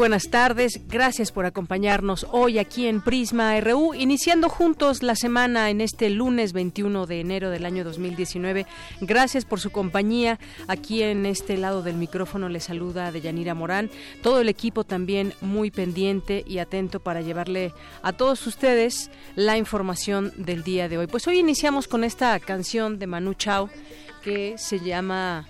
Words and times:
Buenas 0.00 0.30
tardes. 0.30 0.80
Gracias 0.88 1.30
por 1.30 1.44
acompañarnos 1.44 2.26
hoy 2.30 2.58
aquí 2.58 2.86
en 2.86 3.02
Prisma 3.02 3.60
RU, 3.60 3.92
iniciando 3.92 4.48
juntos 4.48 5.02
la 5.02 5.14
semana 5.14 5.68
en 5.68 5.82
este 5.82 6.08
lunes 6.08 6.54
21 6.54 7.04
de 7.04 7.20
enero 7.20 7.50
del 7.50 7.66
año 7.66 7.84
2019. 7.84 8.64
Gracias 9.02 9.44
por 9.44 9.60
su 9.60 9.68
compañía. 9.68 10.38
Aquí 10.68 11.02
en 11.02 11.26
este 11.26 11.58
lado 11.58 11.82
del 11.82 11.96
micrófono 11.96 12.48
le 12.48 12.60
saluda 12.60 13.12
Deyanira 13.12 13.54
Morán. 13.54 13.90
Todo 14.22 14.40
el 14.40 14.48
equipo 14.48 14.84
también 14.84 15.34
muy 15.42 15.70
pendiente 15.70 16.44
y 16.46 16.60
atento 16.60 17.00
para 17.00 17.20
llevarle 17.20 17.74
a 18.00 18.14
todos 18.14 18.46
ustedes 18.46 19.10
la 19.36 19.58
información 19.58 20.32
del 20.38 20.64
día 20.64 20.88
de 20.88 20.96
hoy. 20.96 21.08
Pues 21.08 21.28
hoy 21.28 21.40
iniciamos 21.40 21.88
con 21.88 22.04
esta 22.04 22.40
canción 22.40 22.98
de 22.98 23.06
Manu 23.06 23.34
Chao 23.34 23.68
que 24.22 24.56
se 24.56 24.80
llama 24.80 25.46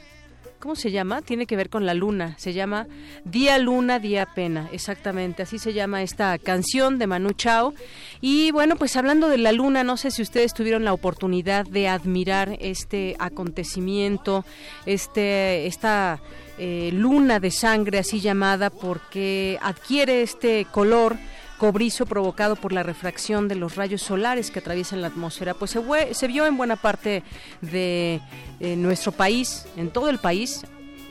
¿Cómo 0.61 0.77
se 0.77 0.91
llama? 0.91 1.23
Tiene 1.23 1.47
que 1.47 1.57
ver 1.57 1.71
con 1.71 1.87
la 1.87 1.95
luna. 1.95 2.35
Se 2.37 2.53
llama 2.53 2.87
Día 3.25 3.59
Luna, 3.59 3.99
Día 3.99 4.27
Pena. 4.27 4.69
Exactamente, 4.73 5.43
así 5.43 5.59
se 5.59 5.73
llama 5.73 6.03
esta 6.03 6.37
canción 6.37 6.99
de 6.99 7.07
Manu 7.07 7.33
Chao. 7.33 7.73
Y 8.21 8.51
bueno, 8.51 8.77
pues 8.77 8.95
hablando 8.97 9.31
de 9.31 9.39
la 9.39 9.53
luna, 9.53 9.85
no 9.85 9.97
sé 9.97 10.11
si 10.11 10.21
ustedes 10.21 10.53
tuvieron 10.53 10.85
la 10.85 10.93
oportunidad 10.93 11.65
de 11.65 11.89
admirar 11.89 12.59
este 12.61 13.17
acontecimiento, 13.19 14.45
este, 14.85 15.67
esta 15.67 16.21
eh, 16.59 16.91
luna 16.93 17.41
de 17.41 17.51
sangre 17.53 17.99
así 17.99 18.21
llamada, 18.21 18.69
porque 18.69 19.59
adquiere 19.63 20.21
este 20.21 20.67
color 20.71 21.17
cobrizo 21.61 22.07
provocado 22.07 22.57
por 22.57 22.73
la 22.73 22.83
refracción 22.83 23.47
de 23.47 23.55
los 23.55 23.77
rayos 23.77 24.01
solares 24.01 24.51
que 24.51 24.61
atraviesan 24.61 25.03
la 25.03 25.09
atmósfera, 25.09 25.53
pues 25.53 25.71
se, 25.73 26.15
se 26.15 26.27
vio 26.27 26.47
en 26.47 26.57
buena 26.57 26.77
parte 26.77 27.23
de 27.61 28.23
eh, 28.61 28.77
nuestro 28.77 29.13
país, 29.13 29.67
en 29.77 29.91
todo 29.91 30.09
el 30.09 30.17
país. 30.17 30.63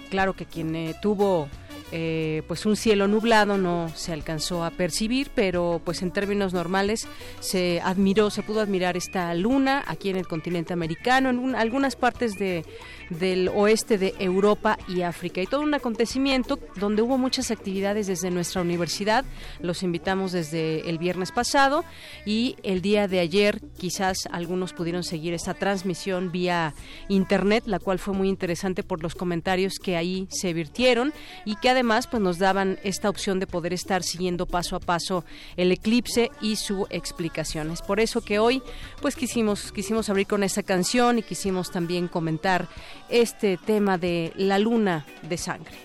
Claro 0.10 0.34
que 0.34 0.48
quien 0.48 0.76
eh, 0.76 0.96
tuvo 1.04 1.48
eh, 1.92 2.42
pues 2.48 2.66
un 2.66 2.76
cielo 2.76 3.08
nublado 3.08 3.60
no 3.60 3.90
se 3.96 4.12
alcanzó 4.12 4.64
a 4.64 4.72
percibir, 4.72 5.30
pero 5.36 5.82
pues 5.86 6.02
en 6.02 6.10
términos 6.10 6.52
normales 6.52 7.08
se 7.42 7.80
admiró, 7.84 8.32
se 8.32 8.42
pudo 8.42 8.62
admirar 8.62 8.98
esta 8.98 9.32
luna 9.36 9.84
aquí 9.86 10.10
en 10.10 10.16
el 10.16 10.28
continente 10.28 10.74
americano, 10.74 11.30
en 11.30 11.56
algunas 11.56 11.96
partes 11.96 12.40
de, 12.40 12.66
del 13.10 13.50
oeste 13.50 13.98
de 13.98 14.16
Europa 14.20 14.78
y 14.88 15.02
África. 15.02 15.42
Y 15.42 15.48
todo 15.48 15.62
un 15.62 15.74
acontecimiento 15.74 16.60
donde 16.76 17.02
hubo 17.02 17.18
muchas 17.18 17.52
actividades 17.52 18.08
desde 18.08 18.32
nuestra 18.32 18.62
universidad. 18.62 19.26
Los 19.62 19.84
invitamos 19.84 20.32
desde 20.32 20.90
el 20.90 20.98
viernes 20.98 21.32
pasado 21.32 21.84
y 22.26 22.56
el 22.64 22.82
día 22.82 23.08
de 23.08 23.20
ayer 23.20 23.62
quizás 23.78 24.28
algunos 24.32 24.74
pudieron 24.74 25.04
seguir 25.04 25.34
esta 25.34 25.54
transmisión 25.54 26.32
vía 26.32 26.74
internet, 27.08 27.64
la 27.66 27.80
cual 27.80 28.00
fue 28.00 28.14
muy 28.14 28.30
interesante 28.30 28.84
por 28.84 29.02
los 29.02 29.16
comentarios 29.16 29.80
que 29.80 29.98
ahí 29.98 30.28
se 30.30 30.54
virtieron 30.54 31.14
y 31.46 31.56
que 31.56 31.70
además 31.70 32.08
pues 32.08 32.22
nos 32.22 32.38
daban 32.38 32.80
esta 32.84 33.10
opción 33.10 33.40
de 33.40 33.48
poder 33.48 33.74
estar 33.74 34.04
siguiendo 34.04 34.46
paso 34.46 34.76
a 34.76 34.80
paso 34.80 35.26
el 35.58 35.72
eclipse 35.72 36.32
y 36.42 36.56
su 36.56 36.88
explicación. 36.90 37.72
Es 37.72 37.82
por 37.82 38.00
eso 38.00 38.22
que 38.22 38.40
hoy 38.40 38.62
pues 39.02 39.16
quisimos 39.16 39.72
quisimos 39.72 40.10
abrir 40.10 40.28
con 40.28 40.44
esta 40.44 40.64
canción 40.64 41.20
y 41.20 41.24
quisimos 41.24 41.72
también 41.72 42.08
comentar 42.08 42.68
este 43.10 43.58
tema 43.58 43.98
de 43.98 44.32
la 44.36 44.60
luna 44.60 45.06
de 45.22 45.38
sangre. 45.38 45.76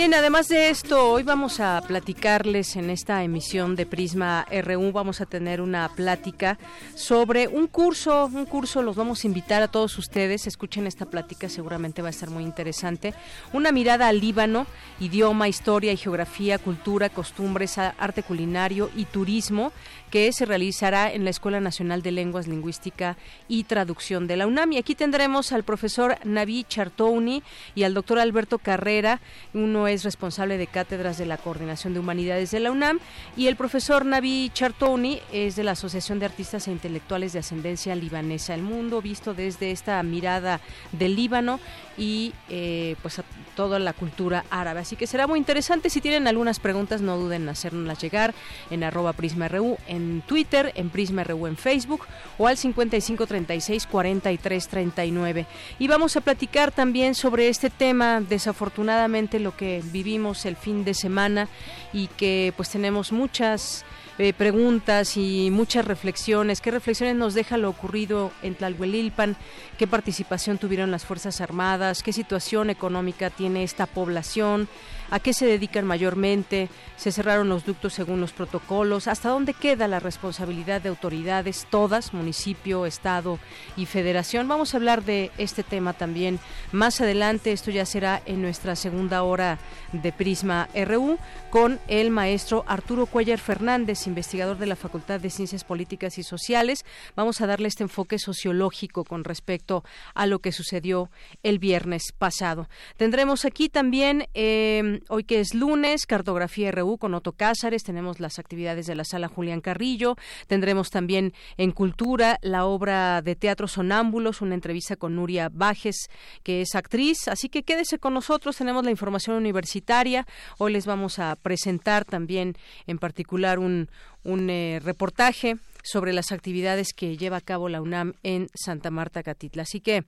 Bien, 0.00 0.14
además 0.14 0.48
de 0.48 0.70
esto, 0.70 1.10
hoy 1.10 1.24
vamos 1.24 1.60
a 1.60 1.82
platicarles 1.86 2.76
en 2.76 2.88
esta 2.88 3.22
emisión 3.22 3.76
de 3.76 3.84
Prisma 3.84 4.46
RU, 4.50 4.92
vamos 4.92 5.20
a 5.20 5.26
tener 5.26 5.60
una 5.60 5.90
plática 5.90 6.58
sobre 6.94 7.48
un 7.48 7.66
curso, 7.66 8.24
un 8.32 8.46
curso, 8.46 8.80
los 8.80 8.96
vamos 8.96 9.22
a 9.22 9.26
invitar 9.26 9.60
a 9.60 9.68
todos 9.68 9.98
ustedes, 9.98 10.46
escuchen 10.46 10.86
esta 10.86 11.04
plática, 11.04 11.50
seguramente 11.50 12.00
va 12.00 12.08
a 12.08 12.12
estar 12.12 12.30
muy 12.30 12.44
interesante. 12.44 13.12
Una 13.52 13.72
mirada 13.72 14.08
al 14.08 14.20
Líbano, 14.20 14.66
idioma, 15.00 15.48
historia 15.48 15.92
y 15.92 15.98
geografía, 15.98 16.56
cultura, 16.56 17.10
costumbres, 17.10 17.76
arte 17.76 18.22
culinario 18.22 18.88
y 18.96 19.04
turismo 19.04 19.70
que 20.10 20.32
se 20.32 20.46
realizará 20.46 21.12
en 21.12 21.24
la 21.24 21.30
Escuela 21.30 21.60
Nacional 21.60 22.02
de 22.02 22.10
Lenguas, 22.10 22.48
Lingüística 22.48 23.16
y 23.48 23.64
Traducción 23.64 24.26
de 24.26 24.36
la 24.36 24.46
UNAM. 24.46 24.72
Y 24.72 24.78
aquí 24.78 24.94
tendremos 24.94 25.52
al 25.52 25.62
profesor 25.62 26.16
Naví 26.24 26.64
Chartouni 26.68 27.42
y 27.74 27.84
al 27.84 27.94
doctor 27.94 28.18
Alberto 28.18 28.58
Carrera. 28.58 29.20
Uno 29.54 29.89
es 29.92 30.04
responsable 30.04 30.58
de 30.58 30.66
cátedras 30.66 31.18
de 31.18 31.26
la 31.26 31.36
Coordinación 31.36 31.94
de 31.94 32.00
Humanidades 32.00 32.50
de 32.50 32.60
la 32.60 32.70
UNAM 32.70 33.00
y 33.36 33.46
el 33.46 33.56
profesor 33.56 34.04
Naví 34.04 34.50
Chartouni 34.54 35.20
es 35.32 35.56
de 35.56 35.64
la 35.64 35.72
Asociación 35.72 36.18
de 36.18 36.26
Artistas 36.26 36.68
e 36.68 36.72
Intelectuales 36.72 37.32
de 37.32 37.40
Ascendencia 37.40 37.94
Libanesa. 37.94 38.54
El 38.54 38.62
mundo 38.62 39.02
visto 39.02 39.34
desde 39.34 39.70
esta 39.70 40.02
mirada 40.02 40.60
del 40.92 41.16
Líbano 41.16 41.60
y 41.96 42.32
eh, 42.48 42.96
pues 43.02 43.18
a 43.18 43.24
toda 43.54 43.78
la 43.78 43.92
cultura 43.92 44.44
árabe. 44.50 44.80
Así 44.80 44.96
que 44.96 45.06
será 45.06 45.26
muy 45.26 45.38
interesante. 45.38 45.90
Si 45.90 46.00
tienen 46.00 46.26
algunas 46.26 46.60
preguntas, 46.60 47.02
no 47.02 47.18
duden 47.18 47.42
en 47.42 47.48
hacernoslas 47.50 48.00
llegar 48.00 48.34
en 48.70 48.84
arroba 48.84 49.12
prisma.ru, 49.12 49.76
en 49.86 50.22
Twitter, 50.26 50.72
en 50.76 50.88
prisma.ru 50.88 51.46
en 51.46 51.56
Facebook 51.56 52.06
o 52.38 52.46
al 52.46 52.56
5536 52.56 53.86
4339. 53.86 55.46
Y 55.78 55.88
vamos 55.88 56.16
a 56.16 56.20
platicar 56.20 56.72
también 56.72 57.14
sobre 57.14 57.48
este 57.48 57.70
tema, 57.70 58.20
desafortunadamente 58.20 59.38
lo 59.38 59.56
que 59.56 59.79
vivimos 59.92 60.46
el 60.46 60.56
fin 60.56 60.84
de 60.84 60.94
semana 60.94 61.48
y 61.92 62.06
que 62.08 62.52
pues 62.56 62.70
tenemos 62.70 63.12
muchas 63.12 63.84
eh, 64.18 64.34
preguntas 64.34 65.16
y 65.16 65.50
muchas 65.50 65.84
reflexiones. 65.84 66.60
¿Qué 66.60 66.70
reflexiones 66.70 67.16
nos 67.16 67.32
deja 67.32 67.56
lo 67.56 67.70
ocurrido 67.70 68.32
en 68.42 68.54
Tlalhuelilpan? 68.54 69.36
¿Qué 69.78 69.86
participación 69.86 70.58
tuvieron 70.58 70.90
las 70.90 71.06
Fuerzas 71.06 71.40
Armadas? 71.40 72.02
¿Qué 72.02 72.12
situación 72.12 72.68
económica 72.68 73.30
tiene 73.30 73.62
esta 73.62 73.86
población? 73.86 74.68
A 75.10 75.20
qué 75.20 75.32
se 75.32 75.46
dedican 75.46 75.86
mayormente, 75.86 76.68
se 76.96 77.12
cerraron 77.12 77.48
los 77.48 77.64
ductos 77.64 77.94
según 77.94 78.20
los 78.20 78.32
protocolos, 78.32 79.08
hasta 79.08 79.30
dónde 79.30 79.54
queda 79.54 79.88
la 79.88 80.00
responsabilidad 80.00 80.80
de 80.80 80.88
autoridades, 80.88 81.66
todas, 81.70 82.14
municipio, 82.14 82.86
estado 82.86 83.38
y 83.76 83.86
federación. 83.86 84.48
Vamos 84.48 84.74
a 84.74 84.76
hablar 84.76 85.04
de 85.04 85.30
este 85.38 85.62
tema 85.62 85.92
también 85.92 86.38
más 86.72 87.00
adelante, 87.00 87.52
esto 87.52 87.70
ya 87.70 87.86
será 87.86 88.22
en 88.26 88.42
nuestra 88.42 88.76
segunda 88.76 89.22
hora 89.22 89.58
de 89.92 90.12
Prisma 90.12 90.68
RU 90.74 91.18
con 91.50 91.80
el 91.88 92.10
maestro 92.10 92.64
Arturo 92.66 93.06
Cuellar 93.06 93.38
Fernández, 93.38 94.06
investigador 94.06 94.58
de 94.58 94.66
la 94.66 94.76
Facultad 94.76 95.20
de 95.20 95.30
Ciencias 95.30 95.64
Políticas 95.64 96.18
y 96.18 96.22
Sociales. 96.22 96.84
Vamos 97.16 97.40
a 97.40 97.46
darle 97.46 97.68
este 97.68 97.82
enfoque 97.82 98.18
sociológico 98.18 99.04
con 99.04 99.24
respecto 99.24 99.84
a 100.14 100.26
lo 100.26 100.38
que 100.38 100.52
sucedió 100.52 101.10
el 101.42 101.58
viernes 101.58 102.12
pasado. 102.16 102.68
Tendremos 102.96 103.44
aquí 103.44 103.68
también 103.68 104.28
eh, 104.34 104.99
hoy 105.08 105.24
que 105.24 105.40
es 105.40 105.54
lunes, 105.54 106.06
Cartografía 106.06 106.70
RU 106.72 106.98
con 106.98 107.14
Otto 107.14 107.32
Cázares, 107.32 107.82
tenemos 107.82 108.20
las 108.20 108.38
actividades 108.38 108.86
de 108.86 108.94
la 108.94 109.04
sala 109.04 109.28
Julián 109.28 109.60
Carrillo, 109.60 110.16
tendremos 110.46 110.90
también 110.90 111.32
en 111.56 111.72
Cultura 111.72 112.38
la 112.42 112.64
obra 112.64 113.22
de 113.22 113.36
teatro 113.36 113.68
Sonámbulos, 113.68 114.40
una 114.40 114.54
entrevista 114.54 114.96
con 114.96 115.16
Nuria 115.16 115.48
Bajes, 115.52 116.08
que 116.42 116.60
es 116.62 116.74
actriz, 116.74 117.28
así 117.28 117.48
que 117.48 117.62
quédese 117.62 117.98
con 117.98 118.14
nosotros, 118.14 118.56
tenemos 118.56 118.84
la 118.84 118.90
información 118.90 119.36
universitaria, 119.36 120.26
hoy 120.58 120.72
les 120.72 120.86
vamos 120.86 121.18
a 121.18 121.36
presentar 121.36 122.04
también 122.04 122.56
en 122.86 122.98
particular 122.98 123.58
un, 123.58 123.88
eh, 124.24 124.80
reportaje 124.82 125.56
sobre 125.82 126.12
las 126.12 126.32
actividades 126.32 126.92
que 126.92 127.16
lleva 127.16 127.38
a 127.38 127.40
cabo 127.40 127.68
la 127.68 127.80
UNAM 127.80 128.14
en 128.22 128.48
Santa 128.54 128.90
Marta 128.90 129.22
Catitla. 129.22 129.62
Así 129.62 129.80
que 129.80 130.04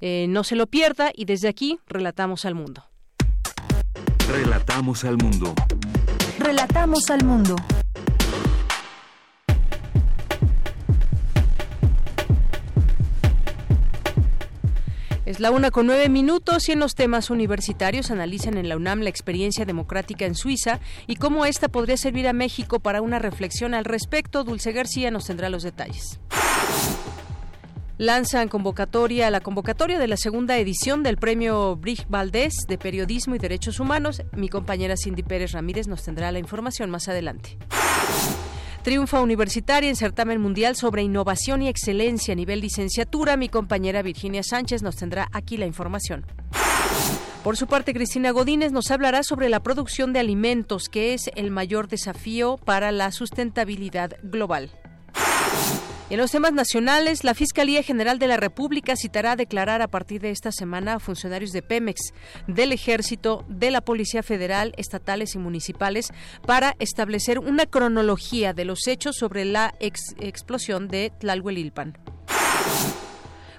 eh, 0.00 0.26
no 0.28 0.44
se 0.44 0.56
lo 0.56 0.66
pierda 0.66 1.10
y 1.14 1.24
desde 1.24 1.48
aquí 1.48 1.78
relatamos 1.86 2.44
al 2.44 2.54
mundo. 2.54 2.84
Relatamos 4.28 5.04
al 5.04 5.18
mundo. 5.18 5.54
Relatamos 6.38 7.10
al 7.10 7.24
mundo. 7.24 7.56
Es 15.26 15.40
la 15.40 15.50
una 15.50 15.70
con 15.70 15.86
nueve 15.86 16.08
minutos 16.08 16.68
y 16.68 16.72
en 16.72 16.80
los 16.80 16.94
temas 16.94 17.30
universitarios 17.30 18.10
analizan 18.10 18.56
en 18.56 18.68
la 18.68 18.76
UNAM 18.76 19.00
la 19.00 19.10
experiencia 19.10 19.64
democrática 19.64 20.24
en 20.24 20.34
Suiza 20.34 20.80
y 21.06 21.16
cómo 21.16 21.44
esta 21.44 21.68
podría 21.68 21.96
servir 21.96 22.26
a 22.26 22.32
México 22.32 22.80
para 22.80 23.02
una 23.02 23.18
reflexión 23.18 23.74
al 23.74 23.84
respecto. 23.84 24.44
Dulce 24.44 24.72
García 24.72 25.10
nos 25.10 25.26
tendrá 25.26 25.50
los 25.50 25.62
detalles 25.62 26.18
lanzan 27.98 28.48
convocatoria, 28.48 29.30
la 29.30 29.40
convocatoria 29.40 29.98
de 29.98 30.08
la 30.08 30.16
segunda 30.16 30.58
edición 30.58 31.02
del 31.02 31.16
premio 31.16 31.76
Brig 31.76 32.06
Valdés 32.08 32.54
de 32.68 32.78
Periodismo 32.78 33.34
y 33.34 33.38
Derechos 33.38 33.80
Humanos. 33.80 34.22
Mi 34.32 34.48
compañera 34.48 34.96
Cindy 34.96 35.22
Pérez 35.22 35.52
Ramírez 35.52 35.86
nos 35.86 36.02
tendrá 36.02 36.32
la 36.32 36.38
información 36.38 36.90
más 36.90 37.08
adelante. 37.08 37.58
Triunfa 38.82 39.22
universitaria 39.22 39.88
en 39.88 39.96
certamen 39.96 40.40
mundial 40.40 40.76
sobre 40.76 41.02
innovación 41.02 41.62
y 41.62 41.68
excelencia 41.68 42.32
a 42.32 42.36
nivel 42.36 42.60
licenciatura. 42.60 43.36
Mi 43.36 43.48
compañera 43.48 44.02
Virginia 44.02 44.42
Sánchez 44.42 44.82
nos 44.82 44.96
tendrá 44.96 45.28
aquí 45.32 45.56
la 45.56 45.64
información. 45.64 46.26
Por 47.42 47.56
su 47.56 47.66
parte, 47.66 47.94
Cristina 47.94 48.30
Godínez 48.30 48.72
nos 48.72 48.90
hablará 48.90 49.22
sobre 49.22 49.48
la 49.48 49.62
producción 49.62 50.12
de 50.12 50.20
alimentos, 50.20 50.88
que 50.88 51.14
es 51.14 51.30
el 51.34 51.50
mayor 51.50 51.88
desafío 51.88 52.56
para 52.56 52.90
la 52.90 53.10
sustentabilidad 53.10 54.16
global. 54.22 54.70
En 56.10 56.18
los 56.18 56.30
temas 56.30 56.52
nacionales, 56.52 57.24
la 57.24 57.32
Fiscalía 57.32 57.82
General 57.82 58.18
de 58.18 58.26
la 58.26 58.36
República 58.36 58.94
citará 58.94 59.32
a 59.32 59.36
declarar 59.36 59.80
a 59.80 59.88
partir 59.88 60.20
de 60.20 60.30
esta 60.30 60.52
semana 60.52 60.94
a 60.94 61.00
funcionarios 61.00 61.50
de 61.50 61.62
Pemex, 61.62 62.12
del 62.46 62.72
Ejército, 62.72 63.46
de 63.48 63.70
la 63.70 63.80
Policía 63.80 64.22
Federal, 64.22 64.74
estatales 64.76 65.34
y 65.34 65.38
municipales 65.38 66.12
para 66.46 66.76
establecer 66.78 67.38
una 67.38 67.64
cronología 67.64 68.52
de 68.52 68.66
los 68.66 68.86
hechos 68.86 69.16
sobre 69.16 69.46
la 69.46 69.74
explosión 69.80 70.88
de 70.88 71.10
Tlalhuelilpan. 71.18 71.96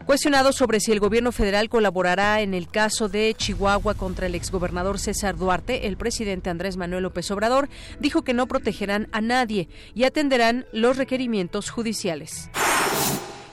Cuestionado 0.05 0.53
sobre 0.53 0.79
si 0.79 0.91
el 0.91 0.99
gobierno 0.99 1.31
federal 1.31 1.67
colaborará 1.67 2.41
en 2.41 2.53
el 2.53 2.69
caso 2.69 3.09
de 3.09 3.33
Chihuahua 3.35 3.95
contra 3.95 4.27
el 4.27 4.35
exgobernador 4.35 4.99
César 4.99 5.35
Duarte, 5.35 5.87
el 5.87 5.97
presidente 5.97 6.51
Andrés 6.51 6.77
Manuel 6.77 7.03
López 7.03 7.31
Obrador 7.31 7.69
dijo 7.99 8.21
que 8.21 8.35
no 8.35 8.45
protegerán 8.45 9.07
a 9.11 9.21
nadie 9.21 9.67
y 9.95 10.03
atenderán 10.03 10.67
los 10.71 10.97
requerimientos 10.97 11.71
judiciales. 11.71 12.51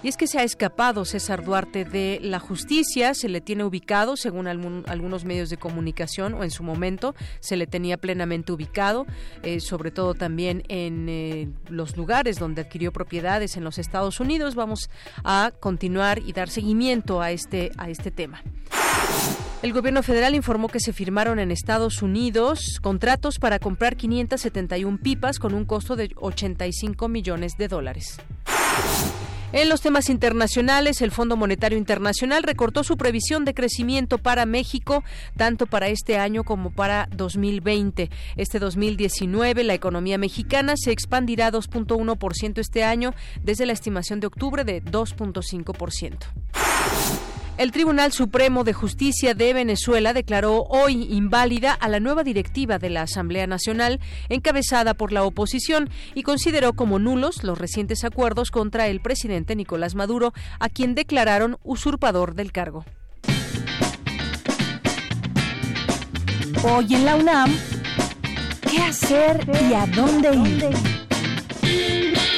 Y 0.03 0.09
es 0.09 0.17
que 0.17 0.27
se 0.27 0.41
ha 0.41 0.43
escapado 0.43 1.05
César 1.05 1.45
Duarte 1.45 1.85
de 1.85 2.19
la 2.21 2.41
justicia, 2.41 3.15
se 3.15 3.29
le 3.29 3.41
tiene 3.41 3.63
ubicado, 3.63 4.17
según 4.17 4.49
algunos 4.49 5.25
medios 5.25 5.49
de 5.49 5.59
comunicación, 5.59 6.35
o 6.35 6.43
en 6.43 6.51
su 6.51 6.65
momento 6.65 7.15
se 7.39 7.57
le 7.57 7.69
tenía 7.69 7.97
plenamente 7.97 8.51
ubicado, 8.51 9.07
eh, 9.45 9.61
sobre 9.61 9.93
todo 9.93 10.15
también 10.15 10.65
en 10.69 11.09
eh, 11.09 11.49
los 11.69 11.97
lugares 11.97 12.37
donde 12.39 12.63
adquirió 12.63 12.93
propiedades 12.93 13.57
en 13.57 13.63
los 13.63 13.79
Estados 13.79 14.19
Unidos. 14.19 14.57
Vamos 14.57 14.91
a 15.23 15.53
continuar 15.61 16.19
y 16.19 16.33
dar 16.33 16.49
seguimiento 16.49 17.21
a 17.21 17.31
este, 17.31 17.71
a 17.79 17.89
este 17.89 18.11
tema. 18.11 18.43
El 19.63 19.73
gobierno 19.73 20.03
federal 20.03 20.35
informó 20.35 20.67
que 20.67 20.81
se 20.81 20.93
firmaron 20.93 21.39
en 21.39 21.53
Estados 21.53 22.03
Unidos 22.03 22.81
contratos 22.83 23.39
para 23.39 23.61
comprar 23.61 23.97
571 23.97 24.99
pipas 25.01 25.39
con 25.39 25.55
un 25.55 25.65
costo 25.65 25.95
de 25.95 26.11
85 26.17 27.07
millones 27.07 27.53
de 27.57 27.69
dólares. 27.69 28.19
En 29.53 29.69
los 29.69 29.83
temas 29.83 30.09
internacionales, 30.09 31.03
el 31.03 31.11
Fondo 31.11 31.37
Monetario 31.37 31.77
Internacional 31.77 32.43
recortó 32.43 32.85
su 32.85 32.97
previsión 32.97 33.45
de 33.45 33.53
crecimiento 33.53 34.17
para 34.17 34.47
México, 34.47 35.05
tanto 35.37 35.67
para 35.67 35.89
este 35.89 36.17
año 36.17 36.43
como 36.43 36.71
para 36.71 37.07
2020. 37.15 38.09
Este 38.39 38.59
2019, 38.59 39.63
la 39.65 39.75
economía 39.75 40.17
mexicana 40.17 40.73
se 40.77 40.91
expandirá 40.91 41.53
2.1% 41.53 42.59
este 42.61 42.83
año, 42.83 43.13
desde 43.43 43.67
la 43.67 43.75
estimación 43.75 44.21
de 44.21 44.29
octubre 44.29 44.65
de 44.65 44.83
2.5%. 44.83 46.17
El 47.63 47.71
Tribunal 47.71 48.11
Supremo 48.11 48.65
de 48.65 48.73
Justicia 48.73 49.35
de 49.35 49.55
Venezuela 49.55 50.13
declaró 50.13 50.65
hoy 50.65 51.07
inválida 51.15 51.73
a 51.73 51.89
la 51.89 52.01
nueva 52.01 52.25
directiva 52.25 52.81
de 52.81 52.91
la 52.91 53.03
Asamblea 53.03 53.47
Nacional 53.47 54.01
encabezada 54.29 54.95
por 54.95 55.13
la 55.13 55.23
oposición 55.23 55.89
y 56.13 56.25
consideró 56.25 56.73
como 56.73 56.99
nulos 56.99 57.45
los 57.45 57.57
recientes 57.57 58.03
acuerdos 58.03 58.51
contra 58.51 58.89
el 58.89 59.01
presidente 59.01 59.55
Nicolás 59.55 59.95
Maduro, 59.95 60.33
a 60.59 60.69
quien 60.71 60.97
declararon 60.97 61.57
usurpador 61.63 62.35
del 62.35 62.51
cargo. 62.51 62.85
Hoy 66.65 66.97
en 66.97 67.05
la 67.05 67.15
UNAM, 67.15 67.57
¿qué 68.69 68.79
hacer 68.79 69.49
y 69.71 69.75
a 69.75 69.87
dónde 69.87 70.35
ir? 70.35 72.32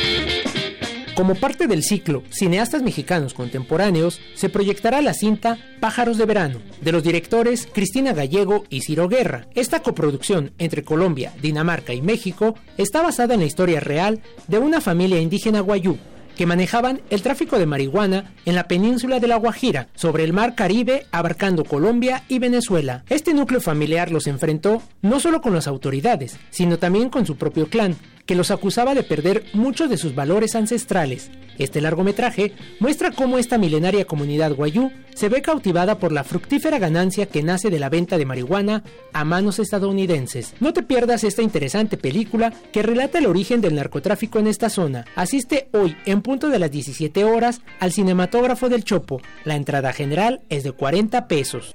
Como 1.15 1.37
parte 1.37 1.69
del 1.69 1.85
ciclo 1.85 2.25
Cineastas 2.31 2.83
Mexicanos 2.83 3.35
Contemporáneos, 3.35 4.21
se 4.35 4.49
proyectará 4.49 5.01
la 5.01 5.15
cinta 5.15 5.59
Pájaros 5.79 6.19
de 6.19 6.27
Verano, 6.27 6.59
de 6.81 6.91
los 6.91 7.05
directores 7.05 7.69
Cristina 7.73 8.13
Gallego 8.13 8.65
y 8.69 8.81
Ciro 8.81 9.09
Guerra. 9.09 9.47
Esta 9.55 9.81
coproducción 9.81 10.53
entre 10.59 10.83
Colombia, 10.83 11.33
Dinamarca 11.41 11.95
y 11.95 12.03
México 12.03 12.57
está 12.79 13.01
basada 13.01 13.35
en 13.35 13.41
la 13.41 13.47
historia 13.47 13.79
real 13.79 14.23
de 14.49 14.59
una 14.59 14.81
familia 14.81 15.21
indígena 15.21 15.61
guayú 15.61 15.99
que 16.37 16.47
manejaban 16.47 17.01
el 17.11 17.23
tráfico 17.23 17.61
de 17.61 17.67
marihuana 17.67 18.33
en 18.45 18.57
la 18.57 18.67
península 18.67 19.21
de 19.21 19.29
La 19.29 19.37
Guajira, 19.37 19.87
sobre 19.95 20.25
el 20.25 20.33
mar 20.33 20.57
Caribe, 20.57 21.07
abarcando 21.13 21.65
Colombia 21.65 22.25
y 22.29 22.41
Venezuela. 22.41 23.05
Este 23.09 23.35
núcleo 23.35 23.61
familiar 23.61 24.11
los 24.11 24.27
enfrentó 24.27 24.83
no 25.01 25.21
solo 25.21 25.41
con 25.41 25.55
las 25.55 25.69
autoridades, 25.69 26.37
sino 26.51 26.79
también 26.79 27.09
con 27.09 27.25
su 27.25 27.37
propio 27.37 27.69
clan, 27.69 27.97
que 28.27 28.35
los 28.35 28.51
acusaba 28.51 28.95
de 28.95 29.03
perder 29.03 29.45
muchos 29.53 29.91
de 29.91 29.97
sus 29.97 30.15
valores 30.15 30.55
ancestrales. 30.55 31.31
Este 31.59 31.81
largometraje 31.81 32.53
muestra 32.81 33.13
cómo 33.13 33.39
esta 33.39 33.59
milenaria 33.59 34.07
comunidad 34.07 34.55
guayú 34.55 34.91
se 35.15 35.29
ve 35.29 35.41
cautivada 35.41 35.99
por 35.99 36.11
la 36.11 36.25
fructífera 36.25 36.79
ganancia 36.79 37.27
que 37.27 37.43
nace 37.43 37.71
de 37.71 37.79
la 37.79 37.89
venta 37.89 38.19
de 38.19 38.27
marihuana 38.27 38.83
a 39.13 39.25
manos 39.25 39.61
estadounidenses. 39.61 40.55
No 40.59 40.73
te 40.73 40.83
pierdas 40.83 41.23
esta 41.23 41.43
interesante 41.43 41.97
película 41.97 42.53
que 42.73 42.83
relata 42.83 43.19
el 43.19 43.27
origen 43.27 43.61
del 43.61 43.77
narcotráfico 43.77 44.39
en 44.41 44.49
esta 44.49 44.69
zona. 44.69 45.05
Asiste 45.15 45.69
hoy 45.73 45.97
en 46.07 46.23
punto 46.23 46.49
de 46.49 46.59
las 46.59 46.71
17 46.71 47.25
horas 47.25 47.61
al 47.79 47.93
cinematógrafo 47.93 48.69
del 48.69 48.85
Chopo. 48.85 49.21
La 49.45 49.55
entrada 49.55 49.93
general 49.93 50.43
es 50.49 50.65
de 50.65 50.73
40 50.73 51.29
pesos. 51.29 51.75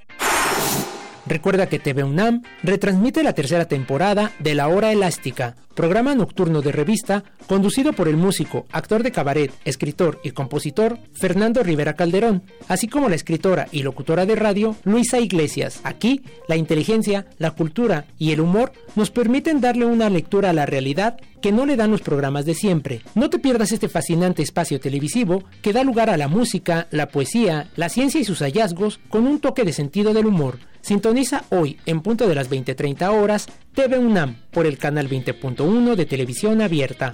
Recuerda 1.30 1.70
que 1.70 1.78
TV 1.78 2.04
UNAM 2.04 2.42
retransmite 2.64 3.22
la 3.22 3.34
tercera 3.34 3.66
temporada 3.66 4.32
de 4.40 4.56
La 4.56 4.68
Hora 4.68 4.92
Elástica, 4.92 5.56
programa 5.76 6.16
nocturno 6.16 6.64
de 6.64 6.72
revista 6.72 7.24
conducido 7.46 7.94
por 7.94 8.08
el 8.08 8.18
músico, 8.18 8.66
actor 8.72 9.04
de 9.04 9.12
cabaret, 9.12 9.54
escritor 9.64 10.20
y 10.24 10.32
compositor 10.32 10.98
Fernando 11.14 11.62
Rivera 11.62 11.94
Calderón, 11.94 12.42
así 12.68 12.88
como 12.88 13.10
la 13.10 13.16
escritora 13.16 13.68
y 13.72 13.84
locutora 13.84 14.26
de 14.26 14.36
radio 14.36 14.76
Luisa 14.86 15.20
Iglesias. 15.20 15.82
Aquí, 15.84 16.24
la 16.48 16.58
inteligencia, 16.58 17.28
la 17.38 17.52
cultura 17.52 18.06
y 18.18 18.32
el 18.32 18.42
humor 18.42 18.72
nos 18.96 19.12
permiten 19.12 19.62
darle 19.62 19.86
una 19.86 20.10
lectura 20.10 20.50
a 20.50 20.54
la 20.54 20.66
realidad 20.66 21.18
que 21.44 21.52
no 21.52 21.68
le 21.68 21.76
dan 21.76 21.92
los 21.92 22.02
programas 22.02 22.46
de 22.46 22.56
siempre. 22.56 23.02
No 23.14 23.30
te 23.30 23.38
pierdas 23.38 23.72
este 23.72 23.88
fascinante 23.88 24.42
espacio 24.42 24.80
televisivo 24.80 25.44
que 25.62 25.74
da 25.74 25.84
lugar 25.84 26.10
a 26.10 26.18
la 26.18 26.28
música, 26.28 26.88
la 26.90 27.08
poesía, 27.08 27.70
la 27.76 27.90
ciencia 27.90 28.20
y 28.20 28.26
sus 28.26 28.40
hallazgos 28.40 29.00
con 29.10 29.28
un 29.28 29.40
toque 29.40 29.64
de 29.64 29.74
sentido 29.74 30.16
del 30.16 30.26
humor. 30.26 30.58
Sintoniza 30.82 31.44
hoy, 31.50 31.78
en 31.86 32.02
punto 32.02 32.28
de 32.28 32.36
las 32.36 32.50
20:30 32.50 33.12
horas, 33.12 33.48
TV 33.74 34.00
UNAM 34.00 34.38
por 34.52 34.66
el 34.66 34.78
canal 34.78 35.08
20.1 35.10 35.96
de 35.96 36.06
televisión 36.06 36.62
abierta. 36.62 37.14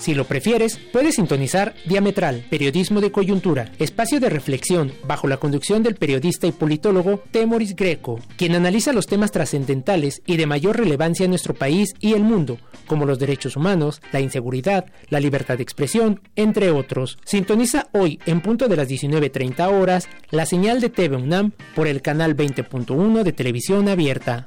Si 0.00 0.14
lo 0.14 0.24
prefieres, 0.24 0.78
puedes 0.92 1.16
sintonizar 1.16 1.74
Diametral, 1.84 2.46
Periodismo 2.48 3.02
de 3.02 3.12
Coyuntura, 3.12 3.70
espacio 3.78 4.18
de 4.18 4.30
reflexión 4.30 4.92
bajo 5.06 5.28
la 5.28 5.36
conducción 5.36 5.82
del 5.82 5.94
periodista 5.94 6.46
y 6.46 6.52
politólogo 6.52 7.22
Temoris 7.30 7.76
Greco, 7.76 8.18
quien 8.38 8.54
analiza 8.54 8.94
los 8.94 9.06
temas 9.06 9.30
trascendentales 9.30 10.22
y 10.24 10.38
de 10.38 10.46
mayor 10.46 10.78
relevancia 10.78 11.24
en 11.24 11.30
nuestro 11.32 11.52
país 11.52 11.92
y 12.00 12.14
el 12.14 12.22
mundo, 12.22 12.56
como 12.86 13.04
los 13.04 13.18
derechos 13.18 13.56
humanos, 13.56 14.00
la 14.10 14.20
inseguridad, 14.20 14.86
la 15.10 15.20
libertad 15.20 15.58
de 15.58 15.64
expresión, 15.64 16.22
entre 16.34 16.70
otros. 16.70 17.18
Sintoniza 17.26 17.88
hoy, 17.92 18.20
en 18.24 18.40
punto 18.40 18.68
de 18.68 18.76
las 18.76 18.88
19.30 18.88 19.70
horas, 19.70 20.08
la 20.30 20.46
señal 20.46 20.80
de 20.80 20.88
TV 20.88 21.16
UNAM 21.16 21.52
por 21.76 21.86
el 21.86 22.00
canal 22.00 22.34
20.1 22.34 23.22
de 23.22 23.32
televisión 23.34 23.86
abierta. 23.86 24.46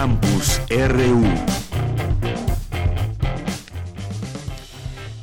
Campus 0.00 0.60
RU. 0.70 1.24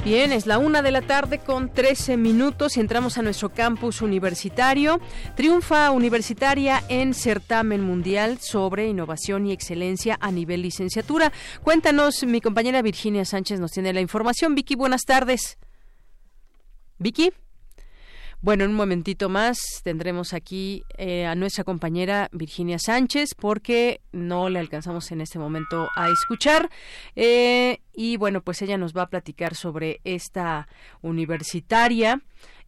Bien, 0.03 0.33
es 0.33 0.47
la 0.47 0.57
una 0.57 0.81
de 0.81 0.91
la 0.91 1.01
tarde 1.01 1.39
con 1.39 1.73
13 1.73 2.17
minutos 2.17 2.75
y 2.75 2.81
entramos 2.81 3.17
a 3.17 3.21
nuestro 3.21 3.53
campus 3.53 4.01
universitario. 4.01 4.99
Triunfa 5.37 5.91
universitaria 5.91 6.83
en 6.89 7.13
certamen 7.13 7.83
mundial 7.83 8.39
sobre 8.41 8.89
innovación 8.89 9.45
y 9.45 9.53
excelencia 9.53 10.17
a 10.19 10.29
nivel 10.29 10.63
licenciatura. 10.63 11.31
Cuéntanos, 11.63 12.25
mi 12.25 12.41
compañera 12.41 12.81
Virginia 12.81 13.23
Sánchez 13.23 13.61
nos 13.61 13.71
tiene 13.71 13.93
la 13.93 14.01
información. 14.01 14.55
Vicky, 14.55 14.75
buenas 14.75 15.03
tardes. 15.03 15.57
Vicky. 16.97 17.31
Bueno, 18.45 18.63
en 18.63 18.69
un 18.69 18.75
momentito 18.75 19.27
más 19.27 19.57
tendremos 19.83 20.31
aquí 20.31 20.83
eh, 20.99 21.25
a 21.25 21.33
nuestra 21.33 21.63
compañera 21.63 22.29
Virginia 22.31 22.77
Sánchez 22.77 23.33
porque 23.33 24.01
no 24.11 24.49
le 24.49 24.59
alcanzamos 24.59 25.11
en 25.11 25.21
este 25.21 25.39
momento 25.39 25.87
a 25.95 26.11
escuchar. 26.11 26.69
Eh, 27.15 27.79
y 27.91 28.17
bueno, 28.17 28.41
pues 28.41 28.61
ella 28.61 28.77
nos 28.77 28.95
va 28.95 29.01
a 29.01 29.09
platicar 29.09 29.55
sobre 29.55 29.99
esta 30.03 30.67
universitaria, 31.01 32.21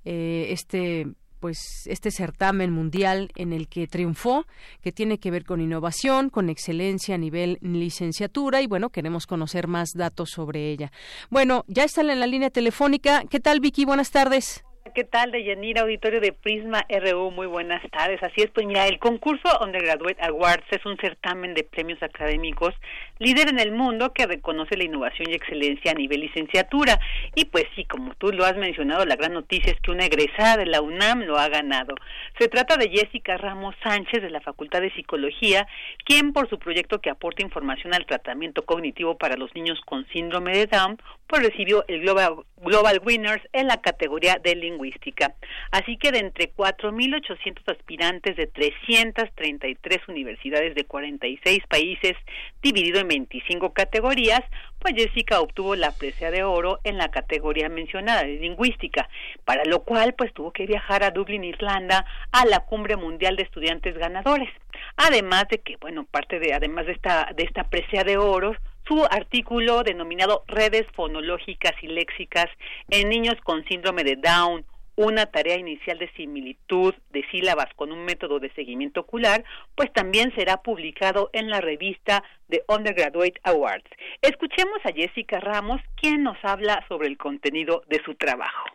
eh, 0.03 0.47
este 0.49 1.09
pues 1.39 1.59
este 1.85 2.09
certamen 2.09 2.71
mundial 2.71 3.29
en 3.35 3.53
el 3.53 3.67
que 3.67 3.85
triunfó, 3.85 4.47
que 4.81 4.91
tiene 4.91 5.19
que 5.19 5.29
ver 5.29 5.45
con 5.45 5.61
innovación, 5.61 6.31
con 6.31 6.49
excelencia 6.49 7.13
a 7.13 7.19
nivel 7.19 7.59
licenciatura 7.61 8.63
y 8.63 8.65
bueno, 8.65 8.89
queremos 8.89 9.27
conocer 9.27 9.67
más 9.67 9.89
datos 9.93 10.31
sobre 10.31 10.71
ella. 10.71 10.91
Bueno, 11.29 11.65
ya 11.67 11.83
está 11.83 12.01
en 12.01 12.19
la 12.19 12.25
línea 12.25 12.49
telefónica. 12.49 13.25
¿Qué 13.29 13.39
tal 13.39 13.59
Vicky? 13.59 13.85
Buenas 13.85 14.09
tardes. 14.09 14.63
¿Qué 14.93 15.03
tal, 15.03 15.31
Deyanira, 15.31 15.81
auditorio 15.81 16.21
de 16.21 16.33
Prisma 16.33 16.85
RU? 16.89 17.31
Muy 17.31 17.47
buenas 17.47 17.81
tardes. 17.91 18.21
Así 18.23 18.41
es, 18.41 18.49
pues 18.51 18.65
mira, 18.65 18.87
el 18.87 18.99
concurso 18.99 19.47
Undergraduate 19.61 20.21
Awards 20.21 20.65
es 20.71 20.85
un 20.85 20.97
certamen 20.97 21.53
de 21.53 21.63
premios 21.63 22.01
académicos 22.01 22.73
líder 23.19 23.49
en 23.49 23.59
el 23.59 23.71
mundo 23.71 24.13
que 24.13 24.27
reconoce 24.27 24.77
la 24.77 24.83
innovación 24.83 25.29
y 25.29 25.33
excelencia 25.33 25.91
a 25.91 25.95
nivel 25.95 26.21
licenciatura. 26.21 26.99
Y 27.35 27.45
pues 27.45 27.65
sí, 27.75 27.85
como 27.85 28.13
tú 28.15 28.31
lo 28.31 28.45
has 28.45 28.55
mencionado, 28.57 29.05
la 29.05 29.15
gran 29.15 29.33
noticia 29.33 29.71
es 29.71 29.79
que 29.81 29.91
una 29.91 30.05
egresada 30.05 30.57
de 30.57 30.65
la 30.65 30.81
UNAM 30.81 31.21
lo 31.21 31.37
ha 31.37 31.49
ganado. 31.49 31.95
Se 32.39 32.47
trata 32.47 32.77
de 32.77 32.89
Jessica 32.89 33.37
Ramos 33.37 33.75
Sánchez 33.83 34.21
de 34.21 34.29
la 34.29 34.41
Facultad 34.41 34.81
de 34.81 34.93
Psicología, 34.93 35.67
quien 36.05 36.33
por 36.33 36.49
su 36.49 36.59
proyecto 36.59 36.99
que 37.01 37.09
aporta 37.09 37.41
información 37.41 37.93
al 37.93 38.05
tratamiento 38.05 38.63
cognitivo 38.63 39.17
para 39.17 39.37
los 39.37 39.53
niños 39.55 39.79
con 39.85 40.07
síndrome 40.09 40.51
de 40.51 40.67
Down, 40.67 40.97
pues 41.27 41.43
recibió 41.43 41.83
el 41.87 42.01
Global, 42.01 42.35
Global 42.57 43.01
Winners 43.05 43.43
en 43.53 43.67
la 43.67 43.81
categoría 43.81 44.37
de 44.41 44.55
lingüística. 44.55 45.35
Así 45.71 45.97
que 45.97 46.11
de 46.11 46.19
entre 46.19 46.53
4.800 46.53 47.71
aspirantes 47.71 48.35
de 48.37 48.47
333 48.47 50.07
universidades 50.07 50.73
de 50.75 50.85
46 50.85 51.63
países, 51.67 52.15
dividido 52.61 52.99
en 52.99 53.09
25 53.09 53.73
categorías, 53.73 54.41
pues 54.79 54.95
Jessica 54.95 55.41
obtuvo 55.41 55.75
la 55.75 55.91
presea 55.91 56.31
de 56.31 56.43
oro 56.43 56.79
en 56.83 56.97
la 56.97 57.09
categoría 57.09 57.67
mencionada 57.67 58.23
de 58.23 58.39
lingüística, 58.39 59.09
para 59.43 59.65
lo 59.65 59.83
cual 59.83 60.13
pues 60.13 60.33
tuvo 60.33 60.51
que 60.51 60.65
viajar 60.65 61.03
a 61.03 61.11
Dublín, 61.11 61.43
Irlanda, 61.43 62.05
a 62.31 62.45
la 62.45 62.61
cumbre 62.61 62.95
mundial 62.95 63.35
de 63.35 63.43
estudiantes 63.43 63.97
ganadores. 63.97 64.49
Además 64.95 65.45
de 65.49 65.59
que, 65.59 65.77
bueno, 65.77 66.05
parte 66.05 66.39
de 66.39 66.53
además 66.53 66.85
de 66.85 66.93
esta 66.93 67.31
de 67.35 67.43
esta 67.43 67.65
presea 67.65 68.03
de 68.03 68.17
oro, 68.17 68.55
su 68.87 69.03
artículo 69.05 69.83
denominado 69.83 70.43
Redes 70.47 70.85
fonológicas 70.95 71.73
y 71.81 71.87
léxicas 71.87 72.47
en 72.89 73.09
niños 73.09 73.35
con 73.43 73.63
síndrome 73.65 74.03
de 74.03 74.15
Down 74.15 74.65
una 74.97 75.27
tarea 75.27 75.57
inicial 75.57 75.99
de 75.99 76.11
similitud 76.13 76.93
de 77.11 77.23
sílabas 77.29 77.67
con 77.75 77.91
un 77.91 78.03
método 78.03 78.39
de 78.39 78.51
seguimiento 78.53 79.01
ocular, 79.01 79.43
pues 79.75 79.93
también 79.93 80.33
será 80.35 80.57
publicado 80.57 81.29
en 81.33 81.51
la 81.51 81.61
revista 81.61 82.23
de 82.47 82.63
Undergraduate 82.67 83.39
Awards. 83.43 83.89
Escuchemos 84.23 84.79
a 84.83 84.91
Jessica 84.91 85.39
Ramos, 85.39 85.81
quien 86.01 86.23
nos 86.23 86.37
habla 86.43 86.83
sobre 86.89 87.07
el 87.07 87.17
contenido 87.17 87.83
de 87.87 88.01
su 88.03 88.15
trabajo. 88.15 88.65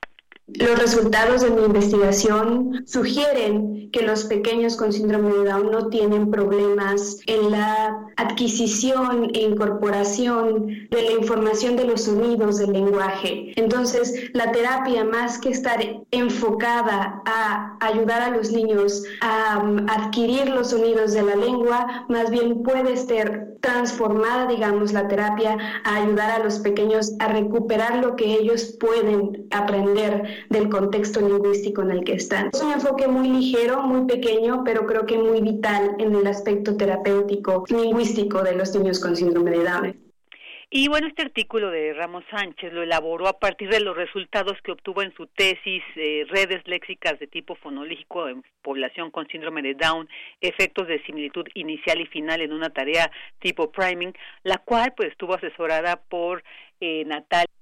Los 0.54 0.78
resultados 0.78 1.42
de 1.42 1.50
mi 1.50 1.64
investigación 1.64 2.84
sugieren 2.86 3.90
que 3.90 4.02
los 4.02 4.24
pequeños 4.24 4.76
con 4.76 4.92
síndrome 4.92 5.32
de 5.32 5.44
Down 5.44 5.70
no 5.70 5.88
tienen 5.88 6.30
problemas 6.30 7.18
en 7.26 7.50
la 7.50 7.96
adquisición 8.16 9.30
e 9.34 9.42
incorporación 9.42 10.66
de 10.90 11.02
la 11.02 11.12
información 11.12 11.76
de 11.76 11.84
los 11.84 12.02
sonidos 12.02 12.58
del 12.58 12.72
lenguaje. 12.72 13.52
Entonces, 13.56 14.30
la 14.32 14.52
terapia, 14.52 15.04
más 15.04 15.38
que 15.38 15.50
estar 15.50 15.80
enfocada 16.10 17.22
a 17.26 17.76
ayudar 17.80 18.22
a 18.22 18.30
los 18.30 18.50
niños 18.50 19.04
a 19.20 19.58
um, 19.62 19.86
adquirir 19.88 20.48
los 20.48 20.70
sonidos 20.70 21.12
de 21.12 21.22
la 21.22 21.36
lengua, 21.36 22.06
más 22.08 22.30
bien 22.30 22.62
puede 22.62 22.96
ser 22.96 23.52
transformada, 23.62 24.46
digamos, 24.46 24.92
la 24.92 25.06
terapia 25.06 25.56
a 25.84 25.96
ayudar 25.96 26.30
a 26.32 26.44
los 26.44 26.58
pequeños 26.58 27.12
a 27.20 27.28
recuperar 27.28 28.04
lo 28.04 28.16
que 28.16 28.34
ellos 28.34 28.76
pueden 28.80 29.46
aprender 29.52 30.41
del 30.48 30.68
contexto 30.68 31.20
lingüístico 31.20 31.82
en 31.82 31.90
el 31.90 32.04
que 32.04 32.14
están. 32.14 32.50
Es 32.52 32.62
un 32.62 32.72
enfoque 32.72 33.06
muy 33.08 33.28
ligero, 33.28 33.82
muy 33.82 34.06
pequeño, 34.06 34.62
pero 34.64 34.86
creo 34.86 35.06
que 35.06 35.18
muy 35.18 35.40
vital 35.40 35.96
en 35.98 36.14
el 36.14 36.26
aspecto 36.26 36.76
terapéutico 36.76 37.64
lingüístico 37.68 38.42
de 38.42 38.56
los 38.56 38.74
niños 38.74 39.00
con 39.00 39.16
síndrome 39.16 39.50
de 39.52 39.64
Down. 39.64 40.12
Y 40.74 40.88
bueno, 40.88 41.06
este 41.06 41.20
artículo 41.20 41.70
de 41.70 41.92
Ramos 41.92 42.24
Sánchez 42.30 42.72
lo 42.72 42.82
elaboró 42.82 43.28
a 43.28 43.38
partir 43.38 43.68
de 43.68 43.80
los 43.80 43.94
resultados 43.94 44.56
que 44.62 44.72
obtuvo 44.72 45.02
en 45.02 45.14
su 45.14 45.26
tesis 45.26 45.82
eh, 45.96 46.24
Redes 46.30 46.66
léxicas 46.66 47.18
de 47.18 47.26
tipo 47.26 47.56
fonológico 47.56 48.26
en 48.26 48.42
población 48.62 49.10
con 49.10 49.28
síndrome 49.28 49.60
de 49.60 49.74
Down, 49.74 50.08
efectos 50.40 50.88
de 50.88 51.02
similitud 51.04 51.44
inicial 51.52 52.00
y 52.00 52.06
final 52.06 52.40
en 52.40 52.54
una 52.54 52.70
tarea 52.70 53.10
tipo 53.38 53.70
priming, 53.70 54.14
la 54.44 54.56
cual 54.56 54.94
pues 54.96 55.10
estuvo 55.10 55.34
asesorada 55.34 55.96
por 56.08 56.42
eh, 56.80 57.04
Natalia 57.04 57.52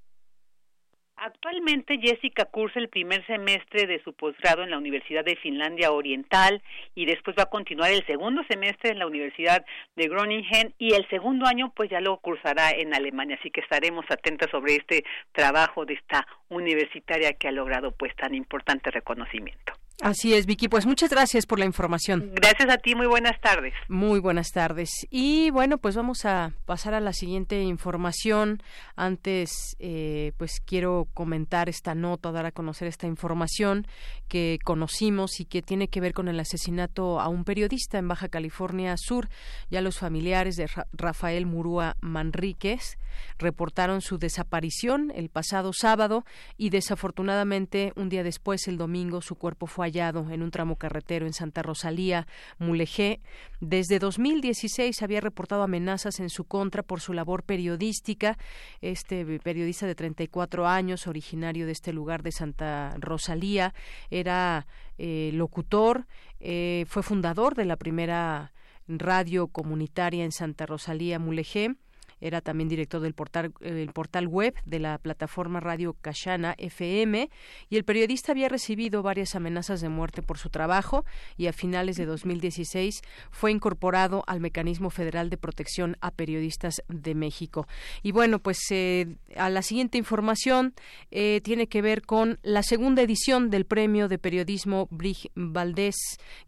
Actualmente 1.23 1.99
Jessica 2.01 2.47
cursa 2.47 2.79
el 2.79 2.89
primer 2.89 3.27
semestre 3.27 3.87
de 3.87 4.03
su 4.03 4.15
posgrado 4.15 4.63
en 4.63 4.71
la 4.71 4.79
Universidad 4.79 5.23
de 5.23 5.37
Finlandia 5.37 5.93
Oriental 5.93 6.63
y 6.95 7.05
después 7.05 7.37
va 7.39 7.43
a 7.43 7.51
continuar 7.51 7.91
el 7.91 8.07
segundo 8.07 8.43
semestre 8.49 8.91
en 8.91 8.99
la 8.99 9.07
Universidad 9.07 9.67
de 9.97 10.09
Groningen 10.09 10.75
y 10.79 10.95
el 10.95 11.07
segundo 11.11 11.45
año 11.45 11.75
pues 11.77 11.91
ya 11.91 12.01
lo 12.01 12.17
cursará 12.21 12.71
en 12.71 12.95
Alemania, 12.95 13.37
así 13.39 13.51
que 13.51 13.61
estaremos 13.61 14.07
atentos 14.09 14.51
sobre 14.51 14.77
este 14.77 15.05
trabajo 15.33 15.85
de 15.85 15.93
esta 15.93 16.27
universitaria 16.49 17.35
que 17.35 17.49
ha 17.49 17.53
logrado 17.53 17.93
pues 17.93 18.17
tan 18.17 18.35
importante 18.35 18.91
reconocimiento. 18.91 19.75
Así 20.03 20.33
es, 20.33 20.47
Vicky. 20.47 20.69
Pues 20.69 20.87
muchas 20.87 21.11
gracias 21.11 21.45
por 21.45 21.59
la 21.59 21.67
información. 21.67 22.31
Gracias 22.35 22.71
a 22.71 22.79
ti, 22.79 22.95
muy 22.95 23.07
buenas 23.07 23.39
tardes. 23.41 23.75
Muy 23.89 24.19
buenas 24.19 24.51
tardes. 24.51 24.91
Y 25.11 25.51
bueno, 25.51 25.77
pues 25.77 25.95
vamos 25.95 26.25
a 26.25 26.53
pasar 26.65 26.95
a 26.95 27.01
la 27.01 27.13
siguiente 27.13 27.61
información. 27.63 28.63
Antes, 28.97 29.77
eh, 29.79 30.33
pues 30.39 30.61
quiero 30.65 31.07
comentar 31.13 31.69
esta 31.69 31.95
nota, 31.95 32.33
dar 32.33 32.47
a 32.47 32.53
conocer 32.53 32.89
esta 32.89 33.07
información 33.07 33.87
que 34.29 34.59
conocimos 34.65 35.39
y 35.39 35.45
que 35.45 35.61
tiene 35.61 35.89
que 35.89 36.01
ver 36.01 36.15
con 36.15 36.29
el 36.29 36.41
asesinato 36.41 37.21
a 37.21 37.29
un 37.29 37.45
periodista 37.45 37.99
en 37.99 38.09
Baja 38.09 38.29
California 38.29 38.95
Sur. 38.97 39.29
Ya 39.69 39.83
los 39.83 39.99
familiares 39.99 40.57
de 40.57 40.67
Rafael 40.95 41.45
Murúa 41.45 41.97
Manríquez 42.01 42.97
reportaron 43.39 44.01
su 44.01 44.17
desaparición 44.17 45.13
el 45.15 45.29
pasado 45.29 45.73
sábado 45.75 46.25
y 46.57 46.71
desafortunadamente 46.71 47.93
un 47.97 48.09
día 48.09 48.23
después, 48.23 48.67
el 48.67 48.79
domingo, 48.79 49.21
su 49.21 49.35
cuerpo 49.35 49.67
fue 49.67 49.90
en 49.99 50.43
un 50.43 50.51
tramo 50.51 50.77
carretero 50.77 51.27
en 51.27 51.33
Santa 51.33 51.63
Rosalía, 51.63 52.27
Mulegé. 52.59 53.21
Desde 53.61 53.99
2016 53.99 55.03
había 55.03 55.21
reportado 55.21 55.63
amenazas 55.63 56.21
en 56.21 56.31
su 56.31 56.45
contra 56.45 56.83
por 56.83 57.01
su 57.01 57.13
labor 57.13 57.43
periodística. 57.43 58.39
Este 58.81 59.25
periodista 59.41 59.87
de 59.87 59.95
34 59.95 60.67
años, 60.67 61.07
originario 61.07 61.67
de 61.67 61.73
este 61.73 61.93
lugar 61.93 62.23
de 62.23 62.33
Santa 62.33 62.95
Rosalía, 62.99 63.75
era 64.11 64.67
eh, 64.99 65.31
locutor, 65.35 66.07
eh, 66.39 66.85
fue 66.87 67.03
fundador 67.03 67.55
de 67.55 67.65
la 67.65 67.77
primera 67.77 68.53
radio 68.87 69.49
comunitaria 69.49 70.25
en 70.25 70.33
Santa 70.33 70.67
Rosalía, 70.67 71.19
Mulegé 71.19 71.75
era 72.21 72.41
también 72.41 72.69
director 72.69 73.01
del 73.01 73.15
portal, 73.15 73.53
el 73.61 73.93
portal 73.93 74.27
web 74.27 74.55
de 74.65 74.79
la 74.79 74.99
plataforma 74.99 75.61
Radio 75.61 75.95
Cachana 76.01 76.55
FM 76.59 77.31
y 77.69 77.77
el 77.77 77.85
periodista 77.85 78.33
había 78.33 78.49
recibido 78.49 79.03
varias 79.03 79.35
amenazas 79.35 79.81
de 79.81 79.89
muerte 79.89 80.23
por 80.23 80.39
su 80.39 80.51
trabajo 80.51 81.05
y 81.37 81.47
a 81.47 81.53
finales 81.53 81.97
de 81.97 82.07
2016 82.07 83.03
fue 83.31 83.51
incorporado 83.51 84.25
al 84.27 84.41
Mecanismo 84.41 84.91
Federal 84.91 85.31
de 85.31 85.37
Protección 85.37 85.97
a 86.01 86.11
Periodistas 86.11 86.83
de 86.89 87.15
México. 87.15 87.67
Y 88.03 88.13
bueno, 88.13 88.39
pues 88.39 88.59
eh, 88.71 89.17
a 89.37 89.51
la 89.51 89.63
siguiente 89.63 89.99
información 89.99 90.75
eh, 91.11 91.41
tiene 91.43 91.69
que 91.69 91.83
ver 91.83 92.03
con 92.03 92.39
la 92.43 92.63
segunda 92.63 93.03
edición 93.03 93.51
del 93.51 93.67
Premio 93.67 94.09
de 94.09 94.19
Periodismo 94.19 94.89
Brig 94.91 95.31
Valdés, 95.35 95.97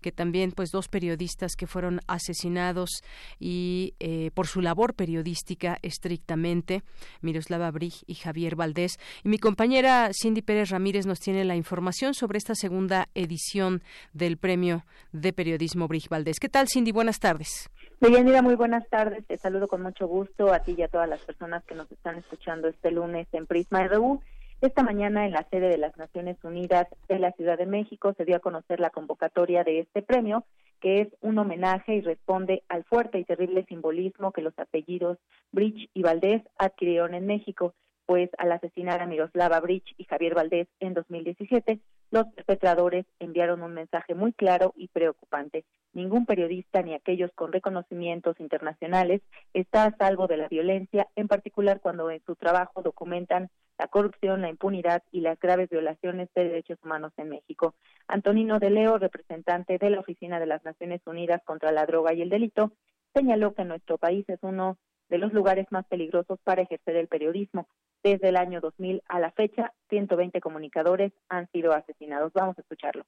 que 0.00 0.12
también 0.12 0.52
pues 0.52 0.70
dos 0.70 0.88
periodistas 0.88 1.54
que 1.56 1.66
fueron 1.66 2.00
asesinados 2.06 3.02
y 3.38 3.94
eh, 4.00 4.30
por 4.34 4.46
su 4.46 4.60
labor 4.60 4.94
periodística 4.94 5.61
estrictamente, 5.82 6.82
Miroslava 7.20 7.70
Brig 7.70 7.94
y 8.06 8.14
Javier 8.14 8.56
Valdés. 8.56 8.98
Y 9.24 9.28
mi 9.28 9.38
compañera 9.38 10.10
Cindy 10.12 10.42
Pérez 10.42 10.70
Ramírez 10.70 11.06
nos 11.06 11.20
tiene 11.20 11.44
la 11.44 11.56
información 11.56 12.14
sobre 12.14 12.38
esta 12.38 12.54
segunda 12.54 13.08
edición 13.14 13.82
del 14.12 14.36
Premio 14.36 14.84
de 15.12 15.32
Periodismo 15.32 15.88
Brig 15.88 16.08
Valdés. 16.08 16.40
¿Qué 16.40 16.48
tal, 16.48 16.68
Cindy? 16.68 16.92
Buenas 16.92 17.20
tardes. 17.20 17.70
Deyanira, 18.00 18.42
muy 18.42 18.56
buenas 18.56 18.88
tardes. 18.88 19.24
Te 19.26 19.38
saludo 19.38 19.68
con 19.68 19.82
mucho 19.82 20.08
gusto 20.08 20.52
a 20.52 20.58
ti 20.60 20.74
y 20.76 20.82
a 20.82 20.88
todas 20.88 21.08
las 21.08 21.20
personas 21.20 21.64
que 21.64 21.74
nos 21.74 21.90
están 21.92 22.16
escuchando 22.18 22.68
este 22.68 22.90
lunes 22.90 23.28
en 23.32 23.46
Prisma 23.46 23.86
RU. 23.86 24.20
Esta 24.60 24.82
mañana 24.82 25.26
en 25.26 25.32
la 25.32 25.44
sede 25.50 25.68
de 25.68 25.78
las 25.78 25.96
Naciones 25.96 26.36
Unidas 26.44 26.86
de 27.08 27.18
la 27.18 27.32
Ciudad 27.32 27.58
de 27.58 27.66
México 27.66 28.14
se 28.16 28.24
dio 28.24 28.36
a 28.36 28.40
conocer 28.40 28.78
la 28.78 28.90
convocatoria 28.90 29.64
de 29.64 29.80
este 29.80 30.02
premio, 30.02 30.44
que 30.82 31.00
es 31.02 31.08
un 31.20 31.38
homenaje 31.38 31.94
y 31.94 32.00
responde 32.00 32.64
al 32.68 32.84
fuerte 32.84 33.18
y 33.18 33.24
terrible 33.24 33.64
simbolismo 33.64 34.32
que 34.32 34.42
los 34.42 34.58
apellidos 34.58 35.16
Bridge 35.52 35.88
y 35.94 36.02
Valdés 36.02 36.42
adquirieron 36.58 37.14
en 37.14 37.26
México, 37.26 37.74
pues 38.06 38.30
al 38.38 38.52
asesinar 38.52 39.00
a 39.00 39.06
Miroslava 39.06 39.60
Bridge 39.60 39.94
y 39.96 40.04
Javier 40.04 40.34
Valdés 40.34 40.68
en 40.80 40.94
2017, 40.94 41.80
los 42.10 42.26
perpetradores 42.34 43.06
enviaron 43.20 43.62
un 43.62 43.72
mensaje 43.72 44.14
muy 44.14 44.32
claro 44.32 44.72
y 44.76 44.88
preocupante. 44.88 45.64
Ningún 45.92 46.26
periodista 46.26 46.82
ni 46.82 46.94
aquellos 46.94 47.30
con 47.34 47.52
reconocimientos 47.52 48.38
internacionales 48.40 49.22
está 49.54 49.84
a 49.84 49.96
salvo 49.96 50.26
de 50.26 50.36
la 50.36 50.48
violencia, 50.48 51.08
en 51.16 51.28
particular 51.28 51.80
cuando 51.80 52.10
en 52.10 52.22
su 52.24 52.36
trabajo 52.36 52.82
documentan 52.82 53.50
la 53.78 53.88
corrupción, 53.88 54.42
la 54.42 54.50
impunidad 54.50 55.02
y 55.10 55.20
las 55.20 55.38
graves 55.40 55.70
violaciones 55.70 56.28
de 56.34 56.44
derechos 56.44 56.78
humanos 56.84 57.12
en 57.16 57.30
México. 57.30 57.74
Antonino 58.08 58.58
de 58.58 58.70
Leo, 58.70 58.98
representante 58.98 59.78
de 59.78 59.90
la 59.90 60.00
Oficina 60.00 60.38
de 60.38 60.46
las 60.46 60.64
Naciones 60.64 61.00
Unidas 61.06 61.42
contra 61.44 61.72
la 61.72 61.86
Droga 61.86 62.12
y 62.12 62.22
el 62.22 62.28
Delito, 62.28 62.72
señaló 63.14 63.54
que 63.54 63.64
nuestro 63.64 63.98
país 63.98 64.28
es 64.28 64.38
uno 64.42 64.78
de 65.08 65.18
los 65.18 65.32
lugares 65.32 65.66
más 65.70 65.86
peligrosos 65.86 66.38
para 66.44 66.62
ejercer 66.62 66.96
el 66.96 67.08
periodismo. 67.08 67.68
Desde 68.02 68.28
el 68.30 68.36
año 68.36 68.60
2000 68.60 69.02
a 69.08 69.20
la 69.20 69.30
fecha, 69.30 69.72
120 69.90 70.40
comunicadores 70.40 71.12
han 71.28 71.48
sido 71.52 71.72
asesinados. 71.72 72.32
Vamos 72.32 72.58
a 72.58 72.62
escucharlo 72.62 73.04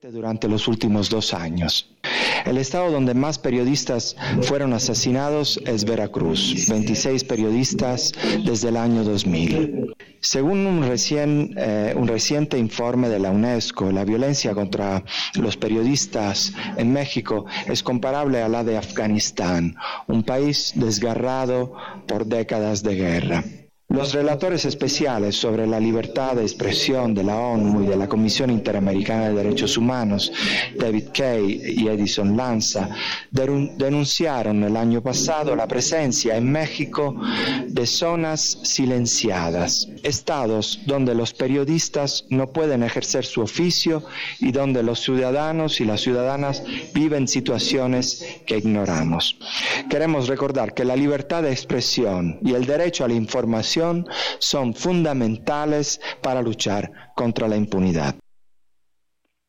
durante 0.00 0.48
los 0.48 0.68
últimos 0.68 1.10
dos 1.10 1.34
años. 1.34 1.92
El 2.44 2.58
estado 2.58 2.90
donde 2.90 3.14
más 3.14 3.38
periodistas 3.38 4.16
fueron 4.42 4.72
asesinados 4.72 5.60
es 5.66 5.84
Veracruz, 5.84 6.66
26 6.68 7.24
periodistas 7.24 8.12
desde 8.44 8.68
el 8.68 8.76
año 8.76 9.04
2000. 9.04 9.94
Según 10.20 10.66
un, 10.66 10.84
eh, 11.56 11.94
un 11.96 12.08
reciente 12.08 12.58
informe 12.58 13.08
de 13.08 13.20
la 13.20 13.30
UNESCO, 13.30 13.92
la 13.92 14.04
violencia 14.04 14.54
contra 14.54 15.04
los 15.34 15.56
periodistas 15.56 16.52
en 16.76 16.92
México 16.92 17.46
es 17.66 17.82
comparable 17.82 18.42
a 18.42 18.48
la 18.48 18.64
de 18.64 18.76
Afganistán, 18.76 19.76
un 20.08 20.24
país 20.24 20.72
desgarrado 20.74 21.74
por 22.06 22.26
décadas 22.26 22.82
de 22.82 22.94
guerra. 22.96 23.44
Los 23.90 24.12
relatores 24.12 24.66
especiales 24.66 25.34
sobre 25.34 25.66
la 25.66 25.80
libertad 25.80 26.34
de 26.36 26.42
expresión 26.42 27.14
de 27.14 27.24
la 27.24 27.38
ONU 27.38 27.84
y 27.84 27.86
de 27.86 27.96
la 27.96 28.06
Comisión 28.06 28.50
Interamericana 28.50 29.30
de 29.30 29.34
Derechos 29.34 29.78
Humanos, 29.78 30.30
David 30.76 31.04
Kay 31.14 31.74
y 31.74 31.88
Edison 31.88 32.36
Lanza, 32.36 32.90
denunciaron 33.30 34.62
el 34.62 34.76
año 34.76 35.00
pasado 35.00 35.56
la 35.56 35.66
presencia 35.66 36.36
en 36.36 36.52
México 36.52 37.18
de 37.66 37.86
zonas 37.86 38.58
silenciadas, 38.62 39.88
estados 40.02 40.80
donde 40.84 41.14
los 41.14 41.32
periodistas 41.32 42.26
no 42.28 42.52
pueden 42.52 42.82
ejercer 42.82 43.24
su 43.24 43.40
oficio 43.40 44.02
y 44.38 44.52
donde 44.52 44.82
los 44.82 45.00
ciudadanos 45.00 45.80
y 45.80 45.86
las 45.86 46.02
ciudadanas 46.02 46.62
viven 46.92 47.26
situaciones 47.26 48.42
que 48.44 48.58
ignoramos. 48.58 49.38
Queremos 49.88 50.28
recordar 50.28 50.74
que 50.74 50.84
la 50.84 50.94
libertad 50.94 51.42
de 51.42 51.52
expresión 51.52 52.38
y 52.42 52.52
el 52.52 52.66
derecho 52.66 53.06
a 53.06 53.08
la 53.08 53.14
información 53.14 53.77
son 54.38 54.74
fundamentales 54.74 56.00
para 56.22 56.42
luchar 56.42 56.90
contra 57.14 57.48
la 57.48 57.56
impunidad. 57.56 58.14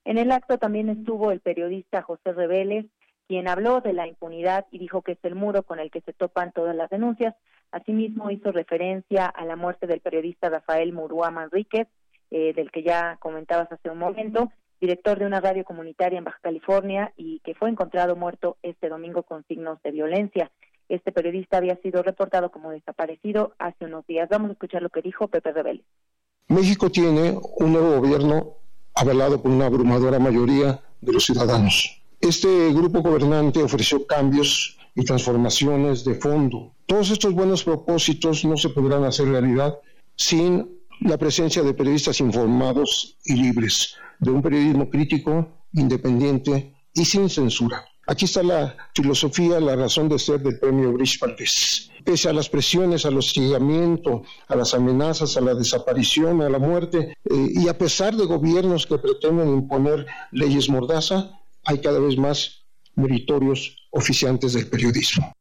En 0.05 0.17
el 0.17 0.31
acto 0.31 0.57
también 0.57 0.89
estuvo 0.89 1.31
el 1.31 1.39
periodista 1.39 2.01
José 2.01 2.33
Reveles, 2.33 2.85
quien 3.27 3.47
habló 3.47 3.81
de 3.81 3.93
la 3.93 4.07
impunidad 4.07 4.65
y 4.71 4.79
dijo 4.79 5.03
que 5.03 5.11
es 5.11 5.19
el 5.23 5.35
muro 5.35 5.63
con 5.63 5.79
el 5.79 5.91
que 5.91 6.01
se 6.01 6.13
topan 6.13 6.51
todas 6.51 6.75
las 6.75 6.89
denuncias. 6.89 7.35
Asimismo, 7.71 8.31
hizo 8.31 8.51
referencia 8.51 9.27
a 9.27 9.45
la 9.45 9.55
muerte 9.55 9.85
del 9.85 9.99
periodista 9.99 10.49
Rafael 10.49 10.93
Murúa 10.93 11.29
Manríquez, 11.29 11.87
eh, 12.31 12.53
del 12.53 12.71
que 12.71 12.81
ya 12.81 13.17
comentabas 13.19 13.71
hace 13.71 13.89
un 13.91 13.99
momento, 13.99 14.51
director 14.81 15.19
de 15.19 15.25
una 15.25 15.41
radio 15.41 15.63
comunitaria 15.63 16.17
en 16.17 16.23
Baja 16.23 16.39
California 16.41 17.13
y 17.15 17.39
que 17.41 17.53
fue 17.53 17.69
encontrado 17.69 18.15
muerto 18.15 18.57
este 18.63 18.89
domingo 18.89 19.23
con 19.23 19.45
signos 19.45 19.79
de 19.83 19.91
violencia. 19.91 20.51
Este 20.89 21.11
periodista 21.11 21.57
había 21.57 21.75
sido 21.77 22.01
reportado 22.01 22.51
como 22.51 22.71
desaparecido 22.71 23.53
hace 23.59 23.85
unos 23.85 24.05
días. 24.07 24.27
Vamos 24.29 24.49
a 24.49 24.53
escuchar 24.53 24.81
lo 24.81 24.89
que 24.89 25.03
dijo 25.03 25.27
Pepe 25.27 25.53
Rebel. 25.53 25.83
México 26.47 26.89
tiene 26.89 27.39
un 27.59 27.73
nuevo 27.73 28.01
gobierno 28.01 28.55
avalado 28.95 29.41
por 29.41 29.51
una 29.51 29.67
abrumadora 29.67 30.17
mayoría 30.17 30.81
de 30.99 31.13
los 31.13 31.25
ciudadanos. 31.25 32.01
Este 32.19 32.73
grupo 32.73 33.01
gobernante 33.01 33.61
ofreció 33.61 34.05
cambios 34.07 34.77
y 34.95 35.05
transformaciones 35.05 36.03
de 36.03 36.15
fondo. 36.15 36.73
Todos 36.87 37.11
estos 37.11 37.33
buenos 37.33 37.63
propósitos 37.63 38.43
no 38.43 38.57
se 38.57 38.69
podrán 38.69 39.03
hacer 39.03 39.27
realidad 39.27 39.79
sin 40.15 40.79
la 41.01 41.17
presencia 41.17 41.61
de 41.61 41.73
periodistas 41.75 42.19
informados 42.19 43.17
y 43.23 43.35
libres, 43.35 43.95
de 44.19 44.31
un 44.31 44.41
periodismo 44.41 44.89
crítico, 44.89 45.47
independiente 45.73 46.73
y 46.93 47.05
sin 47.05 47.29
censura. 47.29 47.85
Aquí 48.09 48.25
está 48.25 48.41
la 48.41 48.75
filosofía, 48.95 49.59
la 49.59 49.75
razón 49.75 50.09
de 50.09 50.17
ser 50.17 50.39
del 50.39 50.57
premio 50.57 50.91
Brish 50.93 51.19
Pese 52.03 52.27
a 52.27 52.33
las 52.33 52.49
presiones, 52.49 53.05
al 53.05 53.15
hostigamiento, 53.15 54.23
a 54.47 54.55
las 54.55 54.73
amenazas, 54.73 55.37
a 55.37 55.41
la 55.41 55.53
desaparición, 55.53 56.41
a 56.41 56.49
la 56.49 56.57
muerte, 56.57 57.13
eh, 57.23 57.47
y 57.53 57.67
a 57.67 57.77
pesar 57.77 58.15
de 58.15 58.25
gobiernos 58.25 58.87
que 58.87 58.97
pretenden 58.97 59.49
imponer 59.49 60.07
leyes 60.31 60.71
mordaza, 60.71 61.39
hay 61.63 61.81
cada 61.81 61.99
vez 61.99 62.17
más 62.17 62.65
meritorios 62.95 63.75
oficiantes 63.91 64.53
del 64.53 64.67
periodismo. 64.67 65.31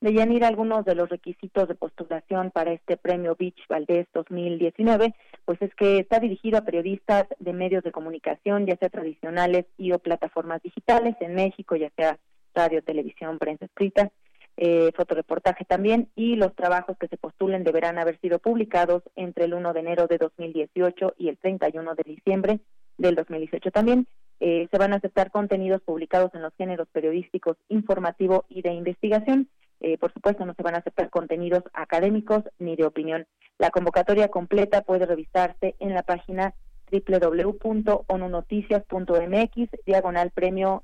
De 0.00 0.10
ir 0.10 0.44
algunos 0.44 0.84
de 0.84 0.96
los 0.96 1.08
requisitos 1.08 1.68
de 1.68 1.76
postulación 1.76 2.50
para 2.50 2.72
este 2.72 2.96
premio 2.96 3.36
Beach 3.38 3.60
Valdés 3.68 4.08
2019, 4.12 5.14
pues 5.44 5.60
es 5.62 5.74
que 5.74 5.98
está 5.98 6.20
dirigido 6.20 6.58
a 6.58 6.64
periodistas 6.64 7.26
de 7.38 7.52
medios 7.52 7.82
de 7.82 7.92
comunicación, 7.92 8.66
ya 8.66 8.76
sea 8.76 8.88
tradicionales 8.88 9.66
y 9.78 9.92
o 9.92 9.98
plataformas 9.98 10.62
digitales 10.62 11.16
en 11.20 11.34
México, 11.34 11.76
ya 11.76 11.90
sea 11.96 12.18
radio, 12.54 12.82
televisión, 12.82 13.38
prensa 13.38 13.64
escrita. 13.66 14.10
eh, 14.56 14.92
fotoreportaje 14.94 15.64
también, 15.64 16.08
y 16.14 16.36
los 16.36 16.54
trabajos 16.54 16.96
que 16.98 17.08
se 17.08 17.16
postulen 17.16 17.64
deberán 17.64 17.98
haber 17.98 18.20
sido 18.20 18.38
publicados 18.38 19.02
entre 19.16 19.46
el 19.46 19.54
1 19.54 19.72
de 19.72 19.80
enero 19.80 20.06
de 20.06 20.18
2018 20.18 21.14
y 21.16 21.28
el 21.28 21.38
31 21.38 21.94
de 21.94 22.02
diciembre 22.04 22.60
del 22.98 23.14
2018 23.14 23.70
también. 23.70 24.06
Eh, 24.40 24.68
se 24.70 24.78
van 24.78 24.92
a 24.92 24.96
aceptar 24.96 25.30
contenidos 25.30 25.80
publicados 25.82 26.34
en 26.34 26.42
los 26.42 26.54
géneros 26.56 26.88
periodísticos, 26.92 27.56
informativo 27.68 28.44
y 28.50 28.60
de 28.60 28.72
investigación. 28.72 29.48
Eh, 29.80 29.96
por 29.96 30.12
supuesto, 30.12 30.44
no 30.44 30.52
se 30.54 30.62
van 30.62 30.74
a 30.74 30.78
aceptar 30.78 31.08
contenidos 31.08 31.62
académicos 31.72 32.44
ni 32.58 32.76
de 32.76 32.84
opinión. 32.84 33.26
La 33.60 33.70
convocatoria 33.70 34.28
completa 34.28 34.80
puede 34.80 35.04
revisarse 35.04 35.74
en 35.80 35.92
la 35.92 36.02
página 36.02 36.54
www.onunoticias.mx, 36.90 39.84
diagonal 39.84 40.30
premio 40.30 40.82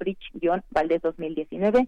bridge 0.00 0.32
valdés 0.70 1.02
2019 1.02 1.86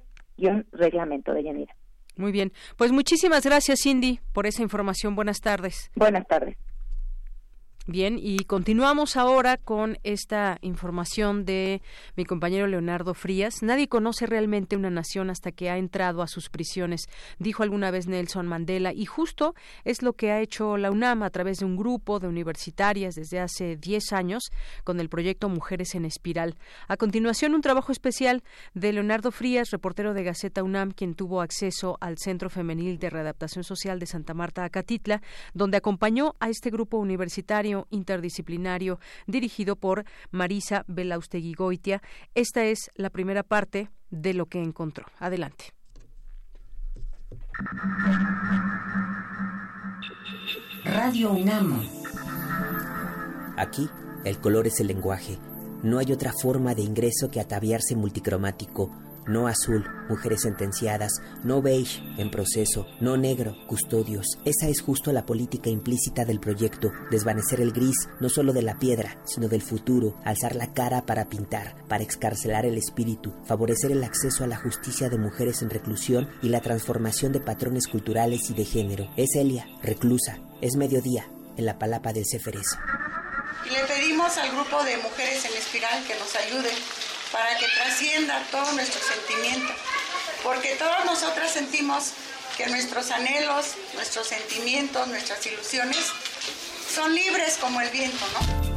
reglamento 0.70 1.34
de 1.34 1.42
Yanira. 1.42 1.74
Muy 2.14 2.30
bien. 2.30 2.52
Pues 2.76 2.92
muchísimas 2.92 3.44
gracias, 3.44 3.80
Cindy, 3.82 4.20
por 4.32 4.46
esa 4.46 4.62
información. 4.62 5.16
Buenas 5.16 5.40
tardes. 5.40 5.90
Buenas 5.96 6.24
tardes. 6.28 6.56
Bien, 7.90 8.18
y 8.22 8.40
continuamos 8.40 9.16
ahora 9.16 9.56
con 9.56 9.96
esta 10.02 10.58
información 10.60 11.46
de 11.46 11.80
mi 12.16 12.26
compañero 12.26 12.66
Leonardo 12.66 13.14
Frías. 13.14 13.62
Nadie 13.62 13.88
conoce 13.88 14.26
realmente 14.26 14.76
una 14.76 14.90
nación 14.90 15.30
hasta 15.30 15.52
que 15.52 15.70
ha 15.70 15.78
entrado 15.78 16.20
a 16.20 16.26
sus 16.26 16.50
prisiones, 16.50 17.08
dijo 17.38 17.62
alguna 17.62 17.90
vez 17.90 18.06
Nelson 18.06 18.46
Mandela, 18.46 18.92
y 18.92 19.06
justo 19.06 19.54
es 19.84 20.02
lo 20.02 20.12
que 20.12 20.32
ha 20.32 20.42
hecho 20.42 20.76
la 20.76 20.90
UNAM 20.90 21.22
a 21.22 21.30
través 21.30 21.60
de 21.60 21.64
un 21.64 21.78
grupo 21.78 22.20
de 22.20 22.28
universitarias 22.28 23.14
desde 23.14 23.40
hace 23.40 23.76
10 23.76 24.12
años 24.12 24.52
con 24.84 25.00
el 25.00 25.08
proyecto 25.08 25.48
Mujeres 25.48 25.94
en 25.94 26.04
Espiral. 26.04 26.56
A 26.88 26.98
continuación, 26.98 27.54
un 27.54 27.62
trabajo 27.62 27.90
especial 27.90 28.42
de 28.74 28.92
Leonardo 28.92 29.30
Frías, 29.30 29.70
reportero 29.70 30.12
de 30.12 30.24
Gaceta 30.24 30.62
UNAM, 30.62 30.90
quien 30.90 31.14
tuvo 31.14 31.40
acceso 31.40 31.96
al 32.02 32.18
Centro 32.18 32.50
Femenil 32.50 32.98
de 32.98 33.08
Readaptación 33.08 33.64
Social 33.64 33.98
de 33.98 34.04
Santa 34.04 34.34
Marta, 34.34 34.64
Acatitla, 34.64 35.22
donde 35.54 35.78
acompañó 35.78 36.34
a 36.38 36.50
este 36.50 36.68
grupo 36.68 36.98
universitario 36.98 37.77
interdisciplinario 37.90 38.98
dirigido 39.26 39.76
por 39.76 40.04
Marisa 40.30 40.84
Belaustegui 40.88 41.54
Goitia. 41.54 42.02
Esta 42.34 42.64
es 42.64 42.90
la 42.94 43.10
primera 43.10 43.42
parte 43.42 43.90
de 44.10 44.34
lo 44.34 44.46
que 44.46 44.62
encontró. 44.62 45.06
Adelante. 45.18 45.72
Radio 50.84 51.32
UNAM. 51.32 51.82
Aquí, 53.56 53.88
el 54.24 54.38
color 54.38 54.66
es 54.66 54.80
el 54.80 54.86
lenguaje. 54.86 55.38
No 55.82 55.98
hay 55.98 56.12
otra 56.12 56.32
forma 56.32 56.74
de 56.74 56.82
ingreso 56.82 57.30
que 57.30 57.40
ataviarse 57.40 57.94
multicromático 57.94 58.90
no 59.28 59.46
azul, 59.46 59.84
mujeres 60.08 60.42
sentenciadas, 60.42 61.12
no 61.44 61.62
beige, 61.62 62.02
en 62.16 62.30
proceso, 62.30 62.86
no 63.00 63.16
negro, 63.16 63.54
custodios. 63.66 64.38
Esa 64.44 64.68
es 64.68 64.80
justo 64.80 65.12
la 65.12 65.26
política 65.26 65.70
implícita 65.70 66.24
del 66.24 66.40
proyecto, 66.40 66.90
desvanecer 67.10 67.60
el 67.60 67.72
gris, 67.72 68.08
no 68.20 68.28
solo 68.28 68.52
de 68.52 68.62
la 68.62 68.78
piedra, 68.78 69.20
sino 69.24 69.48
del 69.48 69.62
futuro, 69.62 70.14
alzar 70.24 70.56
la 70.56 70.72
cara 70.72 71.06
para 71.06 71.28
pintar, 71.28 71.76
para 71.88 72.02
excarcelar 72.02 72.66
el 72.66 72.78
espíritu, 72.78 73.32
favorecer 73.44 73.92
el 73.92 74.04
acceso 74.04 74.44
a 74.44 74.46
la 74.46 74.56
justicia 74.56 75.08
de 75.08 75.18
mujeres 75.18 75.62
en 75.62 75.70
reclusión 75.70 76.28
y 76.42 76.48
la 76.48 76.60
transformación 76.60 77.32
de 77.32 77.40
patrones 77.40 77.86
culturales 77.86 78.50
y 78.50 78.54
de 78.54 78.64
género. 78.64 79.10
Es 79.16 79.34
Elia, 79.34 79.66
reclusa, 79.82 80.38
es 80.60 80.76
mediodía, 80.76 81.30
en 81.56 81.66
la 81.66 81.78
palapa 81.78 82.12
del 82.12 82.24
Ceferés. 82.26 82.76
Y 83.66 83.70
le 83.70 83.84
pedimos 83.84 84.36
al 84.38 84.50
grupo 84.52 84.82
de 84.84 84.96
mujeres 84.98 85.44
en 85.44 85.56
espiral 85.56 86.04
que 86.06 86.14
nos 86.14 86.34
ayude 86.36 86.70
para 87.32 87.56
que 87.58 87.66
trascienda 87.74 88.42
todo 88.50 88.72
nuestro 88.72 89.00
sentimiento, 89.00 89.72
porque 90.42 90.76
todas 90.76 91.04
nosotras 91.04 91.50
sentimos 91.52 92.12
que 92.56 92.66
nuestros 92.66 93.10
anhelos, 93.10 93.74
nuestros 93.94 94.26
sentimientos, 94.26 95.06
nuestras 95.08 95.44
ilusiones 95.46 96.04
son 96.92 97.14
libres 97.14 97.56
como 97.60 97.80
el 97.80 97.90
viento, 97.90 98.24
¿no? 98.32 98.68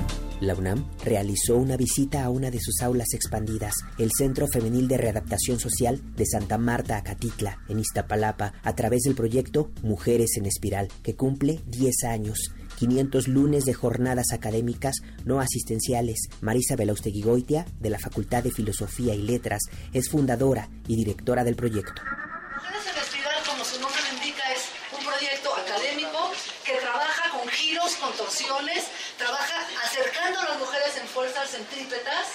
La 0.42 0.56
UNAM 0.56 0.90
realizó 1.04 1.58
una 1.58 1.78
visita 1.78 2.24
a 2.24 2.32
una 2.32 2.50
de 2.50 2.60
sus 2.60 2.82
aulas 2.82 3.14
expandidas, 3.14 3.76
el 4.00 4.10
Centro 4.18 4.48
Femenil 4.48 4.88
de 4.88 4.98
Readaptación 4.98 5.60
Social 5.60 6.02
de 6.16 6.26
Santa 6.26 6.58
Marta 6.58 6.98
Acatitla, 6.98 7.60
en 7.70 7.80
Iztapalapa, 7.80 8.54
a 8.64 8.76
través 8.76 9.04
del 9.04 9.14
proyecto 9.14 9.70
Mujeres 9.84 10.32
en 10.38 10.48
Espiral, 10.48 10.88
que 11.04 11.16
cumple 11.16 11.60
10 11.68 12.06
años 12.06 12.52
500 12.82 13.28
lunes 13.28 13.65
de 13.65 13.76
jornadas 13.76 14.34
académicas 14.34 14.96
no 15.24 15.39
asistenciales. 15.39 16.17
Marisa 16.41 16.76
Belausteguigoitia, 16.76 17.67
de 17.80 17.91
la 17.91 18.00
Facultad 18.00 18.41
de 18.41 18.50
Filosofía 18.50 19.13
y 19.13 19.22
Letras, 19.22 19.62
es 19.94 20.10
fundadora 20.10 20.67
y 20.88 20.96
directora 20.96 21.44
del 21.44 21.56
proyecto. 21.56 22.02
Mujeres 22.02 22.88
en 22.89 23.46
como 23.46 23.63
su 23.63 23.80
nombre 23.80 24.02
indica, 24.17 24.41
es 24.52 24.65
un 24.98 25.06
proyecto 25.06 25.54
académico 25.54 26.32
que 26.65 26.74
trabaja 26.82 27.38
con 27.38 27.48
giros, 27.50 27.94
contorsiones, 27.98 28.86
trabaja 29.15 29.62
acercando 29.86 30.39
a 30.39 30.50
las 30.50 30.58
mujeres 30.58 30.98
en 30.98 31.08
fuerzas 31.08 31.52
centrípetas, 31.52 32.26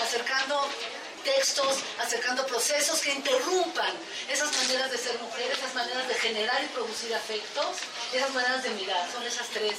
acercando 0.00 0.68
textos, 1.26 1.78
acercando 1.98 2.46
procesos 2.46 3.00
que 3.00 3.12
interrumpan 3.12 3.92
esas 4.30 4.50
maneras 4.56 4.92
de 4.92 4.96
ser 4.96 5.18
mujer, 5.18 5.50
esas 5.50 5.74
maneras 5.74 6.06
de 6.06 6.14
generar 6.14 6.62
y 6.62 6.68
producir 6.68 7.12
afectos, 7.12 7.66
esas 8.12 8.30
maneras 8.32 8.62
de 8.62 8.70
mirar, 8.70 9.10
son 9.10 9.26
esas 9.26 9.48
tres. 9.48 9.74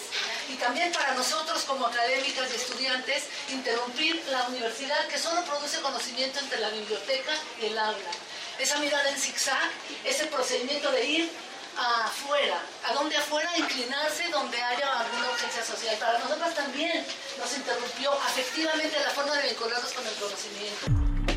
Y 0.49 0.55
también 0.55 0.91
para 0.91 1.13
nosotros 1.13 1.63
como 1.63 1.87
académicas 1.87 2.51
y 2.51 2.55
estudiantes, 2.57 3.23
interrumpir 3.49 4.21
la 4.29 4.43
universidad 4.49 5.07
que 5.07 5.17
solo 5.17 5.41
produce 5.45 5.79
conocimiento 5.79 6.39
entre 6.39 6.59
la 6.59 6.69
biblioteca 6.69 7.33
y 7.61 7.67
el 7.67 7.77
aula. 7.77 8.11
Esa 8.59 8.79
mirada 8.79 9.09
en 9.09 9.17
zigzag, 9.17 9.71
ese 10.03 10.25
procedimiento 10.25 10.91
de 10.91 11.05
ir 11.05 11.31
afuera. 11.77 12.59
¿A 12.85 12.93
dónde 12.93 13.15
afuera? 13.17 13.49
Inclinarse 13.57 14.29
donde 14.29 14.61
haya 14.61 14.99
alguna 14.99 15.29
urgencia 15.29 15.63
social. 15.63 15.95
Para 15.97 16.19
nosotras 16.19 16.53
también 16.55 17.05
nos 17.37 17.55
interrumpió 17.55 18.11
afectivamente 18.13 18.99
la 18.99 19.09
forma 19.11 19.35
de 19.37 19.49
vincularnos 19.49 19.91
con 19.93 20.05
el 20.05 20.13
conocimiento. 20.15 21.36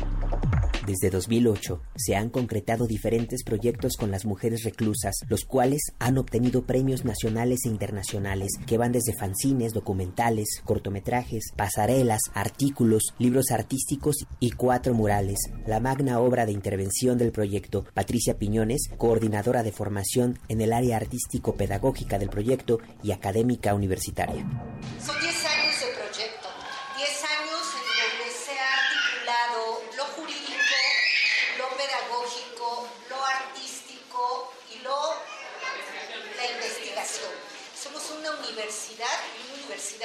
Desde 0.85 1.11
2008 1.11 1.79
se 1.95 2.15
han 2.15 2.29
concretado 2.29 2.87
diferentes 2.87 3.43
proyectos 3.43 3.97
con 3.97 4.09
las 4.09 4.25
mujeres 4.25 4.63
reclusas, 4.63 5.13
los 5.27 5.45
cuales 5.45 5.81
han 5.99 6.17
obtenido 6.17 6.65
premios 6.65 7.05
nacionales 7.05 7.59
e 7.65 7.69
internacionales 7.69 8.51
que 8.65 8.79
van 8.79 8.91
desde 8.91 9.13
fanzines, 9.13 9.73
documentales, 9.73 10.61
cortometrajes, 10.65 11.51
pasarelas, 11.55 12.21
artículos, 12.33 13.13
libros 13.19 13.51
artísticos 13.51 14.25
y 14.39 14.51
cuatro 14.51 14.95
murales. 14.95 15.37
La 15.67 15.79
magna 15.79 16.19
obra 16.19 16.47
de 16.47 16.51
intervención 16.51 17.19
del 17.19 17.31
proyecto, 17.31 17.85
Patricia 17.93 18.39
Piñones, 18.39 18.89
coordinadora 18.97 19.61
de 19.61 19.71
formación 19.71 20.39
en 20.47 20.61
el 20.61 20.73
área 20.73 20.97
artístico-pedagógica 20.97 22.17
del 22.17 22.29
proyecto 22.29 22.79
y 23.03 23.11
académica 23.11 23.75
universitaria. 23.75 24.45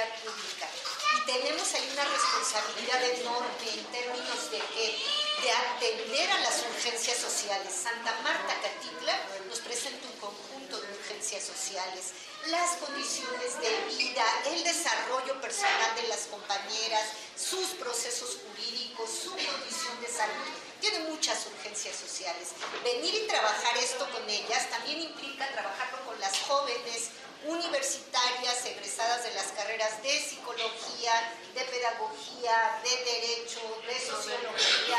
Pública. 0.05 0.69
Y 1.17 1.27
tenemos 1.27 1.73
ahí 1.75 1.89
una 1.93 2.05
responsabilidad 2.05 3.03
enorme 3.03 3.67
en 3.73 3.85
términos 3.87 4.51
de 4.51 4.59
que 4.59 5.01
de 5.43 5.51
atender 5.51 6.31
a 6.31 6.41
las 6.41 6.65
urgencias 6.71 7.17
sociales. 7.17 7.73
Santa 7.73 8.13
Marta 8.23 8.55
Catitla 8.61 9.19
nos 9.49 9.61
presenta 9.61 10.07
un 10.07 10.19
conjunto 10.21 10.81
de 10.81 10.93
urgencias 10.93 11.45
sociales, 11.45 12.13
las 12.49 12.77
condiciones 12.77 13.59
de 13.61 13.97
vida, 13.97 14.25
el 14.47 14.65
desarrollo 14.65 15.41
personal 15.41 15.95
de 15.97 16.09
las 16.09 16.27
compañeras, 16.27 17.09
sus 17.37 17.69
procesos 17.81 18.39
jurídicos, 18.45 19.09
su 19.11 19.31
condición 19.31 20.01
de 20.01 20.09
salud. 20.09 20.66
Tiene 20.81 21.09
muchas 21.11 21.47
urgencias 21.47 21.97
sociales. 21.97 22.53
Venir 22.85 23.15
y 23.15 23.27
trabajar 23.27 23.77
esto 23.79 24.09
con 24.11 24.29
ellas 24.29 24.69
también 24.71 25.01
implica 25.01 25.49
trabajarlo 25.53 26.05
con 26.05 26.21
las 26.21 26.39
jóvenes, 26.41 27.11
universitarias 27.47 28.67
egresadas 28.67 29.25
de 29.25 29.35
las 29.35 29.53
carreras 29.53 30.03
de 30.03 30.11
psicología, 30.19 31.13
de 31.55 31.63
pedagogía, 31.65 32.81
de 32.83 32.91
derecho, 33.05 33.61
de 33.87 33.97
sociología, 34.01 34.99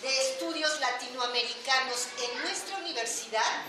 de 0.00 0.30
estudios 0.30 0.80
latinoamericanos 0.80 2.08
en 2.24 2.42
nuestra 2.42 2.78
universidad. 2.78 3.66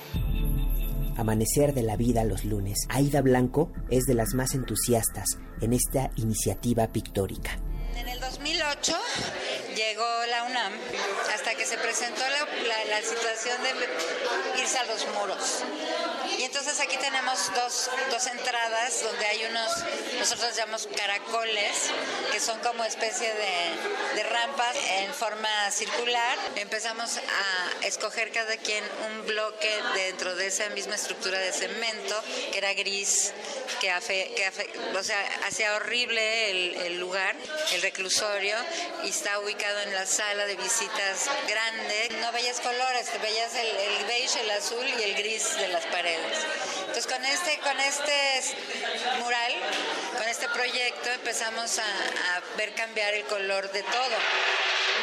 Amanecer 1.18 1.74
de 1.74 1.84
la 1.84 1.98
vida 1.98 2.24
los 2.24 2.46
lunes. 2.46 2.80
Aida 2.90 3.22
Blanco 3.22 3.72
es 3.90 4.06
de 4.06 4.16
las 4.16 4.34
más 4.34 4.56
entusiastas 4.56 5.26
en 5.60 5.74
esta 5.74 6.10
iniciativa 6.16 6.88
pictórica. 6.88 7.60
En 7.96 8.08
el 8.08 8.22
2008 8.44 9.00
negó 9.76 10.26
la 10.28 10.44
UNAM 10.44 10.74
hasta 11.34 11.54
que 11.54 11.66
se 11.66 11.78
presentó 11.78 12.24
la, 12.90 13.02
situación 13.02 13.62
de 13.64 14.62
irse 14.62 14.78
a 14.78 14.84
los 14.86 15.06
muros. 15.10 15.64
Y 16.38 16.44
entonces 16.44 16.80
aquí 16.80 16.98
tenemos 16.98 17.52
dos, 17.56 17.90
dos 18.10 18.26
entradas 18.28 19.04
donde 19.04 19.26
hay 19.26 19.46
unos, 19.46 19.72
nosotros 20.20 20.56
llamamos 20.56 20.88
caracoles, 20.96 21.92
que 22.32 22.40
son 22.40 22.60
como 22.60 22.84
especie 22.84 23.32
de, 23.34 24.16
de 24.16 24.24
rampas 24.24 24.76
en 25.02 25.14
forma 25.14 25.72
circular. 25.72 26.38
Empezamos 26.56 27.18
a 27.18 27.86
escoger 27.86 28.32
cada 28.32 28.58
quien 28.58 28.84
un 29.08 29.28
bloque 29.28 29.72
dentro 29.96 30.36
de 30.36 30.48
esa 30.48 30.70
misma 30.70 30.96
estructura 30.96 31.38
de 31.40 31.52
cemento, 31.52 32.24
que 32.52 32.58
era 32.58 32.74
gris, 32.74 33.34
que, 33.80 33.92
hace, 33.92 34.32
que 34.36 34.50
o 34.98 35.04
sea, 35.04 35.20
hacía 35.48 35.76
horrible 35.76 36.52
el, 36.52 36.76
el 36.82 37.00
lugar, 37.00 37.36
el 37.74 37.82
reclusorio, 37.82 38.31
y 39.04 39.10
está 39.10 39.40
ubicado 39.40 39.82
en 39.82 39.94
la 39.94 40.06
sala 40.06 40.46
de 40.46 40.56
visitas 40.56 41.30
grande. 41.50 42.18
No 42.22 42.32
veías 42.32 42.62
colores, 42.62 43.10
veías 43.22 43.54
el, 43.56 44.06
beige, 44.06 44.40
el 44.40 44.52
azul 44.52 44.86
y 44.88 45.04
el 45.04 45.16
gris 45.16 45.58
de 45.58 45.68
las 45.68 45.86
paredes. 45.88 46.38
Entonces 46.80 47.08
con 47.08 47.26
este, 47.26 47.60
con 47.60 47.78
este 47.82 48.56
mural, 49.20 49.54
con 50.18 50.28
este 50.30 50.48
proyecto 50.48 51.10
empezamos 51.10 51.78
a, 51.80 51.84
a 51.84 52.58
ver 52.58 52.74
cambiar 52.74 53.14
el 53.16 53.26
color 53.26 53.70
de 53.72 53.84
todo. 53.84 54.18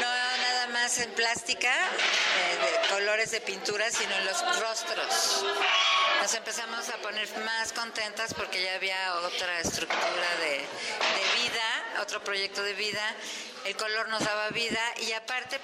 No 0.01 0.28
más 0.69 0.99
en 0.99 1.11
plástica, 1.13 1.73
eh, 1.73 2.83
de 2.83 2.89
colores 2.89 3.31
de 3.31 3.41
pintura, 3.41 3.91
sino 3.91 4.15
en 4.17 4.25
los 4.25 4.61
rostros. 4.61 5.45
Nos 6.21 6.35
empezamos 6.35 6.89
a 6.89 6.97
poner 6.99 7.29
más 7.45 7.73
contentas 7.73 8.35
porque 8.35 8.63
ya 8.63 8.75
había 8.75 9.15
otra 9.17 9.61
estructura 9.61 10.37
de, 10.41 10.51
de 10.51 11.43
vida, 11.43 12.03
otro 12.03 12.23
proyecto 12.23 12.63
de 12.63 12.75
vida 12.75 13.15
el 13.69 13.77
color 13.77 14.09
nos 14.09 14.25
daba 14.25 14.49
vida 14.49 14.81
y 15.03 15.13
aparte 15.13 15.61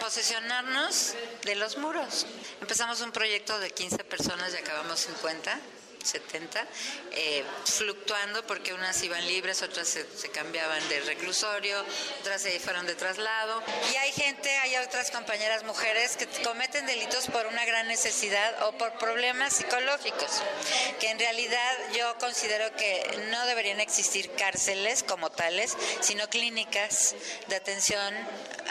posesionarnos 0.00 1.14
de 1.44 1.54
los 1.54 1.76
muros. 1.76 2.26
Empezamos 2.62 3.02
un 3.02 3.12
proyecto 3.12 3.58
de 3.58 3.70
15 3.70 4.04
personas 4.04 4.54
y 4.54 4.56
acabamos 4.56 5.00
50. 5.00 5.60
70, 6.04 6.66
eh, 7.12 7.44
fluctuando 7.64 8.46
porque 8.46 8.74
unas 8.74 9.02
iban 9.02 9.26
libres, 9.26 9.62
otras 9.62 9.88
se, 9.88 10.28
cambiaban 10.30 10.86
de 10.88 11.00
reclusorio, 11.00 11.84
otras 12.20 12.42
se 12.42 12.58
fueron 12.60 12.86
de 12.86 12.94
traslado. 12.94 13.62
Y 13.92 13.96
hay 13.96 14.12
gente, 14.12 14.50
hay 14.58 14.76
otras 14.76 15.10
compañeras 15.10 15.64
mujeres 15.64 16.16
que 16.16 16.26
cometen 16.42 16.86
delitos 16.86 17.26
por 17.28 17.46
una 17.46 17.64
gran 17.64 17.88
necesidad 17.88 18.68
o 18.68 18.76
por 18.78 18.98
problemas 18.98 19.54
psicológicos, 19.54 20.42
que 21.00 21.10
en 21.10 21.18
realidad 21.18 21.72
yo 21.96 22.16
considero 22.18 22.74
que 22.76 23.26
no 23.30 23.46
deberían 23.46 23.80
existir 23.80 24.30
cárceles 24.32 25.02
como 25.02 25.30
tales, 25.30 25.76
sino 26.00 26.28
clínicas 26.28 27.14
de 27.48 27.56
atención 27.56 28.14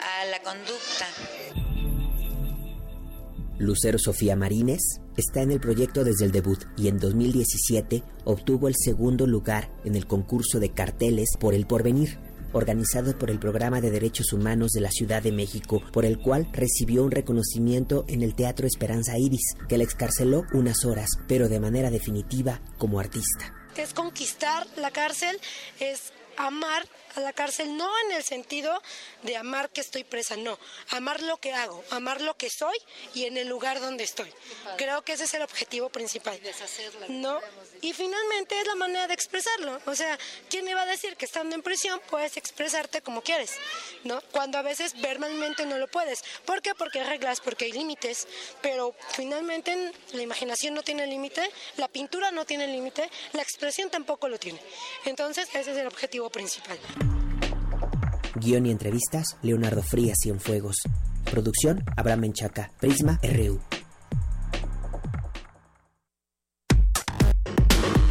a 0.00 0.24
la 0.26 0.40
conducta. 0.42 1.06
Lucero 3.58 3.98
Sofía 3.98 4.34
Marínez 4.34 5.01
está 5.16 5.42
en 5.42 5.50
el 5.50 5.60
proyecto 5.60 6.04
desde 6.04 6.24
el 6.24 6.32
debut 6.32 6.64
y 6.76 6.88
en 6.88 6.98
2017 6.98 8.02
obtuvo 8.24 8.68
el 8.68 8.74
segundo 8.76 9.26
lugar 9.26 9.70
en 9.84 9.96
el 9.96 10.06
concurso 10.06 10.60
de 10.60 10.70
carteles 10.70 11.30
por 11.38 11.54
el 11.54 11.66
porvenir 11.66 12.18
organizado 12.52 13.18
por 13.18 13.30
el 13.30 13.38
Programa 13.38 13.80
de 13.80 13.90
Derechos 13.90 14.32
Humanos 14.32 14.72
de 14.72 14.80
la 14.80 14.90
Ciudad 14.90 15.22
de 15.22 15.32
México, 15.32 15.82
por 15.92 16.04
el 16.04 16.18
cual 16.18 16.48
recibió 16.52 17.02
un 17.04 17.10
reconocimiento 17.10 18.04
en 18.08 18.22
el 18.22 18.34
Teatro 18.34 18.66
Esperanza 18.66 19.18
Iris, 19.18 19.54
que 19.68 19.78
le 19.78 19.84
excarceló 19.84 20.44
unas 20.52 20.84
horas, 20.84 21.08
pero 21.26 21.48
de 21.48 21.60
manera 21.60 21.90
definitiva 21.90 22.60
como 22.78 23.00
artista. 23.00 23.54
Es 23.76 23.94
conquistar 23.94 24.66
la 24.76 24.90
cárcel, 24.90 25.38
es 25.80 26.12
amar 26.36 26.86
a 27.14 27.20
la 27.20 27.32
cárcel, 27.32 27.76
no 27.76 27.90
en 28.06 28.12
el 28.12 28.22
sentido 28.22 28.82
de 29.22 29.36
amar 29.36 29.70
que 29.70 29.80
estoy 29.80 30.04
presa, 30.04 30.36
no, 30.36 30.58
amar 30.90 31.22
lo 31.22 31.36
que 31.38 31.52
hago, 31.52 31.84
amar 31.90 32.20
lo 32.20 32.36
que 32.36 32.48
soy 32.48 32.76
y 33.14 33.24
en 33.24 33.36
el 33.36 33.48
lugar 33.48 33.80
donde 33.80 34.04
estoy. 34.04 34.32
Creo 34.76 35.02
que 35.02 35.12
ese 35.12 35.24
es 35.24 35.34
el 35.34 35.42
objetivo 35.42 35.88
principal. 35.90 36.40
No, 37.08 37.40
y 37.82 37.92
finalmente 37.92 38.58
es 38.58 38.66
la 38.66 38.76
manera 38.76 39.06
de 39.08 39.14
expresarlo. 39.14 39.78
O 39.86 39.94
sea, 39.94 40.18
¿quién 40.48 40.64
me 40.64 40.74
va 40.74 40.82
a 40.82 40.86
decir 40.86 41.16
que 41.16 41.26
estando 41.26 41.54
en 41.54 41.62
prisión 41.62 42.00
puedes 42.08 42.36
expresarte 42.36 43.02
como 43.02 43.20
quieres? 43.22 43.52
¿No? 44.04 44.20
Cuando 44.30 44.56
a 44.56 44.62
veces 44.62 44.94
verbalmente 45.02 45.66
no 45.66 45.76
lo 45.76 45.88
puedes. 45.88 46.22
¿Por 46.46 46.62
qué? 46.62 46.74
Porque 46.74 47.00
hay 47.00 47.06
reglas, 47.08 47.40
porque 47.40 47.66
hay 47.66 47.72
límites, 47.72 48.26
pero 48.62 48.94
finalmente 49.10 49.92
la 50.12 50.22
imaginación 50.22 50.74
no 50.74 50.82
tiene 50.82 51.06
límite, 51.06 51.42
la 51.76 51.88
pintura 51.88 52.30
no 52.30 52.44
tiene 52.44 52.68
límite, 52.68 53.10
la 53.32 53.42
expresión 53.42 53.90
tampoco 53.90 54.28
lo 54.28 54.38
tiene. 54.38 54.60
Entonces, 55.04 55.48
ese 55.52 55.72
es 55.72 55.76
el 55.76 55.88
objetivo 55.88 56.30
principal. 56.30 56.78
Guión 58.36 58.66
y 58.66 58.70
entrevistas, 58.70 59.36
Leonardo 59.42 59.82
Frías 59.82 60.18
Cienfuegos. 60.22 60.76
Producción, 61.24 61.84
Abraham 61.96 62.20
Menchaca. 62.20 62.70
Prisma, 62.80 63.18
RU. 63.22 63.60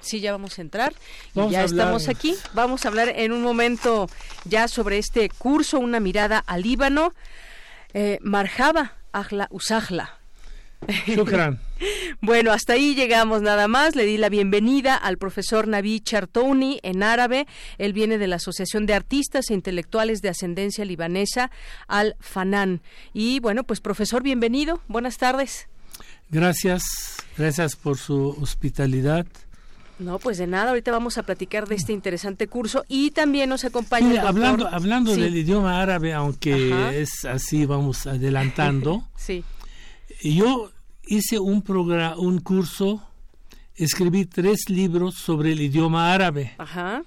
Sí, 0.00 0.20
ya 0.20 0.32
vamos 0.32 0.58
a 0.58 0.62
entrar. 0.62 0.92
y 1.34 1.50
ya 1.50 1.64
estamos 1.64 2.08
aquí. 2.08 2.34
Vamos 2.54 2.84
a 2.84 2.88
hablar 2.88 3.12
en 3.14 3.32
un 3.32 3.42
momento 3.42 4.08
ya 4.44 4.68
sobre 4.68 4.98
este 4.98 5.28
curso, 5.28 5.78
una 5.78 6.00
mirada 6.00 6.42
al 6.46 6.62
Líbano. 6.62 7.14
Eh, 7.94 8.18
Marjaba, 8.22 8.94
Ahla 9.12 9.48
Usahla. 9.50 10.18
Shukran. 11.06 11.60
Bueno, 12.20 12.50
hasta 12.50 12.72
ahí 12.72 12.96
llegamos 12.96 13.40
nada 13.40 13.68
más. 13.68 13.94
Le 13.94 14.04
di 14.04 14.18
la 14.18 14.28
bienvenida 14.28 14.96
al 14.96 15.16
profesor 15.16 15.68
Naví 15.68 16.00
Chartouni 16.00 16.80
en 16.82 17.04
árabe. 17.04 17.46
Él 17.78 17.92
viene 17.92 18.18
de 18.18 18.26
la 18.26 18.36
Asociación 18.36 18.84
de 18.86 18.94
Artistas 18.94 19.50
e 19.50 19.54
Intelectuales 19.54 20.22
de 20.22 20.28
Ascendencia 20.30 20.84
Libanesa, 20.84 21.52
Al 21.86 22.16
Fanan. 22.18 22.82
Y 23.12 23.38
bueno, 23.38 23.62
pues 23.62 23.80
profesor, 23.80 24.24
bienvenido. 24.24 24.80
Buenas 24.88 25.18
tardes. 25.18 25.68
Gracias, 26.30 26.82
gracias 27.36 27.76
por 27.76 27.96
su 27.96 28.30
hospitalidad. 28.40 29.24
No, 29.98 30.18
pues 30.18 30.38
de 30.38 30.46
nada, 30.46 30.70
ahorita 30.70 30.92
vamos 30.92 31.18
a 31.18 31.24
platicar 31.24 31.66
de 31.66 31.74
este 31.74 31.92
interesante 31.92 32.46
curso 32.46 32.84
y 32.88 33.10
también 33.10 33.48
nos 33.48 33.64
acompaña. 33.64 34.22
hablando 34.22 34.68
hablando 34.68 35.14
del 35.14 35.36
idioma 35.36 35.80
árabe, 35.82 36.12
aunque 36.12 37.00
es 37.00 37.24
así, 37.24 37.66
vamos 37.66 38.06
adelantando. 38.06 39.04
sí. 39.16 39.44
Yo 40.22 40.70
hice 41.06 41.38
un, 41.38 41.62
programa, 41.62 42.16
un 42.16 42.38
curso, 42.40 43.02
escribí 43.74 44.24
tres 44.24 44.68
libros 44.68 45.16
sobre 45.16 45.52
el 45.52 45.60
idioma 45.60 46.12
árabe. 46.12 46.54
Ajá. 46.58 47.02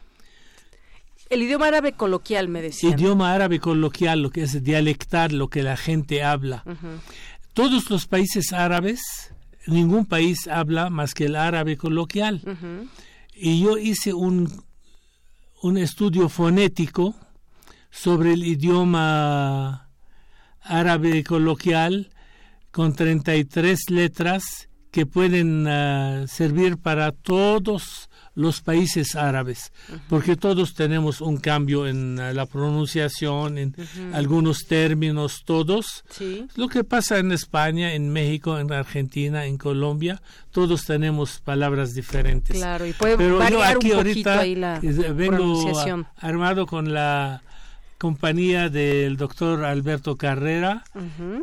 El 1.29 1.43
idioma 1.43 1.67
árabe 1.67 1.93
coloquial, 1.93 2.49
me 2.49 2.61
decía. 2.61 2.89
Idioma 2.89 3.33
árabe 3.33 3.61
coloquial, 3.61 4.21
lo 4.21 4.31
que 4.31 4.43
es 4.43 4.63
dialectar, 4.63 5.31
lo 5.31 5.47
que 5.47 5.63
la 5.63 5.77
gente 5.77 6.23
habla. 6.23 6.65
Todos 7.53 7.89
los 7.89 8.05
países 8.05 8.51
árabes, 8.51 9.30
ningún 9.67 10.05
país 10.05 10.47
habla 10.47 10.89
más 10.89 11.13
que 11.13 11.25
el 11.25 11.35
árabe 11.35 11.77
coloquial. 11.77 12.41
Y 13.33 13.61
yo 13.61 13.77
hice 13.77 14.13
un, 14.13 14.63
un 15.61 15.77
estudio 15.77 16.29
fonético 16.29 17.15
sobre 17.89 18.33
el 18.33 18.43
idioma 18.43 19.89
árabe 20.61 21.23
coloquial 21.23 22.11
con 22.71 22.93
33 22.95 23.89
letras 23.89 24.69
que 24.91 25.05
pueden 25.05 25.67
ah, 25.67 26.25
servir 26.27 26.77
para 26.77 27.11
todos 27.11 28.09
los 28.33 28.61
países 28.61 29.15
árabes, 29.15 29.71
porque 30.07 30.35
todos 30.35 30.73
tenemos 30.73 31.19
un 31.21 31.37
cambio 31.37 31.87
en 31.87 32.19
ah, 32.19 32.33
la 32.33 32.45
pronunciación, 32.45 33.57
en 33.57 33.75
algunos 34.13 34.65
términos, 34.67 35.43
todos. 35.45 36.03
Lo 36.55 36.67
que 36.67 36.83
pasa 36.83 37.19
en 37.19 37.31
España, 37.31 37.93
en 37.93 38.11
México, 38.11 38.57
en 38.57 38.71
Argentina, 38.71 39.45
en 39.45 39.57
Colombia, 39.57 40.21
todos 40.51 40.85
tenemos 40.85 41.39
palabras 41.39 41.93
diferentes. 41.93 42.55
Claro, 42.55 42.85
y 42.85 42.93
puede 42.93 43.17
Pero 43.17 43.37
variar 43.37 43.75
aquí 43.75 43.91
un 43.91 43.97
ahorita 43.97 44.39
ahí 44.39 44.55
la 44.55 44.79
vengo 44.79 45.71
armado 46.17 46.65
con 46.65 46.93
la 46.93 47.41
compañía 48.01 48.69
del 48.69 49.15
doctor 49.15 49.63
Alberto 49.63 50.17
Carrera, 50.17 50.83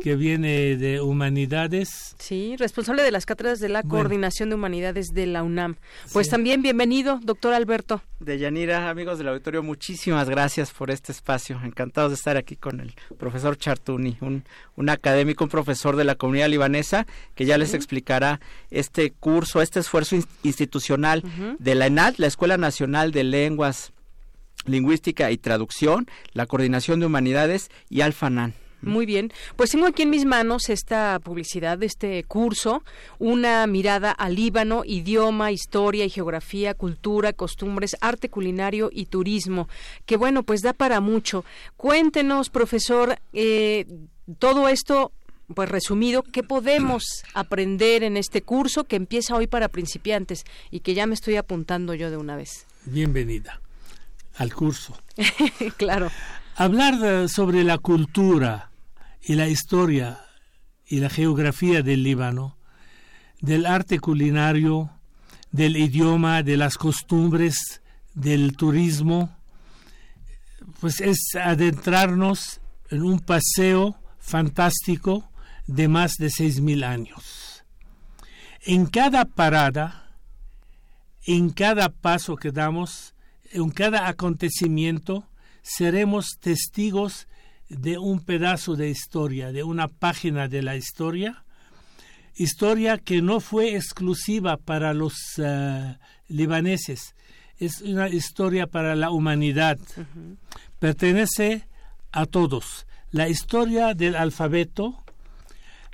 que 0.03 0.17
viene 0.17 0.75
de 0.75 0.99
Humanidades. 0.99 2.17
Sí, 2.19 2.57
responsable 2.57 3.01
de 3.01 3.11
las 3.11 3.25
cátedras 3.25 3.61
de 3.61 3.69
la 3.69 3.81
Coordinación 3.81 4.49
de 4.49 4.55
Humanidades 4.55 5.07
de 5.13 5.25
la 5.25 5.41
UNAM. 5.41 5.77
Pues 6.11 6.27
también 6.27 6.61
bienvenido, 6.61 7.21
doctor 7.23 7.53
Alberto. 7.53 8.01
De 8.19 8.37
Yanira, 8.37 8.89
amigos 8.89 9.19
del 9.19 9.29
auditorio, 9.29 9.63
muchísimas 9.63 10.29
gracias 10.29 10.71
por 10.71 10.91
este 10.91 11.13
espacio. 11.13 11.57
Encantados 11.63 12.11
de 12.11 12.15
estar 12.15 12.35
aquí 12.35 12.57
con 12.57 12.81
el 12.81 12.93
profesor 13.17 13.57
Chartuni, 13.57 14.17
un, 14.19 14.43
un 14.75 14.89
académico, 14.89 15.45
un 15.45 15.49
profesor 15.49 15.95
de 15.95 16.03
la 16.03 16.15
comunidad 16.15 16.49
libanesa, 16.49 17.07
que 17.35 17.45
ya 17.45 17.57
les 17.57 17.73
explicará 17.73 18.41
este 18.69 19.11
curso, 19.11 19.61
este 19.61 19.79
esfuerzo 19.79 20.17
institucional 20.43 21.23
de 21.57 21.75
la 21.75 21.85
ENAD, 21.85 22.15
la 22.17 22.27
Escuela 22.27 22.57
Nacional 22.57 23.13
de 23.13 23.23
Lenguas 23.23 23.93
Lingüística 24.65 25.31
y 25.31 25.37
Traducción, 25.37 26.07
la 26.33 26.45
Coordinación 26.45 26.99
de 26.99 27.05
Humanidades 27.05 27.69
y 27.89 28.01
Alfanan. 28.01 28.53
Muy 28.81 29.05
bien, 29.05 29.31
pues 29.57 29.71
tengo 29.71 29.87
aquí 29.87 30.03
en 30.03 30.09
mis 30.09 30.25
manos 30.25 30.69
esta 30.69 31.19
publicidad 31.19 31.77
de 31.77 31.85
este 31.85 32.23
curso, 32.23 32.83
una 33.17 33.67
mirada 33.67 34.11
al 34.11 34.35
Líbano, 34.35 34.83
idioma, 34.85 35.51
historia 35.51 36.05
y 36.05 36.09
geografía, 36.09 36.73
cultura, 36.73 37.33
costumbres, 37.33 37.97
arte 37.99 38.29
culinario 38.29 38.89
y 38.93 39.07
turismo, 39.07 39.67
que 40.05 40.15
bueno, 40.15 40.43
pues 40.43 40.61
da 40.61 40.71
para 40.71 41.01
mucho. 41.01 41.43
Cuéntenos, 41.75 42.49
profesor, 42.49 43.19
eh, 43.33 43.85
todo 44.39 44.69
esto 44.69 45.11
pues 45.53 45.67
resumido, 45.67 46.21
¿qué 46.21 46.43
podemos 46.43 47.03
aprender 47.33 48.03
en 48.03 48.17
este 48.17 48.43
curso 48.43 48.83
que 48.83 48.95
empieza 48.95 49.35
hoy 49.35 49.47
para 49.47 49.67
principiantes 49.67 50.45
y 50.69 50.81
que 50.81 50.93
ya 50.93 51.07
me 51.07 51.15
estoy 51.15 51.37
apuntando 51.37 51.95
yo 51.95 52.11
de 52.11 52.17
una 52.17 52.37
vez? 52.37 52.67
Bienvenida 52.85 53.59
al 54.39 54.53
curso. 54.53 54.97
claro. 55.77 56.09
Hablar 56.55 57.29
sobre 57.29 57.63
la 57.63 57.77
cultura 57.77 58.71
y 59.21 59.35
la 59.35 59.47
historia 59.47 60.21
y 60.87 60.99
la 60.99 61.09
geografía 61.09 61.83
del 61.83 62.03
Líbano, 62.03 62.57
del 63.41 63.65
arte 63.65 63.99
culinario, 63.99 64.91
del 65.51 65.77
idioma, 65.77 66.41
de 66.41 66.57
las 66.57 66.77
costumbres, 66.77 67.81
del 68.13 68.55
turismo, 68.55 69.37
pues 70.79 71.01
es 71.01 71.35
adentrarnos 71.35 72.61
en 72.89 73.03
un 73.03 73.19
paseo 73.19 73.99
fantástico 74.19 75.29
de 75.67 75.87
más 75.87 76.13
de 76.17 76.29
seis 76.29 76.61
mil 76.61 76.83
años. 76.83 77.65
En 78.61 78.85
cada 78.85 79.25
parada, 79.25 80.15
en 81.25 81.49
cada 81.49 81.89
paso 81.89 82.35
que 82.35 82.51
damos, 82.51 83.13
en 83.51 83.69
cada 83.71 84.07
acontecimiento 84.07 85.25
seremos 85.61 86.37
testigos 86.39 87.27
de 87.69 87.97
un 87.97 88.19
pedazo 88.19 88.75
de 88.75 88.89
historia, 88.89 89.51
de 89.51 89.63
una 89.63 89.87
página 89.87 90.47
de 90.47 90.61
la 90.61 90.75
historia, 90.75 91.43
historia 92.35 92.97
que 92.97 93.21
no 93.21 93.39
fue 93.39 93.75
exclusiva 93.75 94.57
para 94.57 94.93
los 94.93 95.13
eh, 95.37 95.97
libaneses, 96.27 97.13
es 97.59 97.81
una 97.81 98.07
historia 98.07 98.67
para 98.67 98.95
la 98.95 99.11
humanidad, 99.11 99.77
pertenece 100.79 101.67
a 102.11 102.25
todos. 102.25 102.87
La 103.11 103.27
historia 103.27 103.93
del 103.93 104.15
alfabeto, 104.15 105.03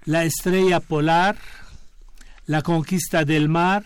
la 0.03 0.23
estrella 0.25 0.79
polar, 0.79 1.37
la 2.45 2.61
conquista 2.61 3.25
del 3.25 3.49
mar, 3.49 3.83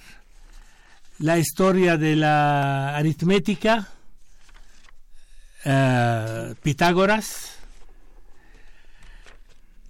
la 1.19 1.37
historia 1.37 1.97
de 1.97 2.15
la 2.15 2.95
aritmética, 2.95 3.89
eh, 5.65 6.55
Pitágoras. 6.63 7.55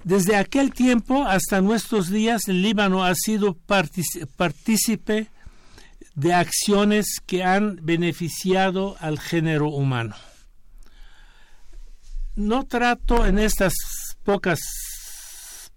Desde 0.04 0.36
aquel 0.36 0.74
tiempo 0.74 1.24
hasta 1.26 1.62
nuestros 1.62 2.10
días, 2.10 2.48
el 2.48 2.62
Líbano 2.64 3.04
ha 3.04 3.14
sido 3.16 3.56
partícipe 4.38 5.28
de 6.16 6.34
acciones 6.34 7.20
que 7.26 7.44
han 7.44 7.80
beneficiado 7.84 8.96
al 9.00 9.20
género 9.20 9.70
humano. 9.70 10.16
No 12.36 12.66
trato 12.66 13.26
en 13.26 13.38
estas 13.38 13.74
pocas 14.24 14.60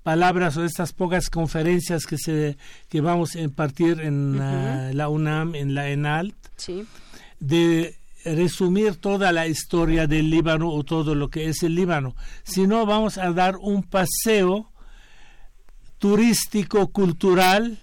palabras 0.03 0.57
o 0.57 0.65
estas 0.65 0.93
pocas 0.93 1.31
conferencias 1.31 2.07
que 2.07 2.19
se 2.19 2.57
que 2.89 3.01
vamos 3.01 3.35
a 3.37 3.41
impartir 3.41 4.01
en 4.01 4.39
la 4.97 5.09
UNAM, 5.09 5.55
en 5.55 5.75
la 5.75 5.89
ENALT, 5.89 6.35
de 7.41 7.97
resumir 8.25 8.97
toda 8.97 9.33
la 9.33 9.47
historia 9.47 10.07
del 10.07 10.31
Líbano 10.31 10.71
o 10.71 10.85
todo 10.85 11.15
lo 11.15 11.29
que 11.29 11.49
es 11.49 11.63
el 11.63 11.75
Líbano, 11.75 12.15
sino 12.45 12.87
vamos 12.87 13.19
a 13.19 13.33
dar 13.33 13.57
un 13.57 13.83
paseo 13.83 14.71
turístico, 15.99 16.89
cultural, 16.89 17.79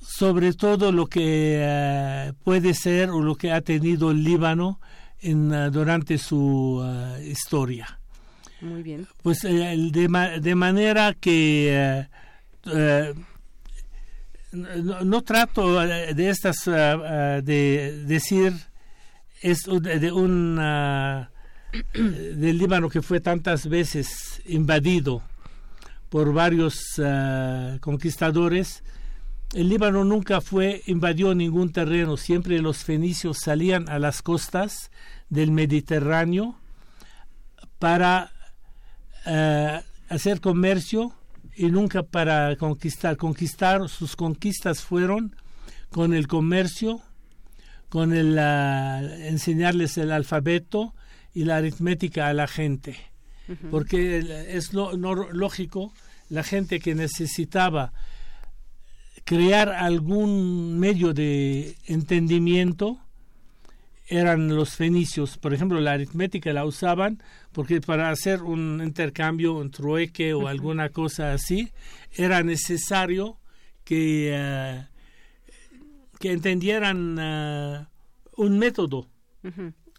sobre 0.00 0.52
todo 0.52 0.92
lo 0.92 1.06
que 1.06 1.64
ah, 1.64 2.32
puede 2.44 2.74
ser 2.74 3.10
o 3.10 3.20
lo 3.20 3.36
que 3.36 3.52
ha 3.52 3.60
tenido 3.60 4.10
el 4.10 4.24
Líbano 4.24 4.80
en, 5.20 5.52
ah, 5.52 5.70
durante 5.70 6.18
su 6.18 6.82
historia. 7.24 7.98
Muy 8.62 8.84
bien. 8.84 9.08
Pues 9.22 9.44
eh, 9.44 9.76
de, 9.90 10.40
de, 10.40 10.54
manera 10.54 11.14
que 11.14 11.68
eh, 11.68 12.08
eh, 12.66 13.14
no, 14.52 15.22
trato 15.22 15.80
de 15.80 16.30
estas 16.30 16.64
de 16.64 18.04
decir 18.06 18.52
es 19.40 19.64
de 19.64 20.12
un 20.12 20.56
del 21.92 22.58
Líbano 22.58 22.88
que 22.88 23.02
fue 23.02 23.20
tantas 23.20 23.66
veces 23.66 24.40
invadido 24.46 25.22
por 26.08 26.32
varios 26.32 27.00
conquistadores. 27.80 28.84
El 29.54 29.70
Líbano 29.70 30.04
nunca 30.04 30.40
fue 30.40 30.82
invadió 30.86 31.34
ningún 31.34 31.72
terreno, 31.72 32.16
siempre 32.16 32.60
los 32.60 32.84
fenicios 32.84 33.38
salían 33.42 33.88
a 33.88 33.98
las 33.98 34.22
costas 34.22 34.92
del 35.30 35.50
Mediterráneo 35.50 36.56
para 37.80 38.30
eh, 39.26 39.80
hacer 40.08 40.40
comercio 40.40 41.12
y 41.54 41.66
nunca 41.66 42.02
para 42.02 42.56
conquistar. 42.56 43.16
Conquistar, 43.16 43.88
sus 43.88 44.16
conquistas 44.16 44.82
fueron 44.82 45.36
con 45.90 46.14
el 46.14 46.26
comercio, 46.26 47.00
con 47.88 48.12
el 48.12 48.38
enseñarles 48.38 49.98
el 49.98 50.12
alfabeto 50.12 50.94
y 51.34 51.44
la 51.44 51.56
aritmética 51.56 52.28
a 52.28 52.32
la 52.32 52.46
gente. 52.46 52.96
Porque 53.70 54.46
es 54.48 54.72
lo, 54.72 54.96
lógico, 54.96 55.92
la 56.30 56.42
gente 56.42 56.80
que 56.80 56.94
necesitaba 56.94 57.92
crear 59.24 59.68
algún 59.68 60.78
medio 60.78 61.12
de 61.12 61.76
entendimiento 61.86 62.98
eran 64.12 64.54
los 64.54 64.76
fenicios. 64.76 65.38
Por 65.38 65.54
ejemplo, 65.54 65.80
la 65.80 65.92
aritmética 65.92 66.52
la 66.52 66.66
usaban 66.66 67.22
porque 67.52 67.80
para 67.80 68.10
hacer 68.10 68.42
un 68.42 68.80
intercambio, 68.82 69.54
un 69.54 69.70
trueque 69.70 70.34
o 70.34 70.48
alguna 70.48 70.90
cosa 70.90 71.32
así, 71.32 71.72
era 72.12 72.42
necesario 72.42 73.38
que, 73.84 74.30
eh, 74.34 74.86
que 76.20 76.32
entendieran 76.32 77.16
eh, 77.18 77.86
un 78.36 78.58
método 78.58 79.08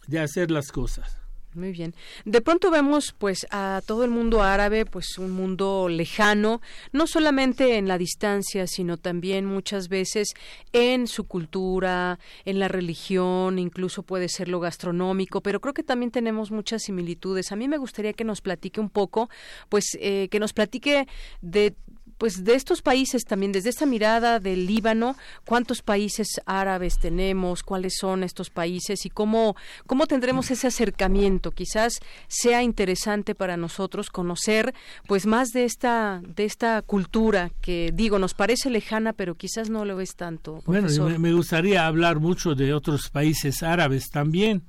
de 0.06 0.20
hacer 0.20 0.50
las 0.50 0.68
cosas. 0.68 1.23
Muy 1.54 1.70
bien. 1.70 1.94
De 2.24 2.40
pronto 2.40 2.72
vemos 2.72 3.14
pues 3.16 3.46
a 3.52 3.80
todo 3.86 4.02
el 4.02 4.10
mundo 4.10 4.42
árabe, 4.42 4.84
pues 4.84 5.18
un 5.18 5.30
mundo 5.30 5.88
lejano, 5.88 6.60
no 6.92 7.06
solamente 7.06 7.76
en 7.76 7.86
la 7.86 7.96
distancia, 7.96 8.66
sino 8.66 8.96
también 8.96 9.46
muchas 9.46 9.88
veces 9.88 10.34
en 10.72 11.06
su 11.06 11.24
cultura, 11.28 12.18
en 12.44 12.58
la 12.58 12.66
religión, 12.66 13.60
incluso 13.60 14.02
puede 14.02 14.28
ser 14.28 14.48
lo 14.48 14.58
gastronómico, 14.58 15.42
pero 15.42 15.60
creo 15.60 15.74
que 15.74 15.84
también 15.84 16.10
tenemos 16.10 16.50
muchas 16.50 16.82
similitudes. 16.82 17.52
A 17.52 17.56
mí 17.56 17.68
me 17.68 17.78
gustaría 17.78 18.14
que 18.14 18.24
nos 18.24 18.40
platique 18.40 18.80
un 18.80 18.90
poco, 18.90 19.30
pues 19.68 19.96
eh, 20.00 20.28
que 20.30 20.40
nos 20.40 20.52
platique 20.52 21.06
de 21.40 21.76
pues 22.18 22.44
de 22.44 22.54
estos 22.54 22.82
países 22.82 23.24
también, 23.24 23.52
desde 23.52 23.70
esta 23.70 23.86
mirada 23.86 24.40
del 24.40 24.66
Líbano, 24.66 25.16
cuántos 25.44 25.82
países 25.82 26.40
árabes 26.46 26.98
tenemos, 26.98 27.62
cuáles 27.62 27.94
son 27.98 28.22
estos 28.22 28.50
países 28.50 29.04
y 29.06 29.10
cómo, 29.10 29.56
cómo 29.86 30.06
tendremos 30.06 30.50
ese 30.50 30.66
acercamiento. 30.66 31.50
Quizás 31.50 32.00
sea 32.28 32.62
interesante 32.62 33.34
para 33.34 33.56
nosotros 33.56 34.10
conocer 34.10 34.74
pues 35.06 35.26
más 35.26 35.48
de 35.50 35.64
esta, 35.64 36.22
de 36.26 36.44
esta 36.44 36.82
cultura 36.82 37.50
que 37.60 37.90
digo, 37.92 38.18
nos 38.18 38.34
parece 38.34 38.70
lejana, 38.70 39.12
pero 39.12 39.34
quizás 39.34 39.70
no 39.70 39.84
lo 39.84 40.00
es 40.00 40.14
tanto. 40.14 40.62
Bueno, 40.66 40.88
me, 41.18 41.32
gustaría 41.32 41.86
hablar 41.86 42.20
mucho 42.20 42.54
de 42.54 42.72
otros 42.72 43.10
países 43.10 43.62
árabes 43.62 44.10
también, 44.10 44.62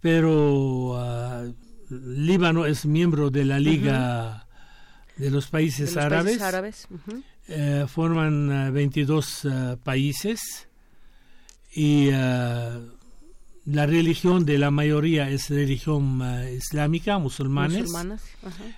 pero 0.00 0.94
ah, 0.96 1.44
Líbano 1.90 2.66
es 2.66 2.86
miembro 2.86 3.30
de 3.30 3.44
la 3.44 3.58
Liga 3.58 4.45
de 5.16 5.30
los 5.30 5.48
países 5.48 5.96
árabes. 5.96 6.88
Eh, 7.48 7.84
forman 7.88 8.72
22 8.72 9.44
eh, 9.44 9.48
eh, 9.48 9.76
países 9.82 10.68
y 11.74 12.10
la 13.66 13.84
religión 13.84 14.44
de 14.44 14.58
la 14.58 14.70
mayoría 14.70 15.28
es 15.28 15.50
religión 15.50 16.20
uh, 16.22 16.48
islámica, 16.48 17.18
musulmanes. 17.18 17.90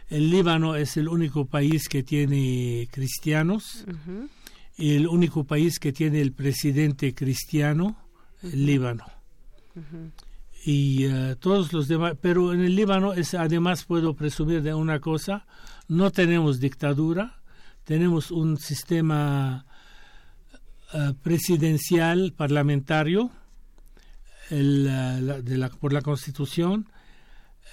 El 0.08 0.30
Líbano 0.30 0.76
es 0.76 0.96
el 0.96 1.08
único 1.08 1.44
país 1.44 1.90
que 1.90 2.02
tiene 2.02 2.88
cristianos. 2.90 3.84
Y 4.78 4.94
el 4.94 5.06
único 5.06 5.44
país 5.44 5.78
que 5.78 5.92
tiene 5.92 6.22
el 6.22 6.32
presidente 6.32 7.14
cristiano, 7.14 7.98
el 8.42 8.64
Líbano. 8.64 9.04
Y 10.64 11.06
uh, 11.06 11.36
todos 11.36 11.70
los 11.74 11.86
demás, 11.86 12.14
pero 12.20 12.54
en 12.54 12.60
el 12.60 12.74
Líbano 12.74 13.12
es, 13.12 13.34
además 13.34 13.84
puedo 13.84 14.14
presumir 14.14 14.62
de 14.62 14.72
una 14.72 15.00
cosa, 15.00 15.46
no 15.88 16.10
tenemos 16.10 16.60
dictadura, 16.60 17.40
tenemos 17.84 18.30
un 18.30 18.58
sistema 18.58 19.64
uh, 20.92 21.14
presidencial 21.14 22.32
parlamentario 22.36 23.30
el, 24.50 24.84
la, 24.84 25.40
de 25.40 25.56
la, 25.56 25.70
por 25.70 25.92
la 25.92 26.02
Constitución. 26.02 26.88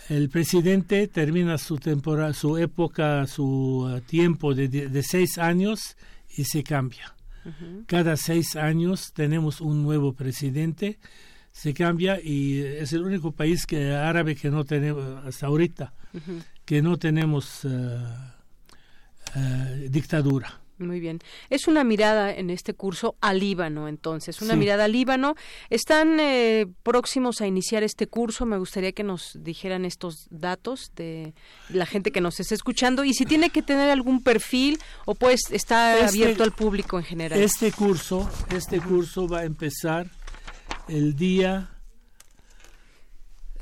El 0.10 0.30
presidente 0.30 1.08
termina 1.08 1.58
su 1.58 1.78
temporada, 1.78 2.34
su 2.34 2.58
época, 2.58 3.28
su 3.28 3.90
uh, 3.94 4.02
tiempo 4.02 4.54
de, 4.54 4.70
de, 4.70 4.88
de, 4.88 5.04
seis 5.04 5.38
años 5.38 5.98
y 6.38 6.46
se 6.46 6.64
cambia. 6.64 7.14
Uh 7.44 7.50
-huh. 7.50 7.86
Cada 7.86 8.16
seis 8.16 8.56
años 8.56 9.12
tenemos 9.14 9.62
un 9.62 9.84
nuevo 9.84 10.14
presidente, 10.14 11.00
se 11.52 11.74
cambia 11.74 12.20
y 12.22 12.60
es 12.60 12.94
el 12.94 13.04
único 13.04 13.32
país 13.32 13.66
que 13.66 13.94
árabe 13.94 14.36
que 14.36 14.50
no 14.50 14.64
tenemos 14.64 15.26
hasta 15.26 15.48
ahorita 15.48 15.94
uh 16.14 16.18
-huh. 16.18 16.44
Que 16.66 16.82
no 16.82 16.98
tenemos 16.98 17.68
dictadura. 19.90 20.62
Muy 20.78 21.00
bien. 21.00 21.20
Es 21.50 21.68
una 21.68 21.86
mirada 21.86 22.34
en 22.34 22.50
este 22.50 22.74
curso 22.74 23.16
al 23.22 23.40
Líbano, 23.40 23.88
entonces, 23.88 24.42
una 24.42 24.54
sí. 24.54 24.60
mirada 24.60 24.86
al 24.86 24.92
Líbano. 24.92 25.36
Están 25.70 26.20
eh, 26.20 26.68
próximos 26.84 27.40
a 27.40 27.48
iniciar 27.48 27.84
este 27.84 28.08
curso. 28.08 28.46
Me 28.46 28.58
gustaría 28.58 28.92
que 28.92 29.04
nos 29.04 29.38
dijeran 29.42 29.86
estos 29.86 30.28
datos 30.30 30.92
de 30.96 31.34
la 31.70 31.86
gente 31.86 32.12
que 32.12 32.20
nos 32.20 32.42
está 32.42 32.56
escuchando 32.56 33.06
y 33.06 33.14
si 33.14 33.26
tiene 33.26 33.52
que 33.52 33.62
tener 33.62 33.90
algún 33.90 34.22
perfil 34.22 34.78
o 35.06 35.16
pues 35.16 35.42
está 35.52 35.94
este, 35.94 36.08
abierto 36.08 36.44
al 36.44 36.52
público 36.52 36.98
en 36.98 37.06
general. 37.06 37.40
Este 37.40 37.72
curso, 37.72 38.30
este 38.54 38.82
curso 38.82 39.30
va 39.30 39.40
a 39.40 39.46
empezar 39.46 40.10
el 40.90 41.16
día 41.16 41.70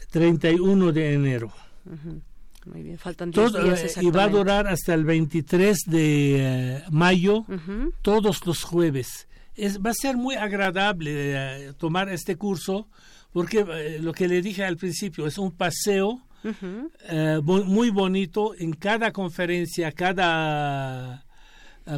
31 0.09 0.91
de 0.91 1.13
enero. 1.13 1.51
Uh 1.85 1.91
-huh. 1.91 2.21
Muy 2.65 2.83
bien, 2.83 2.97
faltan 2.97 3.31
10 3.31 3.51
Todo, 3.51 3.63
días 3.63 3.97
Y 4.01 4.09
va 4.09 4.23
a 4.23 4.29
durar 4.29 4.67
hasta 4.67 4.93
el 4.93 5.03
23 5.03 5.79
de 5.87 6.81
uh, 6.87 6.91
mayo, 6.91 7.39
uh 7.39 7.45
-huh. 7.47 7.93
todos 8.01 8.45
los 8.45 8.63
jueves. 8.63 9.27
Es, 9.55 9.79
va 9.79 9.91
a 9.91 9.93
ser 9.93 10.15
muy 10.17 10.35
agradable 10.35 11.69
uh, 11.69 11.73
tomar 11.73 12.09
este 12.09 12.35
curso, 12.37 12.87
porque 13.31 13.99
lo 13.99 14.13
que 14.13 14.27
le 14.27 14.41
dije 14.41 14.63
al 14.63 14.77
principio 14.77 15.27
es 15.27 15.37
un 15.37 15.51
paseo 15.51 16.21
-huh. 16.43 17.41
bo 17.41 17.63
muy 17.63 17.89
bonito 17.89 18.53
en 18.57 18.73
cada 18.73 19.11
conferencia, 19.11 19.91
cada 19.91 21.25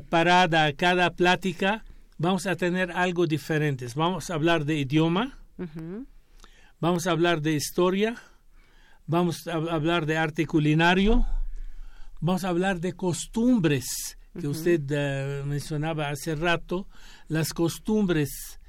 parada, 0.10 0.74
cada 0.74 1.12
plática. 1.12 1.84
Vamos 2.18 2.48
a 2.48 2.56
tener 2.56 2.92
algo 2.92 3.28
diferente. 3.28 3.86
Vamos 3.96 4.30
a 4.30 4.36
hablar 4.36 4.66
de 4.66 4.76
idioma, 4.76 5.38
-huh. 5.58 6.06
vamos 6.80 7.08
a 7.08 7.12
hablar 7.12 7.42
de 7.42 7.54
historia, 7.54 8.16
vamos 9.08 9.48
a 9.48 9.54
hablar 9.54 10.06
de 10.06 10.18
arte 10.18 10.46
culinario, 10.46 11.26
vamos 12.20 12.44
a 12.44 12.50
hablar 12.50 12.80
de 12.80 12.94
costumbres 12.94 14.18
que 14.40 14.48
uh 14.48 14.52
-huh. 14.52 14.56
usted 14.56 14.82
uh, 14.92 15.46
mencionaba 15.46 16.10
hace 16.10 16.36
rato, 16.36 16.88
las 17.30 17.54
costumbres, 17.54 18.60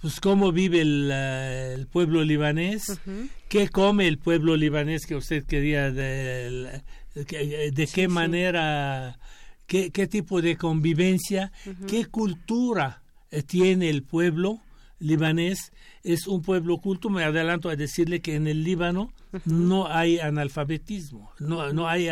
pues 0.00 0.18
cómo 0.20 0.50
vive 0.52 0.80
el, 0.80 1.10
uh, 1.10 1.74
el 1.78 1.86
pueblo 1.86 2.24
libanés, 2.24 2.82
-huh. 2.88 3.28
qué 3.48 3.68
come 3.68 4.08
el 4.08 4.18
pueblo 4.18 4.56
libanés 4.56 5.04
que 5.06 5.16
usted 5.16 5.44
quería, 5.44 5.90
de, 5.90 6.82
de, 7.14 7.70
de 7.72 7.86
qué 7.86 8.02
sí, 8.04 8.08
manera. 8.08 9.18
Qué, 9.66 9.90
qué, 9.90 10.06
tipo 10.06 10.40
de 10.40 10.56
convivencia, 10.56 11.52
-huh. 11.66 11.84
qué 11.86 12.06
cultura 12.06 13.02
tiene 13.46 13.90
el 13.90 14.02
pueblo 14.02 14.62
libanés 14.98 15.72
es 16.02 16.26
un 16.26 16.42
pueblo 16.42 16.78
culto. 16.78 17.10
Me 17.10 17.24
adelanto 17.24 17.68
a 17.68 17.76
decirle 17.76 18.20
que 18.20 18.34
en 18.34 18.46
el 18.46 18.64
Líbano 18.64 19.12
uh 19.32 19.38
no 19.44 19.88
hay 19.88 20.18
analfabetismo, 20.18 21.32
no, 21.38 21.70
no, 21.72 21.86
hay 21.86 22.08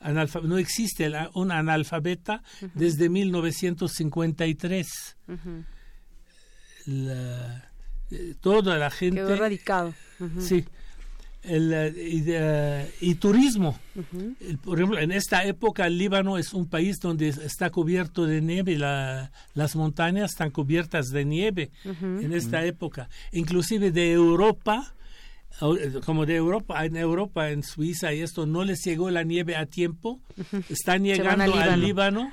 analfa, 0.00 0.40
no 0.40 0.56
existe 0.56 1.10
la, 1.10 1.30
un 1.34 1.52
analfabeta 1.52 2.42
uh 2.62 2.66
-huh. 2.66 2.70
desde 2.74 3.10
1953. 3.10 5.16
Uh 5.28 5.32
-huh. 5.32 5.64
la, 6.86 7.70
eh, 8.10 8.34
toda 8.40 8.78
la 8.78 8.90
gente. 8.90 9.16
Quedó 9.16 9.36
radicado. 9.36 9.94
Sí. 10.38 10.64
El, 11.44 11.94
y, 11.96 12.20
de, 12.22 12.90
y, 13.00 13.16
turismo. 13.16 13.78
Uh 13.94 14.00
-huh. 14.00 14.36
el, 14.40 14.58
por 14.58 14.78
ejemplo, 14.78 14.98
en 14.98 15.12
esta 15.12 15.44
época 15.44 15.86
el 15.86 15.98
Líbano 15.98 16.38
es 16.38 16.54
un 16.54 16.66
país 16.66 16.98
donde 17.00 17.28
está 17.28 17.68
cubierto 17.68 18.24
de 18.24 18.40
nieve, 18.40 18.78
la, 18.78 19.30
las 19.52 19.76
montañas 19.76 20.30
están 20.32 20.50
cubiertas 20.50 21.08
de 21.10 21.24
nieve 21.26 21.70
uh 21.84 21.90
-huh. 21.90 22.24
en 22.24 22.32
esta 22.32 22.58
uh 22.58 22.62
-huh. 22.62 22.68
época. 22.68 23.08
Inclusive 23.32 23.90
de 23.90 24.12
Europa, 24.12 24.94
como 26.04 26.24
de 26.26 26.36
Europa, 26.36 26.84
en 26.84 26.96
Europa, 26.96 27.50
en 27.50 27.62
Suiza 27.62 28.12
y 28.14 28.20
esto, 28.20 28.46
no 28.46 28.64
les 28.64 28.82
llegó 28.82 29.10
la 29.10 29.22
nieve 29.22 29.54
a 29.54 29.66
tiempo, 29.66 30.20
están 30.68 31.04
llegando 31.04 31.46
Líbano. 31.46 31.72
al 31.72 31.80
Líbano 31.80 32.32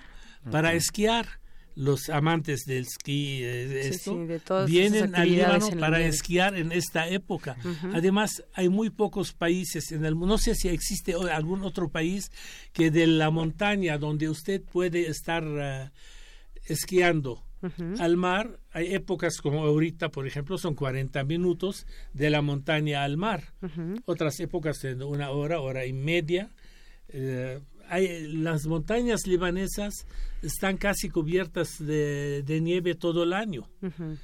para 0.49 0.73
esquiar 0.73 1.40
los 1.75 2.09
amantes 2.09 2.65
del 2.65 2.83
esquí 2.83 3.41
de 3.41 3.89
esto 3.89 4.13
sí, 4.13 4.41
sí, 4.43 4.53
de 4.53 4.65
vienen 4.65 5.15
al 5.15 5.29
Líbano 5.29 5.69
para 5.79 6.01
esquiar 6.01 6.55
en 6.55 6.71
esta 6.71 7.07
época. 7.07 7.57
Uh 7.63 7.67
-huh. 7.67 7.95
Además, 7.95 8.43
hay 8.53 8.69
muy 8.69 8.89
pocos 8.89 9.33
países 9.33 9.91
en 9.91 10.05
el 10.05 10.15
mundo, 10.15 10.33
no 10.33 10.37
sé 10.37 10.55
si 10.55 10.67
existe 10.67 11.13
algún 11.13 11.63
otro 11.63 11.89
país 11.89 12.31
que 12.73 12.91
de 12.91 13.07
la 13.07 13.29
montaña 13.29 13.97
donde 13.97 14.29
usted 14.29 14.61
puede 14.61 15.07
estar 15.07 15.43
uh, 15.43 15.89
esquiando 16.65 17.43
uh 17.61 17.67
-huh. 17.67 17.99
al 17.99 18.17
mar, 18.17 18.59
hay 18.71 18.93
épocas 18.93 19.37
como 19.37 19.63
ahorita, 19.65 20.09
por 20.09 20.27
ejemplo, 20.27 20.57
son 20.57 20.75
40 20.75 21.23
minutos 21.23 21.85
de 22.13 22.29
la 22.29 22.41
montaña 22.41 23.03
al 23.03 23.17
mar. 23.17 23.53
-huh. 23.61 24.01
Otras 24.05 24.39
épocas 24.39 24.81
de 24.81 24.95
una 25.03 25.31
hora, 25.31 25.59
hora 25.59 25.85
y 25.85 25.93
media. 25.93 26.49
Uh, 27.13 27.59
hay, 27.91 28.27
las 28.27 28.65
montañas 28.65 29.27
libanesas 29.27 30.05
están 30.41 30.77
casi 30.77 31.09
cubiertas 31.09 31.77
de, 31.77 32.41
de 32.43 32.61
nieve 32.61 32.95
todo 32.95 33.23
el 33.23 33.33
año. 33.33 33.67
Uh 33.81 33.87
-huh. 33.87 34.17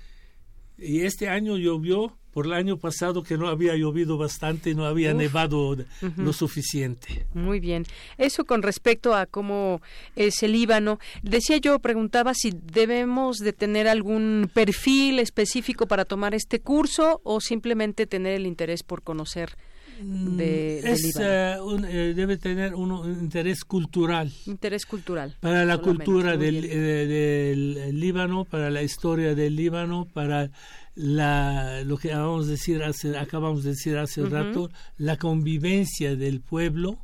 Y 0.80 1.02
este 1.02 1.28
año 1.28 1.58
llovió 1.58 2.16
por 2.32 2.46
el 2.46 2.54
año 2.54 2.78
pasado 2.78 3.24
que 3.24 3.36
no 3.36 3.48
había 3.48 3.76
llovido 3.76 4.16
bastante, 4.18 4.76
no 4.76 4.86
había 4.86 5.12
Uf. 5.12 5.18
nevado 5.18 5.70
Uh 5.70 5.76
-huh. 5.78 6.18
lo 6.18 6.34
suficiente. 6.34 7.26
Muy 7.34 7.60
bien. 7.60 7.84
Eso 8.20 8.46
con 8.46 8.62
respecto 8.62 9.16
a 9.16 9.26
cómo 9.26 9.82
es 10.16 10.44
el 10.44 10.52
Líbano. 10.52 11.00
Decía 11.24 11.58
yo, 11.58 11.80
preguntaba 11.80 12.34
si 12.36 12.52
debemos 12.52 13.38
de 13.40 13.54
tener 13.54 13.88
algún 13.88 14.52
perfil 14.54 15.18
específico 15.20 15.88
para 15.88 16.06
tomar 16.06 16.36
este 16.36 16.60
curso 16.60 17.22
o 17.24 17.42
simplemente 17.42 18.06
tener 18.06 18.34
el 18.36 18.46
interés 18.46 18.84
por 18.84 19.02
conocer 19.02 19.56
de, 20.02 20.80
es, 20.80 21.16
uh, 21.16 21.64
un, 21.64 21.86
eh, 21.86 22.14
debe 22.14 22.38
tener 22.38 22.76
un, 22.76 22.92
un, 22.92 23.12
interés 23.20 23.64
cultural. 23.64 24.32
Interés 24.46 24.86
cultural. 24.86 25.36
Para 25.40 25.66
la 25.66 25.78
cultura 25.80 26.38
del, 26.38 26.66
eh, 26.66 27.08
del, 27.08 28.00
Líbano, 28.00 28.46
para 28.46 28.70
la 28.70 28.84
historia 28.84 29.36
del 29.36 29.56
Líbano, 29.56 30.06
para 30.06 30.52
la, 30.96 31.84
lo 31.84 31.98
que 31.98 32.12
acabamos 32.12 32.46
de 32.46 32.54
decir 32.54 32.84
hace, 32.84 33.18
acabamos 33.18 33.64
de 33.64 33.72
decir 33.72 33.98
hace 33.98 34.22
uh 34.22 34.28
-huh. 34.28 34.30
rato, 34.30 34.70
la 34.98 35.18
convivencia 35.18 36.16
del 36.16 36.42
pueblo. 36.42 37.00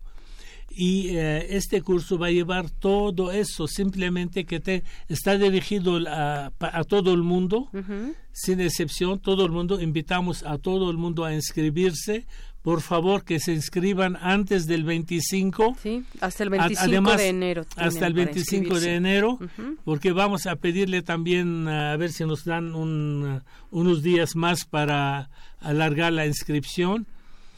Y 0.75 1.09
eh, 1.09 1.55
este 1.55 1.83
curso 1.83 2.17
va 2.17 2.27
a 2.27 2.31
llevar 2.31 2.71
todo 2.71 3.31
eso, 3.31 3.67
simplemente 3.67 4.43
que 4.45 4.59
te, 4.59 4.83
está 5.07 5.37
dirigido 5.37 5.99
a, 6.07 6.51
a 6.59 6.83
todo 6.83 7.13
el 7.13 7.21
mundo, 7.21 7.69
uh 7.71 7.77
-huh. 7.77 8.15
sin 8.31 8.59
excepción, 8.59 9.19
todo 9.19 9.45
el 9.45 9.51
mundo. 9.51 9.79
Invitamos 9.79 10.41
a 10.43 10.57
todo 10.57 10.89
el 10.89 10.97
mundo 10.97 11.25
a 11.25 11.33
inscribirse 11.35 12.25
por 12.63 12.81
favor 12.81 13.25
que 13.25 13.39
se 13.39 13.51
inscriban 13.51 14.17
antes 14.21 14.65
del 14.67 14.85
25. 14.85 15.75
Sí, 15.83 16.05
hasta 16.21 16.43
el 16.43 16.49
25 16.49 16.81
Además, 16.81 17.17
de 17.17 17.27
enero. 17.27 17.65
Hasta 17.75 18.07
el 18.07 18.13
25 18.13 18.79
de 18.79 18.95
enero, 18.95 19.31
uh 19.33 19.39
-huh. 19.39 19.77
porque 19.83 20.13
vamos 20.13 20.47
a 20.47 20.55
pedirle 20.55 21.01
también 21.01 21.67
a 21.67 21.95
ver 21.97 22.13
si 22.13 22.25
nos 22.25 22.45
dan 22.45 22.73
un, 22.73 23.41
unos 23.69 24.01
días 24.01 24.37
más 24.37 24.63
para 24.63 25.29
alargar 25.59 26.13
la 26.13 26.25
inscripción. 26.25 27.05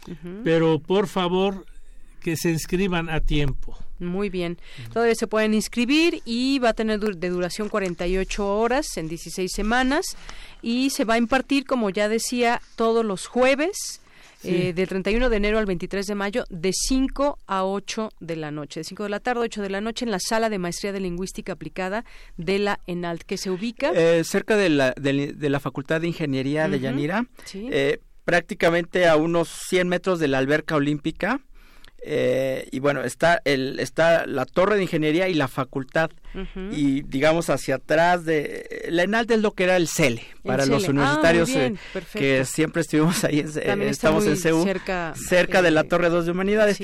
Uh 0.07 0.11
-huh. 0.11 0.41
Pero 0.43 0.79
por 0.79 1.07
favor 1.07 1.65
que 2.21 2.35
se 2.35 2.49
inscriban 2.49 3.07
a 3.07 3.19
tiempo. 3.19 3.77
Muy 3.99 4.31
bien. 4.31 4.57
Todavía 4.91 5.13
se 5.13 5.27
pueden 5.27 5.53
inscribir 5.53 6.23
y 6.25 6.57
va 6.57 6.69
a 6.69 6.73
tener 6.73 6.99
de 6.99 7.29
duración 7.29 7.69
48 7.69 8.57
horas 8.57 8.97
en 8.97 9.07
16 9.07 9.51
semanas 9.53 10.17
y 10.63 10.89
se 10.89 11.05
va 11.05 11.13
a 11.13 11.17
impartir, 11.19 11.65
como 11.65 11.91
ya 11.91 12.09
decía, 12.09 12.59
todos 12.75 13.05
los 13.05 13.27
jueves 13.27 14.01
Sí. 14.45 14.55
Eh, 14.67 14.73
del 14.73 14.87
31 14.87 15.29
de 15.29 15.37
enero 15.37 15.59
al 15.59 15.65
23 15.65 16.05
de 16.05 16.15
mayo, 16.15 16.43
de 16.49 16.71
5 16.73 17.39
a 17.47 17.65
8 17.65 18.09
de 18.19 18.35
la 18.35 18.51
noche. 18.51 18.79
De 18.79 18.83
5 18.83 19.03
de 19.03 19.09
la 19.09 19.19
tarde 19.19 19.41
a 19.41 19.43
8 19.43 19.61
de 19.61 19.69
la 19.69 19.81
noche 19.81 20.05
en 20.05 20.11
la 20.11 20.19
sala 20.19 20.49
de 20.49 20.59
maestría 20.59 20.91
de 20.91 20.99
lingüística 20.99 21.53
aplicada 21.53 22.05
de 22.37 22.59
la 22.59 22.79
ENALT, 22.87 23.23
que 23.23 23.37
se 23.37 23.49
ubica. 23.49 23.91
Eh, 23.95 24.23
cerca 24.23 24.55
de 24.55 24.69
la, 24.69 24.93
de, 24.97 25.33
de, 25.33 25.49
la 25.49 25.59
Facultad 25.59 26.01
de 26.01 26.07
Ingeniería 26.07 26.65
uh 26.65 26.67
-huh. 26.67 26.71
de 26.71 26.79
Yanira. 26.79 27.25
Sí. 27.45 27.67
Eh, 27.71 27.99
prácticamente 28.23 29.07
a 29.07 29.15
unos 29.15 29.49
100 29.69 29.87
metros 29.87 30.19
de 30.19 30.27
la 30.27 30.39
alberca 30.39 30.75
olímpica. 30.75 31.39
Eh, 32.07 32.67
y 32.71 32.79
bueno, 32.79 33.01
está, 33.03 33.41
el, 33.45 33.79
está 33.79 34.27
la 34.27 34.45
torre 34.45 34.75
de 34.75 34.83
ingeniería 34.83 35.27
y 35.27 35.33
la 35.33 35.47
facultad. 35.47 36.11
Y 36.71 37.01
digamos 37.03 37.49
hacia 37.49 37.75
atrás 37.75 38.25
de... 38.25 38.87
La 38.89 39.03
ENALT 39.03 39.31
es 39.31 39.39
lo 39.39 39.51
que 39.51 39.63
era 39.63 39.77
el 39.77 39.87
CELE 39.87 40.21
para 40.43 40.65
los 40.65 40.85
ah, 40.85 40.91
universitarios 40.91 41.49
eh, 41.51 41.75
que 42.11 42.43
siempre 42.43 42.81
estuvimos 42.81 43.23
ahí, 43.23 43.39
estamos 43.39 44.25
en 44.25 44.35
CEU, 44.35 44.61
cerca, 44.65 45.13
cerca 45.15 45.61
de 45.61 45.71
la 45.71 45.81
eh, 45.81 45.85
Torre 45.85 46.09
2 46.09 46.25
de 46.25 46.31
Humanidades. 46.31 46.77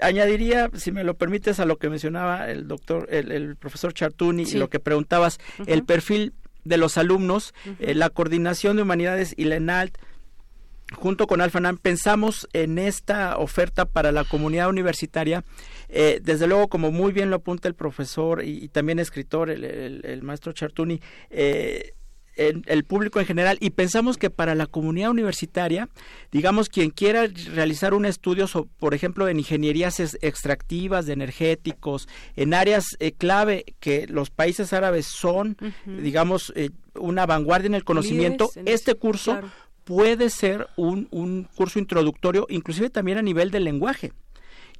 Añadiría, 0.00 0.70
si 0.74 0.90
me 0.90 1.04
lo 1.04 1.14
permites, 1.14 1.60
a 1.60 1.66
lo 1.66 1.76
que 1.76 1.88
mencionaba 1.88 2.50
el 2.50 2.66
doctor, 2.66 3.06
el, 3.08 3.54
profesor 3.54 3.94
Chartuni 3.94 4.42
y 4.42 4.54
lo 4.54 4.68
que 4.68 4.80
preguntabas, 4.80 5.38
el 5.66 5.84
perfil 5.84 6.34
de 6.64 6.76
los 6.76 6.98
alumnos, 6.98 7.54
la 7.78 8.10
coordinación 8.10 8.74
de 8.74 8.82
humanidades 8.82 9.34
y 9.36 9.44
la 9.44 9.54
ENALT 9.54 9.96
junto 10.94 11.26
con 11.26 11.40
Alfanam 11.40 11.78
pensamos 11.78 12.48
en 12.52 12.78
esta 12.78 13.38
oferta 13.38 13.86
para 13.86 14.12
la 14.12 14.24
comunidad 14.24 14.68
universitaria. 14.68 15.44
Eh, 15.88 16.20
desde 16.22 16.46
luego, 16.46 16.68
como 16.68 16.90
muy 16.90 17.12
bien 17.12 17.30
lo 17.30 17.36
apunta 17.36 17.68
el 17.68 17.74
profesor 17.74 18.44
y, 18.44 18.68
también 18.68 18.98
escritor, 18.98 19.50
el, 19.50 20.20
maestro 20.22 20.52
Chartuni, 20.52 21.00
eh, 21.30 21.92
el, 22.36 22.84
público 22.84 23.18
en 23.18 23.26
general 23.26 23.56
y 23.60 23.70
pensamos 23.70 24.18
que 24.18 24.28
para 24.28 24.54
la 24.54 24.66
comunidad 24.66 25.10
universitaria, 25.10 25.88
digamos, 26.30 26.68
quien 26.68 26.90
quiera 26.90 27.26
realizar 27.54 27.94
un 27.94 28.04
estudio, 28.04 28.46
por 28.78 28.92
ejemplo, 28.92 29.26
en 29.28 29.38
ingenierías 29.38 29.98
extractivas 30.20 31.06
de 31.06 31.14
energéticos, 31.14 32.08
en 32.36 32.52
áreas 32.52 32.96
eh, 32.98 33.12
clave 33.12 33.64
que 33.80 34.06
los 34.06 34.30
países 34.30 34.72
árabes 34.72 35.06
son, 35.06 35.56
digamos, 35.86 36.52
una 36.94 37.26
vanguardia 37.26 37.68
en 37.68 37.74
el 37.74 37.84
conocimiento, 37.84 38.50
este 38.66 38.94
curso 38.94 39.40
puede 39.86 40.30
ser 40.30 40.68
un, 40.76 41.06
un 41.12 41.44
curso 41.54 41.78
introductorio, 41.78 42.46
inclusive 42.50 42.90
también 42.90 43.18
a 43.18 43.22
nivel 43.22 43.52
del 43.52 43.64
lenguaje 43.64 44.12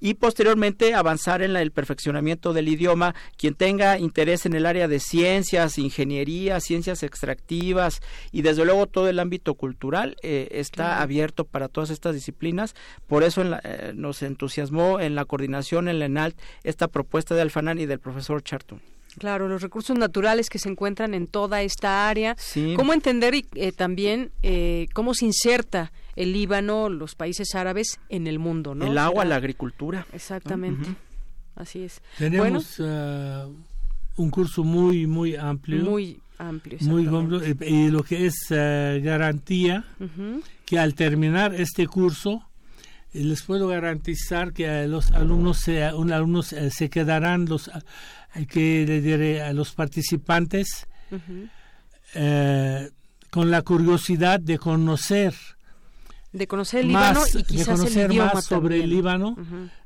y 0.00 0.14
posteriormente 0.14 0.94
avanzar 0.94 1.42
en 1.42 1.56
el 1.56 1.70
perfeccionamiento 1.70 2.52
del 2.52 2.68
idioma. 2.68 3.14
Quien 3.36 3.54
tenga 3.54 3.98
interés 3.98 4.46
en 4.46 4.54
el 4.54 4.66
área 4.66 4.88
de 4.88 5.00
ciencias, 5.00 5.78
ingeniería, 5.78 6.60
ciencias 6.60 7.02
extractivas 7.02 8.00
y 8.32 8.42
desde 8.42 8.64
luego 8.64 8.86
todo 8.86 9.08
el 9.08 9.20
ámbito 9.20 9.54
cultural 9.54 10.16
eh, 10.22 10.48
está 10.50 11.00
abierto 11.00 11.44
para 11.44 11.68
todas 11.68 11.90
estas 11.90 12.14
disciplinas. 12.14 12.74
Por 13.06 13.22
eso 13.22 13.42
eh, 13.44 13.92
nos 13.94 14.22
entusiasmó 14.22 15.00
en 15.00 15.14
la 15.14 15.24
coordinación 15.24 15.88
en 15.88 16.00
la 16.00 16.06
ENALT 16.06 16.36
esta 16.64 16.88
propuesta 16.88 17.34
de 17.34 17.42
Alfanán 17.42 17.78
y 17.78 17.86
del 17.86 18.00
profesor 18.00 18.42
Chartun. 18.42 18.95
Claro, 19.18 19.48
los 19.48 19.62
recursos 19.62 19.96
naturales 19.98 20.50
que 20.50 20.58
se 20.58 20.68
encuentran 20.68 21.14
en 21.14 21.26
toda 21.26 21.62
esta 21.62 22.08
área. 22.08 22.36
¿Cómo 22.76 22.92
entender 22.92 23.34
y 23.34 23.46
eh, 23.54 23.72
también 23.72 24.30
eh, 24.42 24.88
cómo 24.92 25.14
se 25.14 25.24
inserta 25.24 25.92
el 26.16 26.32
Líbano, 26.32 26.88
los 26.88 27.14
países 27.14 27.54
árabes 27.54 27.98
en 28.08 28.26
el 28.26 28.38
mundo? 28.38 28.74
¿no? 28.74 28.86
El 28.86 28.98
agua, 28.98 29.24
la 29.24 29.36
agricultura. 29.36 30.06
Exactamente. 30.12 30.88
Así 31.54 31.84
es. 31.84 32.02
Tenemos 32.18 32.78
uh, 32.80 33.50
un 34.16 34.30
curso 34.30 34.62
muy, 34.62 35.06
muy 35.06 35.36
amplio. 35.36 35.82
Muy 35.82 36.20
amplio. 36.38 36.78
Muy 36.82 37.06
amplio. 37.06 37.40
Y 37.66 37.88
lo 37.90 38.02
que 38.02 38.26
es 38.26 38.34
uh, 38.50 39.02
garantía 39.02 39.84
que 40.66 40.78
al 40.78 40.94
terminar 40.94 41.54
este 41.54 41.86
curso 41.86 42.42
les 43.24 43.42
puedo 43.42 43.68
garantizar 43.68 44.52
que 44.52 44.86
los 44.86 45.10
alumnos 45.12 45.58
se, 45.58 45.92
un 45.94 46.12
alumnos 46.12 46.52
eh, 46.52 46.70
se 46.70 46.90
quedarán 46.90 47.46
los 47.46 47.70
que 48.48 48.84
le 48.86 49.00
diré 49.00 49.42
a 49.42 49.52
los 49.52 49.72
participantes 49.72 50.86
eh, 52.14 52.90
con 53.30 53.50
la 53.50 53.62
curiosidad 53.62 54.40
de 54.40 54.58
conocer 54.58 55.34
de 56.32 56.46
conocer 56.46 56.80
el 56.80 56.88
Líbano 56.88 57.22
y 57.34 57.42
quizás 57.44 57.66
de 57.66 57.74
conocer 57.74 58.10
el 58.10 58.18
más 58.18 58.44
sobre 58.44 58.82
el 58.82 58.90
Líbano, 58.90 59.36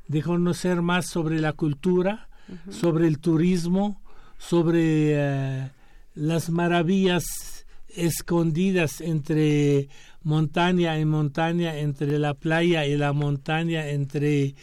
de 0.07 0.21
conocer 0.21 0.81
más 0.81 1.05
sobre 1.05 1.39
la 1.39 1.53
cultura, 1.53 2.27
sobre 2.69 3.07
el 3.07 3.19
turismo, 3.19 4.01
sobre 4.37 5.13
eh, 5.13 5.71
las 6.13 6.49
maravillas 6.49 7.65
escondidas 7.95 8.99
entre 9.01 9.87
montaña 10.23 10.99
y 10.99 11.05
montaña, 11.05 11.77
entre 11.77 12.19
la 12.19 12.33
playa 12.33 12.85
y 12.85 12.97
la 12.97 13.13
montaña, 13.13 13.87
entre 13.87 14.55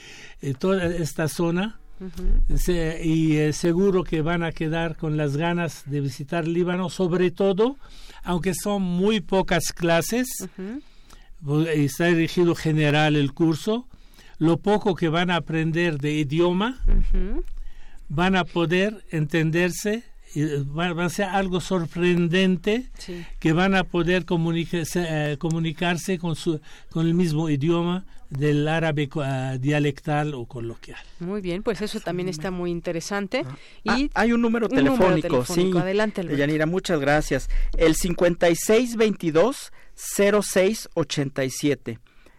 eh, 0.43 0.55
toda 0.59 0.85
esta 0.87 1.29
zona 1.29 1.78
y 3.03 3.37
eh, 3.37 3.53
seguro 3.53 4.05
que 4.05 4.23
van 4.23 4.43
a 4.43 4.53
quedar 4.53 4.97
con 4.97 5.17
las 5.17 5.37
ganas 5.37 5.83
de 5.87 6.01
visitar 6.01 6.47
Líbano, 6.47 6.91
sobre 6.91 7.31
todo, 7.31 7.77
aunque 8.23 8.55
son 8.55 8.83
muy 8.83 9.21
pocas 9.21 9.73
clases, 9.73 10.29
está 11.75 12.07
dirigido 12.07 12.55
general 12.55 13.17
el 13.17 13.33
curso, 13.33 13.87
lo 14.39 14.59
poco 14.59 14.95
que 14.95 15.09
van 15.09 15.31
a 15.31 15.37
aprender 15.37 15.99
de 15.99 16.13
idioma, 16.13 16.81
van 18.09 18.37
a 18.37 18.45
poder 18.45 19.05
entenderse 19.11 20.05
va, 20.37 21.05
a 21.05 21.09
ser 21.09 21.27
algo 21.27 21.61
sorprendente 21.61 22.91
que 23.39 23.53
van 23.53 23.75
a 23.75 23.85
poder 23.85 24.25
comunicarse, 24.25 25.07
eh, 25.09 25.37
comunicarse 25.39 26.19
con, 26.19 26.37
su, 26.37 26.61
con 26.91 27.07
el 27.07 27.15
mismo 27.15 27.49
idioma 27.49 28.05
del 28.31 28.69
árabe 28.69 29.09
uh, 29.15 29.59
dialectal 29.59 30.35
o 30.35 30.47
coloquial. 30.47 31.01
Muy 31.21 31.41
bien, 31.41 31.63
pues 31.63 31.81
eso 31.81 32.01
también 32.01 32.29
está 32.29 32.51
muy 32.51 32.71
interesante. 32.71 33.45
Ah, 33.87 33.99
y 33.99 34.11
hay 34.15 34.33
un 34.33 34.43
número 34.43 34.69
telefónico, 34.69 35.45
sí. 35.45 35.71
Adelante, 35.77 36.27
Yanira, 36.37 36.67
muchas 36.67 37.01
gracias. 37.01 37.49
El 37.77 37.95
5622 37.95 39.73
0687. 39.95 41.99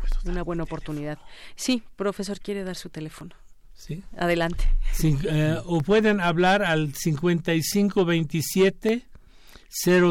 Pues 0.00 0.12
Una 0.24 0.42
buena 0.42 0.62
oportunidad. 0.62 1.18
Sí, 1.56 1.82
profesor, 1.96 2.40
quiere 2.40 2.64
dar 2.64 2.76
su 2.76 2.88
teléfono. 2.88 3.34
Sí. 3.74 4.02
Adelante. 4.16 4.64
Eh, 5.02 5.58
o 5.64 5.80
pueden 5.80 6.20
hablar 6.20 6.62
al 6.62 6.94
5527 6.94 9.02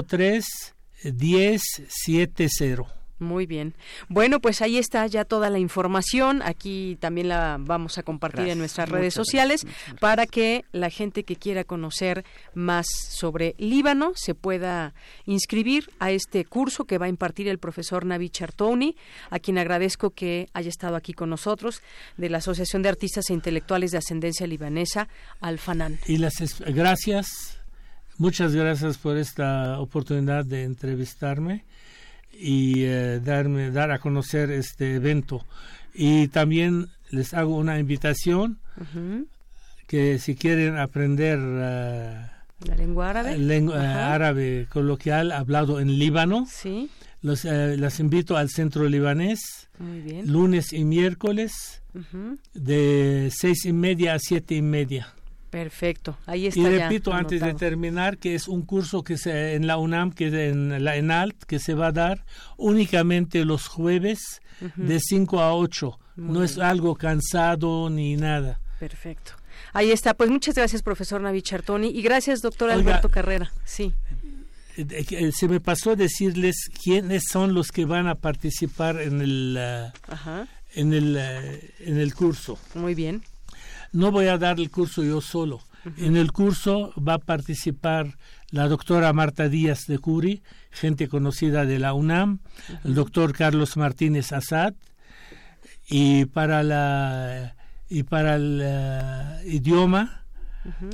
03 0.08 0.76
1070. 1.04 2.98
Muy 3.20 3.48
bien. 3.48 3.74
Bueno, 4.10 4.40
pues 4.40 4.62
ahí 4.62 4.78
está 4.78 5.06
ya 5.08 5.26
toda 5.26 5.50
la 5.50 5.58
información. 5.58 6.44
Aquí 6.44 6.98
también 7.00 7.30
la 7.30 7.58
vamos 7.60 7.98
a 7.98 8.04
compartir 8.04 8.48
en 8.48 8.60
nuestras 8.60 8.90
redes 8.90 9.16
sociales 9.16 9.66
para 10.00 10.28
que 10.28 10.66
la 10.72 10.92
gente 10.92 11.24
que 11.24 11.36
quiera 11.36 11.64
conocer 11.64 12.26
más 12.54 12.86
sobre 13.10 13.56
Líbano 13.58 14.12
se 14.16 14.36
pueda 14.36 14.94
inscribir 15.26 15.90
a 16.00 16.12
este 16.12 16.46
curso 16.46 16.86
que 16.86 17.00
va 17.00 17.08
a 17.08 17.10
impartir 17.10 17.48
el 17.48 17.58
profesor 17.58 18.06
Navi 18.06 18.30
Chartouni, 18.30 18.96
a 19.32 19.40
quien 19.40 19.58
agradezco 19.58 20.12
que 20.12 20.48
haya 20.54 20.70
estado 20.70 20.96
aquí 20.96 21.14
con 21.14 21.32
nosotros, 21.32 21.82
de 22.18 22.30
la 22.30 22.38
Asociación 22.38 22.84
de 22.84 22.90
Artistas 22.90 23.32
e 23.32 23.34
Intelectuales 23.34 23.92
de 23.92 23.98
Ascendencia 23.98 24.46
Libanesa, 24.46 25.08
Alfanan. 25.42 26.00
Y 26.06 26.18
las 26.18 26.36
gracias 26.60 27.57
Muchas 28.20 28.56
gracias 28.56 28.98
por 28.98 29.16
esta 29.16 29.80
oportunidad 29.80 30.44
de 30.44 30.64
entrevistarme 30.64 31.66
y 32.34 32.84
eh, 32.84 33.20
darme 33.24 33.70
dar 33.70 33.92
a 33.92 34.00
conocer 34.00 34.50
este 34.50 34.96
evento. 34.96 35.46
Y 35.94 36.28
también 36.30 36.88
les 37.12 37.36
hago 37.36 37.56
una 37.56 37.78
invitación 37.80 38.58
que 39.86 40.18
si 40.18 40.36
quieren 40.36 40.78
aprender 40.78 41.38
eh, 41.40 42.26
la 42.66 42.76
lengua 42.76 43.12
árabe, 43.12 43.38
lengua, 43.38 43.84
eh, 43.84 43.88
árabe 43.88 44.68
coloquial 44.72 45.32
hablado 45.32 45.80
en 45.80 46.00
Líbano, 46.00 46.48
sí. 46.50 46.90
los, 47.22 47.44
las 47.44 48.00
invito 48.00 48.36
al 48.36 48.50
centro 48.50 48.90
libanés 48.90 49.70
lunes 50.26 50.74
y 50.74 50.84
miércoles 50.86 51.84
de 52.56 53.30
seis 53.32 53.66
y 53.66 53.74
media 53.74 54.16
a 54.16 54.20
siete 54.20 54.56
y 54.56 54.64
media. 54.64 55.14
Perfecto, 55.50 56.18
ahí 56.26 56.48
está. 56.48 56.60
Y 56.60 56.66
repito 56.66 57.14
antes 57.14 57.42
de 57.42 57.54
terminar 57.54 58.18
que 58.18 58.36
es 58.36 58.48
un 58.48 58.64
curso 58.64 59.04
que 59.04 59.18
se, 59.18 59.56
en 59.56 59.66
la 59.66 59.78
UNAM, 59.78 60.12
que 60.12 60.50
en 60.50 60.84
la 60.84 60.98
ENALT, 60.98 61.44
que 61.46 61.60
se 61.60 61.74
va 61.74 61.88
a 61.88 61.92
dar 61.94 62.26
únicamente 62.58 63.46
los 63.46 63.68
jueves 63.68 64.42
de 64.76 65.00
5 65.00 65.40
a 65.40 65.56
8. 65.56 66.00
no 66.18 66.44
es 66.44 66.58
algo 66.58 66.96
cansado 66.96 67.90
ni 67.90 68.18
nada. 68.18 68.60
Perfecto. 68.80 69.34
Ahí 69.74 69.92
está. 69.92 70.14
Pues 70.14 70.30
muchas 70.30 70.56
gracias, 70.56 70.82
profesor 70.84 71.22
Navi 71.22 71.42
Chartoni, 71.42 71.90
y 71.90 72.02
gracias, 72.02 72.42
doctor 72.42 72.70
Alberto 72.70 73.10
Carrera. 73.10 73.52
Sí. 73.64 73.94
Eh, 74.76 75.06
eh, 75.10 75.32
se 75.32 75.48
me 75.48 75.60
pasó 75.60 75.96
decirles 75.96 76.70
quiénes 76.84 77.24
son 77.32 77.54
los 77.54 77.72
que 77.72 77.86
van 77.86 78.08
a 78.08 78.16
participar 78.16 79.02
en 79.02 79.22
el, 79.22 79.58
en 80.76 80.94
el, 80.94 81.18
en 81.18 81.98
el 81.98 82.14
curso. 82.14 82.60
Muy 82.76 82.96
bien 82.96 83.24
no 83.98 84.12
voy 84.12 84.28
a 84.28 84.38
dar 84.38 84.60
el 84.60 84.70
curso 84.70 85.04
yo 85.04 85.22
solo. 85.22 85.60
En 85.98 86.18
el 86.18 86.32
curso 86.32 86.94
va 87.02 87.16
a 87.16 87.20
participar 87.20 88.18
la 88.52 88.68
doctora 88.68 89.12
Marta 89.12 89.50
Díaz 89.50 89.88
de 89.88 89.98
Curi, 89.98 90.44
gente 90.70 91.08
conocida 91.08 91.66
de 91.66 91.80
la 91.80 91.94
UNAM, 91.94 92.40
el 92.84 92.94
doctor 92.94 93.34
Carlos 93.34 93.76
Martínez 93.76 94.32
Assad, 94.34 94.74
y 95.90 96.26
para 96.26 96.62
la 96.62 97.56
y 97.90 98.04
para 98.04 98.36
el 98.36 98.62
eh, 98.62 99.42
idioma 99.46 100.26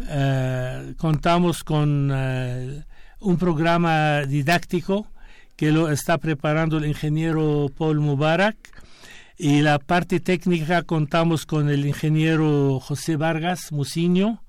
eh, 0.07 0.93
contamos 0.97 1.63
con 1.63 2.11
eh, 2.13 2.83
un 3.19 3.37
programa 3.37 4.21
didáctico 4.21 5.07
que 5.55 5.71
lo 5.71 5.89
está 5.89 6.19
preparando 6.19 6.77
el 6.77 6.85
ingeniero 6.85 7.69
Paul 7.75 7.99
Mubarak 7.99 8.55
y 9.38 9.61
la 9.61 9.79
parte 9.79 10.19
técnica 10.19 10.84
contamos 10.84 11.45
con 11.45 11.69
el 11.69 11.86
ingeniero 11.86 12.79
José 12.79 13.15
Vargas 13.15 13.71
Musiño 13.71 14.41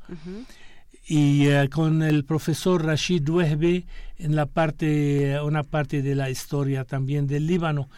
y 1.06 1.46
con 1.68 2.02
el 2.02 2.24
profesor 2.24 2.84
Rashid 2.84 3.28
Wehbe 3.28 3.86
en 4.18 4.36
la 4.36 4.46
parte 4.46 5.38
una 5.40 5.62
parte 5.62 6.02
de 6.02 6.14
la 6.14 6.30
historia 6.30 6.84
también 6.84 7.26
del 7.26 7.46
Líbano. 7.46 7.88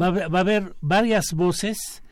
Va, 0.00 0.10
va, 0.10 0.38
a 0.38 0.40
haber 0.40 0.74
varias 0.80 1.32
voces 1.32 2.02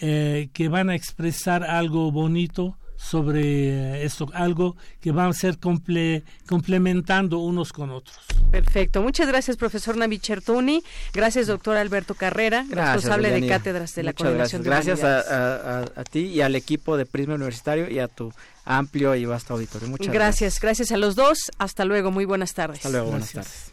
eh, 0.00 0.48
que 0.52 0.68
van 0.68 0.90
a 0.90 0.94
expresar 0.94 1.64
algo 1.64 2.10
bonito 2.10 2.78
sobre 3.02 3.42
eh, 3.42 4.04
esto, 4.04 4.28
algo 4.32 4.76
que 5.00 5.10
van 5.10 5.30
a 5.30 5.32
ser 5.32 5.58
comple 5.58 6.22
complementando 6.46 7.38
unos 7.38 7.72
con 7.72 7.90
otros. 7.90 8.16
Perfecto. 8.50 9.02
Muchas 9.02 9.26
gracias, 9.26 9.56
profesor 9.56 9.96
Navi 9.96 10.18
Chertuni. 10.18 10.82
Gracias, 11.12 11.48
doctor 11.48 11.76
Alberto 11.76 12.14
Carrera, 12.14 12.64
responsable 12.70 13.30
de 13.30 13.46
cátedras 13.48 13.94
de 13.94 14.02
la 14.04 14.12
Coordinación 14.12 14.62
gracias. 14.62 15.00
de 15.00 15.08
Gracias 15.08 15.30
a, 15.30 15.80
a, 15.80 15.84
a, 15.96 16.04
ti 16.04 16.20
y 16.20 16.40
al 16.40 16.54
equipo 16.54 16.96
de 16.96 17.06
Prisma 17.06 17.34
Universitario 17.34 17.90
y 17.90 17.98
a 17.98 18.08
tu 18.08 18.32
amplio 18.64 19.14
y 19.14 19.24
vasto 19.24 19.54
auditorio. 19.54 19.88
Muchas 19.88 20.06
gracias. 20.06 20.22
Gracias, 20.22 20.60
gracias 20.60 20.92
a 20.92 20.96
los 20.96 21.16
dos. 21.16 21.50
Hasta 21.58 21.84
luego. 21.84 22.10
Muy 22.10 22.24
buenas 22.24 22.54
tardes. 22.54 22.78
Hasta 22.78 22.90
luego. 22.90 23.10
Buenas 23.10 23.32
tardes. 23.32 23.72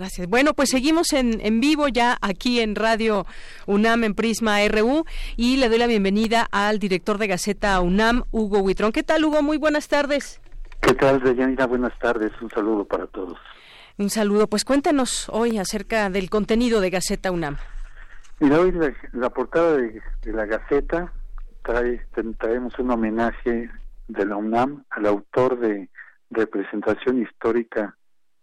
Gracias. 0.00 0.28
Bueno, 0.28 0.54
pues 0.54 0.70
seguimos 0.70 1.12
en, 1.12 1.42
en 1.42 1.60
vivo 1.60 1.86
ya 1.86 2.16
aquí 2.22 2.60
en 2.60 2.74
Radio 2.74 3.26
UNAM 3.66 4.04
en 4.04 4.14
Prisma 4.14 4.66
RU 4.66 5.04
y 5.36 5.58
le 5.58 5.68
doy 5.68 5.76
la 5.76 5.86
bienvenida 5.86 6.48
al 6.52 6.78
director 6.78 7.18
de 7.18 7.26
Gaceta 7.26 7.78
UNAM, 7.82 8.24
Hugo 8.30 8.60
Huitrón. 8.60 8.92
¿Qué 8.92 9.02
tal, 9.02 9.26
Hugo? 9.26 9.42
Muy 9.42 9.58
buenas 9.58 9.88
tardes. 9.88 10.40
¿Qué 10.80 10.94
tal, 10.94 11.20
Deyanira? 11.20 11.66
Buenas 11.66 11.92
tardes. 11.98 12.32
Un 12.40 12.48
saludo 12.48 12.86
para 12.86 13.08
todos. 13.08 13.36
Un 13.98 14.08
saludo. 14.08 14.46
Pues 14.46 14.64
cuéntanos 14.64 15.28
hoy 15.28 15.58
acerca 15.58 16.08
del 16.08 16.30
contenido 16.30 16.80
de 16.80 16.88
Gaceta 16.88 17.30
UNAM. 17.30 17.58
Mira, 18.38 18.58
hoy 18.58 18.72
la, 19.12 19.28
portada 19.28 19.76
de, 19.76 20.00
de, 20.22 20.32
la 20.32 20.46
Gaceta 20.46 21.12
trae, 21.62 22.00
traemos 22.38 22.72
un 22.78 22.90
homenaje 22.90 23.68
de 24.08 24.24
la 24.24 24.36
UNAM 24.36 24.82
al 24.88 25.04
autor 25.04 25.60
de 25.60 25.90
representación 26.30 27.20
histórica 27.20 27.98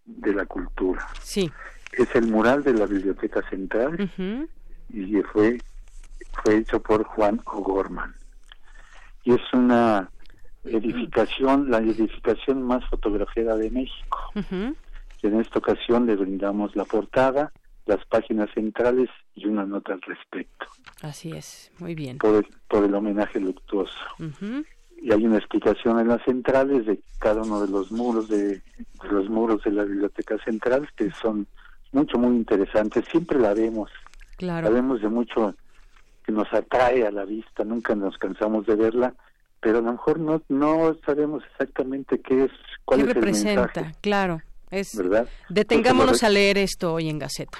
de 0.07 0.33
la 0.33 0.45
cultura. 0.45 1.07
Sí. 1.21 1.51
Es 1.91 2.15
el 2.15 2.27
mural 2.27 2.63
de 2.63 2.73
la 2.73 2.85
Biblioteca 2.85 3.47
Central 3.49 4.09
y 4.89 5.21
fue, 5.33 5.61
fue 6.43 6.57
hecho 6.57 6.81
por 6.81 7.03
Juan 7.03 7.41
O'Gorman. 7.45 8.15
Y 9.23 9.33
es 9.33 9.41
una 9.53 10.09
edificación, 10.63 11.69
la 11.69 11.79
edificación 11.79 12.63
más 12.63 12.87
fotografiada 12.89 13.55
de 13.55 13.69
México. 13.69 14.31
Y 15.21 15.27
en 15.27 15.39
esta 15.39 15.59
ocasión 15.59 16.05
le 16.05 16.15
brindamos 16.15 16.75
la 16.75 16.85
portada, 16.85 17.51
las 17.85 18.05
páginas 18.05 18.49
centrales 18.53 19.09
y 19.35 19.47
una 19.47 19.65
nota 19.65 19.93
al 19.93 20.01
respecto. 20.01 20.67
Así 21.01 21.31
es, 21.31 21.71
muy 21.79 21.95
bien. 21.95 22.17
Por 22.17 22.35
el, 22.35 22.47
por 22.67 22.83
el 22.83 22.93
homenaje 22.93 23.39
luctuoso 23.39 23.93
y 25.01 25.11
hay 25.11 25.25
una 25.25 25.37
explicación 25.37 25.99
en 25.99 26.07
las 26.07 26.23
centrales 26.23 26.85
de 26.85 26.99
cada 27.19 27.41
uno 27.41 27.61
de 27.61 27.67
los 27.69 27.91
muros 27.91 28.27
de, 28.29 28.61
los 29.09 29.29
muros 29.29 29.63
de 29.63 29.71
la 29.71 29.83
biblioteca 29.83 30.37
central 30.43 30.89
que 30.95 31.11
son 31.11 31.47
mucho 31.91 32.17
muy 32.17 32.35
interesantes. 32.35 33.05
Siempre 33.11 33.39
la 33.39 33.53
vemos. 33.53 33.89
Claro. 34.37 34.67
la 34.67 34.73
vemos 34.73 35.01
de 35.01 35.09
mucho 35.09 35.55
que 36.23 36.31
nos 36.31 36.51
atrae 36.53 37.07
a 37.07 37.11
la 37.11 37.25
vista 37.25 37.63
nunca 37.63 37.95
nos 37.95 38.17
cansamos 38.17 38.67
de 38.67 38.75
verla 38.75 39.15
pero 39.59 39.79
a 39.79 39.81
lo 39.81 39.93
mejor 39.93 40.19
no 40.19 40.43
no 40.49 40.95
sabemos 41.05 41.43
exactamente 41.51 42.21
qué 42.21 42.43
es 42.43 42.51
cuál 42.85 42.99
¿Qué 43.03 43.09
es 43.09 43.15
representa? 43.15 43.49
el 43.51 43.57
mensaje 43.57 43.95
claro 44.01 44.41
es 44.69 44.95
verdad 44.95 45.27
detengámonos 45.49 46.21
a 46.23 46.29
leer 46.29 46.59
esto 46.59 46.93
hoy 46.93 47.09
en 47.09 47.17
Gaceta. 47.17 47.57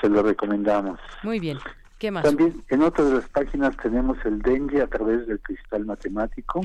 se 0.00 0.08
lo 0.08 0.22
recomendamos. 0.22 1.00
Muy 1.24 1.40
bien 1.40 1.58
¿Qué 2.00 2.10
más? 2.10 2.24
También 2.24 2.64
en 2.70 2.82
otra 2.82 3.04
de 3.04 3.14
las 3.16 3.28
páginas 3.28 3.76
tenemos 3.76 4.16
el 4.24 4.40
dengue 4.40 4.80
a 4.80 4.86
través 4.86 5.26
del 5.26 5.38
cristal 5.38 5.84
matemático. 5.84 6.62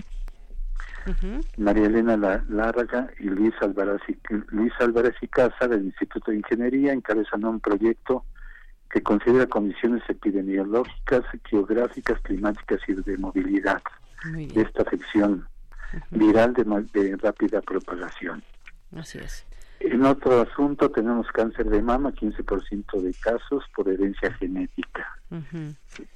María 1.57 1.85
Elena 1.85 2.15
Lárraga 2.47 3.11
y 3.19 3.25
Luis 3.25 3.53
Álvarez, 3.61 4.01
y, 4.07 4.17
Luis 4.55 4.71
Álvarez 4.79 5.13
y 5.21 5.27
Casa 5.27 5.67
del 5.67 5.83
Instituto 5.83 6.31
de 6.31 6.37
Ingeniería 6.37 6.93
encabezan 6.93 7.43
un 7.43 7.59
proyecto 7.59 8.23
que 8.89 9.03
considera 9.03 9.45
condiciones 9.45 10.01
epidemiológicas, 10.07 11.23
geográficas, 11.49 12.19
climáticas 12.21 12.79
y 12.87 12.93
de 12.93 13.17
movilidad 13.17 13.81
de 14.33 14.61
esta 14.61 14.83
afección 14.83 15.47
viral 16.11 16.53
de, 16.53 16.63
de 16.63 17.17
rápida 17.17 17.61
propagación. 17.61 18.41
Así 18.95 19.19
es. 19.19 19.45
En 19.79 20.05
otro 20.05 20.41
asunto 20.41 20.89
tenemos 20.89 21.27
cáncer 21.27 21.69
de 21.69 21.81
mama, 21.81 22.11
15% 22.11 23.01
de 23.01 23.13
casos 23.13 23.63
por 23.75 23.89
herencia 23.89 24.31
genética. 24.33 25.19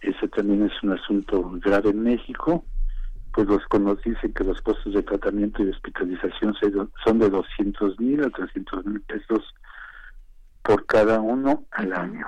Ese 0.02 0.28
también 0.30 0.66
es 0.66 0.84
un 0.84 0.94
asunto 0.94 1.52
grave 1.56 1.90
en 1.90 2.04
México, 2.04 2.64
pues 3.34 3.48
los 3.48 3.62
nos 3.80 4.02
dicen 4.02 4.34
que 4.34 4.44
los 4.44 4.62
costos 4.62 4.94
de 4.94 5.04
tratamiento 5.04 5.64
y 5.64 5.70
hospitalización 5.70 6.56
son 7.04 7.20
de 7.20 7.30
200 7.30 8.00
mil 8.00 8.24
a 8.24 8.30
300 8.30 8.86
mil 8.86 9.02
pesos 9.02 9.54
por 10.64 10.86
cada 10.86 11.20
uno 11.20 11.66
al 11.72 11.94
año. 11.94 12.28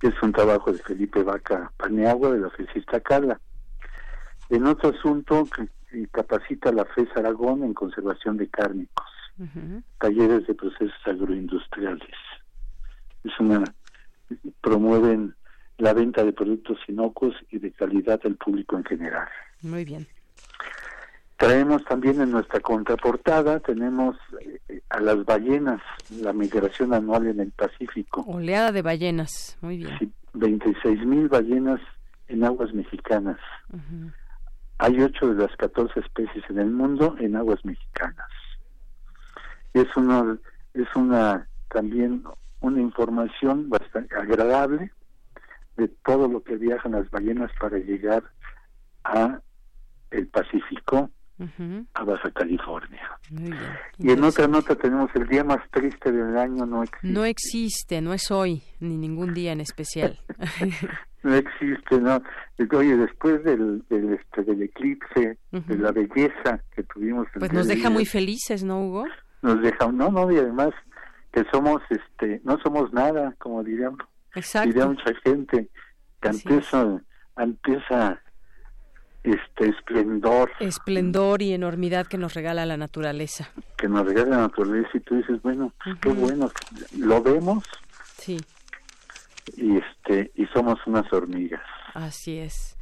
Es 0.00 0.14
un 0.22 0.32
trabajo 0.32 0.72
de 0.72 0.78
Felipe 0.78 1.22
Vaca 1.22 1.70
Paneagua 1.76 2.32
de 2.32 2.40
la 2.40 2.50
FESISTA 2.50 3.00
Cala. 3.00 3.40
En 4.50 4.66
otro 4.66 4.90
asunto, 4.90 5.46
que 5.46 6.08
capacita 6.08 6.72
la 6.72 6.84
FES 6.84 7.08
Aragón 7.16 7.64
en 7.64 7.74
conservación 7.74 8.36
de 8.36 8.48
cárnicos 8.48 9.06
talleres 9.98 10.46
de 10.46 10.54
procesos 10.54 10.94
agroindustriales. 11.04 12.16
Es 13.24 13.32
una 13.40 13.64
promueven 14.60 15.34
la 15.78 15.92
venta 15.92 16.24
de 16.24 16.32
productos 16.32 16.78
inocuos 16.88 17.34
y 17.50 17.58
de 17.58 17.72
calidad 17.72 18.20
al 18.24 18.36
público 18.36 18.76
en 18.76 18.84
general. 18.84 19.28
Muy 19.62 19.84
bien. 19.84 20.06
Traemos 21.36 21.84
también 21.84 22.20
en 22.20 22.30
nuestra 22.30 22.60
contraportada, 22.60 23.58
tenemos 23.58 24.16
eh, 24.68 24.80
a 24.90 25.00
las 25.00 25.24
ballenas, 25.24 25.80
la 26.20 26.32
migración 26.32 26.94
anual 26.94 27.26
en 27.26 27.40
el 27.40 27.50
Pacífico. 27.50 28.22
Oleada 28.28 28.70
de 28.70 28.82
ballenas, 28.82 29.58
muy 29.60 29.78
bien. 29.78 29.98
Sí, 29.98 30.12
26 30.34 31.04
mil 31.04 31.28
ballenas 31.28 31.80
en 32.28 32.44
aguas 32.44 32.72
mexicanas. 32.72 33.38
Hay 34.78 35.00
ocho 35.00 35.34
de 35.34 35.42
las 35.42 35.56
14 35.56 35.98
especies 35.98 36.44
en 36.48 36.60
el 36.60 36.70
mundo 36.70 37.16
en 37.18 37.34
aguas 37.34 37.64
mexicanas 37.64 38.28
es 39.74 39.96
una 39.96 40.38
es 40.74 40.88
una 40.96 41.46
también 41.68 42.24
una 42.60 42.80
información 42.80 43.68
bastante 43.68 44.14
agradable 44.16 44.90
de 45.76 45.88
todo 46.04 46.28
lo 46.28 46.42
que 46.42 46.56
viajan 46.56 46.92
las 46.92 47.10
ballenas 47.10 47.50
para 47.60 47.78
llegar 47.78 48.22
a 49.04 49.40
el 50.10 50.26
Pacífico 50.28 51.10
a 51.94 52.04
Baja 52.04 52.30
California. 52.30 53.18
Y 53.98 54.10
en 54.10 54.22
otra 54.22 54.46
nota 54.46 54.76
tenemos 54.76 55.10
el 55.14 55.26
día 55.26 55.42
más 55.42 55.58
triste 55.70 56.12
del 56.12 56.36
año 56.36 56.66
no 56.66 56.84
existe. 56.84 57.08
No 57.08 57.24
existe, 57.24 58.00
no 58.00 58.14
es 58.14 58.30
hoy, 58.30 58.62
ni 58.80 58.96
ningún 58.96 59.34
día 59.34 59.52
en 59.52 59.60
especial. 59.60 60.20
no 61.22 61.34
existe, 61.34 62.00
no. 62.00 62.22
Oye, 62.76 62.96
después 62.96 63.42
del, 63.42 63.82
del, 63.88 64.12
este, 64.14 64.44
del 64.44 64.62
eclipse, 64.62 65.38
de 65.50 65.78
la 65.78 65.90
belleza 65.90 66.62
que 66.76 66.84
tuvimos. 66.84 67.26
Pues 67.36 67.52
nos 67.52 67.66
deja 67.66 67.90
muy 67.90 68.06
felices, 68.06 68.62
¿no, 68.62 68.84
Hugo? 68.84 69.06
Nos 69.42 69.60
deja 69.60 69.90
no 69.92 70.10
no 70.10 70.30
y 70.30 70.38
además 70.38 70.70
que 71.32 71.44
somos 71.52 71.82
este 71.90 72.40
no 72.44 72.58
somos 72.62 72.92
nada 72.92 73.34
como 73.38 73.62
dirían 73.62 73.96
Exacto. 74.34 74.68
diría 74.68 74.86
mucha 74.86 75.12
gente 75.24 75.68
que 76.20 76.28
ante 76.28 76.58
esa 76.58 77.02
ante 77.36 77.74
esa 77.76 78.20
este 79.22 79.68
esplendor. 79.68 80.50
Esplendor 80.58 81.42
y 81.42 81.52
enormidad 81.52 82.06
que 82.06 82.18
nos 82.18 82.34
regala 82.34 82.66
la 82.66 82.76
naturaleza. 82.76 83.50
Que 83.76 83.88
nos 83.88 84.04
regala 84.04 84.30
la 84.30 84.42
naturaleza 84.42 84.88
y 84.94 85.00
tú 85.00 85.16
dices, 85.16 85.40
bueno, 85.42 85.72
pues 85.82 85.96
qué 86.00 86.08
bueno, 86.08 86.50
lo 86.98 87.22
vemos. 87.22 87.64
Sí. 88.16 88.40
Y 89.56 89.78
este 89.78 90.32
y 90.34 90.46
somos 90.46 90.78
unas 90.86 91.10
hormigas. 91.12 91.62
Así 91.94 92.38
es. 92.38 92.76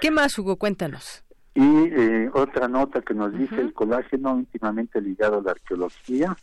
¿Qué 0.00 0.10
más, 0.10 0.38
Hugo? 0.38 0.56
Cuéntanos. 0.56 1.24
Y 1.56 1.88
eh, 1.90 2.30
otra 2.32 2.68
nota 2.68 3.00
que 3.00 3.14
nos 3.14 3.32
dice 3.36 3.60
el 3.60 3.72
colágeno 3.72 4.38
íntimamente 4.38 5.00
ligado 5.00 5.38
a 5.38 5.42
la 5.42 5.50
arqueología. 5.52 6.36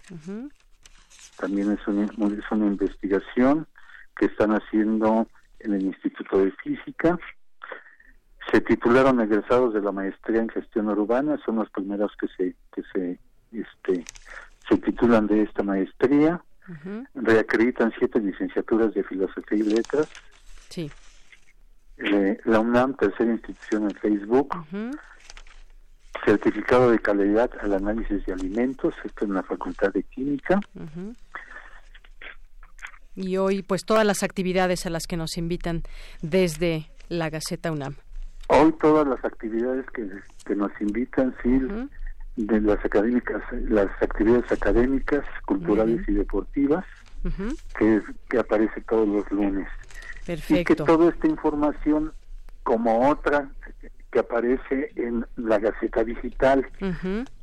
También 1.37 1.71
es 1.71 1.87
una, 1.87 2.05
es 2.05 2.51
una 2.51 2.65
investigación 2.65 3.67
que 4.15 4.25
están 4.25 4.51
haciendo 4.51 5.27
en 5.59 5.73
el 5.73 5.83
Instituto 5.83 6.39
de 6.39 6.51
Física 6.51 7.17
se 8.51 8.61
titularon 8.61 9.19
egresados 9.19 9.73
de 9.73 9.81
la 9.81 9.91
maestría 9.91 10.41
en 10.41 10.49
gestión 10.49 10.87
urbana, 10.87 11.39
son 11.45 11.57
los 11.57 11.69
primeros 11.69 12.11
que 12.19 12.27
se 12.37 12.55
que 12.73 12.83
se 12.93 13.19
este 13.51 14.05
se 14.67 14.77
titulan 14.77 15.27
de 15.27 15.43
esta 15.43 15.63
maestría. 15.63 16.41
Reacreditan 17.13 17.91
siete 17.97 18.19
licenciaturas 18.21 18.93
de 18.93 19.03
filosofía 19.03 19.57
y 19.57 19.63
letras. 19.63 20.07
Sí. 20.69 20.89
Eh, 21.97 22.39
la 22.45 22.59
UNAM, 22.59 22.95
tercera 22.95 23.31
institución 23.31 23.83
en 23.83 23.95
Facebook. 23.95 24.55
Certificado 26.25 26.91
de 26.91 26.99
calidad 26.99 27.51
al 27.61 27.73
análisis 27.73 28.25
de 28.25 28.33
alimentos, 28.33 28.93
esto 29.03 29.25
en 29.25 29.33
la 29.33 29.43
Facultad 29.43 29.91
de 29.91 30.03
Química. 30.03 30.59
Y 33.15 33.37
hoy, 33.37 33.61
pues, 33.61 33.83
todas 33.85 34.05
las 34.05 34.23
actividades 34.23 34.85
a 34.85 34.89
las 34.89 35.05
que 35.05 35.17
nos 35.17 35.37
invitan 35.37 35.83
desde 36.21 36.89
la 37.09 37.29
Gaceta 37.29 37.71
UNAM. 37.71 37.95
Hoy 38.47 38.73
todas 38.81 39.07
las 39.07 39.23
actividades 39.23 39.85
que, 39.91 40.07
que 40.45 40.55
nos 40.55 40.71
invitan, 40.81 41.35
sí, 41.43 41.59
de 42.35 42.61
las 42.61 42.83
académicas, 42.83 43.41
las 43.51 43.89
actividades 44.01 44.51
académicas, 44.51 45.23
culturales 45.45 46.07
y 46.07 46.13
deportivas, 46.13 46.85
que, 47.77 48.01
que 48.29 48.39
aparece 48.39 48.81
todos 48.81 49.07
los 49.07 49.31
lunes. 49.31 49.67
Perfecto. 50.25 50.61
Y 50.61 50.63
que 50.63 50.75
toda 50.75 51.09
esta 51.09 51.27
información, 51.27 52.13
como 52.63 53.09
otra 53.09 53.49
que 54.11 54.19
aparece 54.19 54.91
en 54.95 55.25
la 55.37 55.57
Gaceta 55.57 56.03
Digital, 56.03 56.67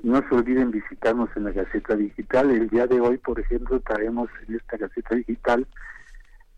no 0.03 0.23
se 0.29 0.35
olviden 0.35 0.71
visitarnos 0.71 1.29
en 1.37 1.45
la 1.45 1.51
Gaceta 1.51 1.97
Digital. 1.97 2.51
El 2.51 2.69
día 2.69 2.87
de 2.87 3.01
hoy, 3.01 3.19
por 3.19 3.41
ejemplo, 3.41 3.81
traemos 3.81 4.31
en 4.47 4.55
esta 4.57 4.77
Gaceta 4.77 5.17
Digital 5.17 5.67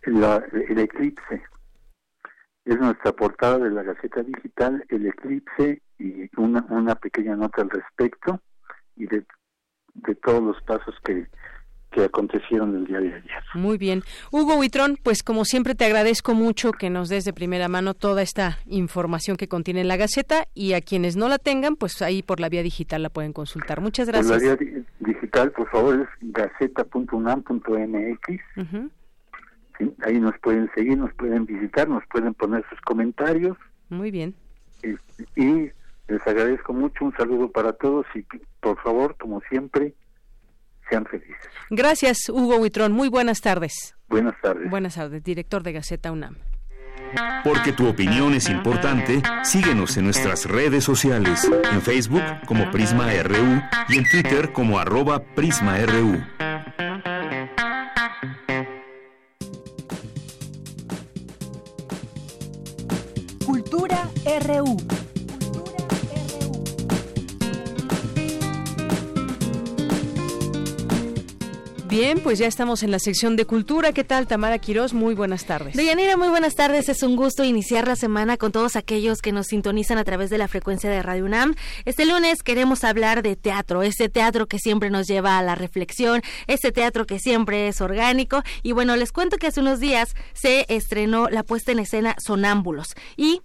el 0.03 0.79
eclipse 0.79 1.43
es 2.65 2.79
nuestra 2.79 3.13
portada 3.13 3.59
de 3.59 3.71
la 3.71 3.83
Gaceta 3.83 4.23
Digital, 4.23 4.85
el 4.89 5.07
eclipse 5.07 5.83
y 5.99 6.31
una, 6.37 6.65
una 6.71 6.95
pequeña 6.95 7.37
nota 7.37 7.63
al 7.63 7.71
respecto 7.71 8.41
y 8.97 9.07
de, 9.07 9.25
de 9.95 10.15
todos 10.17 10.43
los 10.43 10.63
pasos 10.63 10.95
que, 11.05 11.27
que 11.93 12.05
acontecieron 12.05 12.77
el 12.77 12.87
día 12.87 13.01
de 13.01 13.15
ayer. 13.15 13.43
Muy 13.55 13.79
bien. 13.79 14.03
Hugo 14.31 14.57
Huitrón, 14.57 14.99
pues 15.03 15.23
como 15.23 15.45
siempre 15.45 15.75
te 15.75 15.85
agradezco 15.85 16.35
mucho 16.35 16.73
que 16.73 16.91
nos 16.91 17.09
des 17.09 17.25
de 17.25 17.33
primera 17.33 17.69
mano 17.69 17.95
toda 17.95 18.23
esta 18.23 18.59
información 18.67 19.37
que 19.37 19.49
contiene 19.49 19.85
la 19.85 19.97
Gaceta 19.97 20.49
y 20.55 20.73
a 20.73 20.81
quienes 20.81 21.17
no 21.17 21.29
la 21.29 21.39
tengan, 21.39 21.77
pues 21.77 22.03
ahí 22.03 22.23
por 22.23 22.41
la 22.41 22.49
vía 22.49 22.63
digital 22.63 23.03
la 23.03 23.11
pueden 23.11 23.33
consultar. 23.33 23.81
Muchas 23.81 24.09
gracias. 24.09 24.43
Por 24.43 24.43
la 24.43 24.57
vía 24.57 24.85
digital, 25.01 25.53
por 25.53 25.71
favor, 25.71 26.01
es 26.01 26.09
gaceta.unam.mx. 26.33 28.41
Ahí 30.05 30.21
nos 30.21 30.39
pueden 30.39 30.71
seguir, 30.75 30.99
nos 30.99 31.13
pueden 31.15 31.47
visitar, 31.47 31.89
nos 31.89 32.05
pueden 32.07 32.35
poner 32.35 32.65
sus 32.69 32.81
comentarios. 32.83 33.57
Muy 33.89 34.11
bien. 34.11 34.35
Y, 35.37 35.71
les 36.09 36.27
agradezco 36.27 36.73
mucho, 36.73 37.05
un 37.05 37.15
saludo 37.17 37.51
para 37.51 37.73
todos 37.73 38.05
y 38.15 38.25
por 38.61 38.79
favor, 38.83 39.17
como 39.19 39.41
siempre, 39.49 39.95
sean 40.93 41.07
felices. 41.07 41.37
Gracias, 41.71 42.29
Hugo 42.29 42.57
Huitrón. 42.57 42.93
Muy 42.93 43.09
buenas 43.09 43.41
tardes. 43.41 43.95
Buenas 44.09 44.35
tardes. 44.43 44.69
Buenas 44.69 44.95
tardes, 44.95 45.23
director 45.25 45.63
de 45.63 45.73
Gaceta 45.73 46.13
UNAM. 46.13 46.37
Porque 47.45 47.73
tu 47.73 47.89
opinión 47.89 48.35
es 48.35 48.49
importante, 48.49 49.23
síguenos 49.43 49.97
en 49.97 50.05
nuestras 50.05 50.47
redes 50.47 50.85
sociales, 50.85 51.51
en 51.71 51.83
Facebook 51.83 52.23
como 52.47 52.71
Prisma 52.71 53.09
RU 53.23 53.63
y 53.89 53.99
en 53.99 54.05
Twitter 54.11 54.53
como 54.53 54.79
arroba 54.79 55.23
PrismaRU. 55.35 56.23
Cultura 63.45 64.09
RU. 64.47 65.02
Bien, 71.93 72.21
pues 72.21 72.39
ya 72.39 72.47
estamos 72.47 72.83
en 72.83 72.91
la 72.91 72.99
sección 72.99 73.37
de 73.37 73.45
cultura. 73.45 73.93
¿Qué 73.93 74.03
tal, 74.03 74.27
Tamara 74.27 74.59
Quirós? 74.59 74.95
Muy 74.95 75.15
buenas 75.15 75.45
tardes. 75.45 75.77
Deyanira, 75.77 76.17
muy 76.17 76.29
buenas 76.29 76.55
tardes. 76.55 76.89
Es 76.89 77.03
un 77.03 77.17
gusto 77.17 77.45
iniciar 77.45 77.87
la 77.87 77.97
semana 77.97 78.39
con 78.39 78.51
todos 78.51 78.77
aquellos 78.77 79.21
que 79.21 79.31
nos 79.31 79.49
sintonizan 79.49 79.99
a 79.99 80.05
través 80.05 80.31
de 80.31 80.39
la 80.39 80.49
frecuencia 80.49 80.89
de 80.89 81.03
Radio 81.03 81.27
UNAM. 81.27 81.55
Este 81.85 82.07
lunes 82.07 82.43
queremos 82.43 82.83
hablar 82.83 83.23
de 83.23 83.37
teatro, 83.37 83.83
ese 83.83 84.09
teatro 84.09 84.47
que 84.47 84.59
siempre 84.59 84.89
nos 84.89 85.07
lleva 85.07 85.37
a 85.37 85.43
la 85.43 85.55
reflexión, 85.55 86.23
ese 86.47 86.73
teatro 86.73 87.05
que 87.05 87.19
siempre 87.19 87.69
es 87.69 87.83
orgánico. 87.83 88.43
Y 88.63 88.73
bueno, 88.73 88.97
les 88.97 89.13
cuento 89.13 89.37
que 89.37 89.49
hace 89.49 89.61
unos 89.61 89.79
días 89.79 90.17
se 90.33 90.65
estrenó 90.71 91.29
la 91.29 91.43
puesta 91.43 91.73
en 91.73 91.81
escena 91.81 92.17
Sonámbulos. 92.19 92.95
Y 93.19 93.43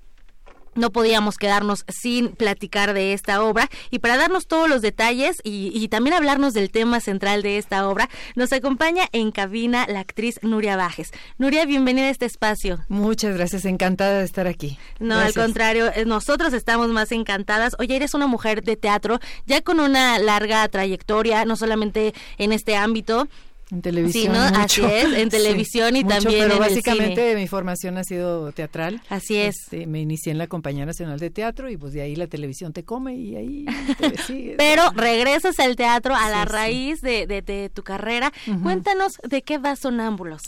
no 0.77 0.91
podíamos 0.91 1.37
quedarnos 1.37 1.83
sin 1.89 2.29
platicar 2.29 2.93
de 2.93 3.13
esta 3.13 3.43
obra 3.43 3.69
y 3.91 3.99
para 3.99 4.17
darnos 4.17 4.47
todos 4.47 4.69
los 4.69 4.81
detalles 4.81 5.37
y, 5.43 5.87
también 5.89 6.15
hablarnos 6.15 6.53
del 6.53 6.69
tema 6.69 6.99
central 6.99 7.41
de 7.41 7.57
esta 7.57 7.87
obra, 7.87 8.09
nos 8.35 8.51
acompaña 8.51 9.07
en 9.13 9.31
cabina 9.31 9.85
la 9.87 10.01
actriz 10.01 10.39
Nuria 10.41 10.75
Bajes. 10.75 11.11
Nuria, 11.37 11.65
bienvenida 11.65 12.07
a 12.07 12.09
este 12.09 12.25
espacio. 12.25 12.79
Muchas 12.89 13.35
gracias, 13.35 13.65
encantada 13.65 14.19
de 14.19 14.25
estar 14.25 14.47
aquí. 14.47 14.77
No, 14.99 15.17
al 15.17 15.33
contrario, 15.33 15.87
eh, 15.95 16.05
nosotros 16.05 16.53
estamos 16.53 16.89
más 16.89 17.11
encantadas. 17.11 17.75
Oye, 17.79 17.95
eres 17.95 18.13
una 18.13 18.27
mujer 18.27 18.63
de 18.63 18.75
teatro 18.75 19.19
ya 19.45 19.61
con 19.61 19.79
una 19.79 20.19
larga 20.19 20.67
trayectoria, 20.67 21.45
no 21.45 21.55
solamente 21.55 22.13
en 22.37 22.51
este 22.51 22.75
ámbito, 22.75 23.27
en 23.71 23.81
televisión. 23.81 24.33
Sí, 24.33 24.51
así 24.55 24.81
es, 24.83 25.13
en 25.13 25.29
televisión 25.29 25.95
y 25.95 26.03
también 26.03 26.43
pero 26.43 26.53
en 26.53 26.59
básicamente 26.59 27.31
el 27.31 27.37
mi 27.37 27.47
formación 27.47 27.97
ha 27.97 28.03
sido 28.03 28.51
teatral. 28.51 29.01
Así 29.09 29.37
es. 29.37 29.55
Este, 29.63 29.87
me 29.87 29.99
inicié 29.99 30.31
en 30.31 30.37
la 30.37 30.47
Compañía 30.47 30.85
Nacional 30.85 31.19
de 31.19 31.29
Teatro 31.29 31.69
y 31.69 31.77
pues 31.77 31.93
de 31.93 32.01
ahí 32.01 32.15
la 32.15 32.27
televisión 32.27 32.73
te 32.73 32.83
come 32.83 33.15
y 33.15 33.35
ahí 33.35 33.65
te 33.97 34.17
sigue. 34.23 34.55
pero 34.57 34.91
regresas 34.91 35.59
al 35.59 35.75
teatro 35.75 36.15
a 36.15 36.29
la 36.29 36.45
raíz 36.45 37.01
de, 37.01 37.27
de, 37.27 37.69
tu 37.73 37.83
carrera. 37.83 38.31
Cuéntanos 38.63 39.13
de 39.27 39.41
qué 39.41 39.57
va 39.57 39.75
Sonámbulos. 39.75 40.41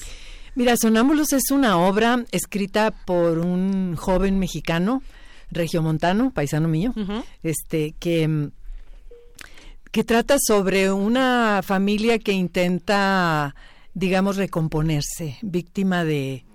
Mira, 0.55 0.75
Sonámbulos 0.77 1.33
es 1.33 1.51
una 1.51 1.77
obra 1.77 2.23
escrita 2.31 2.91
por 2.91 3.39
un 3.39 3.95
joven 3.95 4.39
mexicano, 4.39 5.01
regiomontano, 5.51 6.31
paisano 6.31 6.67
mío, 6.67 6.93
este 7.43 7.93
que 7.99 8.49
que 9.91 10.03
trata 10.03 10.37
sobre 10.39 10.91
una 10.91 11.61
familia 11.63 12.19
que 12.19 12.31
intenta, 12.31 13.55
digamos, 13.93 14.37
recomponerse, 14.37 15.37
víctima 15.41 16.03
de, 16.03 16.45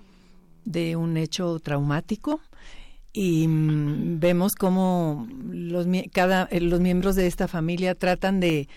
de 0.63 0.95
un 0.95 1.17
hecho 1.17 1.59
traumático. 1.59 2.39
Y 3.11 3.47
mm, 3.47 4.19
vemos 4.19 4.53
cómo 4.53 5.27
los, 5.49 5.87
cada, 6.11 6.47
eh, 6.51 6.61
los 6.61 6.79
miembros 6.79 7.15
de 7.15 7.27
esta 7.27 7.47
familia 7.47 7.95
tratan 7.95 8.39
de, 8.39 8.67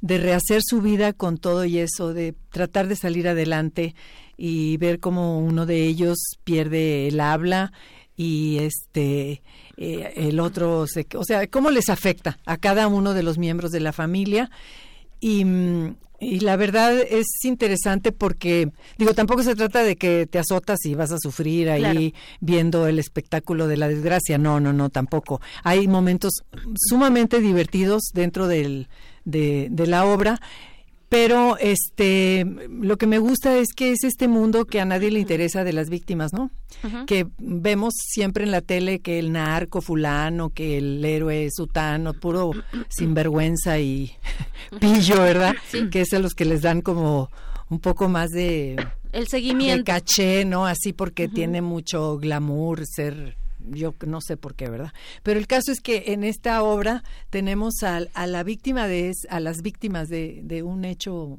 de 0.00 0.18
rehacer 0.18 0.62
su 0.62 0.80
vida 0.80 1.12
con 1.12 1.38
todo 1.38 1.64
y 1.64 1.78
eso, 1.78 2.12
de 2.12 2.34
tratar 2.50 2.88
de 2.88 2.96
salir 2.96 3.28
adelante 3.28 3.94
y 4.36 4.76
ver 4.76 5.00
cómo 5.00 5.40
uno 5.40 5.66
de 5.66 5.86
ellos 5.86 6.18
pierde 6.44 7.08
el 7.08 7.20
habla 7.20 7.72
y 8.18 8.58
este 8.58 9.42
eh, 9.76 10.12
el 10.16 10.40
otro 10.40 10.86
se, 10.88 11.06
o 11.14 11.22
sea 11.24 11.46
cómo 11.46 11.70
les 11.70 11.88
afecta 11.88 12.38
a 12.44 12.56
cada 12.56 12.88
uno 12.88 13.14
de 13.14 13.22
los 13.22 13.38
miembros 13.38 13.70
de 13.70 13.80
la 13.80 13.92
familia. 13.92 14.50
Y, 15.20 15.44
mm, 15.44 15.94
y 16.20 16.40
la 16.40 16.56
verdad 16.56 16.98
es 16.98 17.26
interesante 17.44 18.10
porque 18.10 18.72
digo 18.98 19.14
tampoco 19.14 19.44
se 19.44 19.54
trata 19.54 19.84
de 19.84 19.94
que 19.94 20.26
te 20.26 20.40
azotas 20.40 20.84
y 20.84 20.96
vas 20.96 21.12
a 21.12 21.18
sufrir 21.18 21.70
ahí 21.70 22.12
viendo 22.40 22.88
el 22.88 22.98
espectáculo 22.98 23.68
de 23.68 23.76
la 23.76 23.86
desgracia. 23.86 24.36
No 24.36 24.58
no 24.58 24.72
no 24.72 24.90
tampoco. 24.90 25.40
Hay 25.62 25.86
momentos 25.86 26.32
sumamente 26.88 27.40
divertidos 27.40 28.10
dentro 28.14 28.48
del, 28.48 28.88
de, 29.24 29.68
de 29.70 29.86
la 29.86 30.04
obra 30.04 30.40
pero 31.08 31.56
este 31.58 32.44
lo 32.68 32.98
que 32.98 33.06
me 33.06 33.18
gusta 33.18 33.56
es 33.56 33.68
que 33.74 33.92
es 33.92 34.04
este 34.04 34.28
mundo 34.28 34.66
que 34.66 34.80
a 34.80 34.84
nadie 34.84 35.10
le 35.10 35.20
interesa 35.20 35.64
de 35.64 35.72
las 35.72 35.88
víctimas, 35.88 36.32
¿no? 36.32 36.50
Que 37.06 37.26
vemos 37.38 37.94
siempre 37.96 38.44
en 38.44 38.50
la 38.50 38.60
tele 38.60 39.00
que 39.00 39.18
el 39.18 39.32
narco 39.32 39.80
fulano, 39.80 40.50
que 40.50 40.78
el 40.78 41.04
héroe 41.04 41.48
sutano, 41.50 42.14
puro 42.14 42.52
sinvergüenza 42.88 43.78
y 43.78 44.12
pillo, 44.80 45.22
¿verdad? 45.22 45.56
Que 45.90 46.02
es 46.02 46.12
a 46.12 46.18
los 46.18 46.34
que 46.34 46.44
les 46.44 46.62
dan 46.62 46.82
como 46.82 47.30
un 47.70 47.80
poco 47.80 48.08
más 48.08 48.30
de 48.30 48.76
el 49.12 49.28
seguimiento 49.28 49.78
de 49.78 49.84
caché, 49.84 50.44
¿no? 50.44 50.66
Así 50.66 50.92
porque 50.92 51.28
tiene 51.28 51.62
mucho 51.62 52.18
glamour 52.18 52.84
ser 52.86 53.36
yo 53.70 53.94
no 54.06 54.20
sé 54.20 54.36
por 54.36 54.54
qué, 54.54 54.68
¿verdad? 54.68 54.92
Pero 55.22 55.38
el 55.38 55.46
caso 55.46 55.72
es 55.72 55.80
que 55.80 56.04
en 56.08 56.24
esta 56.24 56.62
obra 56.62 57.02
tenemos 57.30 57.82
a, 57.82 58.00
a 58.14 58.26
la 58.26 58.42
víctima 58.42 58.86
de 58.86 59.12
a 59.30 59.40
las 59.40 59.62
víctimas 59.62 60.08
de, 60.08 60.40
de, 60.44 60.62
un 60.62 60.84
hecho 60.84 61.38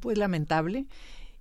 pues 0.00 0.18
lamentable 0.18 0.86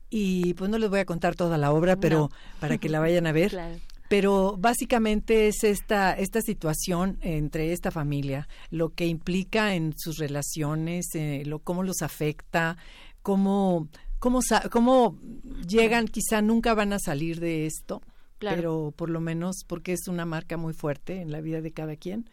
y 0.09 0.53
pues 0.55 0.69
no 0.69 0.77
les 0.77 0.89
voy 0.89 0.99
a 0.99 1.05
contar 1.05 1.35
toda 1.35 1.57
la 1.57 1.71
obra, 1.71 1.97
pero 1.97 2.31
para 2.59 2.77
que 2.77 2.89
la 2.89 2.99
vayan 2.99 3.27
a 3.27 3.31
ver. 3.31 3.57
Pero 4.09 4.55
básicamente 4.57 5.47
es 5.47 5.63
esta 5.63 6.13
esta 6.13 6.41
situación 6.41 7.19
entre 7.21 7.73
esta 7.73 7.91
familia, 7.91 8.47
lo 8.71 8.89
que 8.89 9.05
implica 9.05 9.75
en 9.75 9.93
sus 9.95 10.17
relaciones, 10.17 11.13
eh, 11.13 11.43
lo 11.45 11.59
cómo 11.59 11.83
los 11.83 12.01
afecta, 12.01 12.75
cómo 13.21 13.87
cómo 14.17 14.39
cómo 14.71 15.19
llegan, 15.67 16.07
quizá 16.07 16.41
nunca 16.41 16.73
van 16.73 16.91
a 16.91 16.97
salir 16.97 17.39
de 17.39 17.67
esto 17.67 18.01
pero 18.39 18.93
por 18.95 19.09
lo 19.09 19.19
menos 19.19 19.63
porque 19.63 19.93
es 19.93 20.07
una 20.07 20.25
marca 20.25 20.57
muy 20.57 20.73
fuerte 20.73 21.21
en 21.21 21.31
la 21.31 21.41
vida 21.41 21.61
de 21.61 21.71
cada 21.71 21.95
quien. 21.95 22.29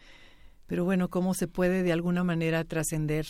Pero 0.66 0.84
bueno, 0.84 1.08
cómo 1.08 1.34
se 1.34 1.48
puede 1.48 1.82
de 1.82 1.92
alguna 1.92 2.24
manera 2.24 2.64
trascender 2.64 3.26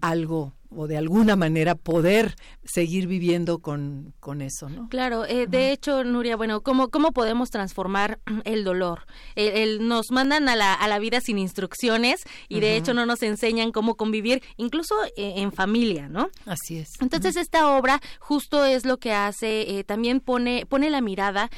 algo 0.00 0.54
o 0.74 0.86
de 0.86 0.98
alguna 0.98 1.36
manera 1.36 1.74
poder 1.74 2.36
seguir 2.64 3.06
viviendo 3.06 3.60
con, 3.60 4.12
con 4.20 4.42
eso, 4.42 4.68
¿no? 4.68 4.88
Claro, 4.88 5.24
eh, 5.24 5.46
de 5.46 5.72
hecho, 5.72 6.04
Nuria, 6.04 6.36
bueno, 6.36 6.60
¿cómo, 6.60 6.90
cómo 6.90 7.12
podemos 7.12 7.50
transformar 7.50 8.18
el 8.44 8.64
dolor? 8.64 9.06
El, 9.34 9.88
nos 9.88 10.10
mandan 10.10 10.48
a 10.48 10.56
la, 10.56 10.74
a 10.74 10.88
la 10.88 10.98
vida 10.98 11.20
sin 11.20 11.38
instrucciones 11.38 12.24
y 12.48 12.60
de 12.60 12.76
hecho 12.76 12.92
no 12.92 13.06
nos 13.06 13.22
enseñan 13.22 13.72
cómo 13.72 13.94
convivir, 13.94 14.42
incluso 14.56 14.94
eh, 15.16 15.34
en 15.36 15.52
familia, 15.52 16.08
¿no? 16.08 16.30
Así 16.44 16.78
es. 16.78 16.90
Entonces 17.00 17.36
esta 17.36 17.76
obra 17.76 18.00
justo 18.18 18.64
es 18.64 18.84
lo 18.84 18.98
que 18.98 19.12
hace, 19.12 19.78
eh, 19.78 19.84
también 19.84 20.20
pone, 20.20 20.66
pone 20.66 20.90
la 20.90 21.00
mirada 21.00 21.50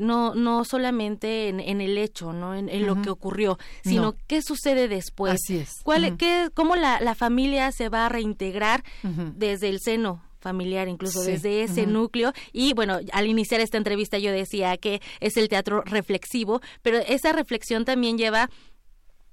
no, 0.00 0.34
no 0.34 0.64
solamente 0.64 1.48
en, 1.48 1.80
el 1.80 1.96
hecho, 1.98 2.32
¿no? 2.32 2.54
En, 2.54 2.86
lo 2.86 3.00
que 3.00 3.10
ocurrió, 3.10 3.58
sino 3.82 4.14
qué 4.26 4.42
sucede 4.42 4.88
después. 4.88 5.34
Así 5.34 5.58
es. 5.58 5.70
¿Cuál, 5.82 6.16
qué, 6.16 6.50
¿Cómo 6.54 6.76
la, 6.76 7.00
la 7.00 7.14
familia 7.14 7.72
se 7.72 7.88
va 7.88 8.06
a 8.06 8.08
reintegrar? 8.08 8.57
Desde 9.36 9.68
el 9.68 9.80
seno 9.80 10.22
familiar, 10.40 10.88
incluso 10.88 11.22
desde 11.22 11.62
ese 11.62 11.86
núcleo. 11.86 12.32
Y 12.52 12.72
bueno, 12.74 12.98
al 13.12 13.26
iniciar 13.26 13.60
esta 13.60 13.76
entrevista 13.76 14.18
yo 14.18 14.32
decía 14.32 14.76
que 14.76 15.00
es 15.20 15.36
el 15.36 15.48
teatro 15.48 15.82
reflexivo, 15.82 16.60
pero 16.82 16.98
esa 16.98 17.32
reflexión 17.32 17.84
también 17.84 18.18
lleva 18.18 18.50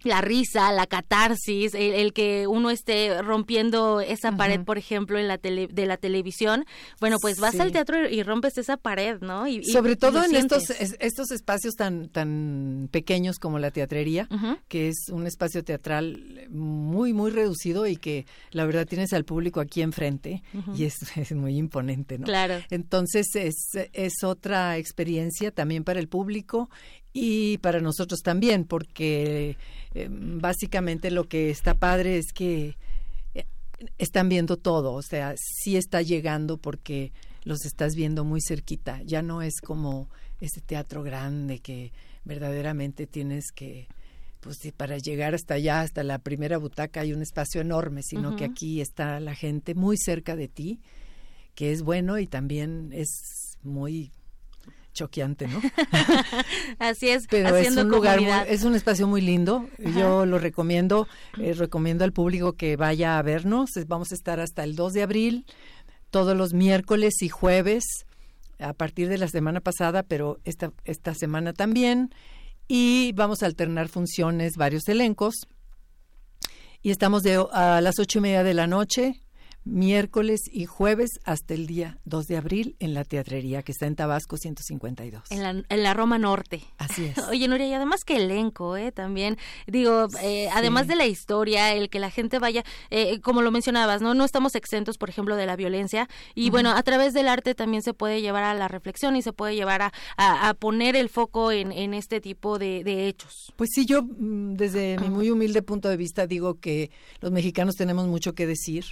la 0.05 0.21
risa, 0.21 0.71
la 0.71 0.85
catarsis, 0.85 1.73
el, 1.73 2.13
que 2.13 2.47
uno 2.47 2.69
esté 2.69 3.21
rompiendo 3.21 4.01
esa 4.01 4.31
pared, 4.37 4.61
por 4.61 4.77
ejemplo, 4.77 5.19
en 5.19 5.27
la 5.27 5.37
tele, 5.37 5.67
de 5.67 5.85
la 5.85 5.97
televisión, 5.97 6.65
bueno, 6.99 7.17
pues 7.19 7.39
vas 7.39 7.59
al 7.59 7.71
teatro 7.71 8.09
y, 8.09 8.23
rompes 8.23 8.57
esa 8.57 8.77
pared, 8.77 9.19
¿no? 9.21 9.47
Y, 9.47 9.63
Sobre 9.63 9.95
todo 9.95 10.23
en 10.23 10.35
estos 10.35 10.69
estos 10.69 11.31
espacios 11.31 11.75
tan 11.75 12.09
tan 12.09 12.89
pequeños 12.91 13.39
como 13.39 13.59
la 13.59 13.71
teatrería, 13.71 14.27
que 14.67 14.89
es 14.89 15.09
un 15.09 15.27
espacio 15.27 15.63
teatral 15.63 16.47
muy 16.49 17.13
muy 17.13 17.31
reducido 17.31 17.87
y 17.87 17.97
que 17.97 18.25
la 18.51 18.65
verdad 18.65 18.85
tienes 18.87 19.13
al 19.13 19.25
público 19.25 19.59
aquí 19.59 19.81
enfrente 19.81 20.43
y 20.75 20.85
es, 20.85 20.95
es, 21.15 21.31
muy 21.33 21.57
imponente, 21.57 22.17
¿no? 22.17 22.25
Claro. 22.25 22.61
Entonces 22.69 23.35
es 23.35 23.69
es 23.93 24.23
otra 24.23 24.77
experiencia 24.77 25.51
también 25.51 25.83
para 25.83 25.99
el 25.99 26.07
público 26.07 26.69
y 27.17 27.59
para 27.59 27.79
nosotros 27.79 28.19
también, 28.19 28.65
porque 28.65 29.55
eh, 29.93 30.09
básicamente 30.11 31.11
lo 31.11 31.29
que 31.29 31.49
está 31.49 31.73
padre 31.73 32.17
es 32.17 32.33
que 32.33 32.75
eh, 33.33 33.45
están 33.97 34.27
viendo 34.27 34.57
todo, 34.57 34.91
o 34.91 35.01
sea, 35.01 35.33
sí 35.37 35.77
está 35.77 36.01
llegando 36.01 36.57
porque 36.57 37.13
los 37.45 37.63
estás 37.65 37.95
viendo 37.95 38.25
muy 38.25 38.41
cerquita, 38.45 39.01
ya 39.03 39.21
no 39.21 39.41
es 39.41 39.61
como 39.61 40.09
este 40.41 40.59
teatro 40.59 41.03
grande 41.03 41.59
que 41.59 41.93
verdaderamente 42.25 43.07
tienes 43.07 43.53
que 43.53 43.87
pues 44.41 44.59
para 44.75 44.97
llegar 44.97 45.33
hasta 45.33 45.53
allá, 45.53 45.81
hasta 45.81 46.03
la 46.03 46.19
primera 46.19 46.57
butaca 46.57 46.99
hay 46.99 47.13
un 47.13 47.21
espacio 47.21 47.61
enorme, 47.61 48.03
sino 48.03 48.35
que 48.35 48.43
aquí 48.43 48.81
está 48.81 49.21
la 49.21 49.35
gente 49.35 49.73
muy 49.73 49.95
cerca 49.97 50.35
de 50.35 50.49
ti, 50.49 50.81
que 51.55 51.71
es 51.71 51.81
bueno 51.81 52.19
y 52.19 52.27
también 52.27 52.89
es 52.91 53.57
muy 53.63 54.11
choqueante, 54.95 55.47
¿no? 55.47 55.61
Así 56.79 57.09
es. 57.09 57.27
Pero 57.29 57.55
es 57.55 57.75
un 57.77 57.89
lugar, 57.89 58.19
es 58.47 58.63
un 58.63 58.73
espacio 58.73 59.07
muy 59.07 59.21
lindo. 59.21 59.67
Yo 59.77 60.25
lo 60.25 60.39
recomiendo, 60.39 61.07
eh, 61.39 61.53
recomiendo 61.53 62.03
al 62.03 62.13
público 62.13 62.53
que 62.53 62.77
vaya 62.77 63.19
a 63.19 63.21
vernos. 63.21 63.69
Vamos 63.87 64.11
a 64.11 64.15
estar 64.15 64.39
hasta 64.39 64.63
el 64.63 64.75
2 64.75 64.93
de 64.93 65.03
abril, 65.03 65.45
todos 66.09 66.35
los 66.35 66.53
miércoles 66.53 67.21
y 67.21 67.29
jueves, 67.29 67.83
a 68.57 68.73
partir 68.73 69.09
de 69.09 69.19
la 69.19 69.27
semana 69.27 69.59
pasada, 69.59 70.01
pero 70.01 70.39
esta, 70.45 70.71
esta 70.85 71.13
semana 71.13 71.53
también. 71.53 72.09
Y 72.67 73.11
vamos 73.13 73.43
a 73.43 73.45
alternar 73.45 73.89
funciones, 73.89 74.53
varios 74.57 74.87
elencos. 74.87 75.35
Y 76.81 76.89
estamos 76.89 77.21
de, 77.21 77.45
a 77.51 77.81
las 77.81 77.99
ocho 77.99 78.19
y 78.19 78.21
media 78.21 78.43
de 78.43 78.53
la 78.55 78.65
noche 78.65 79.21
miércoles 79.65 80.43
y 80.51 80.65
jueves 80.65 81.19
hasta 81.25 81.53
el 81.55 81.67
día 81.67 81.97
2 82.05 82.27
de 82.27 82.37
abril 82.37 82.75
en 82.79 82.93
la 82.93 83.03
teatrería 83.03 83.63
que 83.63 83.71
está 83.71 83.87
en 83.87 83.95
Tabasco 83.95 84.37
152. 84.37 85.31
En 85.31 85.43
la, 85.43 85.49
en 85.67 85.83
la 85.83 85.93
Roma 85.93 86.17
Norte. 86.19 86.61
Así 86.77 87.05
es. 87.05 87.17
Oye, 87.29 87.47
Nuria, 87.47 87.67
y 87.67 87.73
además 87.73 88.05
que 88.05 88.17
elenco, 88.17 88.77
¿eh? 88.77 88.91
También, 88.91 89.37
digo, 89.67 90.07
eh, 90.21 90.49
además 90.53 90.87
de 90.87 90.95
la 90.95 91.07
historia, 91.07 91.73
el 91.73 91.89
que 91.89 91.99
la 91.99 92.11
gente 92.11 92.39
vaya, 92.39 92.63
eh, 92.91 93.19
como 93.21 93.41
lo 93.41 93.51
mencionabas, 93.51 94.01
¿no? 94.01 94.13
No 94.13 94.23
estamos 94.23 94.55
exentos, 94.55 94.97
por 94.97 95.09
ejemplo, 95.09 95.35
de 95.35 95.45
la 95.45 95.55
violencia 95.55 96.07
y 96.35 96.49
bueno, 96.51 96.71
a 96.71 96.83
través 96.83 97.13
del 97.13 97.27
arte 97.27 97.55
también 97.55 97.81
se 97.81 97.93
puede 97.93 98.21
llevar 98.21 98.43
a 98.43 98.53
la 98.53 98.67
reflexión 98.67 99.15
y 99.15 99.21
se 99.21 99.33
puede 99.33 99.55
llevar 99.55 99.81
a, 99.81 99.91
a, 100.17 100.53
poner 100.53 100.95
el 100.95 101.09
foco 101.09 101.51
en, 101.51 101.71
en 101.71 101.93
este 101.93 102.21
tipo 102.21 102.59
de, 102.59 102.83
de, 102.83 103.07
hechos. 103.07 103.51
Pues 103.55 103.71
sí, 103.73 103.85
yo 103.85 104.03
mm, 104.03 104.55
desde 104.55 104.97
mi 104.99 105.09
muy 105.09 105.29
humilde 105.31 105.61
punto 105.61 105.89
de 105.89 105.97
vista 105.97 106.27
digo 106.27 106.59
que 106.59 106.91
los 107.21 107.31
mexicanos 107.31 107.75
tenemos 107.75 108.07
mucho 108.07 108.33
que 108.33 108.45
decir 108.45 108.85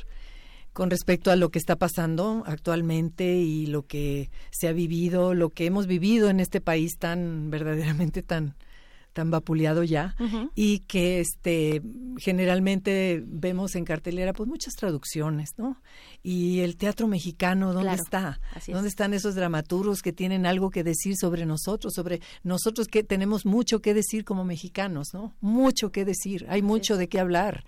con 0.74 0.90
respecto 0.90 1.32
a 1.32 1.36
lo 1.36 1.50
que 1.50 1.60
está 1.60 1.76
pasando 1.76 2.44
actualmente 2.46 3.36
y 3.36 3.68
lo 3.68 3.86
que 3.86 4.30
se 4.52 4.68
ha 4.68 4.74
vivido, 4.74 5.34
lo 5.34 5.50
que 5.50 5.66
hemos 5.66 5.88
vivido 5.88 6.30
en 6.30 6.40
este 6.40 6.62
país 6.62 6.98
tan 6.98 7.50
verdaderamente 7.50 8.24
tan 8.24 8.56
tan 9.14 9.30
vapuleado 9.30 9.84
ya 9.84 10.16
y 10.56 10.80
que 10.80 11.20
este 11.20 11.82
generalmente 12.18 13.24
vemos 13.26 13.76
en 13.76 13.86
cartelera 13.86 14.34
pues 14.34 14.50
muchas 14.50 14.76
traducciones, 14.76 15.54
¿no? 15.58 15.78
Y 16.26 16.62
el 16.62 16.78
teatro 16.78 17.08
mexicano, 17.08 17.74
¿dónde 17.74 17.94
está? 17.94 18.40
¿Dónde 18.68 18.88
están 18.88 19.14
esos 19.14 19.36
dramaturgos 19.36 20.02
que 20.02 20.14
tienen 20.14 20.46
algo 20.46 20.70
que 20.70 20.82
decir 20.82 21.18
sobre 21.18 21.46
nosotros, 21.46 21.94
sobre 21.94 22.22
nosotros 22.44 22.88
que 22.88 23.04
tenemos 23.04 23.46
mucho 23.46 23.82
que 23.82 23.94
decir 23.94 24.24
como 24.24 24.46
mexicanos, 24.46 25.10
¿no? 25.14 25.34
Mucho 25.42 25.92
que 25.92 26.06
decir, 26.06 26.46
hay 26.48 26.62
mucho 26.62 26.96
de 26.96 27.10
qué 27.10 27.20
hablar 27.20 27.66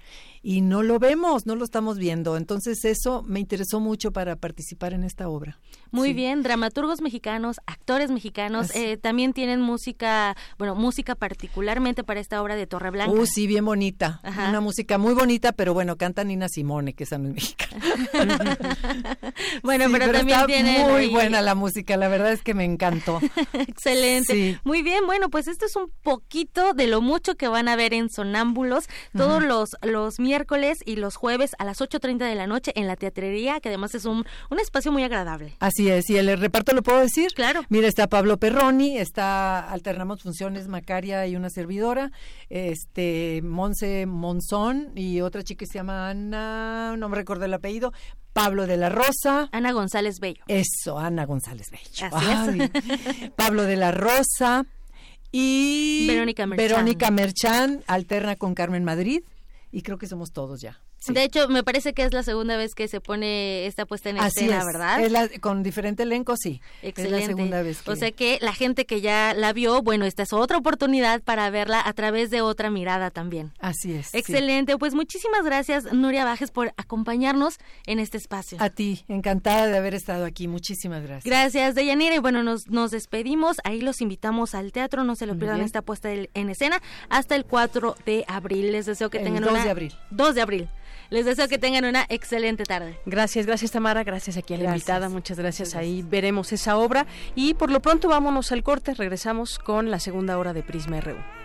y 0.48 0.62
no 0.62 0.84
lo 0.84 1.00
vemos, 1.00 1.48
no 1.48 1.56
lo 1.56 1.66
estamos 1.66 1.98
viendo. 1.98 2.38
Entonces 2.38 2.86
eso 2.86 3.24
me 3.24 3.40
interesó 3.40 3.80
mucho 3.80 4.12
para 4.12 4.36
participar 4.36 4.94
en 4.94 5.04
esta 5.04 5.28
obra. 5.28 5.60
Muy 5.90 6.14
bien, 6.14 6.44
dramaturgos 6.44 7.02
mexicanos, 7.02 7.58
actores 7.66 8.12
mexicanos, 8.12 8.70
eh, 8.76 8.98
también 8.98 9.34
tienen 9.34 9.60
música, 9.60 10.38
bueno, 10.60 10.76
música 10.76 11.16
particularmente 11.16 12.04
para 12.04 12.20
esta 12.20 12.44
obra 12.44 12.56
de 12.56 12.68
Torreblanca. 12.68 13.12
Uh, 13.12 13.26
sí, 13.26 13.48
bien 13.48 13.66
bonita, 13.66 14.22
una 14.24 14.62
música 14.62 15.00
muy 15.00 15.16
bonita, 15.16 15.52
pero 15.52 15.74
bueno, 15.74 15.96
canta 15.96 16.24
Nina 16.24 16.48
Simone, 16.48 16.94
que 16.94 17.06
esa 17.06 17.18
no 17.18 17.30
es 17.30 17.34
mexicana. 17.34 18.38
bueno, 19.64 19.86
pero, 19.92 20.12
también 20.12 20.68
está 20.68 20.88
muy 20.90 21.08
buena 21.08 21.42
la 21.42 21.56
música, 21.56 21.98
la 21.98 22.08
verdad 22.08 22.32
es 22.32 22.42
que 22.44 22.54
me 22.54 22.66
encantó. 22.66 23.20
Excelente. 23.54 24.60
Muy 24.64 24.84
bien, 24.84 25.06
bueno, 25.06 25.30
pues 25.30 25.48
esto 25.48 25.66
es 25.66 25.76
un 25.76 25.92
poquito 26.04 26.74
de 26.74 26.88
lo 26.88 27.02
mucho 27.02 27.36
que 27.36 27.48
van 27.48 27.68
a 27.68 27.76
ver 27.76 27.94
en 27.94 28.10
Sonámbulos 28.10 28.86
todos 29.16 29.44
los 29.44 29.70
los 29.82 30.20
miércoles 30.20 30.36
miércoles 30.36 30.80
y 30.86 30.98
los 30.98 31.16
jueves 31.16 31.56
a 31.60 31.64
las 31.64 31.80
8.30 31.80 32.18
de 32.18 32.36
la 32.36 32.46
noche 32.46 32.74
en 32.76 32.88
la 32.88 32.98
teatrería, 32.98 33.62
que 33.62 33.70
además 33.70 33.96
es 33.96 34.04
un, 34.04 34.26
un 34.50 34.60
espacio 34.60 34.92
muy 34.92 35.02
agradable. 35.02 35.56
Así 35.60 35.90
es, 35.90 36.10
y 36.10 36.18
el 36.18 36.38
reparto 36.38 36.74
lo 36.74 36.84
puedo 36.84 37.00
decir. 37.00 37.30
Claro. 37.34 37.62
Mira, 37.70 37.88
está 37.88 38.08
Pablo 38.08 38.38
Perroni, 38.38 38.98
está 38.98 39.72
alternamos 39.72 40.22
funciones 40.24 40.68
Macaria 40.68 41.26
y 41.26 41.38
una 41.38 41.50
servidora, 41.50 42.12
este 42.50 43.40
Monse 43.44 44.06
Monzón 44.06 44.92
y 44.94 45.22
otra 45.22 45.42
chica 45.42 45.60
que 45.60 45.68
se 45.68 45.76
llama 45.76 46.10
Ana, 46.10 46.98
no 46.98 47.08
me 47.08 47.16
recuerdo 47.16 47.46
el 47.46 47.54
apellido, 47.54 47.94
Pablo 48.36 48.68
de 48.68 48.76
la 48.76 48.90
Rosa. 48.90 49.48
Ana 49.54 49.72
González 49.72 50.20
Bello. 50.20 50.44
Eso, 50.50 51.00
Ana 51.00 51.26
González 51.26 51.72
Bello. 51.72 52.14
Así 52.14 52.60
es. 52.60 53.32
Pablo 53.38 53.64
de 53.64 53.78
la 53.78 53.92
Rosa 53.94 54.66
y 55.32 56.06
Verónica 56.06 56.46
Merchan. 56.46 56.68
Verónica 56.68 57.12
Merchan 57.12 57.82
alterna 57.88 58.36
con 58.36 58.54
Carmen 58.54 58.84
Madrid 58.84 59.22
y 59.72 59.84
creo 59.84 59.98
que 59.98 60.08
somos 60.08 60.34
todos 60.34 60.60
ya. 60.60 60.82
De 61.08 61.24
hecho, 61.24 61.48
me 61.50 61.64
parece 61.64 61.94
que 61.94 62.04
es 62.04 62.14
la 62.14 62.24
segunda 62.24 62.58
vez 62.58 62.74
que 62.74 62.88
se 62.88 63.00
pone 63.00 63.68
esta 63.68 63.86
puesta 63.86 64.10
en 64.10 64.18
escena, 64.18 64.66
¿verdad? 64.66 65.02
Es 65.02 65.40
con 65.40 65.62
diferente 65.62 66.04
elenco, 66.04 66.36
sí. 66.36 66.62
Excelente. 66.82 67.16
Es 67.16 67.22
la 67.22 67.28
segunda 67.28 67.62
vez. 67.62 67.88
O 67.88 67.96
sea 67.96 68.12
que 68.12 68.40
la 68.42 68.54
gente 68.54 68.86
que 68.86 69.02
ya 69.02 69.34
la 69.36 69.54
vio, 69.54 69.82
bueno, 69.84 70.06
esta 70.06 70.24
es 70.24 70.34
otra 70.34 70.58
oportunidad 70.58 71.22
para 71.22 71.50
verla 71.50 71.82
a 71.86 71.94
través 71.94 72.32
de 72.32 72.42
otra 72.42 72.72
mirada 72.72 73.12
también. 73.12 73.52
Así 73.60 73.94
es. 73.94 74.14
Excelente. 74.16 74.78
Pues 74.78 74.96
muchísimas 74.96 75.44
gracias, 75.44 75.94
Nuria 75.94 76.26
Bajes, 76.26 76.52
por 76.52 76.74
acompañarnos 76.78 77.60
en 77.86 78.00
este 78.00 78.18
espacio. 78.18 78.58
A 78.60 78.70
ti, 78.70 79.06
encantada 79.08 79.68
de 79.68 79.78
haber 79.78 79.94
estado 79.94 80.26
aquí. 80.26 80.48
Muchísimas 80.48 81.04
gracias. 81.04 81.26
Gracias, 81.26 81.76
Deyanira. 81.76 82.16
Y 82.16 82.20
bueno, 82.20 82.42
nos, 82.42 82.68
nos 82.68 82.92
despedimos. 82.92 83.58
Ahí 83.64 83.82
los 83.82 84.02
invitamos 84.02 84.56
al 84.56 84.72
teatro. 84.72 85.04
No 85.04 85.16
se 85.16 85.28
lo 85.28 85.38
pierdan 85.38 85.62
esta 85.62 85.82
puesta 85.82 86.10
en 86.12 86.50
escena 86.50 86.82
hasta 87.10 87.36
el 87.36 87.46
4 87.46 87.96
de 88.06 88.26
abril. 88.28 88.72
Les 88.72 88.86
deseo 88.86 89.10
que 89.10 89.20
tengan 89.20 89.44
2 89.44 89.64
de 89.64 89.70
abril. 89.70 89.94
2 90.12 90.36
de 90.36 90.42
abril. 90.42 90.70
Les 91.10 91.26
deseo 91.26 91.48
que 91.48 91.58
tengan 91.58 91.86
una 91.86 92.06
excelente 92.10 92.64
tarde. 92.64 93.00
Gracias, 93.06 93.46
gracias 93.46 93.72
Tamara, 93.72 94.04
gracias 94.04 94.38
aquí 94.38 94.54
a 94.54 94.58
la 94.58 94.66
invitada, 94.66 95.10
muchas 95.10 95.38
gracias. 95.38 95.76
Ahí 95.76 96.04
veremos 96.04 96.52
esa 96.54 96.78
obra 96.78 97.06
y 97.36 97.54
por 97.54 97.72
lo 97.72 97.82
pronto 97.82 98.08
vámonos 98.08 98.52
al 98.52 98.64
corte, 98.64 98.94
regresamos 98.94 99.60
con 99.60 99.92
la 99.92 100.00
segunda 100.00 100.38
hora 100.38 100.54
de 100.54 100.64
Prisma 100.64 101.00
RU. 101.02 101.45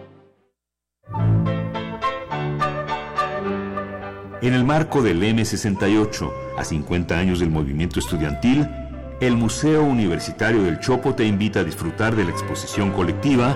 En 4.41 4.55
el 4.55 4.63
marco 4.63 5.03
del 5.03 5.21
M68, 5.21 6.31
a 6.57 6.65
50 6.65 7.15
años 7.15 7.39
del 7.39 7.51
movimiento 7.51 7.99
estudiantil, 7.99 8.67
el 9.19 9.37
Museo 9.37 9.83
Universitario 9.83 10.63
del 10.63 10.79
Chopo 10.79 11.13
te 11.13 11.25
invita 11.25 11.59
a 11.59 11.63
disfrutar 11.63 12.15
de 12.15 12.25
la 12.25 12.31
exposición 12.31 12.89
colectiva 12.89 13.55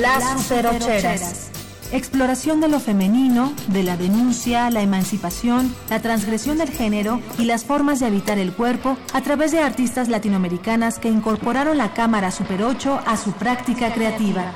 Las 0.00 0.42
Superocheras. 0.42 1.50
Exploración 1.92 2.62
de 2.62 2.68
lo 2.68 2.80
femenino, 2.80 3.52
de 3.66 3.82
la 3.82 3.98
denuncia, 3.98 4.70
la 4.70 4.80
emancipación, 4.80 5.74
la 5.90 6.00
transgresión 6.00 6.56
del 6.56 6.70
género 6.70 7.20
y 7.38 7.44
las 7.44 7.66
formas 7.66 8.00
de 8.00 8.06
habitar 8.06 8.38
el 8.38 8.54
cuerpo 8.54 8.96
a 9.12 9.20
través 9.20 9.52
de 9.52 9.60
artistas 9.60 10.08
latinoamericanas 10.08 10.98
que 10.98 11.10
incorporaron 11.10 11.76
la 11.76 11.92
cámara 11.92 12.30
Super 12.30 12.62
8 12.62 13.00
a 13.04 13.18
su 13.18 13.32
práctica 13.32 13.92
creativa. 13.92 14.54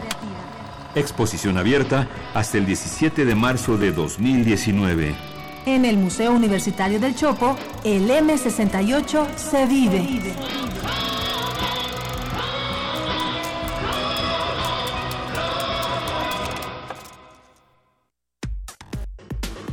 Exposición 0.95 1.59
abierta 1.59 2.09
hasta 2.35 2.59
el 2.59 2.67
17 2.67 3.25
de 3.25 3.35
marzo 3.35 3.77
de 3.77 3.93
2019. 3.93 5.15
En 5.67 5.85
el 5.85 5.97
Museo 5.97 6.33
Universitario 6.33 7.01
del 7.01 7.15
Chopo, 7.17 7.57
el 7.85 8.09
M68 8.09 9.27
se 9.37 9.67
vive. 9.67 10.35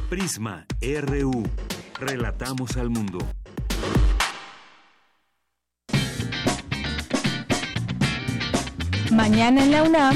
Prisma 0.09 0.65
RU. 0.81 1.43
Relatamos 1.99 2.77
al 2.77 2.89
mundo. 2.89 3.19
Mañana 9.11 9.63
en 9.63 9.71
la 9.71 9.83
UNAM, 9.83 10.15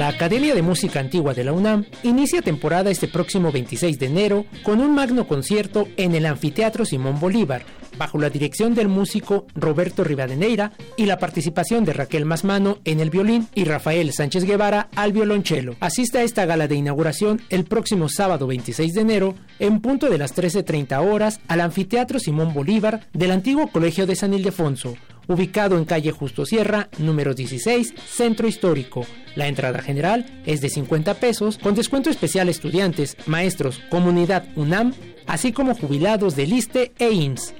La 0.00 0.08
Academia 0.08 0.54
de 0.54 0.62
Música 0.62 0.98
Antigua 0.98 1.34
de 1.34 1.44
la 1.44 1.52
UNAM 1.52 1.84
inicia 2.04 2.40
temporada 2.40 2.90
este 2.90 3.06
próximo 3.06 3.52
26 3.52 3.98
de 3.98 4.06
enero 4.06 4.46
con 4.62 4.80
un 4.80 4.94
magno 4.94 5.28
concierto 5.28 5.88
en 5.98 6.14
el 6.14 6.24
Anfiteatro 6.24 6.86
Simón 6.86 7.20
Bolívar, 7.20 7.66
bajo 7.98 8.16
la 8.16 8.30
dirección 8.30 8.74
del 8.74 8.88
músico 8.88 9.46
Roberto 9.54 10.02
Rivadeneira 10.02 10.72
y 10.96 11.04
la 11.04 11.18
participación 11.18 11.84
de 11.84 11.92
Raquel 11.92 12.24
Masmano 12.24 12.78
en 12.86 13.00
el 13.00 13.10
violín 13.10 13.46
y 13.54 13.64
Rafael 13.64 14.10
Sánchez 14.14 14.44
Guevara 14.44 14.88
al 14.96 15.12
violonchelo. 15.12 15.76
Asiste 15.80 16.16
a 16.16 16.22
esta 16.22 16.46
gala 16.46 16.66
de 16.66 16.76
inauguración 16.76 17.42
el 17.50 17.64
próximo 17.64 18.08
sábado 18.08 18.46
26 18.46 18.94
de 18.94 19.00
enero 19.02 19.34
en 19.58 19.82
punto 19.82 20.08
de 20.08 20.16
las 20.16 20.34
13.30 20.34 20.98
horas 21.12 21.40
al 21.46 21.60
Anfiteatro 21.60 22.18
Simón 22.18 22.54
Bolívar 22.54 23.06
del 23.12 23.32
antiguo 23.32 23.66
Colegio 23.66 24.06
de 24.06 24.16
San 24.16 24.32
Ildefonso 24.32 24.96
ubicado 25.30 25.78
en 25.78 25.84
calle 25.84 26.10
Justo 26.10 26.44
Sierra, 26.44 26.88
número 26.98 27.34
16, 27.34 27.94
Centro 28.06 28.48
Histórico. 28.48 29.06
La 29.36 29.46
entrada 29.46 29.80
general 29.80 30.26
es 30.44 30.60
de 30.60 30.68
50 30.68 31.14
pesos, 31.14 31.56
con 31.58 31.74
descuento 31.74 32.10
especial 32.10 32.48
estudiantes, 32.48 33.16
maestros, 33.26 33.80
comunidad 33.90 34.44
UNAM, 34.56 34.92
así 35.26 35.52
como 35.52 35.74
jubilados 35.74 36.34
del 36.34 36.52
ISTE 36.52 36.92
e 36.98 37.10
INS. 37.12 37.54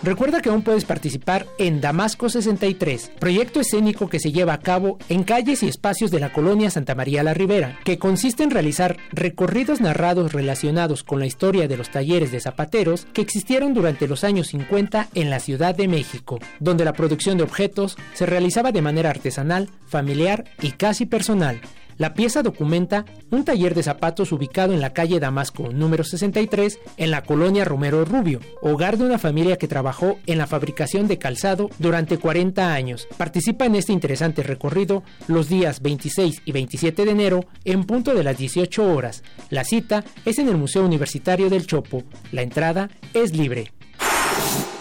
Recuerda 0.00 0.40
que 0.40 0.48
aún 0.48 0.62
puedes 0.62 0.84
participar 0.84 1.46
en 1.58 1.80
Damasco 1.80 2.28
63, 2.28 3.10
proyecto 3.18 3.58
escénico 3.58 4.08
que 4.08 4.20
se 4.20 4.30
lleva 4.30 4.52
a 4.52 4.60
cabo 4.60 4.96
en 5.08 5.24
calles 5.24 5.64
y 5.64 5.68
espacios 5.68 6.12
de 6.12 6.20
la 6.20 6.32
colonia 6.32 6.70
Santa 6.70 6.94
María 6.94 7.24
la 7.24 7.34
Ribera, 7.34 7.80
que 7.84 7.98
consiste 7.98 8.44
en 8.44 8.50
realizar 8.50 8.96
recorridos 9.10 9.80
narrados 9.80 10.32
relacionados 10.32 11.02
con 11.02 11.18
la 11.18 11.26
historia 11.26 11.66
de 11.66 11.76
los 11.76 11.90
talleres 11.90 12.30
de 12.30 12.38
zapateros 12.38 13.06
que 13.12 13.22
existieron 13.22 13.74
durante 13.74 14.06
los 14.06 14.22
años 14.22 14.46
50 14.48 15.08
en 15.14 15.30
la 15.30 15.40
Ciudad 15.40 15.74
de 15.74 15.88
México, 15.88 16.38
donde 16.60 16.84
la 16.84 16.92
producción 16.92 17.36
de 17.36 17.42
objetos 17.42 17.96
se 18.14 18.24
realizaba 18.24 18.70
de 18.70 18.82
manera 18.82 19.10
artesanal, 19.10 19.68
familiar 19.88 20.44
y 20.62 20.72
casi 20.72 21.06
personal. 21.06 21.60
La 21.98 22.14
pieza 22.14 22.44
documenta 22.44 23.04
un 23.30 23.44
taller 23.44 23.74
de 23.74 23.82
zapatos 23.82 24.30
ubicado 24.30 24.72
en 24.72 24.80
la 24.80 24.92
calle 24.92 25.18
Damasco 25.18 25.68
número 25.72 26.04
63 26.04 26.78
en 26.96 27.10
la 27.10 27.24
colonia 27.24 27.64
Romero 27.64 28.04
Rubio, 28.04 28.38
hogar 28.62 28.98
de 28.98 29.04
una 29.04 29.18
familia 29.18 29.56
que 29.56 29.66
trabajó 29.66 30.16
en 30.26 30.38
la 30.38 30.46
fabricación 30.46 31.08
de 31.08 31.18
calzado 31.18 31.70
durante 31.80 32.18
40 32.18 32.72
años. 32.72 33.08
Participa 33.16 33.66
en 33.66 33.74
este 33.74 33.92
interesante 33.92 34.44
recorrido 34.44 35.02
los 35.26 35.48
días 35.48 35.82
26 35.82 36.42
y 36.44 36.52
27 36.52 37.04
de 37.04 37.10
enero 37.10 37.46
en 37.64 37.82
punto 37.82 38.14
de 38.14 38.22
las 38.22 38.38
18 38.38 38.94
horas. 38.94 39.24
La 39.50 39.64
cita 39.64 40.04
es 40.24 40.38
en 40.38 40.48
el 40.48 40.56
Museo 40.56 40.84
Universitario 40.84 41.50
del 41.50 41.66
Chopo. 41.66 42.04
La 42.30 42.42
entrada 42.42 42.90
es 43.12 43.36
libre 43.36 43.72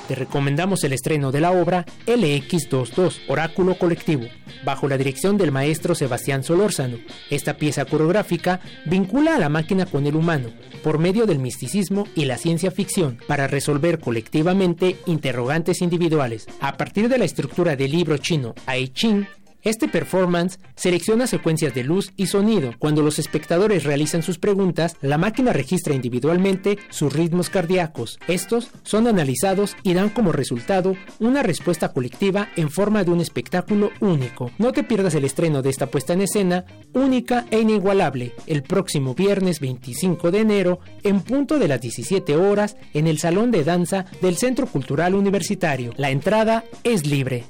te 0.08 0.16
recomendamos 0.16 0.84
el 0.84 0.94
estreno 0.94 1.32
de 1.32 1.42
la 1.42 1.52
obra 1.52 1.86
LX22, 2.06 3.22
Oráculo 3.28 3.78
Colectivo, 3.78 4.24
bajo 4.64 4.88
la 4.88 4.98
dirección 4.98 5.38
del 5.38 5.52
maestro 5.52 5.96
Sebastián 5.96 6.44
Solórzano. 6.44 6.98
Esta 7.30 7.58
pieza 7.58 7.86
coreográfica 7.86 8.62
vincula 8.86 9.36
a 9.36 9.40
la 9.40 9.50
máquina 9.50 9.86
con 9.86 10.08
el 10.08 10.16
humano, 10.16 10.50
por 10.84 10.98
medio 10.98 11.26
del 11.26 11.40
misticismo 11.40 12.08
y 12.16 12.26
la 12.26 12.38
ciencia 12.38 12.72
ficción, 12.72 13.20
para 13.28 13.48
resolver 13.48 14.00
colectivamente 14.00 14.98
interrogantes 15.06 15.82
individuales. 15.82 16.48
A 16.62 16.78
partir 16.78 17.10
de 17.10 17.18
la 17.18 17.26
estructura 17.26 17.76
del 17.76 17.92
libro 17.92 18.18
chino 18.18 18.56
I 18.68 18.88
Ching, 18.90 19.28
este 19.70 19.88
performance 19.88 20.60
selecciona 20.76 21.28
secuencias 21.28 21.74
de 21.74 21.84
luz 21.84 22.14
y 22.16 22.28
sonido. 22.28 22.74
Cuando 22.80 23.02
los 23.02 23.20
espectadores 23.20 23.84
realizan 23.84 24.24
sus 24.24 24.40
preguntas, 24.40 24.96
la 25.02 25.18
máquina 25.18 25.54
registra 25.54 25.94
individualmente 25.94 26.78
sus 26.90 27.14
ritmos 27.14 27.50
cardíacos. 27.50 28.20
Estos 28.28 28.70
son 28.84 29.08
analizados 29.08 29.76
y 29.84 29.94
dan 29.94 30.10
como 30.10 30.32
resultado 30.32 30.96
una 31.20 31.44
respuesta 31.44 31.92
colectiva 31.92 32.50
en 32.56 32.70
forma 32.70 33.04
de 33.04 33.12
un 33.12 33.20
espectáculo 33.20 33.92
único. 34.00 34.52
No 34.58 34.72
te 34.72 34.84
pierdas 34.84 35.16
el 35.16 35.26
estreno 35.26 35.62
de 35.62 35.70
esta 35.70 35.88
puesta 35.88 36.14
en 36.14 36.22
escena, 36.22 36.66
única 36.94 37.46
e 37.52 37.60
inigualable, 37.60 38.34
el 38.46 38.64
próximo 38.64 39.16
viernes 39.16 39.60
25 39.60 40.32
de 40.32 40.40
enero, 40.40 40.80
en 41.04 41.22
punto 41.22 41.60
de 41.60 41.68
las 41.68 41.82
17 41.82 42.36
horas, 42.36 42.78
en 42.94 43.08
el 43.08 43.20
Salón 43.20 43.52
de 43.52 43.64
Danza 43.64 44.06
del 44.22 44.38
Centro 44.38 44.68
Cultural 44.68 45.16
Universitario. 45.16 45.94
La 45.98 46.10
entrada 46.10 46.64
es 46.84 47.06
libre. 47.06 47.46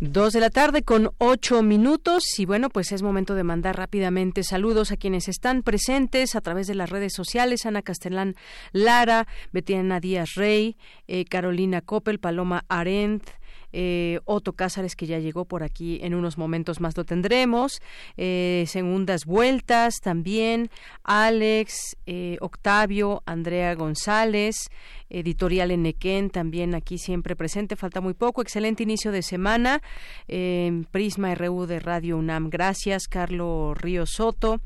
Dos 0.00 0.32
de 0.32 0.38
la 0.38 0.50
tarde 0.50 0.82
con 0.82 1.10
ocho 1.18 1.60
minutos. 1.60 2.22
Y 2.38 2.44
bueno, 2.44 2.70
pues 2.70 2.92
es 2.92 3.02
momento 3.02 3.34
de 3.34 3.42
mandar 3.42 3.76
rápidamente 3.76 4.44
saludos 4.44 4.92
a 4.92 4.96
quienes 4.96 5.26
están 5.26 5.64
presentes 5.64 6.36
a 6.36 6.40
través 6.40 6.68
de 6.68 6.76
las 6.76 6.88
redes 6.88 7.12
sociales, 7.12 7.66
Ana 7.66 7.82
Castellán 7.82 8.36
Lara, 8.70 9.26
Betiana 9.50 9.98
Díaz 9.98 10.34
Rey, 10.36 10.76
eh, 11.08 11.24
Carolina 11.24 11.80
Coppel, 11.80 12.20
Paloma 12.20 12.64
Arendt, 12.68 13.28
eh, 13.72 14.20
Otto 14.24 14.54
Cázares, 14.54 14.96
que 14.96 15.06
ya 15.06 15.18
llegó 15.18 15.44
por 15.44 15.62
aquí 15.62 15.98
en 16.02 16.14
unos 16.14 16.38
momentos 16.38 16.80
más 16.80 16.96
lo 16.96 17.04
tendremos, 17.04 17.82
eh, 18.16 18.64
segundas 18.66 19.26
vueltas 19.26 20.00
también, 20.00 20.70
Alex, 21.04 21.96
eh, 22.06 22.38
Octavio, 22.40 23.22
Andrea 23.26 23.74
González, 23.74 24.70
editorial 25.10 25.70
Enequén, 25.70 26.30
también 26.30 26.74
aquí 26.74 26.98
siempre 26.98 27.36
presente, 27.36 27.76
falta 27.76 28.00
muy 28.00 28.14
poco, 28.14 28.42
excelente 28.42 28.82
inicio 28.82 29.12
de 29.12 29.22
semana, 29.22 29.82
Prisma 30.26 31.34
RU 31.34 31.66
de 31.66 31.80
Radio 31.80 32.18
UNAM, 32.18 32.50
gracias, 32.50 33.08
Carlos 33.08 33.76
Río 33.78 34.06
Soto, 34.06 34.60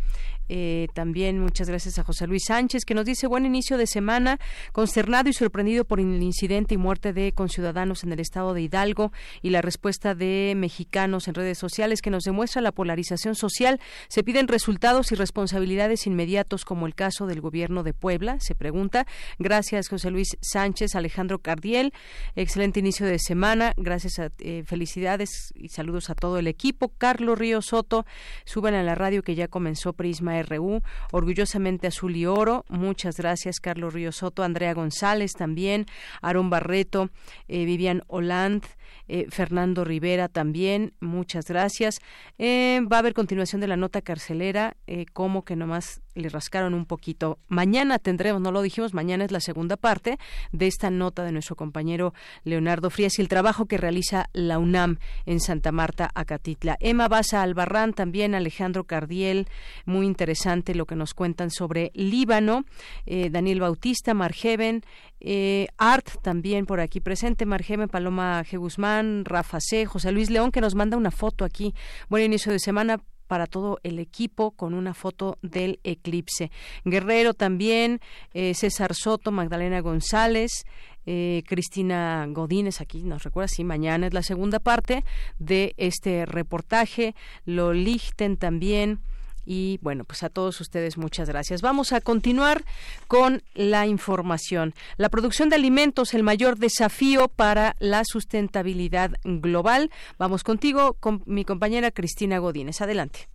eh, 0.54 0.88
también 0.92 1.38
muchas 1.38 1.66
gracias 1.66 1.98
a 1.98 2.04
José 2.04 2.26
Luis 2.26 2.42
Sánchez, 2.46 2.84
que 2.84 2.92
nos 2.92 3.06
dice 3.06 3.26
buen 3.26 3.46
inicio 3.46 3.78
de 3.78 3.86
semana, 3.86 4.38
consternado 4.72 5.30
y 5.30 5.32
sorprendido 5.32 5.86
por 5.86 5.98
el 5.98 6.22
incidente 6.22 6.74
y 6.74 6.76
muerte 6.76 7.14
de 7.14 7.32
conciudadanos 7.32 8.04
en 8.04 8.12
el 8.12 8.20
estado 8.20 8.52
de 8.52 8.60
Hidalgo 8.60 9.12
y 9.40 9.48
la 9.48 9.62
respuesta 9.62 10.14
de 10.14 10.52
mexicanos 10.54 11.26
en 11.26 11.34
redes 11.34 11.56
sociales 11.56 12.02
que 12.02 12.10
nos 12.10 12.24
demuestra 12.24 12.60
la 12.60 12.72
polarización 12.72 13.34
social. 13.34 13.80
Se 14.08 14.22
piden 14.22 14.46
resultados 14.46 15.10
y 15.12 15.14
responsabilidades 15.14 16.06
inmediatos, 16.06 16.66
como 16.66 16.86
el 16.86 16.94
caso 16.94 17.26
del 17.26 17.40
gobierno 17.40 17.82
de 17.82 17.94
Puebla, 17.94 18.36
se 18.40 18.54
pregunta. 18.54 19.06
Gracias, 19.38 19.88
José 19.88 20.10
Luis 20.10 20.31
Sánchez, 20.40 20.94
Alejandro 20.94 21.40
Cardiel. 21.40 21.92
Excelente 22.36 22.80
inicio 22.80 23.06
de 23.06 23.18
semana. 23.18 23.72
Gracias, 23.76 24.18
a, 24.18 24.30
eh, 24.38 24.62
felicidades 24.66 25.52
y 25.54 25.68
saludos 25.68 26.10
a 26.10 26.14
todo 26.14 26.38
el 26.38 26.46
equipo. 26.46 26.92
Carlos 26.96 27.38
Río 27.38 27.62
Soto, 27.62 28.06
suben 28.44 28.74
a 28.74 28.82
la 28.82 28.94
radio 28.94 29.22
que 29.22 29.34
ya 29.34 29.48
comenzó 29.48 29.92
Prisma 29.92 30.42
RU, 30.42 30.82
orgullosamente 31.10 31.86
azul 31.86 32.16
y 32.16 32.26
oro. 32.26 32.64
Muchas 32.68 33.16
gracias, 33.16 33.60
Carlos 33.60 33.94
Río 33.94 34.12
Soto, 34.12 34.42
Andrea 34.42 34.74
González 34.74 35.32
también, 35.32 35.86
Aaron 36.20 36.50
Barreto, 36.50 37.10
eh, 37.48 37.64
Vivian 37.64 38.02
Holand, 38.06 38.64
eh, 39.08 39.26
Fernando 39.30 39.84
Rivera 39.84 40.28
también, 40.28 40.94
muchas 41.00 41.46
gracias. 41.46 41.98
Eh, 42.38 42.80
va 42.90 42.96
a 42.96 43.00
haber 43.00 43.14
continuación 43.14 43.60
de 43.60 43.68
la 43.68 43.76
nota 43.76 44.00
carcelera, 44.00 44.76
eh, 44.86 45.06
como 45.12 45.44
que 45.44 45.56
nomás 45.56 46.00
le 46.14 46.28
rascaron 46.28 46.74
un 46.74 46.86
poquito. 46.86 47.38
Mañana 47.48 47.98
tendremos, 47.98 48.40
no 48.40 48.52
lo 48.52 48.62
dijimos, 48.62 48.94
mañana 48.94 49.24
es 49.24 49.32
la 49.32 49.40
segunda 49.40 49.76
parte 49.76 50.18
de 50.52 50.66
esta 50.66 50.90
nota 50.90 51.24
de 51.24 51.32
nuestro 51.32 51.56
compañero 51.56 52.14
Leonardo 52.44 52.90
Frías 52.90 53.18
y 53.18 53.22
el 53.22 53.28
trabajo 53.28 53.66
que 53.66 53.78
realiza 53.78 54.28
la 54.32 54.58
UNAM 54.58 54.98
en 55.26 55.40
Santa 55.40 55.72
Marta, 55.72 56.10
Acatitla. 56.14 56.76
Emma 56.80 57.08
Baza 57.08 57.42
Albarrán, 57.42 57.92
también 57.92 58.34
Alejandro 58.34 58.84
Cardiel, 58.84 59.48
muy 59.84 60.06
interesante 60.06 60.74
lo 60.74 60.86
que 60.86 60.96
nos 60.96 61.14
cuentan 61.14 61.50
sobre 61.50 61.90
Líbano, 61.94 62.64
eh, 63.06 63.30
Daniel 63.30 63.60
Bautista, 63.60 64.14
Margeven, 64.14 64.82
eh, 65.20 65.68
Art 65.78 66.08
también 66.22 66.66
por 66.66 66.80
aquí 66.80 67.00
presente, 67.00 67.46
Margeven, 67.46 67.88
Paloma 67.88 68.42
G. 68.44 68.58
Guzmán, 68.58 69.24
Rafa 69.24 69.60
C., 69.60 69.86
José 69.86 70.10
Luis 70.10 70.30
León, 70.30 70.50
que 70.50 70.60
nos 70.60 70.74
manda 70.74 70.96
una 70.96 71.10
foto 71.10 71.44
aquí. 71.44 71.74
Buen 72.08 72.24
inicio 72.24 72.50
de 72.50 72.58
semana 72.58 73.00
para 73.32 73.46
todo 73.46 73.80
el 73.82 73.98
equipo 73.98 74.50
con 74.50 74.74
una 74.74 74.92
foto 74.92 75.38
del 75.40 75.80
eclipse. 75.84 76.50
Guerrero 76.84 77.32
también, 77.32 77.98
eh, 78.34 78.52
César 78.52 78.94
Soto, 78.94 79.32
Magdalena 79.32 79.80
González, 79.80 80.66
eh, 81.06 81.42
Cristina 81.46 82.26
Godínez 82.28 82.82
aquí 82.82 83.04
nos 83.04 83.22
recuerda, 83.22 83.48
sí, 83.48 83.64
mañana 83.64 84.06
es 84.06 84.12
la 84.12 84.22
segunda 84.22 84.58
parte 84.58 85.02
de 85.38 85.72
este 85.78 86.26
reportaje, 86.26 87.14
lo 87.46 87.72
Lichten 87.72 88.36
también. 88.36 89.00
Y 89.44 89.78
bueno, 89.82 90.04
pues 90.04 90.22
a 90.22 90.28
todos 90.28 90.60
ustedes 90.60 90.98
muchas 90.98 91.28
gracias. 91.28 91.62
Vamos 91.62 91.92
a 91.92 92.00
continuar 92.00 92.62
con 93.08 93.42
la 93.54 93.86
información. 93.86 94.74
La 94.96 95.08
producción 95.08 95.48
de 95.48 95.56
alimentos, 95.56 96.14
el 96.14 96.22
mayor 96.22 96.58
desafío 96.58 97.28
para 97.28 97.76
la 97.78 98.04
sustentabilidad 98.04 99.12
global. 99.24 99.90
Vamos 100.18 100.44
contigo, 100.44 100.94
con 101.00 101.22
mi 101.26 101.44
compañera 101.44 101.90
Cristina 101.90 102.38
Godínez. 102.38 102.80
Adelante. 102.80 103.28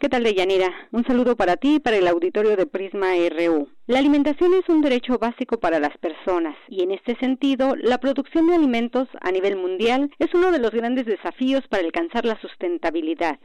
¿Qué 0.00 0.08
tal, 0.08 0.24
Deyanira? 0.24 0.72
Un 0.92 1.04
saludo 1.04 1.36
para 1.36 1.58
ti 1.58 1.74
y 1.74 1.78
para 1.78 1.98
el 1.98 2.08
auditorio 2.08 2.56
de 2.56 2.64
Prisma 2.64 3.08
RU. 3.28 3.68
La 3.86 3.98
alimentación 3.98 4.54
es 4.54 4.66
un 4.70 4.80
derecho 4.80 5.18
básico 5.18 5.60
para 5.60 5.78
las 5.78 5.94
personas 5.98 6.56
y 6.68 6.82
en 6.82 6.92
este 6.92 7.16
sentido, 7.16 7.76
la 7.76 7.98
producción 7.98 8.46
de 8.46 8.54
alimentos 8.54 9.08
a 9.20 9.30
nivel 9.30 9.56
mundial 9.56 10.10
es 10.18 10.32
uno 10.32 10.52
de 10.52 10.58
los 10.58 10.70
grandes 10.70 11.04
desafíos 11.04 11.68
para 11.68 11.84
alcanzar 11.84 12.24
la 12.24 12.40
sustentabilidad. 12.40 13.38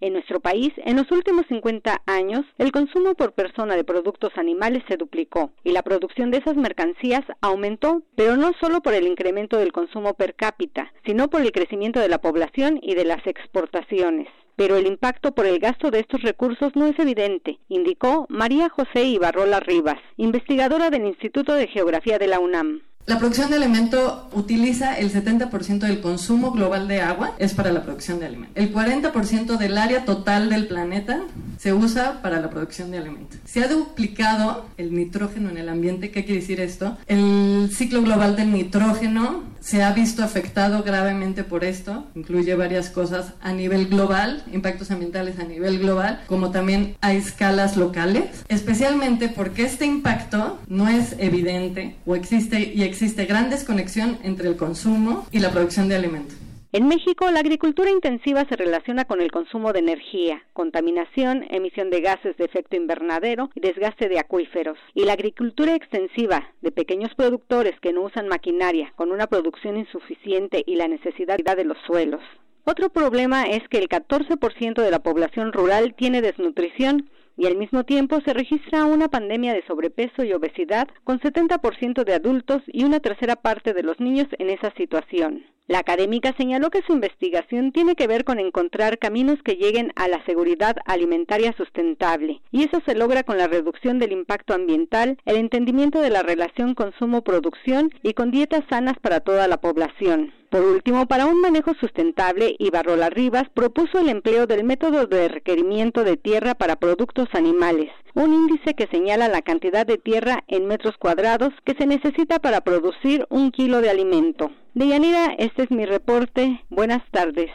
En 0.00 0.14
nuestro 0.14 0.40
país, 0.40 0.72
en 0.78 0.96
los 0.96 1.10
últimos 1.12 1.44
50 1.48 2.02
años, 2.06 2.46
el 2.56 2.72
consumo 2.72 3.14
por 3.14 3.32
persona 3.32 3.76
de 3.76 3.84
productos 3.84 4.32
animales 4.36 4.82
se 4.88 4.96
duplicó 4.96 5.52
y 5.62 5.72
la 5.72 5.82
producción 5.82 6.30
de 6.30 6.38
esas 6.38 6.56
mercancías 6.56 7.22
aumentó, 7.42 8.02
pero 8.14 8.36
no 8.36 8.52
solo 8.60 8.80
por 8.80 8.94
el 8.94 9.06
incremento 9.06 9.58
del 9.58 9.72
consumo 9.72 10.14
per 10.14 10.34
cápita, 10.34 10.90
sino 11.04 11.28
por 11.28 11.42
el 11.42 11.52
crecimiento 11.52 12.00
de 12.00 12.08
la 12.08 12.20
población 12.22 12.78
y 12.80 12.94
de 12.94 13.04
las 13.04 13.26
exportaciones 13.26 14.28
pero 14.56 14.76
el 14.76 14.86
impacto 14.86 15.32
por 15.32 15.46
el 15.46 15.58
gasto 15.58 15.90
de 15.90 16.00
estos 16.00 16.20
recursos 16.20 16.76
no 16.76 16.84
es 16.84 16.98
evidente, 16.98 17.58
indicó 17.70 18.26
María 18.28 18.68
José 18.68 19.04
Ibarrola 19.04 19.58
Rivas, 19.58 19.96
investigadora 20.18 20.90
del 20.90 21.06
Instituto 21.06 21.54
de 21.54 21.66
Geografía 21.66 22.18
de 22.18 22.26
la 22.26 22.40
UNAM. 22.40 22.82
La 23.06 23.18
producción 23.18 23.50
de 23.50 23.56
alimento 23.56 24.28
utiliza 24.32 24.96
el 24.96 25.12
70% 25.12 25.80
del 25.80 26.00
consumo 26.00 26.52
global 26.52 26.86
de 26.86 27.00
agua, 27.00 27.34
es 27.38 27.54
para 27.54 27.72
la 27.72 27.82
producción 27.82 28.20
de 28.20 28.26
alimento. 28.26 28.52
El 28.54 28.72
40% 28.72 29.56
del 29.56 29.78
área 29.78 30.04
total 30.04 30.48
del 30.50 30.68
planeta 30.68 31.22
se 31.58 31.72
usa 31.72 32.22
para 32.22 32.40
la 32.40 32.50
producción 32.50 32.90
de 32.90 32.98
alimento. 32.98 33.36
Se 33.44 33.64
ha 33.64 33.68
duplicado 33.68 34.66
el 34.76 34.94
nitrógeno 34.94 35.50
en 35.50 35.58
el 35.58 35.68
ambiente. 35.68 36.10
¿Qué 36.10 36.24
quiere 36.24 36.40
decir 36.40 36.60
esto? 36.60 36.96
El 37.06 37.70
ciclo 37.72 38.02
global 38.02 38.36
del 38.36 38.52
nitrógeno 38.52 39.42
se 39.60 39.82
ha 39.82 39.92
visto 39.92 40.22
afectado 40.22 40.82
gravemente 40.82 41.44
por 41.44 41.64
esto. 41.64 42.06
Incluye 42.14 42.54
varias 42.54 42.90
cosas 42.90 43.34
a 43.40 43.52
nivel 43.52 43.88
global, 43.88 44.42
impactos 44.52 44.90
ambientales 44.90 45.38
a 45.38 45.44
nivel 45.44 45.78
global, 45.78 46.22
como 46.26 46.50
también 46.50 46.96
a 47.00 47.12
escalas 47.12 47.76
locales, 47.76 48.44
especialmente 48.48 49.28
porque 49.28 49.64
este 49.64 49.84
impacto 49.84 50.58
no 50.68 50.88
es 50.88 51.14
evidente 51.18 51.96
o 52.06 52.14
existe 52.14 52.72
y 52.74 52.82
existe 52.90 53.24
gran 53.24 53.48
desconexión 53.48 54.18
entre 54.22 54.48
el 54.48 54.56
consumo 54.56 55.26
y 55.30 55.38
la 55.38 55.50
producción 55.50 55.88
de 55.88 55.96
alimentos. 55.96 56.36
En 56.72 56.86
México, 56.86 57.28
la 57.32 57.40
agricultura 57.40 57.90
intensiva 57.90 58.44
se 58.48 58.54
relaciona 58.54 59.04
con 59.04 59.20
el 59.20 59.32
consumo 59.32 59.72
de 59.72 59.80
energía, 59.80 60.44
contaminación, 60.52 61.44
emisión 61.50 61.90
de 61.90 62.00
gases 62.00 62.36
de 62.36 62.44
efecto 62.44 62.76
invernadero 62.76 63.50
y 63.56 63.60
desgaste 63.60 64.08
de 64.08 64.20
acuíferos. 64.20 64.78
Y 64.94 65.04
la 65.04 65.14
agricultura 65.14 65.74
extensiva, 65.74 66.52
de 66.60 66.70
pequeños 66.70 67.12
productores 67.16 67.74
que 67.80 67.92
no 67.92 68.02
usan 68.02 68.28
maquinaria, 68.28 68.92
con 68.94 69.10
una 69.10 69.26
producción 69.26 69.78
insuficiente 69.78 70.62
y 70.64 70.76
la 70.76 70.86
necesidad 70.86 71.38
de 71.38 71.64
los 71.64 71.78
suelos. 71.86 72.22
Otro 72.64 72.88
problema 72.90 73.44
es 73.44 73.66
que 73.68 73.78
el 73.78 73.88
14% 73.88 74.80
de 74.80 74.90
la 74.92 75.00
población 75.00 75.52
rural 75.52 75.94
tiene 75.96 76.22
desnutrición 76.22 77.10
y 77.36 77.46
al 77.46 77.56
mismo 77.56 77.84
tiempo 77.84 78.20
se 78.24 78.32
registra 78.32 78.84
una 78.84 79.08
pandemia 79.08 79.54
de 79.54 79.64
sobrepeso 79.66 80.24
y 80.24 80.32
obesidad 80.32 80.88
con 81.04 81.20
70% 81.20 82.04
de 82.04 82.14
adultos 82.14 82.62
y 82.66 82.84
una 82.84 83.00
tercera 83.00 83.36
parte 83.36 83.72
de 83.72 83.82
los 83.82 83.98
niños 84.00 84.26
en 84.38 84.50
esa 84.50 84.72
situación. 84.76 85.44
La 85.70 85.78
académica 85.78 86.34
señaló 86.36 86.68
que 86.70 86.82
su 86.82 86.92
investigación 86.92 87.70
tiene 87.70 87.94
que 87.94 88.08
ver 88.08 88.24
con 88.24 88.40
encontrar 88.40 88.98
caminos 88.98 89.40
que 89.44 89.54
lleguen 89.54 89.92
a 89.94 90.08
la 90.08 90.20
seguridad 90.24 90.76
alimentaria 90.84 91.52
sustentable, 91.56 92.40
y 92.50 92.64
eso 92.64 92.82
se 92.84 92.96
logra 92.96 93.22
con 93.22 93.38
la 93.38 93.46
reducción 93.46 94.00
del 94.00 94.10
impacto 94.10 94.52
ambiental, 94.52 95.18
el 95.26 95.36
entendimiento 95.36 96.00
de 96.00 96.10
la 96.10 96.24
relación 96.24 96.74
consumo-producción 96.74 97.92
y 98.02 98.14
con 98.14 98.32
dietas 98.32 98.64
sanas 98.68 98.98
para 98.98 99.20
toda 99.20 99.46
la 99.46 99.58
población. 99.60 100.32
Por 100.50 100.62
último, 100.62 101.06
para 101.06 101.26
un 101.26 101.40
manejo 101.40 101.74
sustentable, 101.74 102.56
Ibarrola 102.58 103.08
Rivas 103.08 103.48
propuso 103.54 104.00
el 104.00 104.08
empleo 104.08 104.48
del 104.48 104.64
método 104.64 105.06
de 105.06 105.28
requerimiento 105.28 106.02
de 106.02 106.16
tierra 106.16 106.56
para 106.56 106.74
productos 106.74 107.28
animales, 107.34 107.88
un 108.14 108.34
índice 108.34 108.74
que 108.74 108.88
señala 108.88 109.28
la 109.28 109.42
cantidad 109.42 109.86
de 109.86 109.96
tierra 109.96 110.42
en 110.48 110.66
metros 110.66 110.96
cuadrados 110.98 111.50
que 111.64 111.74
se 111.74 111.86
necesita 111.86 112.40
para 112.40 112.62
producir 112.62 113.26
un 113.30 113.52
kilo 113.52 113.80
de 113.80 113.90
alimento. 113.90 114.50
Deyanira, 114.74 115.34
este 115.38 115.62
es 115.62 115.70
mi 115.70 115.86
reporte. 115.86 116.64
Buenas 116.68 117.08
tardes. 117.12 117.50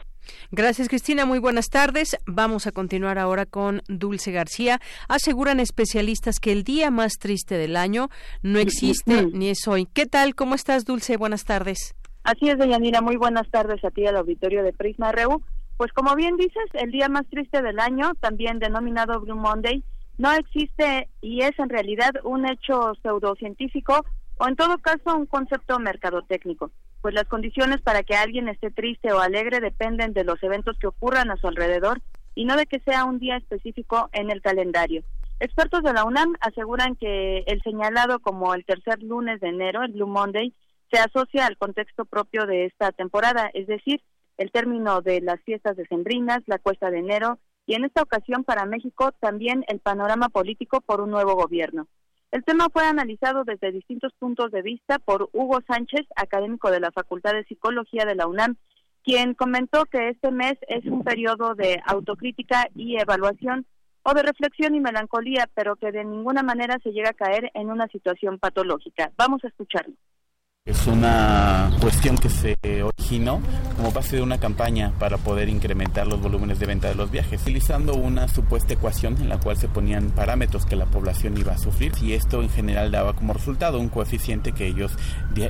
Gracias, 0.52 0.88
Cristina. 0.88 1.26
Muy 1.26 1.40
buenas 1.40 1.70
tardes. 1.70 2.16
Vamos 2.26 2.66
a 2.66 2.72
continuar 2.72 3.20
ahora 3.20 3.46
con 3.46 3.82
Dulce 3.90 4.32
García. 4.32 4.80
Aseguran 5.10 5.60
especialistas 5.60 6.40
que 6.40 6.54
el 6.54 6.64
día 6.64 6.92
más 6.92 7.18
triste 7.20 7.58
del 7.58 7.76
año 7.76 8.10
no 8.42 8.58
existe 8.60 9.28
ni 9.34 9.50
es 9.50 9.68
hoy. 9.68 9.86
¿Qué 9.94 10.06
tal? 10.06 10.34
¿Cómo 10.34 10.56
estás, 10.56 10.86
Dulce? 10.86 11.18
Buenas 11.18 11.44
tardes. 11.44 11.94
Así 12.26 12.50
es, 12.50 12.58
Deyanira. 12.58 13.02
Muy 13.02 13.18
buenas 13.18 13.48
tardes 13.52 13.86
a 13.86 13.92
ti 13.92 14.08
al 14.08 14.18
auditorio 14.18 14.64
de 14.64 14.74
Prisma 14.74 15.12
RU. 15.12 15.44
Pues 15.78 15.94
como 15.94 16.16
bien 16.16 16.38
dices, 16.38 16.66
el 16.74 16.90
día 16.90 17.08
más 17.08 17.28
triste 17.30 17.62
del 17.62 17.80
año, 17.80 18.14
también 18.20 18.58
denominado 18.58 19.22
Blue 19.22 19.36
Monday, 19.36 19.84
no 20.18 20.34
existe 20.34 21.08
y 21.22 21.44
es 21.44 21.52
en 21.60 21.70
realidad 21.70 22.14
un 22.24 22.50
hecho 22.50 22.94
pseudocientífico 23.04 24.04
o 24.38 24.48
en 24.48 24.56
todo 24.56 24.80
caso 24.80 25.16
un 25.16 25.28
concepto 25.28 25.78
mercadotécnico, 25.78 26.72
pues 27.04 27.14
las 27.14 27.26
condiciones 27.26 27.82
para 27.82 28.02
que 28.02 28.16
alguien 28.16 28.48
esté 28.48 28.72
triste 28.72 29.14
o 29.14 29.20
alegre 29.20 29.60
dependen 29.60 30.14
de 30.14 30.24
los 30.24 30.42
eventos 30.42 30.80
que 30.80 30.88
ocurran 30.88 31.30
a 31.30 31.38
su 31.38 31.48
alrededor 31.48 32.02
y 32.34 32.46
no 32.46 32.56
de 32.56 32.66
que 32.66 32.80
sea 32.80 33.06
un 33.06 33.20
día 33.20 33.38
específico 33.38 34.10
en 34.14 34.32
el 34.32 34.42
calendario. 34.42 35.04
Expertos 35.40 35.84
de 35.84 35.94
la 35.94 36.06
UNAM 36.06 36.34
aseguran 36.40 36.96
que 36.96 37.44
el 37.46 37.62
señalado 37.62 38.18
como 38.18 38.56
el 38.56 38.66
tercer 38.66 39.04
lunes 39.04 39.40
de 39.42 39.50
enero, 39.50 39.84
el 39.84 39.92
Blue 39.92 40.08
Monday, 40.08 40.56
se 40.92 41.00
asocia 41.00 41.46
al 41.46 41.58
contexto 41.58 42.06
propio 42.06 42.46
de 42.46 42.66
esta 42.66 42.92
temporada, 42.92 43.50
es 43.54 43.68
decir, 43.68 44.02
el 44.38 44.52
término 44.52 45.02
de 45.02 45.22
las 45.22 45.42
fiestas 45.42 45.78
decembrinas, 45.78 46.44
la 46.46 46.60
cuesta 46.60 46.90
de 46.90 47.00
enero 47.00 47.40
y 47.66 47.74
en 47.74 47.86
esta 47.86 48.02
ocasión 48.02 48.44
para 48.44 48.66
México 48.66 49.12
también 49.20 49.64
el 49.68 49.80
panorama 49.80 50.30
político 50.30 50.82
por 50.82 51.02
un 51.02 51.10
nuevo 51.10 51.36
gobierno. 51.36 51.88
El 52.32 52.44
tema 52.44 52.68
fue 52.72 52.84
analizado 52.86 53.44
desde 53.44 53.72
distintos 53.72 54.12
puntos 54.20 54.52
de 54.52 54.62
vista 54.62 55.00
por 55.00 55.30
Hugo 55.32 55.60
Sánchez, 55.68 56.06
académico 56.16 56.70
de 56.70 56.82
la 56.82 56.92
Facultad 56.92 57.34
de 57.34 57.46
Psicología 57.46 58.06
de 58.06 58.16
la 58.16 58.28
UNAM, 58.28 58.58
quien 59.04 59.36
comentó 59.36 59.86
que 59.86 60.10
este 60.10 60.32
mes 60.32 60.56
es 60.68 60.86
un 60.86 61.04
periodo 61.04 61.56
de 61.56 61.82
autocrítica 61.86 62.68
y 62.76 62.98
evaluación 63.00 63.66
o 64.04 64.14
de 64.14 64.24
reflexión 64.24 64.76
y 64.76 64.80
melancolía, 64.80 65.50
pero 65.54 65.76
que 65.76 65.92
de 65.92 66.04
ninguna 66.04 66.44
manera 66.44 66.78
se 66.84 66.92
llega 66.92 67.12
a 67.12 67.14
caer 67.14 67.52
en 67.54 67.72
una 67.72 67.88
situación 67.88 68.38
patológica. 68.38 69.12
Vamos 69.18 69.44
a 69.44 69.48
escucharlo. 69.48 69.96
Es 70.68 70.88
una 70.88 71.70
cuestión 71.80 72.18
que 72.18 72.28
se 72.28 72.58
originó 72.82 73.40
como 73.76 73.92
base 73.92 74.16
de 74.16 74.24
una 74.24 74.40
campaña 74.40 74.94
para 74.98 75.20
poder 75.20 75.48
incrementar 75.48 76.08
los 76.08 76.20
volúmenes 76.20 76.58
de 76.58 76.66
venta 76.66 76.88
de 76.88 76.96
los 76.96 77.12
viajes, 77.12 77.40
utilizando 77.44 77.94
una 77.94 78.28
supuesta 78.28 78.74
ecuación 78.74 79.16
en 79.22 79.30
la 79.30 79.40
cual 79.40 79.58
se 79.58 79.68
ponían 79.68 80.10
parámetros 80.10 80.66
que 80.66 80.76
la 80.76 80.88
población 80.88 81.38
iba 81.38 81.54
a 81.54 81.60
sufrir 81.60 81.92
y 82.02 82.14
esto 82.14 82.42
en 82.42 82.50
general 82.50 82.90
daba 82.90 83.14
como 83.14 83.34
resultado 83.34 83.80
un 83.80 83.90
coeficiente 83.90 84.54
que 84.54 84.66
ellos 84.66 84.92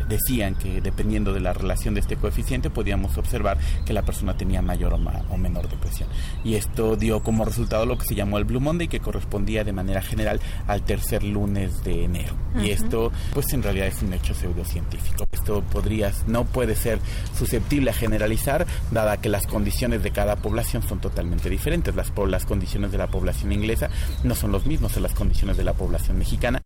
decían 0.09 0.55
que 0.55 0.81
dependiendo 0.81 1.31
de 1.31 1.39
la 1.39 1.53
relación 1.53 1.93
de 1.93 2.01
este 2.01 2.17
coeficiente 2.17 2.69
podíamos 2.69 3.17
observar 3.17 3.57
que 3.85 3.93
la 3.93 4.01
persona 4.01 4.35
tenía 4.35 4.61
mayor 4.61 4.95
o, 4.95 5.37
menor 5.37 5.69
depresión. 5.69 6.09
Y 6.43 6.55
esto 6.55 6.97
dio 6.97 7.23
como 7.23 7.45
resultado 7.45 7.85
lo 7.85 7.97
que 7.97 8.03
se 8.03 8.15
llamó 8.15 8.37
el 8.37 8.43
Blue 8.43 8.59
Monday 8.59 8.89
que 8.89 8.99
correspondía 8.99 9.63
de 9.63 9.71
manera 9.71 10.01
general 10.01 10.41
al 10.67 10.83
tercer 10.83 11.23
lunes 11.23 11.85
de 11.85 12.03
enero. 12.03 12.35
Y 12.61 12.71
esto 12.71 13.13
pues 13.33 13.53
en 13.53 13.63
realidad 13.63 13.87
es 13.87 14.01
un 14.01 14.11
hecho 14.11 14.33
pseudocientífico. 14.33 15.04
Esto 15.31 15.61
podría, 15.61 16.11
no 16.27 16.45
puede 16.45 16.75
ser 16.75 16.99
susceptible 17.33 17.91
a 17.91 17.93
generalizar, 17.93 18.65
dada 18.91 19.21
que 19.21 19.29
las 19.29 19.47
condiciones 19.47 20.03
de 20.03 20.11
cada 20.11 20.35
población 20.37 20.83
son 20.83 21.01
totalmente 21.01 21.49
diferentes. 21.49 21.95
Las, 21.95 22.11
las 22.27 22.45
condiciones 22.45 22.91
de 22.91 22.97
la 22.97 23.07
población 23.07 23.51
inglesa 23.51 23.89
no 24.23 24.35
son 24.35 24.51
los 24.51 24.65
mismos 24.65 24.93
que 24.93 25.01
las 25.01 25.13
condiciones 25.13 25.57
de 25.57 25.63
la 25.63 25.73
población 25.73 26.17
mexicana. 26.17 26.61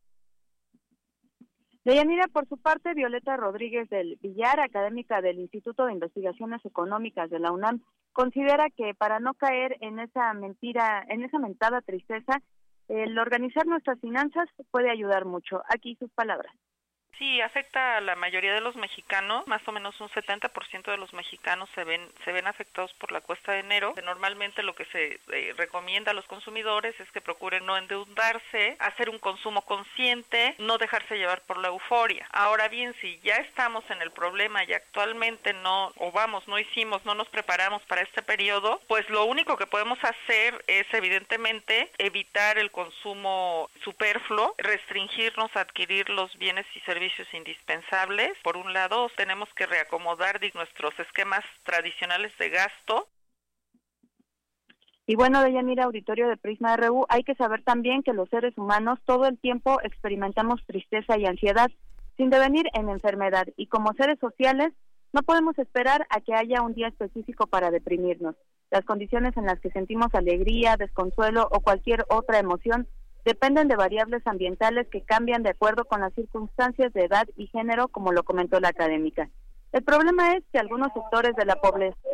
Deyanira, 1.86 2.28
por 2.28 2.48
su 2.48 2.58
parte, 2.58 2.94
Violeta 2.94 3.36
Rodríguez 3.38 3.90
del 3.90 4.18
Villar, 4.22 4.60
académica 4.60 5.22
del 5.22 5.40
Instituto 5.40 5.86
de 5.86 5.94
Investigaciones 5.94 6.64
Económicas 6.66 7.30
de 7.30 7.40
la 7.40 7.52
UNAM, 7.52 7.82
considera 8.12 8.68
que 8.76 8.94
para 8.94 9.20
no 9.20 9.34
caer 9.34 9.78
en 9.82 10.00
esa 10.00 10.34
mentira, 10.34 11.06
en 11.10 11.24
esa 11.24 11.40
mentada 11.40 11.82
tristeza, 11.82 12.42
el 12.90 13.18
organizar 13.18 13.66
nuestras 13.66 14.00
finanzas 14.02 14.48
puede 14.72 14.92
ayudar 14.92 15.26
mucho. 15.26 15.64
Aquí 15.70 15.96
sus 15.96 16.12
palabras. 16.12 16.54
Sí, 17.20 17.42
afecta 17.42 17.98
a 17.98 18.02
la 18.02 18.16
mayoría 18.16 18.54
de 18.54 18.62
los 18.62 18.78
mexicanos, 18.78 19.46
más 19.46 19.62
o 19.68 19.74
menos 19.74 20.00
un 20.00 20.08
70% 20.08 20.90
de 20.90 20.96
los 20.96 21.12
mexicanos 21.12 21.70
se 21.76 21.84
ven 21.84 22.00
se 22.24 22.32
ven 22.32 22.48
afectados 22.48 22.94
por 22.94 23.12
la 23.12 23.20
cuesta 23.20 23.52
de 23.52 23.60
enero. 23.60 23.94
Normalmente 24.06 24.64
lo 24.64 24.74
que 24.74 24.86
se 24.86 25.20
eh, 25.34 25.54
recomienda 25.58 26.12
a 26.12 26.14
los 26.14 26.26
consumidores 26.28 26.98
es 26.98 27.12
que 27.12 27.20
procuren 27.20 27.66
no 27.66 27.78
endeudarse, 27.78 28.78
hacer 28.80 29.10
un 29.10 29.20
consumo 29.20 29.64
consciente, 29.64 30.56
no 30.60 30.78
dejarse 30.78 31.18
llevar 31.18 31.42
por 31.42 31.58
la 31.58 31.68
euforia. 31.68 32.26
Ahora 32.32 32.70
bien, 32.70 32.96
si 33.02 33.20
ya 33.20 33.36
estamos 33.36 33.84
en 33.90 34.02
el 34.02 34.12
problema 34.12 34.64
y 34.64 34.72
actualmente 34.72 35.52
no 35.52 35.92
o 35.98 36.14
vamos, 36.14 36.48
no 36.48 36.58
hicimos, 36.58 37.04
no 37.04 37.16
nos 37.16 37.28
preparamos 37.28 37.82
para 37.84 38.02
este 38.02 38.22
periodo, 38.22 38.80
pues 38.88 39.10
lo 39.10 39.26
único 39.26 39.58
que 39.58 39.68
podemos 39.68 40.00
hacer 40.06 40.64
es 40.68 40.86
evidentemente 40.94 41.92
evitar 41.98 42.58
el 42.58 42.72
consumo 42.72 43.70
superfluo, 43.84 44.56
restringirnos 44.58 45.54
a 45.58 45.62
adquirir 45.62 46.10
los 46.10 46.34
bienes 46.38 46.66
y 46.76 46.80
servicios 46.80 47.09
indispensables. 47.34 48.32
Por 48.44 48.58
un 48.58 48.74
lado, 48.74 49.10
tenemos 49.16 49.50
que 49.56 49.66
reacomodar 49.66 50.40
nuestros 50.54 50.98
esquemas 51.00 51.44
tradicionales 51.64 52.32
de 52.38 52.50
gasto. 52.50 53.08
Y 55.06 55.16
bueno, 55.16 55.42
de 55.42 55.48
Deyanira, 55.48 55.86
auditorio 55.86 56.28
de 56.28 56.38
Prisma 56.38 56.78
RU, 56.78 57.06
hay 57.10 57.24
que 57.24 57.36
saber 57.36 57.64
también 57.64 58.04
que 58.04 58.14
los 58.14 58.30
seres 58.30 58.56
humanos 58.58 59.00
todo 59.06 59.26
el 59.26 59.40
tiempo 59.40 59.80
experimentamos 59.84 60.64
tristeza 60.66 61.18
y 61.18 61.26
ansiedad 61.26 61.72
sin 62.16 62.30
devenir 62.30 62.68
en 62.74 62.90
enfermedad 62.90 63.48
y 63.56 63.68
como 63.68 63.94
seres 63.94 64.20
sociales 64.20 64.74
no 65.14 65.24
podemos 65.24 65.58
esperar 65.58 66.06
a 66.10 66.22
que 66.22 66.36
haya 66.36 66.62
un 66.62 66.74
día 66.74 66.90
específico 66.90 67.48
para 67.48 67.72
deprimirnos. 67.72 68.36
las 68.70 68.86
condiciones 68.86 69.36
en 69.36 69.46
las 69.46 69.60
que 69.60 69.72
sentimos 69.72 70.14
alegría, 70.14 70.78
desconsuelo 70.78 71.48
o 71.50 71.62
cualquier 71.62 72.06
otra 72.08 72.38
emoción 72.38 72.88
dependen 73.30 73.68
de 73.68 73.76
variables 73.76 74.26
ambientales 74.26 74.88
que 74.88 75.04
cambian 75.04 75.44
de 75.44 75.52
acuerdo 75.52 75.86
con 75.86 76.02
las 76.02 76.12
circunstancias 76.16 76.92
de 76.94 77.06
edad 77.06 77.28
y 77.38 77.46
género, 77.46 77.88
como 77.88 78.12
lo 78.12 78.24
comentó 78.24 78.60
la 78.60 78.70
académica. 78.70 79.30
El 79.72 79.84
problema 79.84 80.36
es 80.36 80.44
que 80.52 80.58
algunos 80.58 80.92
sectores 80.94 81.36
de 81.36 81.46
la, 81.46 81.60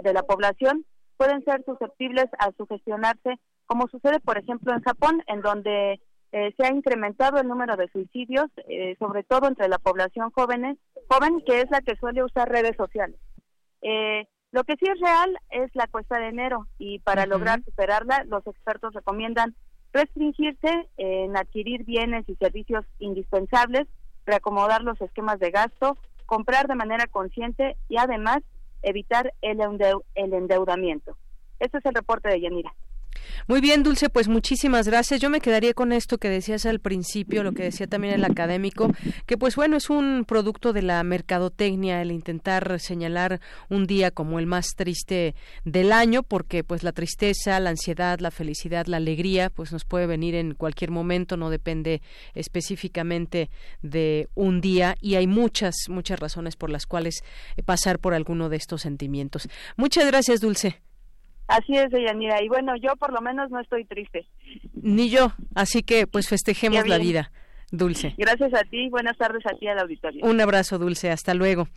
de 0.03 0.13
la 0.13 0.23
población 0.23 0.85
pueden 1.15 1.41
ser 1.45 1.63
susceptibles 1.63 2.25
a 2.37 2.51
sugestionarse, 2.57 3.39
como 3.65 3.87
sucede, 3.87 4.19
por 4.19 4.37
ejemplo, 4.37 4.73
en 4.73 4.81
Japón, 4.81 5.23
en 5.27 5.41
donde 5.41 6.01
eh, 6.33 6.53
se 6.57 6.65
ha 6.65 6.73
incrementado 6.73 7.39
el 7.39 7.47
número 7.47 7.77
de 7.77 7.87
suicidios, 7.87 8.47
eh, 8.67 8.97
sobre 8.99 9.23
todo 9.23 9.47
entre 9.47 9.69
la 9.69 9.79
población 9.79 10.31
joven, 10.31 10.77
joven, 11.07 11.41
que 11.45 11.61
es 11.61 11.71
la 11.71 11.79
que 11.79 11.95
suele 11.95 12.25
usar 12.25 12.49
redes 12.49 12.75
sociales. 12.75 13.17
Eh, 13.81 14.27
lo 14.51 14.65
que 14.65 14.75
sí 14.75 14.85
es 14.85 14.99
real 14.99 15.37
es 15.49 15.71
la 15.75 15.87
cuesta 15.87 16.19
de 16.19 16.27
enero 16.27 16.67
y 16.77 16.99
para 16.99 17.25
lograr 17.25 17.63
superarla, 17.63 18.25
los 18.25 18.45
expertos 18.47 18.93
recomiendan 18.93 19.55
restringirse 19.95 20.89
en 20.97 21.37
adquirir 21.37 21.85
bienes 21.85 22.27
y 22.27 22.35
servicios 22.35 22.85
indispensables, 22.99 23.87
reacomodar 24.25 24.81
los 24.81 24.99
esquemas 24.99 25.39
de 25.39 25.51
gasto, 25.51 25.97
comprar 26.25 26.67
de 26.67 26.75
manera 26.75 27.07
consciente 27.07 27.77
y 27.87 27.95
además 27.97 28.39
evitar 28.81 29.33
el, 29.41 29.61
endeudamiento. 30.15 31.15
Este 31.61 31.77
es 31.77 31.85
el 31.85 31.95
reporte 31.95 32.27
de 32.27 32.41
Yanira. 32.41 32.75
Muy 33.47 33.61
bien, 33.61 33.83
Dulce, 33.83 34.09
pues 34.09 34.27
muchísimas 34.27 34.87
gracias. 34.87 35.21
Yo 35.21 35.29
me 35.29 35.41
quedaría 35.41 35.73
con 35.73 35.91
esto 35.91 36.17
que 36.17 36.29
decías 36.29 36.65
al 36.65 36.79
principio, 36.79 37.43
lo 37.43 37.51
que 37.51 37.63
decía 37.63 37.87
también 37.87 38.13
el 38.13 38.23
académico, 38.23 38.91
que 39.25 39.37
pues 39.37 39.55
bueno, 39.55 39.77
es 39.77 39.89
un 39.89 40.25
producto 40.27 40.73
de 40.73 40.81
la 40.81 41.03
mercadotecnia 41.03 42.01
el 42.01 42.11
intentar 42.11 42.79
señalar 42.79 43.39
un 43.69 43.85
día 43.85 44.11
como 44.11 44.39
el 44.39 44.45
más 44.45 44.75
triste 44.75 45.35
del 45.63 45.91
año, 45.91 46.23
porque 46.23 46.63
pues 46.63 46.83
la 46.83 46.91
tristeza, 46.91 47.59
la 47.59 47.71
ansiedad, 47.71 48.19
la 48.19 48.31
felicidad, 48.31 48.87
la 48.87 48.97
alegría, 48.97 49.49
pues 49.49 49.71
nos 49.71 49.85
puede 49.85 50.07
venir 50.07 50.35
en 50.35 50.53
cualquier 50.53 50.91
momento, 50.91 51.37
no 51.37 51.49
depende 51.49 52.01
específicamente 52.33 53.49
de 53.81 54.27
un 54.35 54.61
día 54.61 54.95
y 55.01 55.15
hay 55.15 55.27
muchas, 55.27 55.75
muchas 55.89 56.19
razones 56.19 56.55
por 56.55 56.69
las 56.69 56.85
cuales 56.85 57.23
pasar 57.65 57.99
por 57.99 58.13
alguno 58.13 58.49
de 58.49 58.57
estos 58.57 58.81
sentimientos. 58.81 59.47
Muchas 59.77 60.05
gracias, 60.07 60.41
Dulce. 60.41 60.84
Así 61.47 61.77
es, 61.77 61.89
Deyanira. 61.91 62.41
Y 62.41 62.47
bueno, 62.47 62.75
yo 62.75 62.95
por 62.95 63.13
lo 63.13 63.21
menos 63.21 63.51
no 63.51 63.59
estoy 63.59 63.85
triste. 63.85 64.27
Ni 64.73 65.09
yo. 65.09 65.31
Así 65.53 65.83
que 65.83 66.07
pues 66.07 66.27
festejemos 66.27 66.87
la 66.87 66.97
vida. 66.97 67.31
Dulce. 67.77 68.13
Gracias 68.17 68.53
a 68.53 68.63
ti, 68.63 68.89
buenas 68.89 69.17
tardes 69.17 69.45
a 69.45 69.55
ti 69.55 69.67
al 69.67 69.79
auditorio. 69.79 70.25
Un 70.25 70.41
abrazo, 70.41 70.77
Dulce, 70.77 71.11
hasta 71.11 71.33
luego. 71.33 71.67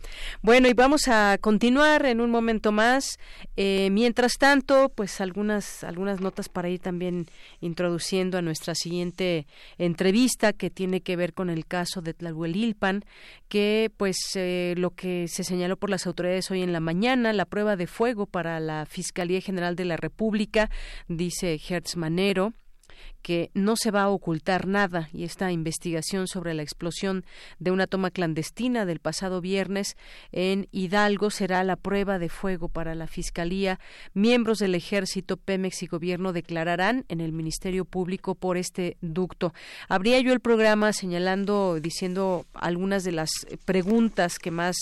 Bueno, 0.41 0.67
y 0.67 0.73
vamos 0.73 1.07
a 1.07 1.37
continuar 1.39 2.05
en 2.05 2.21
un 2.21 2.31
momento 2.31 2.71
más. 2.71 3.19
Eh, 3.57 3.89
mientras 3.91 4.37
tanto, 4.37 4.89
pues 4.89 5.21
algunas, 5.21 5.83
algunas 5.83 6.21
notas 6.21 6.49
para 6.49 6.69
ir 6.69 6.79
también 6.79 7.27
introduciendo 7.61 8.37
a 8.37 8.41
nuestra 8.41 8.75
siguiente 8.75 9.47
entrevista 9.77 10.53
que 10.53 10.69
tiene 10.69 11.01
que 11.01 11.15
ver 11.15 11.33
con 11.33 11.49
el 11.49 11.65
caso 11.65 12.01
de 12.01 12.13
Tlahuelilpan, 12.13 13.03
que 13.47 13.91
pues 13.97 14.17
eh, 14.35 14.73
lo 14.77 14.91
que 14.91 15.27
se 15.27 15.43
señaló 15.43 15.77
por 15.77 15.89
las 15.89 16.07
autoridades 16.07 16.49
hoy 16.51 16.61
en 16.61 16.73
la 16.73 16.79
mañana, 16.79 17.33
la 17.33 17.45
prueba 17.45 17.75
de 17.75 17.87
fuego 17.87 18.25
para 18.25 18.59
la 18.59 18.85
Fiscalía 18.85 19.41
General 19.41 19.75
de 19.75 19.85
la 19.85 19.97
República, 19.97 20.69
dice 21.07 21.59
Hertz 21.69 21.95
Manero 21.95 22.53
que 23.21 23.51
no 23.53 23.75
se 23.75 23.91
va 23.91 24.03
a 24.03 24.09
ocultar 24.09 24.65
nada 24.65 25.09
y 25.13 25.23
esta 25.23 25.51
investigación 25.51 26.27
sobre 26.27 26.53
la 26.53 26.63
explosión 26.63 27.25
de 27.59 27.71
una 27.71 27.87
toma 27.87 28.11
clandestina 28.11 28.85
del 28.85 28.99
pasado 28.99 29.41
viernes 29.41 29.97
en 30.31 30.67
Hidalgo 30.71 31.29
será 31.29 31.63
la 31.63 31.75
prueba 31.75 32.19
de 32.19 32.29
fuego 32.29 32.69
para 32.69 32.95
la 32.95 33.07
Fiscalía. 33.07 33.79
Miembros 34.13 34.59
del 34.59 34.75
Ejército, 34.75 35.37
Pemex 35.37 35.83
y 35.83 35.87
Gobierno 35.87 36.33
declararán 36.33 37.05
en 37.09 37.21
el 37.21 37.31
Ministerio 37.31 37.85
Público 37.85 38.35
por 38.35 38.57
este 38.57 38.97
ducto. 39.01 39.53
Habría 39.87 40.19
yo 40.19 40.33
el 40.33 40.39
programa 40.39 40.93
señalando, 40.93 41.79
diciendo 41.79 42.45
algunas 42.53 43.03
de 43.03 43.11
las 43.11 43.29
preguntas 43.65 44.39
que 44.39 44.51
más 44.51 44.75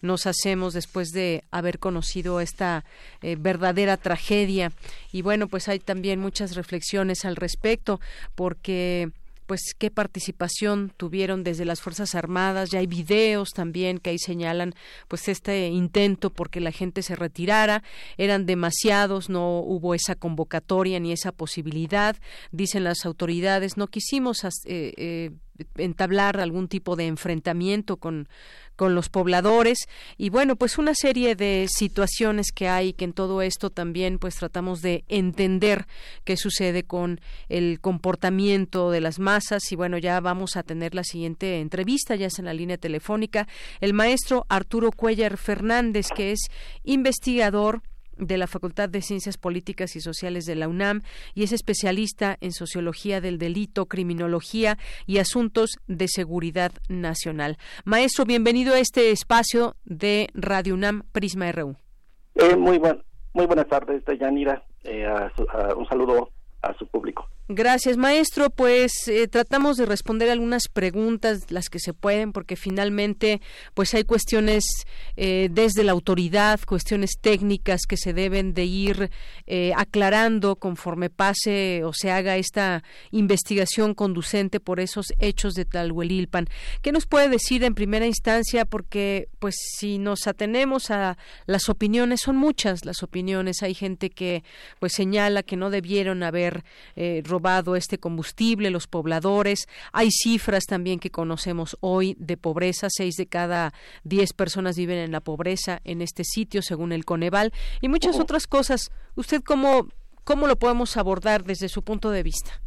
nos 0.00 0.26
hacemos 0.26 0.74
después 0.74 1.10
de 1.10 1.44
haber 1.50 1.78
conocido 1.78 2.40
esta 2.40 2.84
eh, 3.20 3.36
verdadera 3.38 3.96
tragedia. 3.96 4.72
Y 5.12 5.22
bueno, 5.22 5.46
pues 5.46 5.68
hay 5.68 5.78
también 5.78 6.18
muchas 6.18 6.56
reflexiones 6.56 7.24
al 7.24 7.36
respecto 7.36 7.61
porque 8.34 9.10
pues 9.46 9.74
qué 9.78 9.90
participación 9.90 10.92
tuvieron 10.96 11.44
desde 11.44 11.64
las 11.64 11.82
Fuerzas 11.82 12.14
Armadas, 12.14 12.70
ya 12.70 12.78
hay 12.78 12.86
videos 12.86 13.50
también 13.50 13.98
que 13.98 14.08
ahí 14.08 14.18
señalan 14.18 14.74
pues 15.08 15.28
este 15.28 15.68
intento 15.68 16.30
porque 16.30 16.60
la 16.60 16.72
gente 16.72 17.02
se 17.02 17.16
retirara, 17.16 17.82
eran 18.16 18.46
demasiados, 18.46 19.28
no 19.28 19.58
hubo 19.58 19.94
esa 19.94 20.14
convocatoria 20.14 21.00
ni 21.00 21.12
esa 21.12 21.32
posibilidad, 21.32 22.16
dicen 22.50 22.84
las 22.84 23.04
autoridades, 23.04 23.76
no 23.76 23.88
quisimos 23.88 24.42
eh, 24.44 24.50
eh, 24.96 25.30
entablar 25.76 26.40
algún 26.40 26.68
tipo 26.68 26.96
de 26.96 27.06
enfrentamiento 27.06 27.96
con 27.98 28.28
con 28.76 28.94
los 28.94 29.08
pobladores. 29.08 29.88
Y 30.16 30.30
bueno, 30.30 30.56
pues 30.56 30.78
una 30.78 30.94
serie 30.94 31.34
de 31.34 31.66
situaciones 31.68 32.52
que 32.52 32.68
hay 32.68 32.92
que 32.92 33.04
en 33.04 33.12
todo 33.12 33.42
esto 33.42 33.70
también 33.70 34.18
pues 34.18 34.36
tratamos 34.36 34.82
de 34.82 35.04
entender 35.08 35.86
qué 36.24 36.36
sucede 36.36 36.84
con 36.84 37.20
el 37.48 37.80
comportamiento 37.80 38.90
de 38.90 39.00
las 39.00 39.18
masas. 39.18 39.70
Y 39.72 39.76
bueno, 39.76 39.98
ya 39.98 40.20
vamos 40.20 40.56
a 40.56 40.62
tener 40.62 40.94
la 40.94 41.04
siguiente 41.04 41.60
entrevista, 41.60 42.16
ya 42.16 42.26
es 42.26 42.38
en 42.38 42.46
la 42.46 42.54
línea 42.54 42.78
telefónica, 42.78 43.48
el 43.80 43.94
maestro 43.94 44.46
Arturo 44.48 44.90
Cuellar 44.92 45.36
Fernández, 45.36 46.08
que 46.14 46.32
es 46.32 46.40
investigador 46.84 47.82
de 48.26 48.38
la 48.38 48.46
Facultad 48.46 48.88
de 48.88 49.02
Ciencias 49.02 49.36
Políticas 49.36 49.96
y 49.96 50.00
Sociales 50.00 50.44
de 50.44 50.54
la 50.54 50.68
UNAM 50.68 51.02
y 51.34 51.42
es 51.42 51.52
especialista 51.52 52.36
en 52.40 52.52
sociología 52.52 53.20
del 53.20 53.38
delito, 53.38 53.86
criminología 53.86 54.78
y 55.06 55.18
asuntos 55.18 55.76
de 55.86 56.08
seguridad 56.08 56.72
nacional. 56.88 57.58
Maestro, 57.84 58.24
bienvenido 58.24 58.74
a 58.74 58.78
este 58.78 59.10
espacio 59.10 59.76
de 59.84 60.28
Radio 60.34 60.74
UNAM 60.74 61.02
Prisma 61.12 61.50
RU. 61.52 61.76
Eh, 62.36 62.56
muy, 62.56 62.78
buen, 62.78 63.02
muy 63.34 63.46
buenas 63.46 63.68
tardes, 63.68 64.02
Yanira. 64.18 64.64
Eh, 64.84 65.06
un 65.76 65.86
saludo 65.86 66.30
a 66.62 66.74
su 66.74 66.86
público. 66.86 67.28
Gracias, 67.54 67.98
maestro. 67.98 68.48
Pues 68.48 69.08
eh, 69.08 69.28
tratamos 69.28 69.76
de 69.76 69.84
responder 69.84 70.30
algunas 70.30 70.68
preguntas, 70.68 71.50
las 71.50 71.68
que 71.68 71.80
se 71.80 71.92
pueden, 71.92 72.32
porque 72.32 72.56
finalmente, 72.56 73.42
pues 73.74 73.92
hay 73.92 74.04
cuestiones 74.04 74.64
eh, 75.18 75.50
desde 75.52 75.84
la 75.84 75.92
autoridad, 75.92 76.60
cuestiones 76.66 77.18
técnicas 77.20 77.82
que 77.86 77.98
se 77.98 78.14
deben 78.14 78.54
de 78.54 78.64
ir 78.64 79.10
eh, 79.46 79.74
aclarando 79.76 80.56
conforme 80.56 81.10
pase 81.10 81.84
o 81.84 81.92
se 81.92 82.10
haga 82.10 82.38
esta 82.38 82.84
investigación 83.10 83.92
conducente 83.92 84.58
por 84.58 84.80
esos 84.80 85.12
hechos 85.18 85.52
de 85.52 85.66
Talhuelilpan. 85.66 86.46
¿Qué 86.80 86.90
nos 86.90 87.04
puede 87.04 87.28
decir 87.28 87.64
en 87.64 87.74
primera 87.74 88.06
instancia? 88.06 88.64
Porque, 88.64 89.28
pues, 89.40 89.56
si 89.78 89.98
nos 89.98 90.26
atenemos 90.26 90.90
a 90.90 91.18
las 91.44 91.68
opiniones, 91.68 92.22
son 92.22 92.38
muchas 92.38 92.86
las 92.86 93.02
opiniones. 93.02 93.62
Hay 93.62 93.74
gente 93.74 94.08
que, 94.08 94.42
pues, 94.80 94.94
señala 94.94 95.42
que 95.42 95.58
no 95.58 95.68
debieron 95.68 96.22
haber 96.22 96.64
robado 97.24 97.41
este 97.76 97.98
combustible, 97.98 98.70
los 98.70 98.86
pobladores. 98.86 99.68
Hay 99.92 100.10
cifras 100.10 100.64
también 100.64 100.98
que 100.98 101.10
conocemos 101.10 101.76
hoy 101.80 102.16
de 102.18 102.36
pobreza. 102.36 102.88
Seis 102.90 103.16
de 103.16 103.26
cada 103.26 103.72
diez 104.04 104.32
personas 104.32 104.76
viven 104.76 104.98
en 104.98 105.12
la 105.12 105.20
pobreza 105.20 105.80
en 105.84 106.02
este 106.02 106.24
sitio, 106.24 106.62
según 106.62 106.92
el 106.92 107.04
Coneval, 107.04 107.52
y 107.80 107.88
muchas 107.88 108.18
otras 108.18 108.46
cosas. 108.46 108.90
¿Usted 109.14 109.42
cómo, 109.42 109.88
cómo 110.24 110.46
lo 110.46 110.56
podemos 110.56 110.96
abordar 110.96 111.44
desde 111.44 111.68
su 111.68 111.82
punto 111.82 112.10
de 112.10 112.22
vista? 112.22 112.60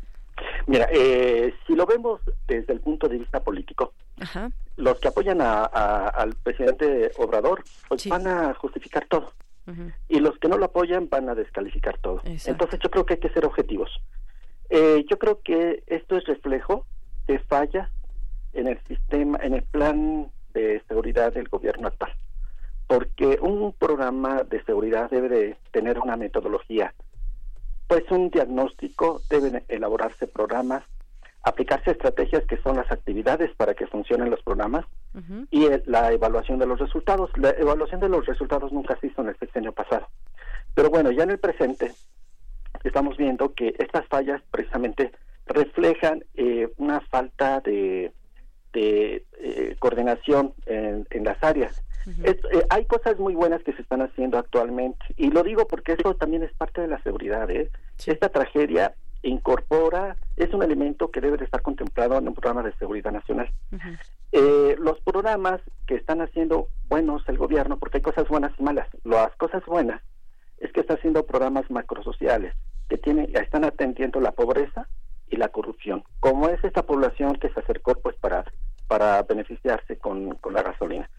Mira, 0.67 0.87
eh, 0.91 1.53
si 1.65 1.75
lo 1.75 1.85
vemos 1.85 2.21
desde 2.47 2.73
el 2.73 2.81
punto 2.81 3.07
de 3.07 3.19
vista 3.19 3.39
político, 3.39 3.93
los 4.77 4.99
que 4.99 5.07
apoyan 5.07 5.39
al 5.41 6.35
presidente 6.43 7.11
Obrador 7.17 7.63
pues 7.87 8.07
van 8.07 8.27
a 8.27 8.53
justificar 8.55 9.05
todo. 9.07 9.33
Y 10.07 10.19
los 10.19 10.37
que 10.37 10.47
no 10.47 10.57
lo 10.57 10.65
apoyan 10.65 11.09
van 11.09 11.29
a 11.29 11.35
descalificar 11.35 11.97
todo. 11.99 12.21
Entonces 12.23 12.79
yo 12.81 12.89
creo 12.89 13.05
que 13.05 13.15
hay 13.15 13.19
que 13.19 13.29
ser 13.29 13.45
objetivos. 13.45 13.89
Eh, 14.69 15.05
yo 15.09 15.17
creo 15.19 15.41
que 15.41 15.83
esto 15.87 16.17
es 16.17 16.25
reflejo 16.25 16.85
de 17.27 17.39
falla 17.39 17.89
en 18.53 18.67
el 18.67 18.79
sistema, 18.87 19.37
en 19.41 19.53
el 19.53 19.63
plan 19.63 20.31
de 20.53 20.81
seguridad 20.87 21.33
del 21.33 21.49
gobierno 21.49 21.87
actual, 21.87 22.13
porque 22.87 23.37
un 23.41 23.73
programa 23.73 24.43
de 24.43 24.63
seguridad 24.63 25.09
debe 25.09 25.29
de 25.29 25.57
tener 25.71 25.99
una 25.99 26.15
metodología, 26.15 26.93
pues 27.87 28.09
un 28.09 28.29
diagnóstico, 28.29 29.21
deben 29.29 29.63
elaborarse 29.67 30.27
programas, 30.27 30.83
aplicarse 31.43 31.91
estrategias 31.91 32.43
que 32.45 32.57
son 32.57 32.77
las 32.77 32.91
actividades 32.91 33.53
para 33.55 33.75
que 33.75 33.85
funcionen 33.85 34.31
los 34.31 34.41
programas 34.41 34.85
y 35.51 35.69
la 35.85 36.11
evaluación 36.11 36.59
de 36.59 36.65
los 36.65 36.79
resultados. 36.79 37.29
La 37.37 37.51
evaluación 37.51 38.01
de 38.01 38.09
los 38.09 38.25
resultados 38.25 38.73
nunca 38.73 38.97
se 38.99 39.07
hizo 39.07 39.21
en 39.21 39.29
el 39.29 39.37
sexenio 39.37 39.71
pasado. 39.71 40.07
Pero 40.73 40.89
bueno, 40.89 41.11
ya 41.11 41.23
en 41.23 41.31
el 41.31 41.39
presente 41.39 41.93
estamos 42.87 43.17
viendo 43.17 43.53
que 43.53 43.75
estas 43.79 44.05
fallas 44.07 44.41
precisamente 44.51 45.11
reflejan 45.47 46.23
eh, 46.35 46.69
una 46.77 47.01
falta 47.01 47.59
de, 47.61 48.11
de 48.73 49.25
eh, 49.39 49.75
coordinación 49.79 50.53
en, 50.65 51.05
las 51.23 51.41
áreas. 51.43 51.81
Eh, 52.23 52.37
hay 52.69 52.85
cosas 52.85 53.17
muy 53.17 53.33
buenas 53.33 53.63
que 53.63 53.73
se 53.73 53.81
están 53.81 54.01
haciendo 54.01 54.37
actualmente 54.37 55.03
y 55.17 55.31
lo 55.31 55.41
digo 55.41 55.67
porque 55.67 55.93
eso 55.93 56.15
también 56.15 56.43
es 56.43 56.53
parte 56.53 56.81
de 56.81 56.87
la 56.87 57.01
seguridad. 57.01 57.49
¿eh? 57.49 57.71
Esta 58.05 58.29
tragedia 58.29 58.93
incorpora, 59.23 60.15
es 60.37 60.53
un 60.53 60.61
elemento 60.61 61.09
que 61.09 61.21
debe 61.21 61.37
de 61.37 61.45
estar 61.45 61.61
contemplado 61.61 62.17
en 62.17 62.27
un 62.27 62.35
programa 62.35 62.61
de 62.61 62.75
seguridad 62.77 63.11
nacional. 63.11 63.49
Eh, 64.31 64.75
los 64.77 64.99
programas 64.99 65.61
que 65.87 65.95
están 65.95 66.21
haciendo 66.21 66.67
buenos 66.87 67.23
el 67.27 67.37
gobierno, 67.37 67.79
porque 67.79 67.97
hay 67.97 68.03
cosas 68.03 68.27
buenas 68.27 68.51
y 68.59 68.63
malas, 68.63 68.87
las 69.03 69.35
cosas 69.37 69.65
buenas 69.65 70.01
es 70.59 70.71
que 70.71 70.81
está 70.81 70.93
haciendo 70.93 71.25
programas 71.25 71.69
macrosociales 71.71 72.53
que 72.89 72.97
tienen, 72.97 73.29
están 73.35 73.63
atendiendo 73.63 74.19
la 74.19 74.31
pobreza 74.31 74.87
y 75.29 75.37
la 75.37 75.49
corrupción. 75.49 76.03
Como 76.19 76.49
es 76.49 76.63
esta 76.63 76.83
población 76.83 77.35
que 77.35 77.49
se 77.49 77.59
acercó 77.59 77.95
pues 77.95 78.15
para, 78.17 78.45
para 78.87 79.23
beneficiarse 79.23 79.97
con, 79.97 80.35
con 80.35 80.53
la 80.53 80.63
gasolina. 80.63 81.09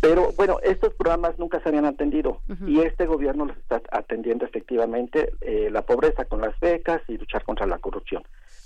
Pero 0.00 0.32
bueno, 0.32 0.58
estos 0.62 0.94
programas 0.94 1.38
nunca 1.38 1.60
se 1.60 1.68
habían 1.68 1.84
atendido 1.84 2.40
y 2.66 2.80
este 2.80 3.04
gobierno 3.04 3.44
los 3.44 3.56
está 3.58 3.82
atendiendo 3.90 4.46
efectivamente 4.46 5.30
eh, 5.42 5.68
la 5.70 5.82
pobreza 5.82 6.24
con 6.24 6.40
las 6.40 6.58
becas 6.58 7.02
y 7.06 7.18
luchar 7.18 7.44
contra 7.44 7.66
la 7.66 7.78
corrupción. 7.78 8.22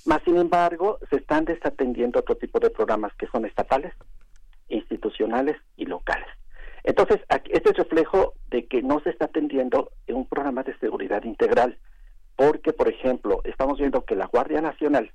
Más 0.07 0.23
sin 0.23 0.37
embargo, 0.37 0.99
se 1.11 1.17
están 1.17 1.45
desatendiendo 1.45 2.21
otro 2.21 2.37
tipo 2.37 2.61
de 2.61 2.71
programas 2.71 3.13
que 3.15 3.27
son 3.27 3.47
estatales, 3.47 3.93
institucionales 4.69 5.57
y 5.77 5.87
locales. 5.87 6.29
Entonces, 6.85 7.21
este 7.29 7.71
es 7.71 7.77
reflejo 7.77 8.35
de 8.51 8.67
que 8.67 8.83
no 8.83 9.01
se 9.01 9.11
está 9.11 9.25
atendiendo 9.25 9.91
en 10.07 10.17
un 10.17 10.27
programa 10.27 10.63
de 10.63 10.79
seguridad 10.79 11.25
integral, 11.25 11.79
porque, 12.37 12.73
por 12.73 12.89
ejemplo, 12.89 13.41
estamos 13.45 13.79
viendo 13.79 14.05
que 14.05 14.17
la 14.17 14.27
Guardia 14.27 14.61
Nacional, 14.61 15.13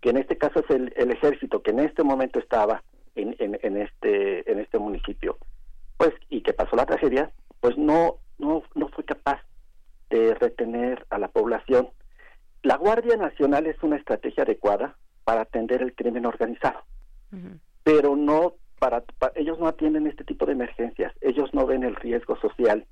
que 0.00 0.10
en 0.10 0.18
este 0.18 0.38
caso 0.38 0.60
es 0.60 0.70
el, 0.70 0.92
el 0.96 1.10
ejército 1.10 1.62
que 1.62 1.70
en 1.70 1.80
este 1.80 2.02
momento 2.02 2.38
estaba 2.38 2.82
en, 3.14 3.36
en, 3.38 3.76
este, 3.76 4.50
en 4.50 4.58
este 4.58 4.78
municipio, 4.78 5.38
pues, 5.96 6.12
y 6.28 6.42
que 6.42 6.52
pasó 6.52 6.76
la 6.76 6.86
tragedia, 6.86 7.30
pues 7.60 7.76
no, 7.76 8.18
no, 8.38 8.62
no 8.74 8.88
fue 8.88 9.04
capaz 9.04 9.40
de 10.10 10.34
retener 10.34 11.06
a 11.10 11.18
la 11.18 11.28
población. 11.28 11.88
La 12.62 12.76
Guardia 12.76 13.16
Nacional 13.16 13.66
es 13.66 13.82
una 13.82 13.96
estrategia 13.96 14.44
adecuada 14.44 14.96
para 15.24 15.42
atender 15.42 15.82
el 15.82 15.94
crimen 15.94 16.26
organizado, 16.26 16.80
pero 17.82 18.16
no 18.16 18.54
para, 18.78 19.04
ellos 19.36 19.58
no 19.58 19.68
atienden 19.68 20.06
este 20.06 20.24
tipo 20.24 20.44
de 20.46 20.52
emergencias, 20.52 21.12
ellos 21.20 21.54
no 21.54 21.66
ven 21.66 21.84
el 21.84 21.94
riesgo 21.96 22.36
social. 22.40 22.84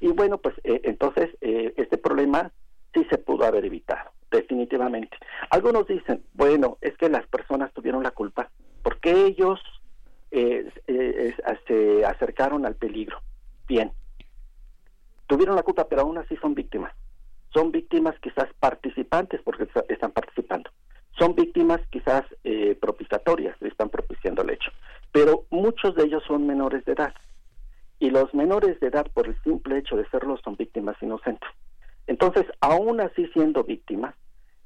Y 0.00 0.08
bueno, 0.08 0.38
pues 0.38 0.54
eh, 0.64 0.80
entonces 0.84 1.30
eh, 1.40 1.74
este 1.76 1.96
problema 1.96 2.52
sí 2.94 3.06
se 3.10 3.18
pudo 3.18 3.44
haber 3.44 3.64
evitado, 3.64 4.10
definitivamente. 4.30 5.16
Algunos 5.50 5.86
dicen, 5.86 6.22
bueno, 6.34 6.78
es 6.80 6.96
que 6.96 7.08
las 7.08 7.26
personas 7.26 7.72
tuvieron 7.72 8.02
la 8.02 8.10
culpa 8.10 8.50
porque 8.82 9.26
ellos 9.26 9.60
eh, 10.30 10.70
eh, 10.86 11.34
se 11.66 12.04
acercaron 12.04 12.66
al 12.66 12.76
peligro. 12.76 13.20
Bien, 13.66 13.92
tuvieron 15.26 15.56
la 15.56 15.62
culpa, 15.62 15.88
pero 15.88 16.02
aún 16.02 16.18
así 16.18 16.36
son 16.36 16.54
víctimas. 16.54 16.92
Son 17.52 17.72
víctimas 17.72 18.14
quizás 18.20 18.46
participantes 18.60 19.40
porque 19.42 19.68
están 19.88 20.12
participando. 20.12 20.70
Son 21.18 21.34
víctimas 21.34 21.80
quizás 21.90 22.24
eh, 22.44 22.76
propiciatorias, 22.80 23.60
están 23.62 23.88
propiciando 23.88 24.42
el 24.42 24.50
hecho. 24.50 24.70
Pero 25.12 25.44
muchos 25.50 25.94
de 25.94 26.04
ellos 26.04 26.22
son 26.26 26.46
menores 26.46 26.84
de 26.84 26.92
edad. 26.92 27.14
Y 27.98 28.10
los 28.10 28.32
menores 28.32 28.78
de 28.80 28.88
edad, 28.88 29.06
por 29.12 29.26
el 29.26 29.36
simple 29.42 29.78
hecho 29.78 29.96
de 29.96 30.08
serlo, 30.10 30.38
son 30.44 30.56
víctimas 30.56 30.96
inocentes. 31.02 31.48
Entonces, 32.08 32.46
aún 32.60 33.00
así 33.00 33.26
siendo 33.28 33.62
víctimas, 33.62 34.14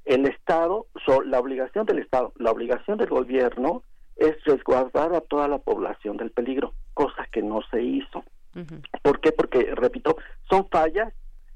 el 0.04 0.26
Estado, 0.26 0.86
la 1.26 1.38
obligación 1.38 1.84
del 1.86 1.98
Estado, 1.98 2.32
la 2.36 2.50
obligación 2.50 2.98
del 2.98 3.08
gobierno 3.08 3.82
es 4.16 4.42
resguardar 4.44 5.14
a 5.14 5.20
toda 5.20 5.48
la 5.48 5.58
población 5.58 6.16
del 6.16 6.30
peligro, 6.30 6.72
cosa 6.94 7.26
que 7.30 7.42
no 7.42 7.60
se 7.70 7.82
hizo. 7.82 8.24
¿Por 9.02 9.20
qué? 9.20 9.32
Porque, 9.32 9.72
repito, 9.74 10.16
son 10.48 10.68
fallas 10.68 11.12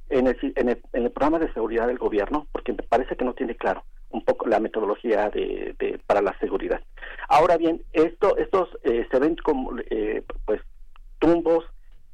en 0.08 0.26
el, 0.26 0.36
en, 0.56 0.68
el, 0.68 1.10
programa 1.10 1.38
de 1.38 1.52
seguridad 1.52 1.86
del 1.86 1.98
gobierno, 1.98 2.46
porque 2.52 2.72
me 2.72 2.82
parece 2.82 3.16
que 3.16 3.24
no 3.24 3.34
tiene 3.34 3.54
claro 3.54 3.84
un 4.10 4.24
poco 4.24 4.48
la 4.48 4.60
metodología 4.60 5.28
de, 5.30 6.00
para 6.06 6.22
la 6.22 6.36
seguridad. 6.38 6.80
Ahora 7.28 7.56
bien, 7.56 7.82
esto, 7.92 8.36
estos 8.38 8.68
eh, 8.82 9.06
se 9.10 9.18
ven 9.18 9.36
como 9.36 9.72
eh, 9.90 10.24
pues 10.44 10.62
tumbos 11.18 11.64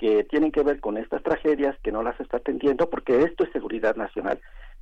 que 0.03 0.25
tienen 0.25 0.51
que 0.51 0.65
ver 0.65 0.81
con 0.81 0.97
estas 0.97 1.23
tragedias 1.23 1.79
que 1.81 1.93
no 1.93 2.03
las 2.03 2.19
está 2.19 2.39
atendiendo, 2.39 2.91
porque 2.91 3.23
esto 3.23 3.45
es 3.45 3.53
seguridad 3.53 3.95
nacional 3.95 4.41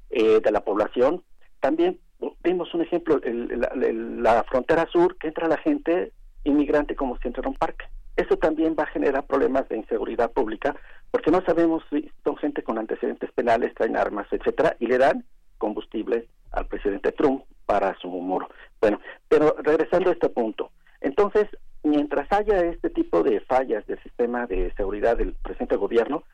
eh, 0.08 0.40
de 0.40 0.50
la 0.50 0.64
población. 0.64 1.22
También 1.60 2.00
vimos 2.42 2.72
un 2.72 2.80
ejemplo, 2.80 3.20
la, 3.22 4.42
frontera 4.44 4.86
sur, 4.90 5.18
que 5.18 5.28
entra 5.28 5.46
la 5.46 5.58
gente 5.58 6.12
inmigrante 6.44 6.96
como 6.96 7.18
si 7.18 7.28
entrara 7.28 7.50
un 7.50 7.54
parque. 7.54 7.84
Eso 8.16 8.38
también 8.38 8.74
va 8.78 8.84
a 8.84 8.94
generar 8.94 9.26
problemas 9.26 9.68
de 9.68 9.76
inseguridad 9.76 10.32
pública, 10.32 10.74
porque 11.10 11.30
no 11.30 11.42
sabemos 11.42 11.84
si 11.90 12.10
son 12.24 12.38
gente 12.38 12.62
con 12.62 12.78
antecedentes 12.78 13.30
penales, 13.32 13.74
traen 13.74 13.98
armas, 13.98 14.26
etcétera, 14.30 14.74
y 14.78 14.86
le 14.86 14.96
dan 14.96 15.26
combustible 15.58 16.28
al 16.52 16.66
presidente 16.66 17.12
Trump 17.12 17.44
para 17.66 17.94
su 17.98 18.08
humor. 18.08 18.48
Bueno, 18.80 18.98
pero 19.28 19.54
regresando 19.58 20.08
a 20.08 20.14
este 20.14 20.30
punto, 20.30 20.70
entonces, 21.02 21.46
mientras 21.82 22.30
haya 22.32 22.60
este 22.64 22.90
tipo 22.90 23.22
de 23.22 23.40
fallas 23.40 23.86
del 23.86 24.02
sistema 24.02 24.46
de 24.46 24.72
seguridad 24.76 25.16
del 25.16 25.34
presente 25.34 25.76
gobierno, 25.76 26.24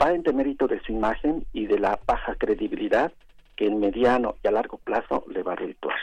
va 0.00 0.12
en 0.12 0.22
demérito 0.22 0.66
de 0.66 0.80
su 0.80 0.92
imagen 0.92 1.46
y 1.52 1.66
de 1.66 1.78
la 1.78 1.98
baja 2.06 2.34
credibilidad 2.36 3.12
que 3.56 3.66
en 3.66 3.80
mediano 3.80 4.36
y 4.42 4.48
a 4.48 4.50
largo 4.50 4.78
plazo 4.78 5.24
le 5.28 5.42
va 5.42 5.52
a 5.52 5.56
redituar. 5.56 5.96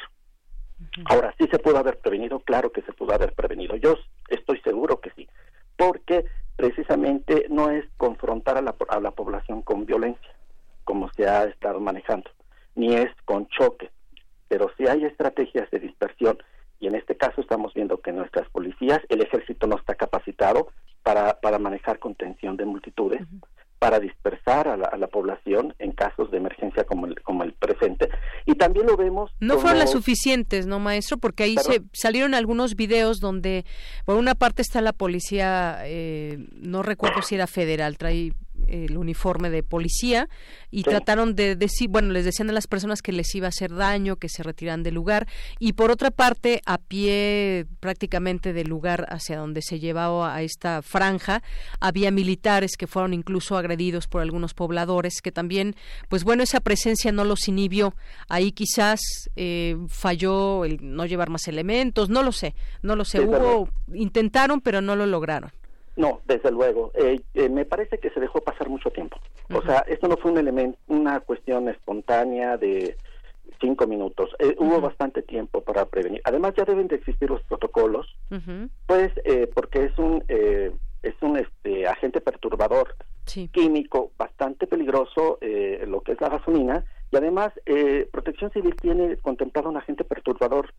Ahora, 1.06 1.34
¿sí 1.38 1.48
se 1.50 1.60
pudo 1.60 1.78
haber 1.78 2.00
prevenido? 2.00 2.40
Claro 2.40 2.72
que 2.72 2.82
se 2.82 2.92
pudo 2.94 3.14
haber 3.14 3.34
prevenido. 3.34 3.76
Yo 3.78 3.96
estoy 4.28 4.60
seguro 4.62 5.00
que 5.00 5.12
sí, 5.12 5.28
porque 5.78 6.26
precisamente 6.56 7.46
no 7.50 7.70
es 7.70 7.86
confrontar 7.98 8.58
a 8.58 8.62
la, 8.62 8.76
a 8.90 9.00
la 9.00 9.12
población 9.12 9.62
con 9.62 9.86
violencia, 9.86 10.36
como 10.84 11.12
se 11.14 11.28
ha 11.28 11.46
estado 11.46 11.80
manejando, 11.80 12.30
ni 12.76 12.96
es 12.96 13.10
con 13.26 13.48
choque, 13.48 13.90
pero 14.48 14.70
sí 14.78 14.88
hay 14.88 15.06
estrategias 15.06 15.70
de 15.72 15.80
dispersión 15.80 16.38
y 16.84 16.88
en 16.88 16.96
este 16.96 17.16
caso 17.16 17.40
estamos 17.40 17.74
viendo 17.74 18.02
que 18.02 18.12
nuestras 18.12 18.50
policías, 18.50 19.00
el 19.08 19.22
ejército 19.22 19.68
no 19.68 19.78
está 19.78 19.96
capacitado 19.96 20.68
para, 21.02 21.40
para 21.40 21.58
manejar 21.58 21.98
contención 21.98 22.58
de 22.58 22.66
multitudes, 22.66 23.22
para 23.80 24.02
dispersar 24.02 24.68
a 24.68 24.76
la, 24.76 25.08
población 25.08 25.74
en 25.80 25.94
casos 25.94 26.30
de 26.30 26.38
emergencia 26.38 26.84
como 26.84 27.06
el, 27.06 27.22
como 27.22 27.44
el 27.44 27.54
presente. 27.54 28.10
Y 28.46 28.56
también 28.56 28.86
lo 28.86 28.98
vemos... 28.98 29.32
No 29.40 29.60
fueron 29.60 29.80
las 29.80 29.92
suficientes, 29.92 30.68
¿no, 30.68 30.80
maestro? 30.80 31.18
Porque 31.18 31.44
ahí 31.44 31.56
se 31.56 31.82
salieron 31.94 32.34
algunos 32.34 32.76
videos 32.76 33.22
donde, 33.22 33.64
por 34.04 34.18
una 34.18 34.36
parte 34.36 34.62
está 34.62 34.82
la 34.82 34.92
policía, 34.92 35.84
eh, 35.86 36.38
no 36.52 36.84
recuerdo 36.84 37.22
si 37.22 37.36
era 37.36 37.48
federal, 37.48 37.98
trae 37.98 38.34
el 38.68 38.98
uniforme 38.98 39.50
de 39.50 39.64
policía 39.64 40.30
y 40.72 40.84
trataron 40.84 41.36
de 41.36 41.56
decir, 41.56 41.90
bueno, 41.90 42.12
les 42.12 42.26
decían 42.26 42.50
a 42.50 42.54
las 42.54 42.68
personas 42.68 43.02
que 43.02 43.12
les 43.12 43.34
iba 43.36 43.48
a 43.48 43.50
hacer 43.50 43.74
daño, 43.74 44.16
que 44.18 44.30
se 44.30 44.44
retiran 44.44 44.84
del 44.84 44.96
lugar 44.96 45.28
y 45.60 45.74
por 45.74 45.92
otra 45.92 46.12
parte, 46.12 46.62
a 46.66 46.78
pie 46.78 47.66
prácticamente 47.80 48.54
del 48.54 48.68
lugar 48.68 49.06
hacia 49.10 49.38
donde 49.38 49.62
se 49.62 49.80
llevaba 49.80 50.36
a 50.36 50.42
esta 50.42 50.82
franja, 50.82 51.44
había 51.80 52.12
militares 52.12 52.78
que 52.78 52.88
fueron 52.88 53.14
incluso 53.14 53.58
agredidos 53.58 54.08
por 54.08 54.22
algunos 54.22 54.54
pobladores 54.54 55.22
que 55.22 55.32
también, 55.32 55.76
pues 56.10 56.24
bueno, 56.24 56.44
esa 56.44 56.60
presencia 56.60 57.12
no 57.12 57.24
los 57.24 57.48
inhibió. 57.48 57.96
Ahí 58.30 58.52
quizás 58.52 59.00
eh, 59.36 59.78
falló 59.88 60.66
el 60.66 60.80
no 60.82 61.06
llevar 61.06 61.30
más 61.30 61.48
elementos, 61.48 62.10
no 62.10 62.24
lo 62.24 62.32
sé, 62.32 62.56
no 62.82 62.96
lo 62.96 63.06
sé. 63.06 63.22
Hubo, 63.22 63.70
intentaron, 63.94 64.62
pero 64.62 64.82
no 64.82 64.96
lo 64.96 65.06
lograron. 65.06 65.52
No, 65.96 66.22
desde 66.26 66.52
luego. 66.52 66.92
Eh, 66.96 67.22
eh, 67.34 67.50
me 67.50 67.66
parece 67.66 68.00
que 68.00 68.10
se 68.10 68.20
dejó 68.20 68.42
pasar 68.42 68.70
mucho 68.70 68.90
tiempo. 68.92 69.18
O 69.54 69.62
sea, 69.62 69.80
esto 69.88 70.08
no 70.08 70.18
fue 70.18 70.32
un 70.32 70.38
elemento, 70.38 70.78
una 70.88 71.20
cuestión 71.20 71.70
espontánea 71.70 72.58
de 72.58 72.98
cinco 73.62 73.86
minutos. 73.86 74.32
Eh, 74.40 74.56
hubo 74.58 74.82
bastante 74.82 75.22
tiempo 75.22 75.62
para 75.62 75.86
prevenir. 75.86 76.22
Además, 76.26 76.54
ya 76.58 76.66
deben 76.66 76.88
de 76.88 76.96
existir 76.96 77.30
los 77.30 77.44
protocolos, 77.44 78.08
pues, 78.88 79.12
porque 79.54 79.86
es 79.86 79.98
un 79.98 80.24
es 80.28 81.16
un 81.22 81.38
este 81.38 81.86
agente 81.86 82.22
perturbador 82.22 82.96
químico 83.52 84.12
bastante 84.18 84.68
peligroso, 84.68 85.38
lo 85.86 86.02
que 86.02 86.14
es 86.14 86.22
la 86.22 86.30
gasolina, 86.30 86.84
y 87.12 87.18
además 87.18 87.54
Protección 88.12 88.52
Civil 88.52 88.76
tiene 88.76 89.18
contemplado 89.18 89.70
un 89.70 89.78
agente 89.78 90.04
perturbador 90.04 90.74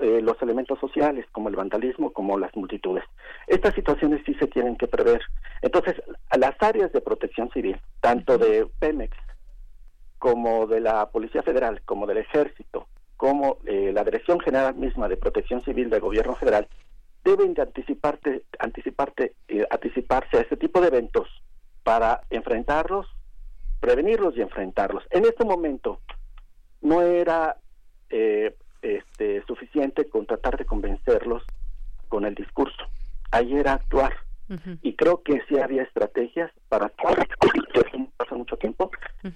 eh, 0.00 0.20
los 0.22 0.40
elementos 0.42 0.78
sociales, 0.78 1.26
como 1.32 1.48
el 1.48 1.56
vandalismo, 1.56 2.12
como 2.12 2.38
las 2.38 2.54
multitudes. 2.56 3.04
Estas 3.46 3.74
situaciones 3.74 4.22
sí 4.24 4.34
se 4.34 4.46
tienen 4.46 4.76
que 4.76 4.86
prever. 4.86 5.20
Entonces, 5.62 5.96
las 6.36 6.54
áreas 6.60 6.92
de 6.92 7.00
protección 7.00 7.50
civil, 7.50 7.80
tanto 8.00 8.38
de 8.38 8.66
Pemex 8.78 9.16
como 10.18 10.66
de 10.66 10.80
la 10.80 11.10
Policía 11.10 11.42
Federal, 11.42 11.82
como 11.84 12.06
del 12.06 12.18
Ejército, 12.18 12.86
como 13.16 13.58
eh, 13.66 13.90
la 13.92 14.04
Dirección 14.04 14.40
General 14.40 14.74
misma 14.74 15.08
de 15.08 15.16
Protección 15.16 15.62
Civil 15.62 15.90
del 15.90 16.00
Gobierno 16.00 16.34
Federal, 16.36 16.68
deben 17.24 17.54
de 17.54 17.62
anticiparte, 17.62 18.44
anticiparte, 18.58 19.34
eh, 19.48 19.66
anticiparse 19.70 20.38
a 20.38 20.40
este 20.40 20.56
tipo 20.56 20.80
de 20.80 20.88
eventos 20.88 21.28
para 21.82 22.20
enfrentarlos, 22.30 23.06
prevenirlos 23.80 24.36
y 24.36 24.42
enfrentarlos. 24.42 25.04
En 25.10 25.24
este 25.24 25.44
momento 25.44 26.00
no 26.80 27.02
era 27.02 27.56
eh, 28.10 28.54
este, 28.82 29.42
suficiente 29.46 30.08
con 30.08 30.26
tratar 30.26 30.56
de 30.56 30.64
convencerlos 30.64 31.42
con 32.08 32.24
el 32.24 32.34
discurso. 32.34 32.84
Ahí 33.30 33.54
era 33.54 33.74
actuar. 33.74 34.14
Y 34.80 34.94
creo 34.94 35.22
que 35.22 35.42
sí 35.46 35.58
había 35.58 35.82
estrategias 35.82 36.50
para 36.70 36.90
pasó 38.16 38.34
mucho 38.36 38.56
tiempo, 38.56 38.90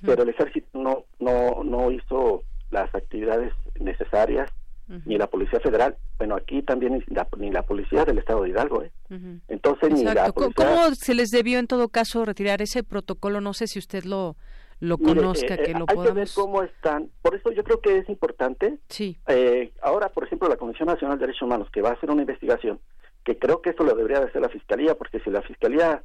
pero 0.06 0.22
el 0.22 0.30
ejército 0.30 0.66
no 0.72 1.04
no 1.20 1.62
no 1.62 1.90
hizo 1.90 2.42
las 2.70 2.94
actividades 2.94 3.52
necesarias 3.78 4.50
ni 5.04 5.18
la 5.18 5.26
policía 5.26 5.60
federal. 5.60 5.98
Bueno 6.16 6.34
aquí 6.34 6.62
también 6.62 7.04
ni 7.36 7.50
la 7.50 7.62
policía 7.62 8.06
del 8.06 8.18
estado 8.18 8.42
de 8.42 8.50
Hidalgo 8.50 8.84
¿eh? 8.84 8.90
entonces 9.48 9.92
ni 9.92 10.02
la 10.02 10.32
policía... 10.32 10.54
cómo 10.54 10.94
se 10.94 11.14
les 11.14 11.30
debió 11.30 11.58
en 11.58 11.66
todo 11.66 11.88
caso 11.88 12.24
retirar 12.24 12.62
ese 12.62 12.82
protocolo 12.82 13.42
no 13.42 13.52
sé 13.52 13.66
si 13.66 13.78
usted 13.78 14.04
lo 14.04 14.36
lo 14.82 14.98
conozca, 14.98 15.54
eh, 15.54 15.62
que 15.62 15.72
lo 15.74 15.84
hay 15.86 15.96
que 15.96 16.10
ver 16.10 16.28
cómo 16.34 16.60
están. 16.64 17.08
Por 17.22 17.36
eso 17.36 17.52
yo 17.52 17.62
creo 17.62 17.80
que 17.80 17.98
es 17.98 18.08
importante. 18.08 18.80
Sí. 18.88 19.16
Eh, 19.28 19.72
ahora, 19.80 20.08
por 20.08 20.24
ejemplo, 20.24 20.48
la 20.48 20.56
Comisión 20.56 20.88
Nacional 20.88 21.18
de 21.18 21.26
Derechos 21.26 21.42
Humanos, 21.42 21.68
que 21.72 21.82
va 21.82 21.90
a 21.90 21.92
hacer 21.92 22.10
una 22.10 22.22
investigación, 22.22 22.80
que 23.22 23.38
creo 23.38 23.62
que 23.62 23.70
esto 23.70 23.84
lo 23.84 23.94
debería 23.94 24.18
de 24.18 24.26
hacer 24.26 24.42
la 24.42 24.48
Fiscalía, 24.48 24.96
porque 24.96 25.20
si 25.20 25.30
la 25.30 25.40
Fiscalía 25.42 26.02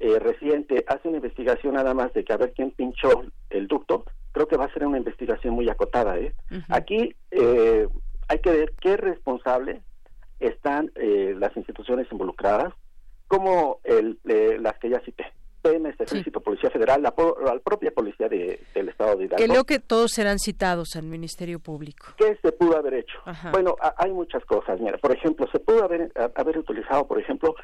eh, 0.00 0.18
reciente 0.18 0.84
hace 0.88 1.06
una 1.06 1.18
investigación 1.18 1.74
nada 1.74 1.94
más 1.94 2.12
de 2.14 2.24
que 2.24 2.32
a 2.32 2.36
ver 2.36 2.52
quién 2.52 2.72
pinchó 2.72 3.22
el 3.48 3.68
ducto, 3.68 4.04
creo 4.32 4.48
que 4.48 4.56
va 4.56 4.64
a 4.64 4.72
ser 4.72 4.84
una 4.84 4.98
investigación 4.98 5.54
muy 5.54 5.70
acotada. 5.70 6.18
¿eh? 6.18 6.34
Aquí 6.68 7.14
eh, 7.30 7.86
hay 8.26 8.38
que 8.40 8.50
ver 8.50 8.74
qué 8.80 8.96
responsable 8.96 9.82
están 10.40 10.90
las 10.96 11.56
instituciones 11.56 12.08
involucradas, 12.10 12.74
como 13.28 13.78
el, 13.84 14.18
las 14.24 14.76
que 14.80 14.90
ya 14.90 15.00
cité. 15.02 15.26
PMS, 15.66 16.00
Ejército, 16.00 16.40
Policía 16.40 16.70
Federal, 16.70 17.02
la, 17.02 17.12
propia 17.12 17.90
Policía 17.90 18.28
de, 18.28 18.60
del 18.74 18.88
Estado 18.88 19.16
de 19.16 19.24
Hidalgo. 19.24 19.44
Creo 19.44 19.64
que 19.64 19.78
todos 19.78 20.12
serán 20.12 20.38
citados 20.38 20.96
al 20.96 21.04
Ministerio 21.04 21.58
Público. 21.58 22.06
¿Qué 22.16 22.38
se 22.42 22.52
pudo 22.52 22.76
haber 22.76 22.94
hecho? 22.94 23.18
Bueno, 23.50 23.76
hay 23.96 24.12
muchas 24.12 24.44
cosas. 24.44 24.80
Mira, 24.80 24.98
por 24.98 25.12
ejemplo, 25.12 25.46
se 25.50 25.58
pudo 25.58 25.84
haber, 25.84 26.12
haber 26.34 26.58
utilizado, 26.58 27.06
por 27.06 27.18
ejemplo, 27.20 27.54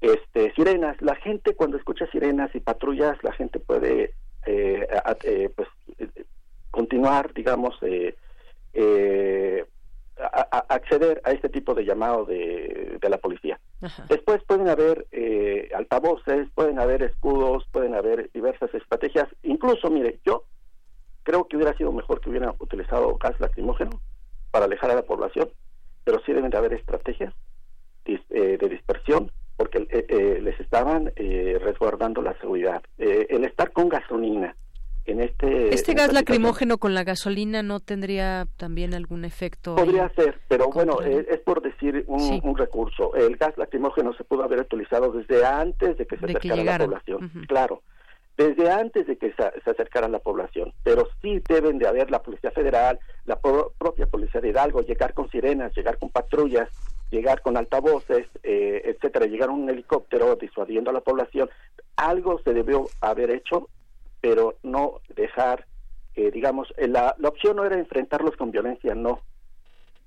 este 0.00 0.52
sirenas. 0.54 1.00
La 1.00 1.16
gente 1.16 1.54
cuando 1.54 1.76
escucha 1.76 2.06
sirenas 2.10 2.54
y 2.54 2.60
patrullas, 2.60 3.16
la 3.22 3.32
gente 3.32 3.58
puede 3.58 4.14
eh, 4.46 4.88
eh, 5.24 5.50
pues 5.54 5.68
continuar, 6.70 7.32
digamos, 7.34 7.74
eh, 10.18 10.22
eh 10.22 10.28
a, 10.50 10.58
acceder 10.68 11.20
a 11.24 11.32
este 11.32 11.48
tipo 11.48 11.74
de 11.74 11.84
llamado 11.84 12.24
de, 12.24 12.98
de 13.00 13.08
la 13.08 13.18
policía. 13.18 13.58
Después 14.08 14.42
pueden 14.44 14.68
haber 14.68 15.06
eh, 15.12 15.70
altavoces, 15.74 16.48
pueden 16.54 16.78
haber 16.80 17.02
escudos, 17.02 17.64
pueden 17.70 17.94
haber 17.94 18.30
diversas 18.32 18.74
estrategias. 18.74 19.28
Incluso, 19.42 19.88
mire, 19.90 20.18
yo 20.24 20.44
creo 21.22 21.46
que 21.46 21.56
hubiera 21.56 21.76
sido 21.76 21.92
mejor 21.92 22.20
que 22.20 22.30
hubieran 22.30 22.54
utilizado 22.58 23.16
gas 23.18 23.38
lacrimógeno 23.38 24.00
para 24.50 24.64
alejar 24.64 24.90
a 24.90 24.96
la 24.96 25.02
población, 25.02 25.50
pero 26.04 26.20
sí 26.24 26.32
deben 26.32 26.50
de 26.50 26.58
haber 26.58 26.72
estrategias 26.72 27.34
eh, 28.06 28.58
de 28.58 28.68
dispersión 28.68 29.30
porque 29.56 29.86
eh, 29.90 30.38
les 30.40 30.58
estaban 30.60 31.12
resguardando 31.16 32.22
la 32.22 32.38
seguridad. 32.38 32.80
el 32.96 33.44
estar 33.44 33.72
con 33.72 33.88
gasolina, 33.88 34.54
este... 35.20 35.74
¿Este 35.74 35.94
gas 35.94 36.12
lacrimógeno 36.12 36.78
con 36.78 36.94
la 36.94 37.04
gasolina 37.04 37.62
no 37.62 37.80
tendría 37.80 38.46
también 38.56 38.94
algún 38.94 39.24
efecto? 39.24 39.74
Podría 39.76 40.08
ser, 40.10 40.38
pero 40.48 40.68
bueno, 40.68 41.00
eh, 41.02 41.26
es, 41.30 41.40
por 41.40 41.62
decir 41.62 42.04
un, 42.06 42.56
recurso. 42.56 43.14
El 43.14 43.36
gas 43.36 43.56
lacrimógeno 43.56 44.12
se 44.14 44.24
pudo 44.24 44.44
haber 44.44 44.60
utilizado 44.60 45.10
desde 45.12 45.44
antes 45.44 45.96
de 45.96 46.06
que 46.06 46.16
se 46.18 46.24
acercara 46.26 46.62
la 46.62 46.78
población, 46.78 47.30
claro, 47.48 47.82
desde 48.36 48.70
antes 48.70 49.06
de 49.06 49.16
que 49.16 49.32
se, 49.32 49.70
acercara 49.70 50.06
la 50.08 50.20
población, 50.20 50.72
pero 50.84 51.08
sí 51.20 51.42
deben 51.48 51.78
de 51.78 51.88
haber 51.88 52.10
la 52.10 52.22
Policía 52.22 52.52
Federal, 52.52 53.00
la 53.26 53.40
propia 53.40 54.06
Policía 54.06 54.40
de 54.40 54.50
Hidalgo, 54.50 54.82
llegar 54.82 55.12
con 55.12 55.28
sirenas, 55.30 55.76
llegar 55.76 55.98
con 55.98 56.10
patrullas, 56.10 56.68
llegar 57.10 57.42
con 57.42 57.56
altavoces, 57.56 58.26
eh, 58.44 58.82
etcétera, 58.84 59.26
llegar 59.26 59.50
un 59.50 59.68
helicóptero 59.68 60.36
disuadiendo 60.36 60.90
a 60.90 60.92
la 60.92 61.00
población. 61.00 61.50
Algo 61.96 62.40
se 62.44 62.54
debió 62.54 62.84
haber 63.00 63.30
hecho 63.30 63.68
pero 64.20 64.56
no 64.62 65.00
dejar, 65.14 65.66
eh, 66.14 66.30
digamos, 66.30 66.72
eh, 66.76 66.88
la, 66.88 67.14
la 67.18 67.28
opción 67.28 67.56
no 67.56 67.64
era 67.64 67.78
enfrentarlos 67.78 68.36
con 68.36 68.50
violencia, 68.50 68.94
no. 68.94 69.20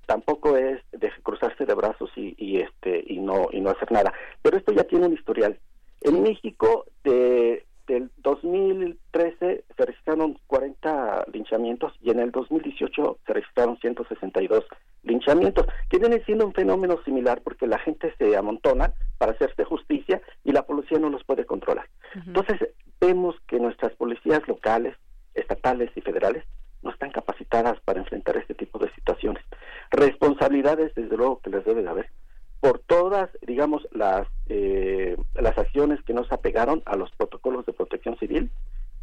Tampoco 0.06 0.56
es 0.56 0.80
de 0.90 1.10
cruzarse 1.22 1.64
de 1.64 1.74
brazos 1.74 2.10
y, 2.16 2.34
y 2.36 2.58
este 2.58 3.04
y 3.06 3.18
no 3.18 3.48
y 3.52 3.60
no 3.60 3.70
hacer 3.70 3.90
nada. 3.92 4.12
Pero 4.42 4.56
esto 4.56 4.72
ya 4.72 4.84
tiene 4.84 5.06
un 5.06 5.14
historial. 5.14 5.58
En 6.00 6.22
México 6.22 6.86
de 7.04 7.64
del 7.86 8.10
2013 8.18 9.64
se 9.76 9.84
registraron 9.84 10.38
40 10.46 11.26
linchamientos 11.32 11.92
y 12.00 12.10
en 12.10 12.20
el 12.20 12.30
2018 12.30 13.18
se 13.26 13.32
registraron 13.32 13.76
162 13.78 14.64
linchamientos, 15.02 15.66
que 15.90 15.98
viene 15.98 16.22
siendo 16.24 16.46
un 16.46 16.54
fenómeno 16.54 17.02
similar 17.04 17.42
porque 17.42 17.66
la 17.66 17.78
gente 17.78 18.14
se 18.18 18.36
amontona 18.36 18.94
para 19.22 19.34
hacerse 19.34 19.62
justicia 19.62 20.20
y 20.42 20.50
la 20.50 20.66
policía 20.66 20.98
no 20.98 21.08
los 21.08 21.22
puede 21.22 21.46
controlar. 21.46 21.86
Entonces, 22.26 22.58
vemos 23.00 23.36
que 23.46 23.60
nuestras 23.60 23.92
policías 23.92 24.40
locales, 24.48 24.96
estatales 25.32 25.92
y 25.94 26.00
federales 26.00 26.42
no 26.82 26.90
están 26.90 27.12
capacitadas 27.12 27.78
para 27.84 28.00
enfrentar 28.00 28.36
este 28.36 28.54
tipo 28.54 28.80
de 28.80 28.92
situaciones. 28.96 29.44
Responsabilidades, 29.92 30.92
desde 30.96 31.16
luego, 31.16 31.38
que 31.38 31.50
les 31.50 31.64
debe 31.64 31.84
de 31.84 31.88
haber 31.88 32.10
por 32.58 32.80
todas, 32.80 33.30
digamos, 33.46 33.86
las, 33.92 34.26
eh, 34.48 35.16
las 35.34 35.56
acciones 35.56 36.02
que 36.02 36.14
no 36.14 36.24
se 36.24 36.34
apegaron 36.34 36.82
a 36.84 36.96
los 36.96 37.12
protocolos 37.12 37.64
de 37.64 37.74
protección 37.74 38.18
civil 38.18 38.50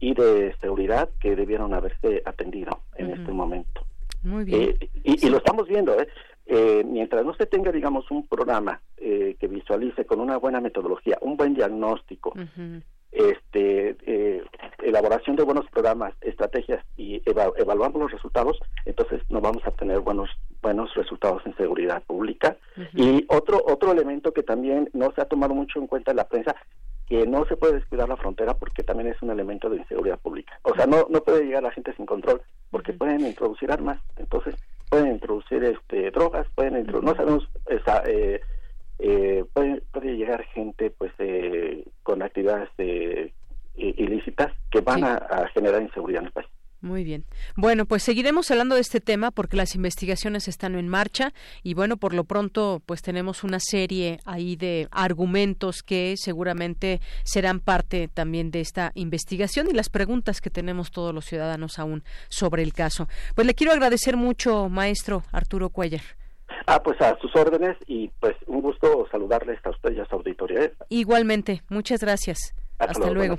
y 0.01 0.15
de 0.15 0.53
seguridad 0.59 1.07
que 1.21 1.37
debieron 1.37 1.73
haberse 1.73 2.23
atendido 2.25 2.81
en 2.97 3.11
este 3.11 3.31
momento. 3.31 3.85
Muy 4.23 4.43
bien. 4.43 4.75
Eh, 4.81 4.89
y, 5.05 5.29
lo 5.29 5.37
estamos 5.37 5.65
viendo, 5.69 5.97
¿eh? 5.97 6.09
Mientras 6.85 7.25
no 7.25 7.33
se 7.35 7.45
tenga, 7.45 7.71
digamos, 7.71 8.09
un 8.11 8.27
programa 8.27 8.81
que 8.97 9.47
visualice 9.47 10.05
con 10.05 10.19
una 10.19 10.37
buena 10.37 10.59
metodología, 10.59 11.17
un 11.21 11.37
buen 11.37 11.53
diagnóstico, 11.53 12.33
este, 13.11 13.97
eh, 14.05 14.43
elaboración 14.83 15.35
de 15.35 15.43
buenos 15.43 15.65
programas, 15.71 16.13
estrategias 16.21 16.85
y 16.95 17.21
evaluamos 17.25 17.99
los 17.99 18.11
resultados, 18.11 18.59
entonces 18.85 19.21
no 19.29 19.41
vamos 19.41 19.63
a 19.65 19.71
tener 19.71 19.99
buenos 19.99 20.29
buenos 20.61 20.93
resultados 20.93 21.41
en 21.45 21.55
seguridad 21.55 22.03
pública. 22.03 22.57
Y 22.93 23.25
otro 23.29 23.63
otro 23.65 23.91
elemento 23.91 24.31
que 24.33 24.43
también 24.43 24.89
no 24.93 25.11
se 25.13 25.21
ha 25.21 25.25
tomado 25.25 25.55
mucho 25.55 25.79
en 25.79 25.87
cuenta 25.87 26.11
en 26.11 26.17
la 26.17 26.27
prensa, 26.27 26.55
que 27.07 27.25
no 27.25 27.45
se 27.45 27.57
puede 27.57 27.75
descuidar 27.75 28.07
la 28.07 28.17
frontera 28.17 28.53
porque 28.53 28.83
también 28.83 29.09
es 29.09 29.21
un 29.21 29.31
elemento 29.31 29.69
de 29.69 29.77
inseguridad 29.77 30.19
pública. 30.19 30.59
O 30.63 30.75
sea, 30.75 30.85
no 30.85 31.07
no 31.09 31.23
puede 31.23 31.45
llegar 31.45 31.63
la 31.63 31.71
gente 31.71 31.93
sin 31.95 32.05
control 32.05 32.41
porque 32.69 32.93
pueden 32.93 33.21
introducir 33.21 33.71
armas, 33.71 33.99
entonces 34.17 34.55
pueden 34.89 35.13
introducir 35.13 35.63
este 35.63 36.11
drogas, 36.11 36.47
pueden 36.55 36.85
no 36.87 37.15
sabemos 37.15 37.47
esa, 37.67 38.03
eh, 38.05 38.41
eh, 38.99 39.45
puede, 39.53 39.81
puede, 39.93 40.17
llegar 40.17 40.43
gente 40.45 40.91
pues 40.91 41.13
eh, 41.19 41.85
con 42.03 42.21
actividades 42.21 42.69
eh, 42.77 43.31
ilícitas 43.75 44.51
que 44.69 44.81
van 44.81 45.05
a, 45.05 45.47
generar 45.53 45.81
inseguridad 45.81 46.21
en 46.21 46.27
el 46.27 46.33
país. 46.33 46.49
Muy 46.81 47.03
bien. 47.03 47.25
Bueno, 47.57 47.85
pues 47.85 48.03
seguiremos 48.03 48.49
hablando 48.51 48.75
de 48.75 48.81
este 48.81 49.01
tema 49.01 49.31
porque 49.31 49.57
las 49.57 49.75
investigaciones 49.75 50.47
están 50.47 50.75
en 50.75 50.87
marcha 50.87 51.33
y 51.61 51.73
bueno, 51.73 51.97
por 51.97 52.13
lo 52.13 52.23
pronto 52.23 52.81
pues 52.85 53.01
tenemos 53.01 53.43
una 53.43 53.59
serie 53.59 54.19
ahí 54.23 54.55
de 54.55 54.87
argumentos 54.91 55.83
que 55.83 56.15
seguramente 56.17 57.01
serán 57.23 57.59
parte 57.59 58.07
también 58.07 58.49
de 58.49 58.61
esta 58.61 58.91
investigación 58.95 59.67
y 59.69 59.73
las 59.73 59.89
preguntas 59.89 60.39
que 60.39 60.49
tenemos 60.49 60.91
todos 60.91 61.13
los 61.13 61.25
ciudadanos 61.25 61.79
aún 61.79 62.03
sobre 62.29 62.63
el 62.63 62.73
caso. 62.73 63.09
Pues 63.35 63.45
le 63.45 63.55
quiero 63.55 63.73
agradecer 63.73 64.15
mucho, 64.15 64.69
maestro 64.69 65.23
Arturo 65.33 65.69
Cuellar. 65.69 66.01
Ah, 66.65 66.81
pues 66.81 66.99
a 67.01 67.17
sus 67.19 67.35
órdenes 67.35 67.75
y 67.87 68.07
pues 68.21 68.35
un 68.47 68.61
gusto 68.61 69.05
saludarles 69.11 69.59
a 69.65 69.71
usted 69.71 69.91
y 69.91 69.99
a 69.99 70.05
su 70.05 70.15
auditoría. 70.15 70.61
¿eh? 70.61 70.73
Igualmente, 70.89 71.61
muchas 71.69 71.99
gracias. 71.99 72.53
Hasta, 72.79 73.11
luego. 73.11 73.37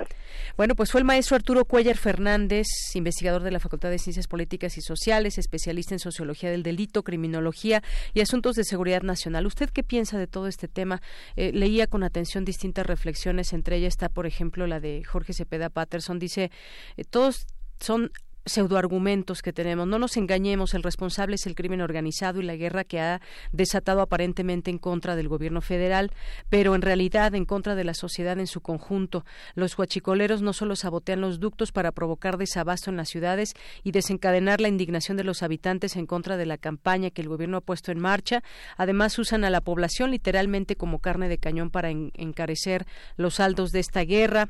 Bueno, 0.56 0.74
pues 0.74 0.92
fue 0.92 1.00
el 1.00 1.04
maestro 1.04 1.36
Arturo 1.36 1.64
Cuellar 1.64 1.96
Fernández, 1.96 2.66
investigador 2.94 3.42
de 3.42 3.50
la 3.50 3.58
Facultad 3.58 3.90
de 3.90 3.98
Ciencias 3.98 4.26
Políticas 4.26 4.76
y 4.76 4.82
Sociales, 4.82 5.38
especialista 5.38 5.94
en 5.94 5.98
sociología 5.98 6.50
del 6.50 6.62
delito, 6.62 7.02
criminología 7.02 7.82
y 8.12 8.20
asuntos 8.20 8.56
de 8.56 8.64
seguridad 8.64 9.02
nacional. 9.02 9.46
¿Usted 9.46 9.70
qué 9.70 9.82
piensa 9.82 10.18
de 10.18 10.26
todo 10.26 10.46
este 10.46 10.68
tema? 10.68 11.00
Eh, 11.36 11.52
leía 11.52 11.86
con 11.86 12.02
atención 12.02 12.44
distintas 12.44 12.86
reflexiones, 12.86 13.52
entre 13.52 13.76
ellas 13.76 13.94
está, 13.94 14.08
por 14.08 14.26
ejemplo, 14.26 14.66
la 14.66 14.80
de 14.80 15.02
Jorge 15.04 15.32
Cepeda 15.32 15.70
Patterson. 15.70 16.18
Dice, 16.18 16.50
eh, 16.96 17.04
todos 17.04 17.46
son 17.80 18.12
pseudoargumentos 18.44 19.42
que 19.42 19.52
tenemos. 19.52 19.86
No 19.86 19.98
nos 19.98 20.16
engañemos, 20.16 20.74
el 20.74 20.82
responsable 20.82 21.36
es 21.36 21.46
el 21.46 21.54
crimen 21.54 21.80
organizado 21.80 22.40
y 22.40 22.44
la 22.44 22.56
guerra 22.56 22.84
que 22.84 23.00
ha 23.00 23.20
desatado 23.52 24.00
aparentemente 24.00 24.70
en 24.70 24.78
contra 24.78 25.16
del 25.16 25.28
gobierno 25.28 25.60
federal, 25.60 26.10
pero 26.48 26.74
en 26.74 26.82
realidad 26.82 27.34
en 27.34 27.44
contra 27.44 27.74
de 27.74 27.84
la 27.84 27.94
sociedad 27.94 28.38
en 28.38 28.46
su 28.46 28.60
conjunto. 28.60 29.24
Los 29.54 29.78
huachicoleros 29.78 30.42
no 30.42 30.52
solo 30.52 30.76
sabotean 30.76 31.20
los 31.20 31.40
ductos 31.40 31.72
para 31.72 31.92
provocar 31.92 32.38
desabasto 32.38 32.90
en 32.90 32.96
las 32.96 33.08
ciudades 33.08 33.54
y 33.82 33.92
desencadenar 33.92 34.60
la 34.60 34.68
indignación 34.68 35.16
de 35.16 35.24
los 35.24 35.42
habitantes 35.42 35.96
en 35.96 36.06
contra 36.06 36.36
de 36.36 36.46
la 36.46 36.58
campaña 36.58 37.10
que 37.10 37.22
el 37.22 37.28
gobierno 37.28 37.58
ha 37.58 37.62
puesto 37.62 37.92
en 37.92 38.00
marcha, 38.00 38.42
además 38.76 39.18
usan 39.18 39.44
a 39.44 39.50
la 39.50 39.60
población 39.60 40.10
literalmente 40.10 40.76
como 40.76 40.98
carne 40.98 41.28
de 41.28 41.38
cañón 41.38 41.70
para 41.70 41.90
encarecer 41.90 42.86
los 43.16 43.34
saldos 43.34 43.70
de 43.70 43.80
esta 43.80 44.02
guerra 44.02 44.48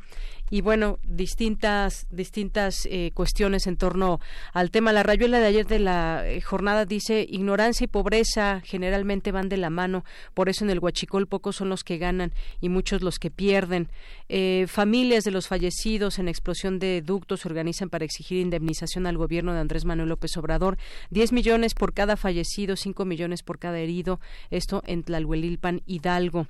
y 0.50 0.60
bueno, 0.60 0.98
distintas, 1.04 2.06
distintas 2.10 2.86
eh, 2.90 3.12
cuestiones 3.14 3.66
en 3.66 3.76
torno 3.76 4.20
al 4.52 4.70
tema. 4.70 4.92
La 4.92 5.04
rayuela 5.04 5.38
de 5.38 5.46
ayer 5.46 5.66
de 5.66 5.78
la 5.78 6.28
eh, 6.28 6.40
jornada 6.40 6.84
dice, 6.84 7.24
ignorancia 7.28 7.84
y 7.84 7.88
pobreza 7.88 8.60
generalmente 8.64 9.32
van 9.32 9.48
de 9.48 9.56
la 9.56 9.70
mano, 9.70 10.04
por 10.34 10.48
eso 10.48 10.64
en 10.64 10.70
el 10.70 10.80
Huachicol 10.80 11.28
pocos 11.28 11.56
son 11.56 11.68
los 11.68 11.84
que 11.84 11.98
ganan 11.98 12.32
y 12.60 12.68
muchos 12.68 13.02
los 13.02 13.18
que 13.18 13.30
pierden. 13.30 13.88
Eh, 14.28 14.66
familias 14.68 15.24
de 15.24 15.30
los 15.30 15.48
fallecidos 15.48 16.18
en 16.18 16.28
explosión 16.28 16.78
de 16.78 17.02
ductos 17.02 17.40
se 17.40 17.48
organizan 17.48 17.88
para 17.88 18.04
exigir 18.04 18.38
indemnización 18.38 19.06
al 19.06 19.16
gobierno 19.16 19.54
de 19.54 19.60
Andrés 19.60 19.84
Manuel 19.84 20.08
López 20.08 20.36
Obrador. 20.36 20.78
10 21.10 21.32
millones 21.32 21.74
por 21.74 21.94
cada 21.94 22.16
fallecido, 22.16 22.76
5 22.76 23.04
millones 23.04 23.42
por 23.42 23.58
cada 23.58 23.78
herido. 23.78 24.20
Esto 24.50 24.82
en 24.86 25.04
Tlalhuelilpan, 25.04 25.82
Hidalgo. 25.86 26.46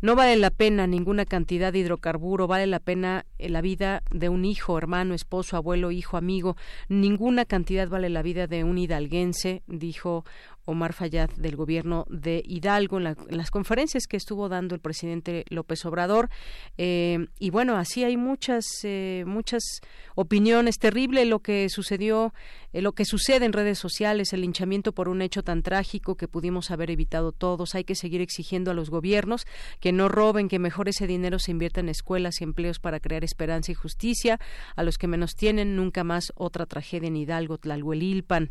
No 0.00 0.16
vale 0.16 0.36
la 0.36 0.50
pena 0.50 0.86
ninguna 0.86 1.24
cantidad 1.24 1.72
de 1.72 1.80
hidrocarburo, 1.80 2.46
vale 2.46 2.66
la 2.66 2.80
pena 2.80 3.26
la 3.48 3.60
vida 3.60 4.02
de 4.10 4.28
un 4.28 4.44
hijo, 4.44 4.78
hermano, 4.78 5.14
esposo, 5.14 5.56
abuelo, 5.56 5.90
hijo, 5.90 6.16
amigo. 6.16 6.56
Ninguna 6.88 7.44
cantidad 7.44 7.88
vale 7.88 8.08
la 8.08 8.22
vida 8.22 8.46
de 8.46 8.64
un 8.64 8.78
hidalguense, 8.78 9.62
dijo 9.66 10.24
Omar 10.66 10.92
Fayad 10.92 11.30
del 11.36 11.56
gobierno 11.56 12.06
de 12.08 12.42
Hidalgo 12.44 12.98
en, 12.98 13.16
las 13.28 13.50
conferencias 13.50 14.06
que 14.06 14.16
estuvo 14.16 14.48
dando 14.48 14.74
el 14.74 14.80
presidente 14.80 15.44
López 15.48 15.84
Obrador. 15.84 16.30
Eh, 16.78 17.26
y 17.38 17.50
bueno 17.50 17.76
así 17.76 18.04
hay 18.04 18.16
muchas 18.16 18.64
eh, 18.84 19.24
muchas 19.26 19.80
opiniones 20.14 20.78
terrible. 20.78 21.24
Lo 21.24 21.40
que 21.40 21.68
sucedió 21.68 22.32
eh, 22.72 22.80
lo 22.80 22.92
que 22.92 23.04
sucede 23.04 23.44
en 23.44 23.52
redes 23.52 23.78
sociales 23.78 24.32
el 24.32 24.40
linchamiento 24.40 24.92
por 24.92 25.08
un 25.08 25.22
hecho 25.22 25.42
tan 25.42 25.62
trágico 25.62 26.16
que 26.16 26.28
pudimos 26.28 26.70
haber 26.70 26.90
evitado 26.90 27.32
todos. 27.32 27.74
Hay 27.74 27.84
que 27.84 27.94
seguir 27.94 28.20
exigiendo 28.20 28.70
a 28.70 28.74
los 28.74 28.90
gobiernos 28.90 29.46
que 29.80 29.92
no 29.92 30.08
roben 30.08 30.48
que 30.48 30.58
mejor 30.58 30.88
ese 30.88 31.06
dinero 31.06 31.38
se 31.38 31.50
invierta 31.50 31.80
en 31.80 31.88
escuelas 31.88 32.40
y 32.40 32.44
empleos 32.44 32.78
para 32.78 33.00
crear 33.00 33.24
esperanza 33.24 33.72
y 33.72 33.74
justicia. 33.74 34.40
A 34.76 34.82
los 34.82 34.98
que 34.98 35.08
menos 35.08 35.34
tienen 35.34 35.76
nunca 35.76 36.04
más 36.04 36.32
otra 36.36 36.66
tragedia 36.66 37.08
en 37.08 37.16
Hidalgo 37.16 37.58
Tlalhuelilpan 37.58 38.50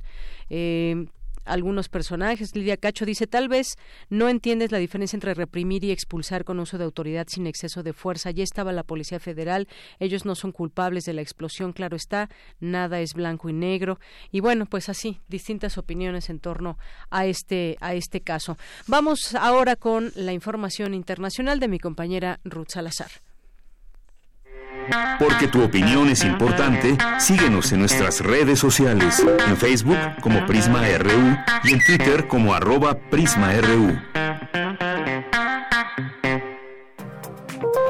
algunos 1.46 1.90
personajes. 1.90 2.56
Lidia 2.56 2.78
Cacho 2.78 3.06
dice, 3.06 3.28
tal 3.28 3.50
vez 3.50 3.78
no 4.10 4.30
entiendes 4.30 4.72
la 4.72 4.78
diferencia 4.78 5.16
entre 5.16 5.34
reprimir 5.34 5.84
y 5.84 5.92
expulsar 5.92 6.44
con 6.44 6.60
uso 6.60 6.78
de 6.78 6.84
autoridad 6.84 7.28
sin 7.30 7.48
exceso 7.48 7.84
de 7.84 7.94
fuerza. 7.94 8.32
Ya 8.32 8.44
estaba 8.44 8.72
la 8.72 8.84
Policía 8.84 9.20
Federal, 9.20 9.68
ellos 10.00 10.26
no 10.26 10.36
son 10.36 10.52
culpables 10.52 11.06
de 11.06 11.14
la 11.14 11.22
explosión, 11.22 11.74
claro 11.74 11.96
está, 11.96 12.30
nada 12.60 13.00
es 13.00 13.14
blanco 13.14 13.50
y 13.50 13.54
negro. 13.54 14.00
Y 14.32 14.40
bueno, 14.40 14.66
pues 14.66 14.90
así, 14.90 15.22
distintas 15.28 15.78
opiniones 15.78 16.30
en 16.30 16.40
torno 16.40 16.78
a 17.10 17.26
este, 17.26 17.78
a 17.82 17.94
este 17.94 18.22
caso. 18.22 18.58
Vamos 18.88 19.36
ahora 19.36 19.76
con 19.76 20.12
la 20.16 20.34
información 20.34 20.94
internacional 20.94 21.60
de 21.60 21.68
mi 21.68 21.80
compañera 21.80 22.40
Ruth 22.44 22.70
Salazar. 22.70 23.12
Porque 25.20 25.48
tu 25.48 25.64
opinión 25.64 26.10
es 26.10 26.24
importante, 26.24 26.98
síguenos 27.20 27.72
en 27.72 27.80
nuestras 27.80 28.22
redes 28.22 28.60
sociales, 28.60 29.24
en 29.48 29.58
Facebook 29.58 29.98
como 30.22 30.46
Prisma 30.46 30.82
RU 30.98 31.38
y 31.64 31.74
en 31.74 31.80
Twitter 31.86 32.28
como 32.28 32.54
arroba 32.54 32.98
PrismaRU. 33.10 34.00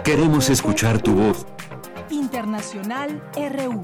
Queremos 0.04 0.50
escuchar 0.50 1.02
tu 1.02 1.14
voz. 1.16 1.46
Internacional 2.10 3.24
RU. 3.36 3.82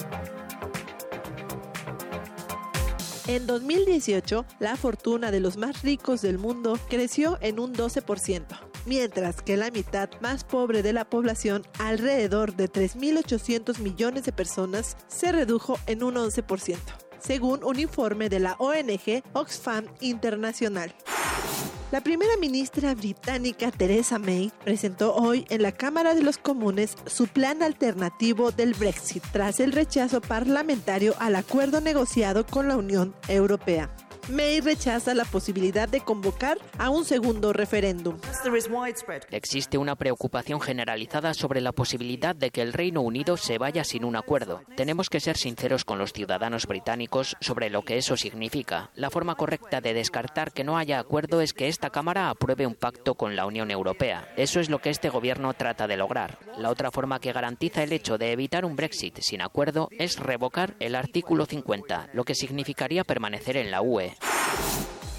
En 3.27 3.45
2018, 3.45 4.45
la 4.59 4.75
fortuna 4.75 5.31
de 5.31 5.39
los 5.39 5.57
más 5.57 5.81
ricos 5.83 6.21
del 6.21 6.39
mundo 6.39 6.79
creció 6.89 7.37
en 7.41 7.59
un 7.59 7.73
12% 7.73 8.68
mientras 8.85 9.41
que 9.41 9.57
la 9.57 9.71
mitad 9.71 10.09
más 10.21 10.43
pobre 10.43 10.83
de 10.83 10.93
la 10.93 11.09
población, 11.09 11.65
alrededor 11.79 12.55
de 12.55 12.71
3.800 12.71 13.79
millones 13.79 14.25
de 14.25 14.31
personas, 14.31 14.97
se 15.07 15.31
redujo 15.31 15.77
en 15.87 16.03
un 16.03 16.15
11%, 16.15 16.77
según 17.19 17.63
un 17.63 17.79
informe 17.79 18.29
de 18.29 18.39
la 18.39 18.55
ONG 18.59 19.23
Oxfam 19.33 19.85
Internacional. 20.01 20.93
La 21.91 22.01
primera 22.01 22.37
ministra 22.37 22.93
británica 22.93 23.71
Theresa 23.71 24.19
May 24.19 24.51
presentó 24.63 25.15
hoy 25.15 25.47
en 25.49 25.63
la 25.63 25.71
Cámara 25.71 26.13
de 26.13 26.21
los 26.21 26.37
Comunes 26.37 26.95
su 27.07 27.25
plan 27.25 27.63
alternativo 27.63 28.51
del 28.51 28.75
Brexit 28.75 29.23
tras 29.31 29.59
el 29.59 29.71
rechazo 29.71 30.21
parlamentario 30.21 31.15
al 31.17 31.35
acuerdo 31.35 31.81
negociado 31.81 32.45
con 32.45 32.67
la 32.67 32.77
Unión 32.77 33.15
Europea. 33.27 33.89
May 34.31 34.61
rechaza 34.61 35.15
la 35.15 35.25
posibilidad 35.25 35.89
de 35.89 36.01
convocar 36.01 36.59
a 36.77 36.91
un 36.91 37.03
segundo 37.03 37.51
referéndum. 37.51 38.17
Existe 39.31 39.77
una 39.79 39.95
preocupación 39.95 40.61
generalizada 40.61 41.33
sobre 41.33 41.61
la 41.61 41.71
posibilidad 41.71 42.35
de 42.35 42.51
que 42.51 42.61
el 42.61 42.73
Reino 42.73 43.01
Unido 43.01 43.37
se 43.37 43.57
vaya 43.57 43.83
sin 43.83 44.05
un 44.05 44.15
acuerdo. 44.15 44.61
Tenemos 44.75 45.09
que 45.09 45.19
ser 45.19 45.35
sinceros 45.35 45.83
con 45.83 45.97
los 45.97 46.13
ciudadanos 46.13 46.67
británicos 46.67 47.37
sobre 47.41 47.71
lo 47.71 47.81
que 47.81 47.97
eso 47.97 48.17
significa. 48.17 48.91
La 48.93 49.09
forma 49.09 49.33
correcta 49.33 49.81
de 49.81 49.95
descartar 49.95 50.51
que 50.51 50.63
no 50.63 50.77
haya 50.77 50.99
acuerdo 50.99 51.41
es 51.41 51.53
que 51.53 51.67
esta 51.67 51.89
Cámara 51.89 52.29
apruebe 52.29 52.67
un 52.67 52.75
pacto 52.75 53.15
con 53.15 53.35
la 53.35 53.47
Unión 53.47 53.71
Europea. 53.71 54.31
Eso 54.37 54.59
es 54.59 54.69
lo 54.69 54.79
que 54.79 54.91
este 54.91 55.09
gobierno 55.09 55.55
trata 55.55 55.87
de 55.87 55.97
lograr. 55.97 56.37
La 56.57 56.69
otra 56.69 56.91
forma 56.91 57.19
que 57.19 57.33
garantiza 57.33 57.81
el 57.81 57.93
hecho 57.93 58.19
de 58.19 58.31
evitar 58.31 58.63
un 58.63 58.75
Brexit 58.75 59.19
sin 59.21 59.41
acuerdo 59.41 59.89
es 59.97 60.19
revocar 60.19 60.75
el 60.79 60.93
artículo 60.93 61.47
50, 61.47 62.09
lo 62.13 62.25
que 62.25 62.35
significaría 62.35 63.03
permanecer 63.03 63.57
en 63.57 63.71
la 63.71 63.81
UE. 63.81 64.18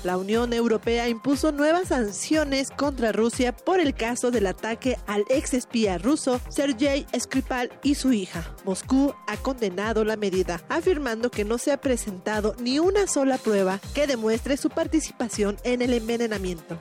La 0.02 0.16
Unión 0.16 0.54
Europea 0.54 1.08
impuso 1.08 1.52
nuevas 1.52 1.88
sanciones 1.88 2.70
contra 2.70 3.12
Rusia 3.12 3.54
por 3.54 3.80
el 3.80 3.94
caso 3.94 4.30
del 4.30 4.46
ataque 4.46 4.96
al 5.06 5.24
ex 5.28 5.52
espía 5.52 5.98
ruso 5.98 6.40
Sergei 6.48 7.06
Skripal 7.18 7.70
y 7.82 7.96
su 7.96 8.12
hija. 8.12 8.54
Moscú 8.64 9.14
ha 9.26 9.36
condenado 9.36 10.04
la 10.04 10.16
medida, 10.16 10.62
afirmando 10.70 11.30
que 11.30 11.44
no 11.44 11.58
se 11.58 11.72
ha 11.72 11.76
presentado 11.76 12.56
ni 12.60 12.78
una 12.78 13.06
sola 13.06 13.36
prueba 13.36 13.78
que 13.94 14.06
demuestre 14.06 14.56
su 14.56 14.70
participación 14.70 15.58
en 15.64 15.82
el 15.82 15.92
envenenamiento. 15.92 16.78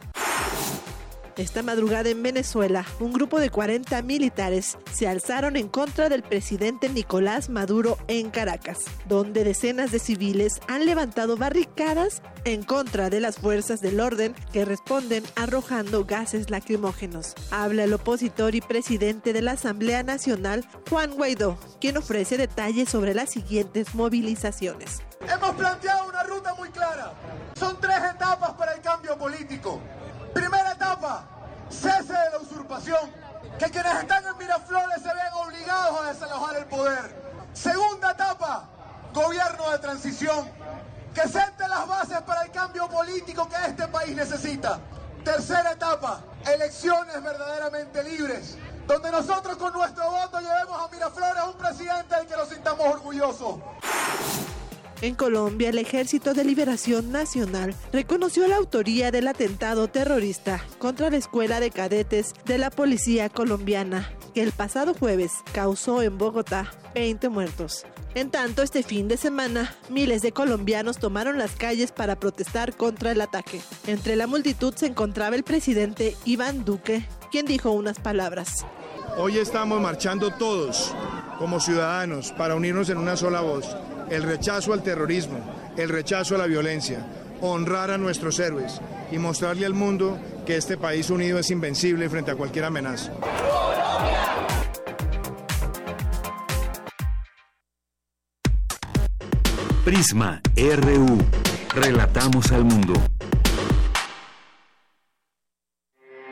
Esta 1.40 1.64
madrugada 1.64 2.10
en 2.10 2.22
Venezuela, 2.22 2.86
un 3.00 3.14
grupo 3.14 3.40
de 3.40 3.50
40 3.50 4.02
militares 4.02 4.78
se 4.92 5.08
alzaron 5.08 5.56
en 5.56 5.70
contra 5.70 6.10
del 6.10 6.22
presidente 6.22 6.90
Nicolás 6.90 7.48
Maduro 7.48 7.98
en 8.10 8.30
Caracas, 8.30 8.80
donde 9.08 9.46
decenas 9.46 9.90
de 9.90 10.00
civiles 10.00 10.60
han 10.68 10.86
levantado 10.86 11.38
barricadas 11.38 12.22
en 12.44 12.62
contra 12.64 13.10
de 13.10 13.22
las 13.22 13.38
fuerzas 13.38 13.80
del 13.80 14.02
orden 14.02 14.36
que 14.52 14.66
responden 14.66 15.24
arrojando 15.38 16.04
gases 16.04 16.50
lacrimógenos. 16.50 17.36
Habla 17.52 17.86
el 17.86 17.94
opositor 17.94 18.54
y 18.54 18.60
presidente 18.60 19.32
de 19.32 19.42
la 19.42 19.54
Asamblea 19.54 20.04
Nacional, 20.04 20.68
Juan 20.90 21.14
Guaidó, 21.14 21.58
quien 21.80 21.96
ofrece 21.96 22.36
detalles 22.36 22.90
sobre 22.90 23.14
las 23.14 23.30
siguientes 23.30 23.96
movilizaciones. 23.96 25.04
Hemos 25.22 25.56
planteado 25.56 26.10
una 26.10 26.24
ruta 26.24 26.54
muy 26.56 26.68
clara. 26.68 27.14
Son 27.58 27.80
tres 27.80 28.00
etapas 28.14 28.52
para 28.56 28.74
el 28.74 28.82
cambio 28.82 29.18
político. 29.18 29.80
Primera 30.34 30.72
etapa, 30.74 31.24
cese 31.70 32.14
de 32.14 32.30
la 32.32 32.38
usurpación. 32.40 33.12
Que 33.58 33.70
quienes 33.70 33.94
están 33.96 34.26
en 34.26 34.38
Miraflores 34.38 35.02
se 35.02 35.14
vean 35.14 35.34
obligados 35.34 36.02
a 36.02 36.14
desalojar 36.14 36.56
el 36.58 36.66
poder. 36.66 37.48
Segunda 37.54 38.12
etapa, 38.12 38.66
gobierno 39.14 39.72
de 39.72 39.80
transición. 39.80 40.50
Que 41.14 41.28
sente 41.28 41.68
las 41.68 41.88
bases 41.88 42.22
para 42.22 42.44
el 42.44 42.52
cambio 42.52 42.88
político 42.88 43.50
que 43.50 43.56
este 43.68 43.88
país 43.88 44.16
necesita. 44.16 44.80
Tercera 45.24 45.72
etapa, 45.72 46.22
elecciones 46.46 47.22
verdaderamente 47.22 48.04
libres. 48.04 48.58
Donde 48.88 49.12
nosotros 49.12 49.58
con 49.58 49.74
nuestro 49.74 50.10
voto 50.10 50.40
llevemos 50.40 50.82
a 50.82 50.88
Miraflores 50.92 51.44
un 51.44 51.54
presidente 51.54 52.16
del 52.16 52.28
que 52.28 52.38
nos 52.38 52.50
sintamos 52.50 52.88
orgullosos. 52.88 53.56
En 55.02 55.16
Colombia, 55.16 55.70
el 55.70 55.78
Ejército 55.78 56.34
de 56.34 56.44
Liberación 56.44 57.14
Nacional 57.14 57.74
reconoció 57.94 58.46
la 58.50 58.58
autoría 58.58 59.12
del 59.12 59.30
atentado 59.30 59.88
terrorista 59.88 60.62
contra 60.78 61.10
la 61.10 61.16
Escuela 61.16 61.62
de 61.62 61.72
Cadetes 61.72 62.34
de 62.46 62.58
la 62.58 62.70
Policía 62.70 63.30
Colombiana, 63.30 64.12
que 64.34 64.44
el 64.44 64.52
pasado 64.52 64.94
jueves 64.94 65.32
causó 65.54 66.02
en 66.02 66.18
Bogotá 66.18 66.70
20 66.96 67.30
muertos. 67.30 67.86
En 68.14 68.30
tanto, 68.30 68.62
este 68.62 68.84
fin 68.84 69.08
de 69.08 69.16
semana, 69.16 69.74
miles 69.90 70.22
de 70.22 70.34
colombianos 70.34 70.98
tomaron 70.98 71.38
las 71.38 71.56
calles 71.56 71.94
para 71.94 72.18
protestar 72.18 72.76
contra 72.76 73.12
el 73.12 73.22
ataque. 73.22 73.62
Entre 73.88 74.18
la 74.18 74.28
multitud 74.28 74.74
se 74.76 74.88
encontraba 74.88 75.38
el 75.38 75.44
presidente 75.44 76.18
Iván 76.26 76.66
Duque, 76.66 77.08
quien 77.32 77.46
dijo 77.46 77.72
unas 77.72 78.00
palabras. 78.00 78.66
Hoy 79.18 79.38
estamos 79.38 79.80
marchando 79.80 80.32
todos 80.32 80.94
como 81.38 81.62
ciudadanos 81.62 82.34
para 82.34 82.56
unirnos 82.56 82.90
en 82.90 82.98
una 82.98 83.16
sola 83.16 83.40
voz 83.40 83.66
el 84.10 84.24
rechazo 84.24 84.74
al 84.74 84.84
terrorismo, 84.84 85.40
el 85.78 85.90
rechazo 85.90 86.36
a 86.36 86.38
la 86.38 86.46
violencia, 86.46 87.06
honrar 87.42 87.92
a 87.92 87.98
nuestros 87.98 88.40
héroes 88.40 88.82
y 89.12 89.18
mostrarle 89.18 89.66
al 89.66 89.74
mundo 89.74 90.20
que 90.46 90.58
este 90.58 90.78
país 90.78 91.10
unido 91.10 91.40
es 91.40 91.52
invencible 91.52 92.10
frente 92.10 92.32
a 92.32 92.36
cualquier 92.36 92.66
amenaza. 92.66 93.12
Prisma 99.86 100.42
RU. 100.56 101.18
Relatamos 101.74 102.52
al 102.52 102.64
mundo. 102.64 102.94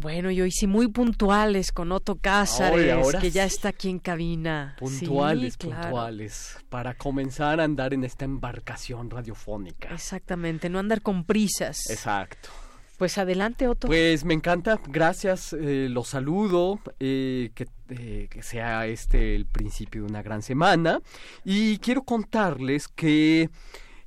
Bueno, 0.00 0.30
y 0.30 0.40
hoy 0.40 0.50
sí 0.50 0.66
muy 0.66 0.88
puntuales 0.88 1.72
con 1.72 1.92
Otto 1.92 2.16
Cázares, 2.16 3.14
que 3.20 3.30
ya 3.30 3.44
está 3.44 3.68
aquí 3.68 3.90
en 3.90 3.98
cabina. 3.98 4.74
Puntuales, 4.78 5.58
puntuales, 5.58 6.56
para 6.70 6.94
comenzar 6.94 7.60
a 7.60 7.64
andar 7.64 7.92
en 7.92 8.04
esta 8.04 8.24
embarcación 8.24 9.10
radiofónica. 9.10 9.92
Exactamente, 9.92 10.70
no 10.70 10.78
andar 10.78 11.02
con 11.02 11.24
prisas. 11.24 11.90
Exacto. 11.90 12.48
Pues 12.96 13.18
adelante, 13.18 13.68
Otto. 13.68 13.88
Pues 13.88 14.24
me 14.24 14.32
encanta, 14.32 14.80
gracias, 14.88 15.52
eh, 15.52 15.88
los 15.90 16.08
saludo, 16.08 16.80
eh, 16.98 17.50
que, 17.54 17.68
eh, 17.90 18.28
que 18.30 18.42
sea 18.42 18.86
este 18.86 19.36
el 19.36 19.44
principio 19.44 20.04
de 20.04 20.08
una 20.08 20.22
gran 20.22 20.40
semana. 20.40 21.02
Y 21.44 21.76
quiero 21.76 22.04
contarles 22.04 22.88
que 22.88 23.50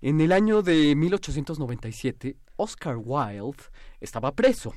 en 0.02 0.22
el 0.22 0.32
año 0.32 0.64
de 0.64 0.95
1897, 0.95 2.36
Oscar 2.56 2.98
Wilde 2.98 3.61
estaba 4.02 4.32
preso 4.32 4.74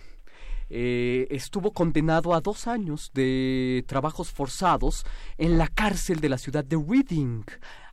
eh, 0.69 1.29
estuvo 1.31 1.73
condenado 1.73 2.35
a 2.35 2.41
dos 2.41 2.67
años 2.67 3.11
de 3.15 3.85
trabajos 3.87 4.31
forzados 4.31 5.05
en 5.39 5.59
la 5.59 5.69
cárcel 5.69 6.21
de 6.21 6.29
la 6.29 6.39
ciudad 6.39 6.65
de 6.65 6.77
Reading, 6.77 7.45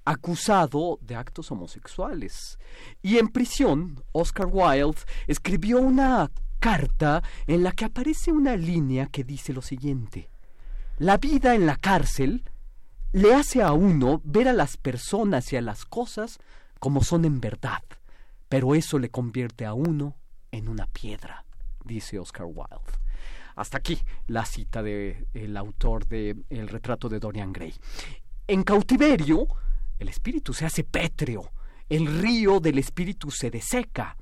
acusado 0.06 0.98
de 1.02 1.16
actos 1.16 1.52
homosexuales. 1.52 2.58
Y 3.02 3.18
en 3.18 3.30
prisión, 3.30 4.04
Oscar 4.12 4.48
Wilde 4.52 5.02
escribió 5.28 5.80
una 5.80 6.32
carta 6.60 7.22
en 7.45 7.64
la 7.64 7.74
que 7.74 7.86
aparece 7.86 8.32
una 8.32 8.56
línea 8.56 9.08
que 9.08 9.24
dice 9.24 9.54
lo 9.54 9.62
siguiente. 9.62 10.30
La 10.98 11.18
vida 11.18 11.56
en 11.56 11.66
la 11.66 11.76
cárcel 11.76 12.44
le 13.12 13.36
hace 13.36 13.62
a 13.62 13.74
uno 13.74 14.22
ver 14.24 14.48
a 14.48 14.54
las 14.54 14.78
personas 14.78 15.54
y 15.54 15.58
a 15.58 15.62
las 15.62 15.86
cosas 15.86 16.40
como 16.80 17.04
son 17.04 17.26
en 17.26 17.40
verdad, 17.40 17.84
pero 18.50 18.76
eso 18.76 18.98
le 18.98 19.10
convierte 19.10 19.66
a 19.66 19.74
uno 19.74 20.16
en 20.52 20.68
una 20.68 20.88
piedra 20.88 21.45
dice 21.84 22.19
Oscar 22.19 22.45
Wilde. 22.45 22.99
Hasta 23.55 23.77
aquí 23.77 23.99
la 24.27 24.45
cita 24.45 24.81
del 24.81 25.27
el 25.34 25.57
autor 25.57 26.07
de 26.07 26.35
El 26.49 26.68
retrato 26.68 27.10
de 27.10 27.19
Dorian 27.19 27.53
Gray. 27.53 27.73
En 28.47 28.64
cautiverio, 28.64 29.47
el 29.99 30.10
espíritu 30.10 30.53
se 30.53 30.65
hace 30.65 30.84
pétreo, 30.84 31.51
el 31.89 32.07
río 32.22 32.60
del 32.60 32.77
espíritu 32.80 33.31
se 33.31 33.49
deseca, 33.49 34.15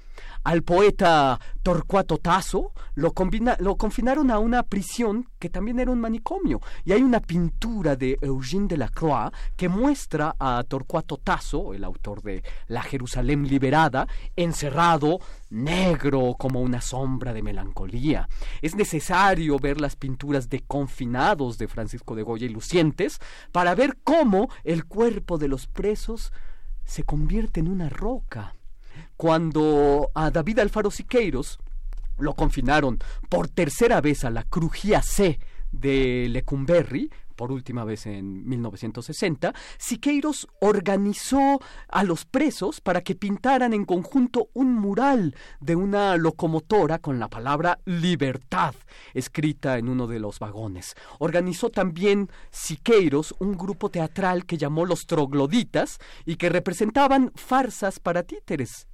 al 0.43 0.63
poeta 0.63 1.39
Torcuato 1.61 2.17
Tasso 2.17 2.71
lo, 2.95 3.13
lo, 3.59 3.75
confinaron 3.75 4.31
a 4.31 4.39
una 4.39 4.63
prisión 4.63 5.29
que 5.38 5.49
también 5.49 5.79
era 5.79 5.91
un 5.91 5.99
manicomio. 5.99 6.59
Y 6.83 6.93
hay 6.93 7.03
una 7.03 7.19
pintura 7.19 7.95
de 7.95 8.17
Eugène 8.21 8.67
Delacroix 8.67 9.31
que 9.55 9.69
muestra 9.69 10.35
a 10.39 10.63
Torcuato 10.67 11.17
Tasso, 11.17 11.73
el 11.73 11.83
autor 11.83 12.23
de 12.23 12.43
La 12.67 12.81
Jerusalén 12.81 13.47
liberada, 13.47 14.07
encerrado, 14.35 15.19
negro 15.51 16.35
como 16.39 16.61
una 16.61 16.81
sombra 16.81 17.33
de 17.33 17.43
melancolía. 17.43 18.27
Es 18.63 18.75
necesario 18.75 19.59
ver 19.59 19.79
las 19.79 19.95
pinturas 19.95 20.49
de 20.49 20.61
confinados 20.61 21.59
de 21.59 21.67
Francisco 21.67 22.15
de 22.15 22.23
Goya 22.23 22.47
y 22.47 22.49
Lucientes 22.49 23.19
para 23.51 23.75
ver 23.75 23.97
cómo 24.03 24.49
el 24.63 24.85
cuerpo 24.85 25.38
de 25.38 25.49
los 25.49 25.67
presos 25.67 26.31
se 26.91 27.03
convierte 27.03 27.61
en 27.61 27.69
una 27.69 27.88
roca. 27.88 28.53
Cuando 29.15 30.11
a 30.13 30.30
David 30.30 30.59
Alfaro 30.59 30.91
Siqueiros 30.91 31.57
lo 32.18 32.34
confinaron 32.34 32.99
por 33.30 33.47
tercera 33.47 34.01
vez 34.01 34.26
a 34.26 34.30
la 34.30 34.43
crujía 34.43 35.01
C 35.01 35.39
de 35.72 36.27
Lecumberri, 36.27 37.09
por 37.35 37.51
última 37.51 37.83
vez 37.83 38.05
en 38.05 38.47
1960, 38.47 39.53
Siqueiros 39.77 40.47
organizó 40.59 41.59
a 41.87 42.03
los 42.03 42.25
presos 42.25 42.81
para 42.81 43.01
que 43.01 43.15
pintaran 43.15 43.73
en 43.73 43.85
conjunto 43.85 44.49
un 44.53 44.75
mural 44.75 45.35
de 45.59 45.75
una 45.75 46.17
locomotora 46.17 46.99
con 46.99 47.19
la 47.19 47.29
palabra 47.29 47.79
libertad 47.85 48.75
escrita 49.13 49.77
en 49.77 49.89
uno 49.89 50.07
de 50.07 50.19
los 50.19 50.39
vagones. 50.39 50.95
Organizó 51.19 51.69
también 51.69 52.29
Siqueiros 52.51 53.35
un 53.39 53.57
grupo 53.57 53.89
teatral 53.89 54.45
que 54.45 54.57
llamó 54.57 54.85
Los 54.85 55.05
Trogloditas 55.05 55.97
y 56.25 56.35
que 56.35 56.49
representaban 56.49 57.31
farsas 57.35 57.99
para 57.99 58.23
títeres 58.23 58.87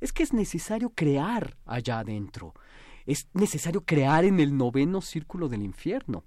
es 0.00 0.12
que 0.12 0.22
es 0.22 0.32
necesario 0.32 0.90
crear 0.90 1.56
allá 1.66 2.00
adentro. 2.00 2.54
Es 3.06 3.28
necesario 3.32 3.84
crear 3.84 4.24
en 4.24 4.40
el 4.40 4.56
noveno 4.56 5.00
círculo 5.00 5.48
del 5.48 5.62
infierno. 5.62 6.24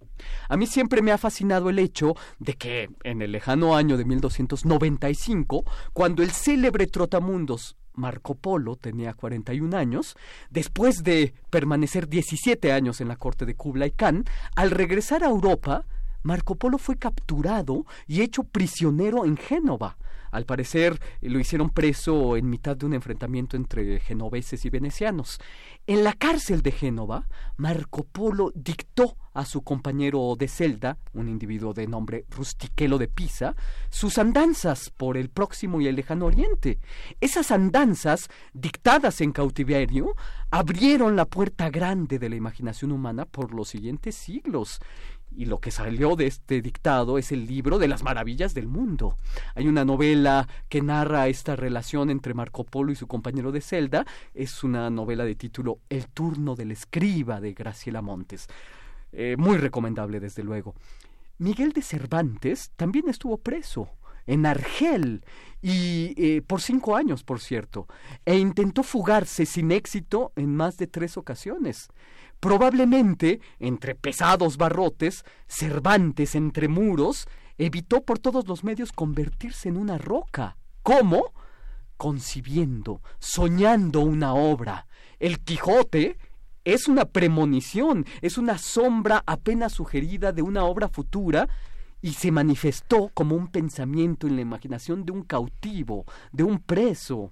A 0.50 0.58
mí 0.58 0.68
siempre 0.68 1.02
me 1.02 1.12
ha 1.12 1.18
fascinado 1.18 1.70
el 1.70 1.80
hecho 1.80 2.16
de 2.40 2.54
que 2.54 2.90
en 3.04 3.22
el 3.22 3.32
lejano 3.32 3.76
año 3.76 3.98
de 3.98 4.06
1295, 4.06 5.66
cuando 5.94 6.24
el 6.24 6.32
célebre 6.32 6.88
trotamundos 6.88 7.78
Marco 7.96 8.36
Polo 8.36 8.76
tenía 8.76 9.14
41 9.14 9.78
años, 9.78 10.16
después 10.50 11.04
de 11.04 11.34
permanecer 11.50 12.08
17 12.08 12.72
años 12.72 13.02
en 13.02 13.08
la 13.08 13.16
corte 13.16 13.46
de 13.46 13.56
Kublai 13.56 13.92
Khan, 13.92 14.26
al 14.56 14.72
regresar 14.72 15.24
a 15.24 15.28
Europa, 15.28 15.86
Marco 16.24 16.56
Polo 16.56 16.78
fue 16.78 16.98
capturado 16.98 17.86
y 18.08 18.22
hecho 18.22 18.44
prisionero 18.44 19.26
en 19.26 19.38
Génova. 19.38 19.98
Al 20.34 20.46
parecer 20.46 21.00
lo 21.22 21.40
hicieron 21.40 21.70
preso 21.70 22.36
en 22.36 22.50
mitad 22.50 22.76
de 22.76 22.88
un 22.88 22.96
enfrentamiento 22.96 23.56
entre 23.56 24.00
genoveses 24.00 24.66
y 24.66 24.72
venecianos. 24.72 25.40
En 25.86 26.04
la 26.04 26.14
cárcel 26.14 26.64
de 26.64 26.72
Génova, 26.72 27.28
Marco 27.56 28.04
Polo 28.04 28.52
dictó 28.56 29.16
a 29.34 29.46
su 29.46 29.62
compañero 29.62 30.36
de 30.38 30.48
celda, 30.48 30.98
un 31.14 31.30
individuo 31.30 31.74
de 31.74 31.88
nombre 31.88 32.26
Rustiquelo 32.30 32.98
de 32.98 33.08
Pisa, 33.08 33.56
sus 33.90 34.18
andanzas 34.18 34.92
por 34.96 35.18
el 35.18 35.30
próximo 35.30 35.82
y 35.82 35.88
el 35.88 35.96
lejano 35.96 36.26
oriente. 36.26 36.80
Esas 37.22 37.52
andanzas, 37.52 38.30
dictadas 38.54 39.22
en 39.22 39.32
cautiverio, 39.32 40.16
abrieron 40.52 41.16
la 41.16 41.26
puerta 41.26 41.70
grande 41.70 42.20
de 42.20 42.30
la 42.30 42.36
imaginación 42.36 42.92
humana 42.92 43.26
por 43.26 43.54
los 43.54 43.70
siguientes 43.70 44.16
siglos 44.16 44.80
y 45.36 45.46
lo 45.46 45.60
que 45.60 45.72
salió 45.72 46.16
de 46.16 46.28
este 46.28 46.62
dictado 46.62 47.18
es 47.18 47.32
el 47.32 47.46
libro 47.46 47.80
de 47.80 47.88
las 47.88 48.04
maravillas 48.04 48.54
del 48.54 48.68
mundo. 48.68 49.18
Hay 49.56 49.68
una 49.68 49.86
novela 49.86 50.48
que 50.70 50.82
narra 50.82 51.28
esta 51.28 51.56
relación 51.56 52.10
entre 52.10 52.34
Marco 52.34 52.64
Polo 52.64 52.92
y 52.92 52.96
su 52.96 53.08
compañero 53.08 53.52
de 53.52 53.62
celda. 53.62 54.06
Es 54.34 54.64
una 54.64 54.90
novela 54.90 55.26
de 55.26 55.36
título 55.36 55.80
El 55.90 56.08
turno 56.08 56.56
del 56.56 56.72
escriba 56.72 57.42
de 57.42 57.54
Graciela 57.54 58.02
Montes. 58.02 58.48
Eh, 59.12 59.36
muy 59.38 59.58
recomendable, 59.58 60.20
desde 60.20 60.44
luego. 60.44 60.76
Miguel 61.38 61.74
de 61.74 61.82
Cervantes 61.82 62.72
también 62.76 63.10
estuvo 63.10 63.38
preso 63.38 63.90
en 64.26 64.46
Argel 64.46 65.26
y 65.62 66.14
eh, 66.18 66.42
por 66.42 66.62
cinco 66.62 66.96
años, 66.96 67.24
por 67.24 67.40
cierto, 67.40 67.88
e 68.26 68.38
intentó 68.38 68.84
fugarse 68.84 69.46
sin 69.46 69.72
éxito 69.72 70.32
en 70.36 70.56
más 70.56 70.78
de 70.78 70.88
tres 70.88 71.18
ocasiones. 71.18 71.90
Probablemente, 72.44 73.40
entre 73.58 73.96
pesados 73.96 74.58
barrotes, 74.58 75.24
Cervantes 75.48 76.36
entre 76.36 76.68
muros, 76.68 77.26
evitó 77.58 78.02
por 78.02 78.20
todos 78.20 78.50
los 78.50 78.66
medios 78.66 78.92
convertirse 78.92 79.70
en 79.70 79.78
una 79.78 79.98
roca. 79.98 80.58
¿Cómo? 80.82 81.32
Concibiendo, 81.96 83.02
soñando 83.18 84.02
una 84.02 84.34
obra. 84.34 84.88
El 85.20 85.40
Quijote 85.40 86.18
es 86.66 86.90
una 86.90 87.06
premonición, 87.06 88.06
es 88.22 88.38
una 88.38 88.58
sombra 88.58 89.24
apenas 89.26 89.72
sugerida 89.72 90.34
de 90.34 90.42
una 90.42 90.66
obra 90.66 90.90
futura 90.90 91.48
y 92.02 92.12
se 92.12 92.30
manifestó 92.30 93.10
como 93.14 93.38
un 93.38 93.48
pensamiento 93.48 94.28
en 94.28 94.36
la 94.36 94.42
imaginación 94.42 95.06
de 95.06 95.14
un 95.14 95.24
cautivo, 95.24 96.04
de 96.34 96.44
un 96.44 96.60
preso. 96.60 97.32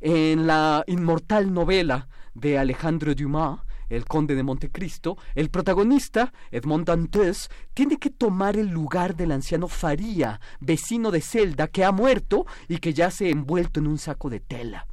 En 0.00 0.48
la 0.48 0.82
inmortal 0.88 1.54
novela 1.54 2.08
de 2.34 2.58
Alejandro 2.58 3.14
Dumas, 3.14 3.60
el 3.92 4.06
conde 4.06 4.34
de 4.34 4.42
Montecristo, 4.42 5.18
el 5.34 5.50
protagonista, 5.50 6.32
Edmond 6.50 6.86
Dantes, 6.86 7.50
tiene 7.74 7.98
que 7.98 8.10
tomar 8.10 8.56
el 8.56 8.68
lugar 8.68 9.16
del 9.16 9.32
anciano 9.32 9.68
Faría, 9.68 10.40
vecino 10.60 11.10
de 11.10 11.20
Celda, 11.20 11.68
que 11.68 11.84
ha 11.84 11.92
muerto 11.92 12.46
y 12.68 12.78
que 12.78 12.94
yace 12.94 13.30
envuelto 13.30 13.80
en 13.80 13.86
un 13.86 13.98
saco 13.98 14.30
de 14.30 14.40
tela. 14.40 14.86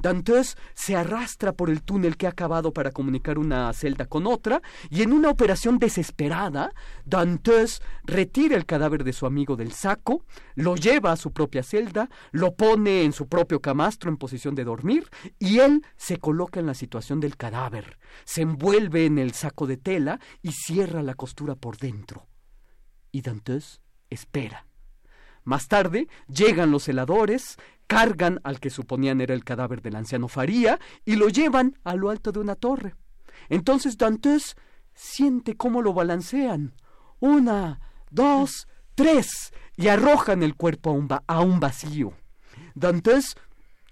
Dantes 0.00 0.56
se 0.74 0.96
arrastra 0.96 1.52
por 1.52 1.70
el 1.70 1.82
túnel 1.82 2.16
que 2.16 2.26
ha 2.26 2.30
acabado 2.30 2.72
para 2.72 2.90
comunicar 2.90 3.38
una 3.38 3.72
celda 3.72 4.06
con 4.06 4.26
otra 4.26 4.62
y 4.90 5.02
en 5.02 5.12
una 5.12 5.30
operación 5.30 5.78
desesperada, 5.78 6.72
Dantes 7.04 7.82
retira 8.04 8.56
el 8.56 8.66
cadáver 8.66 9.04
de 9.04 9.12
su 9.12 9.26
amigo 9.26 9.56
del 9.56 9.72
saco, 9.72 10.24
lo 10.54 10.76
lleva 10.76 11.12
a 11.12 11.16
su 11.16 11.32
propia 11.32 11.62
celda, 11.62 12.08
lo 12.32 12.54
pone 12.54 13.04
en 13.04 13.12
su 13.12 13.28
propio 13.28 13.60
camastro 13.60 14.10
en 14.10 14.16
posición 14.16 14.54
de 14.54 14.64
dormir 14.64 15.08
y 15.38 15.58
él 15.60 15.84
se 15.96 16.18
coloca 16.18 16.60
en 16.60 16.66
la 16.66 16.74
situación 16.74 17.20
del 17.20 17.36
cadáver, 17.36 17.98
se 18.24 18.42
envuelve 18.42 19.06
en 19.06 19.18
el 19.18 19.32
saco 19.32 19.66
de 19.66 19.76
tela 19.76 20.20
y 20.42 20.52
cierra 20.52 21.02
la 21.02 21.14
costura 21.14 21.54
por 21.54 21.78
dentro. 21.78 22.26
Y 23.10 23.22
Dantes 23.22 23.80
espera 24.10 24.66
Más 25.44 25.68
tarde 25.68 26.08
llegan 26.28 26.70
los 26.70 26.88
heladores, 26.88 27.56
cargan 27.86 28.40
al 28.44 28.60
que 28.60 28.70
suponían 28.70 29.20
era 29.20 29.34
el 29.34 29.44
cadáver 29.44 29.82
del 29.82 29.96
anciano 29.96 30.28
Faría 30.28 30.78
y 31.04 31.16
lo 31.16 31.28
llevan 31.28 31.78
a 31.84 31.94
lo 31.94 32.10
alto 32.10 32.32
de 32.32 32.40
una 32.40 32.54
torre. 32.54 32.94
Entonces 33.48 33.98
Dantes 33.98 34.56
siente 34.94 35.56
cómo 35.56 35.82
lo 35.82 35.92
balancean. 35.92 36.74
Una, 37.20 37.80
dos, 38.10 38.68
tres, 38.94 39.52
y 39.76 39.88
arrojan 39.88 40.42
el 40.42 40.54
cuerpo 40.54 40.90
a 41.26 41.40
un, 41.40 41.60
vacío. 41.60 42.14
Dantes 42.74 43.36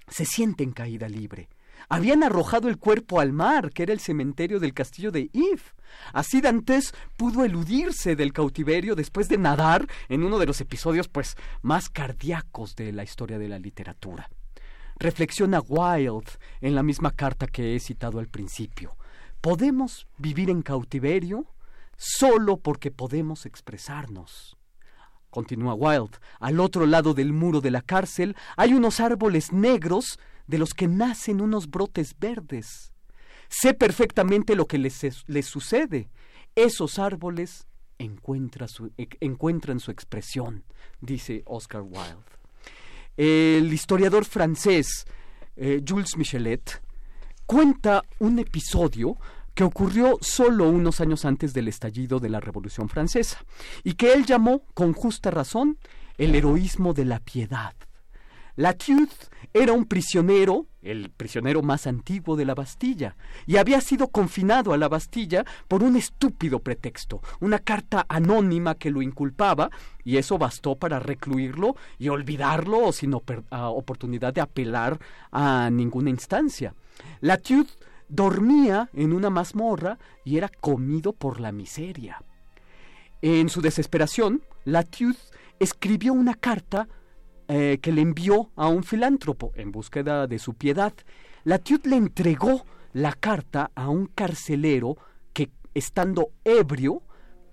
se 0.09 0.24
siente 0.24 0.65
en 0.65 0.73
caída 0.73 1.09
libre. 1.09 1.49
Habían 1.89 2.23
arrojado 2.23 2.69
el 2.69 2.79
cuerpo 2.79 3.20
al 3.20 3.33
mar, 3.33 3.70
que 3.70 3.83
era 3.83 3.93
el 3.93 4.01
cementerio 4.01 4.61
del 4.61 4.74
castillo 4.74 5.11
de 5.11 5.29
Yves. 5.33 5.74
Así 6.12 6.40
Dantes 6.40 6.94
pudo 7.16 7.44
eludirse 7.44 8.16
del 8.16 8.32
cautiverio 8.32 8.94
después 8.94 9.28
de 9.28 9.39
nadar 9.39 9.86
en 10.09 10.24
uno 10.24 10.39
de 10.39 10.47
los 10.47 10.60
episodios 10.60 11.09
pues 11.09 11.36
más 11.62 11.89
cardíacos 11.89 12.77
de 12.77 12.93
la 12.93 13.02
historia 13.02 13.39
de 13.39 13.48
la 13.48 13.59
literatura. 13.59 14.28
Reflexiona 14.98 15.60
Wilde 15.60 16.31
en 16.60 16.74
la 16.74 16.82
misma 16.82 17.10
carta 17.10 17.47
que 17.47 17.74
he 17.74 17.81
citado 17.81 18.19
al 18.19 18.28
principio. 18.28 18.97
¿Podemos 19.40 20.06
vivir 20.19 20.51
en 20.51 20.62
cautiverio 20.62 21.47
solo 21.97 22.59
porque 22.59 22.90
podemos 22.90 23.47
expresarnos? 23.47 24.56
Continúa 25.31 25.74
Wilde, 25.74 26.19
al 26.40 26.60
otro 26.60 26.86
lado 26.86 27.14
del 27.14 27.32
muro 27.32 27.60
de 27.60 27.70
la 27.70 27.81
cárcel 27.81 28.36
hay 28.56 28.74
unos 28.74 29.01
árboles 29.01 29.52
negros 29.52 30.19
de 30.47 30.59
los 30.59 30.74
que 30.74 30.89
nacen 30.89 31.40
unos 31.40 31.70
brotes 31.70 32.14
verdes. 32.19 32.91
Sé 33.53 33.74
perfectamente 33.74 34.57
lo 34.57 34.66
que 34.66 34.79
les, 34.79 34.97
sucede. 35.45 36.09
Esos 36.55 36.99
árboles 36.99 37.66
encuentran 37.99 38.66
su, 38.66 38.91
e, 38.97 39.09
encuentran 39.20 39.79
su 39.79 39.91
expresión, 39.91 40.65
dice 41.03 41.43
Oscar 41.45 41.83
Wilde. 41.83 42.24
El 43.15 43.70
historiador 43.70 44.24
francés 44.24 45.05
eh, 45.57 45.83
Jules 45.87 46.16
Michelet 46.16 46.83
cuenta 47.45 48.03
un 48.20 48.39
episodio 48.39 49.19
que 49.55 49.65
ocurrió 49.65 50.16
solo 50.23 50.70
unos 50.70 51.03
años 51.03 51.27
antes 51.27 51.53
del 51.53 51.69
estallido 51.69 52.20
de 52.20 52.31
la 52.31 52.41
Revolución 52.41 52.89
Francesa 52.89 53.45
y 53.85 53.95
que 53.95 54.15
él 54.15 54.24
llamó, 54.24 54.62
con 54.73 54.95
justa 54.95 55.31
razón, 55.31 55.77
el 56.16 56.35
heroísmo 56.35 56.95
de 56.95 57.05
la 57.05 57.20
piedad. 57.20 57.74
Latouth 58.57 59.31
era 59.53 59.74
un 59.74 59.85
prisionero, 59.85 60.69
el 60.82 61.10
prisionero 61.10 61.62
más 61.62 61.86
antiguo 61.86 62.36
de 62.36 62.44
la 62.44 62.54
Bastilla, 62.54 63.16
y 63.46 63.56
había 63.56 63.80
sido 63.80 64.09
confinado 64.09 64.72
a 64.72 64.76
la 64.76 64.88
Bastilla 64.88 65.44
por 65.68 65.82
un 65.82 65.96
estúpido 65.96 66.59
pretexto, 66.59 67.22
una 67.40 67.59
carta 67.59 68.04
anónima 68.09 68.74
que 68.74 68.90
lo 68.90 69.00
inculpaba, 69.00 69.70
y 70.04 70.16
eso 70.16 70.38
bastó 70.38 70.76
para 70.76 70.98
recluirlo 70.98 71.76
y 71.98 72.09
olvidarlo 72.09 72.92
sin 72.92 73.14
oportunidad 73.14 74.34
de 74.34 74.40
apelar 74.40 74.98
a 75.30 75.70
ninguna 75.70 76.10
instancia. 76.10 76.74
Latouth 77.20 77.70
dormía 78.09 78.90
en 78.92 79.12
una 79.12 79.30
mazmorra 79.30 79.98
y 80.24 80.36
era 80.36 80.48
comido 80.48 81.12
por 81.12 81.40
la 81.40 81.52
miseria. 81.52 82.22
En 83.22 83.48
su 83.48 83.60
desesperación, 83.60 84.42
Latouth 84.64 85.16
escribió 85.59 86.12
una 86.12 86.34
carta 86.34 86.88
eh, 87.48 87.78
que 87.82 87.93
le 87.93 88.02
envió 88.02 88.51
a 88.56 88.69
un 88.69 88.85
filántropo 88.85 89.52
en 89.55 89.73
búsqueda 89.73 90.27
de 90.27 90.39
su 90.39 90.55
piedad. 90.55 90.93
Latiud 91.44 91.85
le 91.86 91.97
entregó 91.97 92.64
la 92.93 93.12
carta 93.12 93.70
a 93.74 93.89
un 93.89 94.06
carcelero 94.06 94.97
que, 95.32 95.51
estando 95.74 96.31
ebrio, 96.44 97.02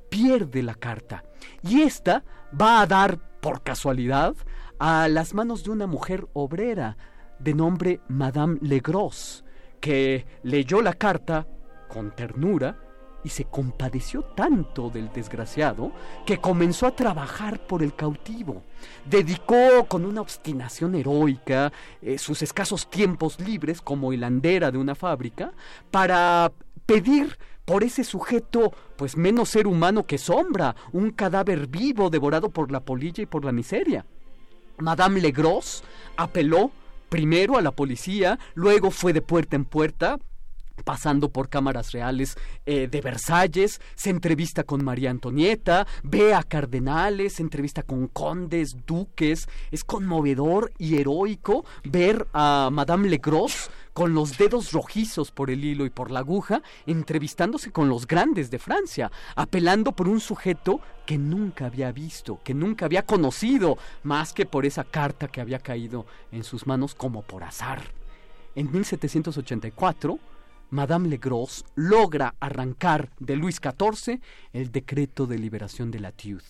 pierde 0.10 0.64
la 0.64 0.76
carta. 0.76 1.24
Y 1.64 1.82
esta 1.82 2.24
va 2.60 2.82
a 2.82 2.88
dar, 2.88 3.20
por 3.40 3.64
casualidad, 3.64 4.36
a 4.80 5.07
las 5.07 5.34
manos 5.34 5.64
de 5.64 5.72
una 5.72 5.88
mujer 5.88 6.28
obrera 6.34 6.98
de 7.40 7.53
nombre 7.53 8.02
Madame 8.07 8.57
Legros, 8.61 9.44
que 9.80 10.26
leyó 10.44 10.82
la 10.82 10.94
carta 10.94 11.48
con 11.88 12.16
ternura 12.16 12.78
y 13.24 13.30
se 13.30 13.46
compadeció 13.46 14.24
tanto 14.24 14.90
del 14.90 15.12
desgraciado 15.12 15.91
que 16.26 16.38
comenzó 16.38 16.88
a 16.88 16.96
trabajar 16.96 17.60
por 17.68 17.84
el 17.84 17.94
cautivo. 17.96 18.64
Dedicó 19.06 19.86
con 19.88 20.06
una 20.06 20.22
obstinación 20.22 20.96
heroica 20.96 21.72
eh, 22.02 22.18
sus 22.18 22.41
escasos 22.41 22.90
tiempos 22.90 23.40
libres 23.40 23.82
como 23.82 24.14
hilandera 24.14 24.72
de 24.72 24.78
una 24.78 24.96
fábrica 24.96 25.52
para 25.91 26.52
pedir 26.86 27.38
por 27.66 27.84
ese 27.84 28.04
sujeto, 28.04 28.74
pues 28.96 29.16
menos 29.16 29.50
ser 29.50 29.68
humano 29.68 30.08
que 30.08 30.18
sombra, 30.18 30.76
un 30.91 31.12
cadáver 31.12 31.68
vivo 31.68 32.10
devorado 32.10 32.50
por 32.50 32.72
la 32.72 32.80
polilla 32.80 33.22
y 33.22 33.28
por 33.28 33.46
la 33.46 33.52
miseria. 33.52 34.08
Madame 34.80 35.22
Legros 35.22 35.84
apeló 36.18 36.72
primero 37.10 37.58
a 37.58 37.62
la 37.62 37.72
policía, 37.72 38.40
luego 38.56 38.90
fue 38.91 39.14
de 39.14 39.22
puerta 39.22 39.56
en 39.56 39.66
puerta, 39.66 40.20
pasando 40.84 41.30
por 41.30 41.49
cámaras 41.49 41.91
reales 41.91 42.38
eh, 42.65 42.88
de 42.88 43.01
Versalles, 43.01 43.81
se 43.95 44.10
entrevista 44.10 44.64
con 44.64 44.84
María 44.84 45.11
Antonieta, 45.11 45.88
ve 46.03 46.34
a 46.34 46.43
cardenales, 46.43 47.34
se 47.34 47.43
entrevista 47.43 47.84
con 47.84 48.07
condes, 48.07 48.76
duques, 48.85 49.47
es 49.72 49.84
conmovedor 49.84 50.72
y 50.77 50.97
heroico 50.97 51.65
ver 51.84 52.27
a 52.34 52.69
Madame 52.72 53.10
Legros 53.10 53.69
con 53.93 54.14
los 54.14 54.38
dedos 54.38 54.72
rojizos 54.72 55.31
por 55.31 55.49
el 55.51 55.65
hilo 55.65 55.85
y 55.85 55.89
por 55.89 56.10
la 56.10 56.19
aguja, 56.19 56.61
entrevistándose 56.85 57.72
con 57.72 57.89
los 57.89 58.07
grandes 58.07 58.49
de 58.49 58.57
Francia, 58.57 59.11
apelando 59.35 59.91
por 59.91 60.07
un 60.07 60.22
sujeto 60.22 60.80
que 61.06 61.18
nunca 61.18 61.65
había 61.65 61.91
visto, 61.91 62.39
que 62.43 62.53
nunca 62.53 62.85
había 62.85 63.06
conocido, 63.06 63.77
más 64.03 64.31
que 64.31 64.45
por 64.45 64.65
esa 64.65 64.84
carta 64.85 65.27
que 65.27 65.41
había 65.41 65.60
caído 65.60 66.06
en 66.31 66.43
sus 66.43 66.65
manos 66.65 66.95
como 66.95 67.23
por 67.23 67.43
azar. 67.43 67.81
En 68.56 68.72
1784, 68.72 70.19
Madame 70.70 71.10
Legros 71.10 71.66
logra 71.76 72.36
arrancar 72.40 73.10
de 73.20 73.36
Luis 73.36 73.60
XIV 73.62 74.20
el 74.54 74.72
decreto 74.72 75.26
de 75.26 75.40
liberación 75.40 75.90
de 75.91 76.00
la 76.00 76.10
Latiud. 76.10 76.41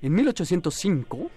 En 0.00 0.14
1805, 0.14 1.30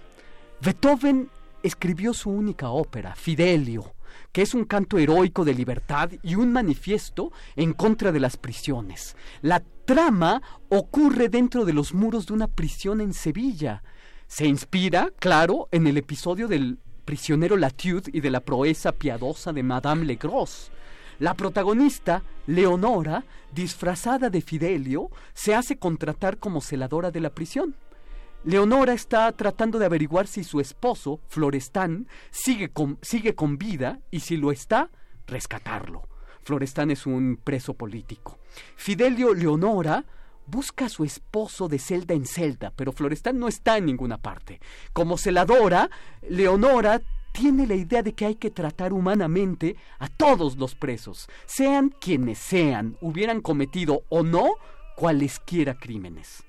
Beethoven 0.60 1.28
escribió 1.62 2.14
su 2.14 2.30
única 2.30 2.70
ópera, 2.70 3.14
Fidelio, 3.14 3.94
que 4.32 4.42
es 4.42 4.54
un 4.54 4.64
canto 4.64 4.98
heroico 4.98 5.44
de 5.44 5.54
libertad 5.54 6.10
y 6.22 6.34
un 6.34 6.52
manifiesto 6.52 7.32
en 7.56 7.72
contra 7.72 8.12
de 8.12 8.20
las 8.20 8.36
prisiones. 8.36 9.16
La 9.42 9.62
trama 9.84 10.42
ocurre 10.68 11.28
dentro 11.28 11.64
de 11.64 11.72
los 11.72 11.94
muros 11.94 12.26
de 12.26 12.34
una 12.34 12.48
prisión 12.48 13.00
en 13.00 13.14
Sevilla. 13.14 13.82
Se 14.26 14.46
inspira, 14.46 15.10
claro, 15.18 15.68
en 15.70 15.86
el 15.86 15.96
episodio 15.96 16.48
del 16.48 16.78
prisionero 17.04 17.56
Latiud 17.56 18.08
y 18.12 18.20
de 18.20 18.30
la 18.30 18.40
proeza 18.40 18.92
piadosa 18.92 19.52
de 19.52 19.62
Madame 19.62 20.04
Legros. 20.04 20.70
La 21.18 21.34
protagonista, 21.34 22.22
Leonora, 22.46 23.24
disfrazada 23.52 24.30
de 24.30 24.40
Fidelio, 24.40 25.10
se 25.34 25.54
hace 25.54 25.76
contratar 25.76 26.38
como 26.38 26.60
celadora 26.60 27.10
de 27.10 27.20
la 27.20 27.30
prisión. 27.30 27.74
Leonora 28.44 28.92
está 28.92 29.32
tratando 29.32 29.80
de 29.80 29.86
averiguar 29.86 30.28
si 30.28 30.44
su 30.44 30.60
esposo, 30.60 31.20
Florestán, 31.28 32.06
sigue 32.30 32.68
con, 32.68 32.98
sigue 33.02 33.34
con 33.34 33.58
vida 33.58 33.98
y 34.12 34.20
si 34.20 34.36
lo 34.36 34.52
está, 34.52 34.90
rescatarlo. 35.26 36.08
Florestán 36.42 36.92
es 36.92 37.04
un 37.04 37.38
preso 37.42 37.74
político. 37.74 38.38
Fidelio 38.76 39.34
Leonora 39.34 40.04
busca 40.46 40.86
a 40.86 40.88
su 40.88 41.04
esposo 41.04 41.68
de 41.68 41.78
celda 41.78 42.14
en 42.14 42.26
celda, 42.26 42.72
pero 42.74 42.92
Florestán 42.92 43.38
no 43.38 43.48
está 43.48 43.76
en 43.76 43.86
ninguna 43.86 44.18
parte. 44.18 44.60
Como 44.92 45.18
celadora, 45.18 45.90
Leonora 46.28 47.02
tiene 47.38 47.68
la 47.68 47.76
idea 47.76 48.02
de 48.02 48.14
que 48.14 48.26
hay 48.26 48.34
que 48.34 48.50
tratar 48.50 48.92
humanamente 48.92 49.76
a 50.00 50.08
todos 50.08 50.56
los 50.56 50.74
presos, 50.74 51.28
sean 51.46 51.88
quienes 51.88 52.38
sean, 52.38 52.96
hubieran 53.00 53.42
cometido 53.42 54.02
o 54.08 54.24
no 54.24 54.48
cualesquiera 54.96 55.74
crímenes. 55.74 56.42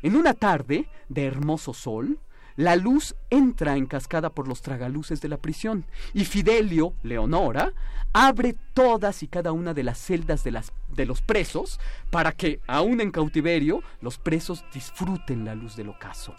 En 0.00 0.16
una 0.16 0.32
tarde 0.32 0.88
de 1.10 1.26
hermoso 1.26 1.74
sol, 1.74 2.18
la 2.56 2.76
luz 2.76 3.16
entra 3.28 3.76
en 3.76 3.84
cascada 3.84 4.30
por 4.30 4.48
los 4.48 4.62
tragaluces 4.62 5.20
de 5.20 5.28
la 5.28 5.36
prisión 5.36 5.84
y 6.14 6.24
Fidelio, 6.24 6.94
Leonora, 7.02 7.74
abre 8.14 8.56
todas 8.72 9.22
y 9.22 9.28
cada 9.28 9.52
una 9.52 9.74
de 9.74 9.82
las 9.82 9.98
celdas 9.98 10.42
de, 10.42 10.52
las, 10.52 10.72
de 10.88 11.04
los 11.04 11.20
presos 11.20 11.78
para 12.10 12.32
que, 12.32 12.60
aún 12.66 13.02
en 13.02 13.10
cautiverio, 13.10 13.82
los 14.00 14.16
presos 14.16 14.64
disfruten 14.72 15.44
la 15.44 15.54
luz 15.54 15.76
del 15.76 15.90
ocaso 15.90 16.34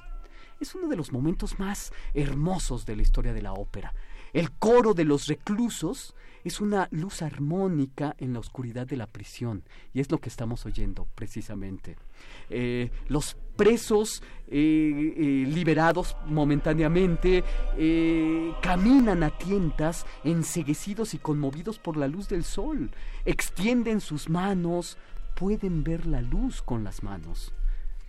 es 0.62 0.76
uno 0.76 0.88
de 0.88 0.96
los 0.96 1.12
momentos 1.12 1.60
más 1.60 1.92
hermosos 2.14 2.86
de 2.86 2.96
la 2.96 3.02
historia 3.02 3.34
de 3.34 3.42
la 3.42 3.54
ópera. 3.54 3.94
El 4.34 4.52
coro 4.52 4.94
de 4.94 5.04
los 5.04 5.28
reclusos 5.28 6.16
es 6.44 6.62
una 6.62 6.88
luz 6.92 7.22
armónica 7.22 8.16
en 8.18 8.34
la 8.34 8.40
oscuridad 8.40 8.88
de 8.88 8.98
la 8.98 9.08
prisión 9.08 9.64
y 9.94 10.00
es 10.00 10.10
lo 10.12 10.20
que 10.20 10.30
estamos 10.30 10.66
oyendo 10.66 11.08
precisamente. 11.16 11.98
Eh, 12.50 12.92
los 13.08 13.36
presos 13.56 14.24
eh, 14.48 15.14
eh, 15.18 15.24
liberados 15.48 16.16
momentáneamente 16.28 17.44
caminan 18.62 19.24
a 19.24 19.38
tientas 19.38 20.06
enseguecidos 20.24 21.14
y 21.14 21.20
conmovidos 21.20 21.78
por 21.78 21.98
la 21.98 22.08
luz 22.08 22.30
del 22.30 22.44
sol, 22.44 22.92
extienden 23.26 24.02
sus 24.02 24.30
manos, 24.30 24.98
pueden 25.36 25.84
ver 25.84 26.06
la 26.06 26.22
luz 26.22 26.62
con 26.62 26.84
las 26.84 27.04
manos. 27.04 27.54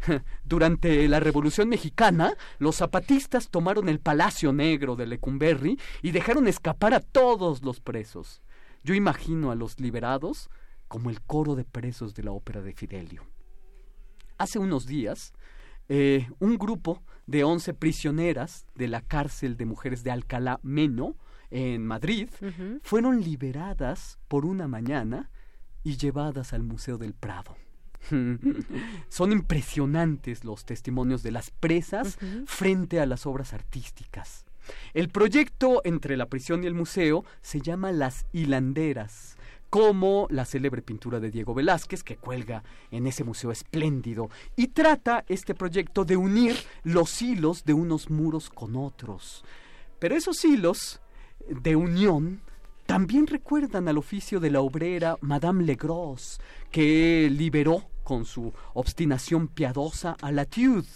Durante 0.45 1.07
la 1.09 1.20
Revolución 1.20 1.69
Mexicana, 1.69 2.35
los 2.59 2.77
zapatistas 2.77 3.51
tomaron 3.51 3.89
el 3.89 4.01
Palacio 4.01 4.53
Negro 4.53 4.97
de 4.97 5.07
Lecumberri 5.07 5.79
y 6.03 6.11
dejaron 6.11 6.49
escapar 6.49 6.95
a 6.95 7.01
todos 7.01 7.62
los 7.62 7.81
presos. 7.81 8.43
Yo 8.85 8.95
imagino 8.95 9.51
a 9.51 9.55
los 9.55 9.79
liberados 9.81 10.51
como 10.89 11.11
el 11.11 11.23
coro 11.23 11.55
de 11.55 11.65
presos 11.65 12.15
de 12.15 12.24
la 12.24 12.33
ópera 12.33 12.62
de 12.62 12.73
Fidelio. 12.73 13.24
Hace 14.39 14.59
unos 14.59 14.87
días, 14.87 15.33
eh, 15.89 16.29
un 16.39 16.59
grupo 16.59 17.03
de 17.27 17.45
11 17.45 17.74
prisioneras 17.74 18.66
de 18.74 18.89
la 18.89 19.01
cárcel 19.01 19.57
de 19.57 19.66
mujeres 19.66 20.05
de 20.05 20.11
Alcalá 20.11 20.59
Meno, 20.62 21.16
en 21.51 21.87
Madrid, 21.87 22.31
fueron 22.83 23.20
liberadas 23.20 24.19
por 24.27 24.47
una 24.47 24.69
mañana 24.69 25.31
y 25.85 25.99
llevadas 25.99 26.55
al 26.55 26.62
Museo 26.62 26.97
del 26.97 27.12
Prado. 27.12 27.57
Son 29.09 29.33
impresionantes 29.33 30.45
los 30.45 30.65
testimonios 30.65 31.23
de 31.23 31.33
las 31.33 31.51
presas 31.51 32.19
frente 32.47 33.01
a 33.01 33.07
las 33.07 33.27
obras 33.27 33.53
artísticas. 33.53 34.45
El 34.95 35.09
proyecto 35.09 35.83
entre 35.85 36.16
la 36.16 36.27
prisión 36.27 36.62
y 36.62 36.66
el 36.66 36.74
museo 36.74 37.24
se 37.41 37.61
llama 37.61 37.93
Las 37.93 38.27
Hilanderas 38.33 39.37
como 39.73 40.27
la 40.29 40.45
célebre 40.45 40.83
pintura 40.83 41.19
de 41.19 41.31
Diego 41.31 41.55
Velázquez 41.55 42.05
que 42.05 42.19
cuelga 42.19 42.62
en 42.91 43.07
ese 43.07 43.24
museo 43.24 43.51
espléndido 43.51 44.29
y 44.55 44.69
trata 44.69 45.24
este 45.29 45.55
proyecto 45.55 46.05
de 46.05 46.19
unir 46.19 46.55
los 46.83 47.23
hilos 47.23 47.65
de 47.65 47.73
unos 47.73 48.11
muros 48.11 48.51
con 48.51 48.77
otros. 48.77 49.47
Pero 49.99 50.15
esos 50.15 50.45
hilos 50.45 51.01
de 51.49 51.74
unión 51.74 52.43
también 52.85 53.27
recuerdan 53.27 53.89
al 53.89 53.97
oficio 53.97 54.41
de 54.41 54.51
la 54.51 54.61
obrera 54.61 55.16
Madame 55.23 55.65
Legros, 55.65 56.39
que 56.70 57.31
liberó 57.31 57.89
con 58.03 58.24
su 58.24 58.53
obstinación 58.74 59.49
piadosa 59.49 60.16
a 60.20 60.33
la 60.33 60.45
Tude. 60.45 60.87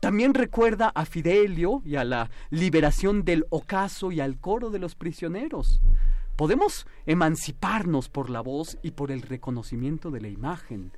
También 0.00 0.34
recuerda 0.34 0.88
a 0.94 1.04
Fidelio 1.04 1.82
y 1.84 1.96
a 1.96 2.04
la 2.04 2.30
liberación 2.50 3.24
del 3.24 3.46
ocaso 3.50 4.12
y 4.12 4.20
al 4.20 4.38
coro 4.38 4.70
de 4.70 4.78
los 4.78 4.94
prisioneros. 4.94 5.80
Podemos 6.36 6.86
emanciparnos 7.06 8.08
por 8.08 8.28
la 8.28 8.40
voz 8.40 8.78
y 8.82 8.90
por 8.90 9.12
el 9.12 9.22
reconocimiento 9.22 10.10
de 10.10 10.20
la 10.20 10.28
imagen. 10.28 10.92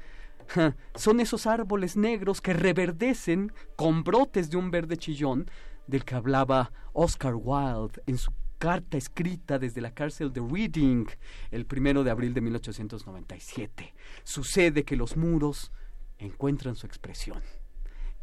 Son 0.95 1.21
esos 1.21 1.47
árboles 1.47 1.97
negros 1.97 2.41
que 2.41 2.55
reverdecen 2.55 3.53
con 3.77 4.03
brotes 4.03 4.51
de 4.51 4.57
un 4.57 4.71
verde 4.71 4.97
chillón 4.97 5.51
del 5.87 6.05
que 6.05 6.15
hablaba 6.15 6.73
Oscar 6.93 7.35
Wilde 7.35 8.03
en 8.07 8.19
su 8.19 8.33
carta 8.59 8.97
escrita 8.97 9.59
desde 9.59 9.81
la 9.81 9.93
cárcel 9.93 10.33
de 10.33 10.41
Reading 10.41 11.07
el 11.51 11.66
primero 11.66 12.05
de 12.05 12.11
abril 12.11 12.35
de 12.35 12.41
1897. 12.41 13.95
Sucede 14.24 14.85
que 14.85 14.97
los 14.97 15.16
muros 15.16 15.73
encuentran 16.19 16.77
su 16.77 16.87
expresión. 16.87 17.43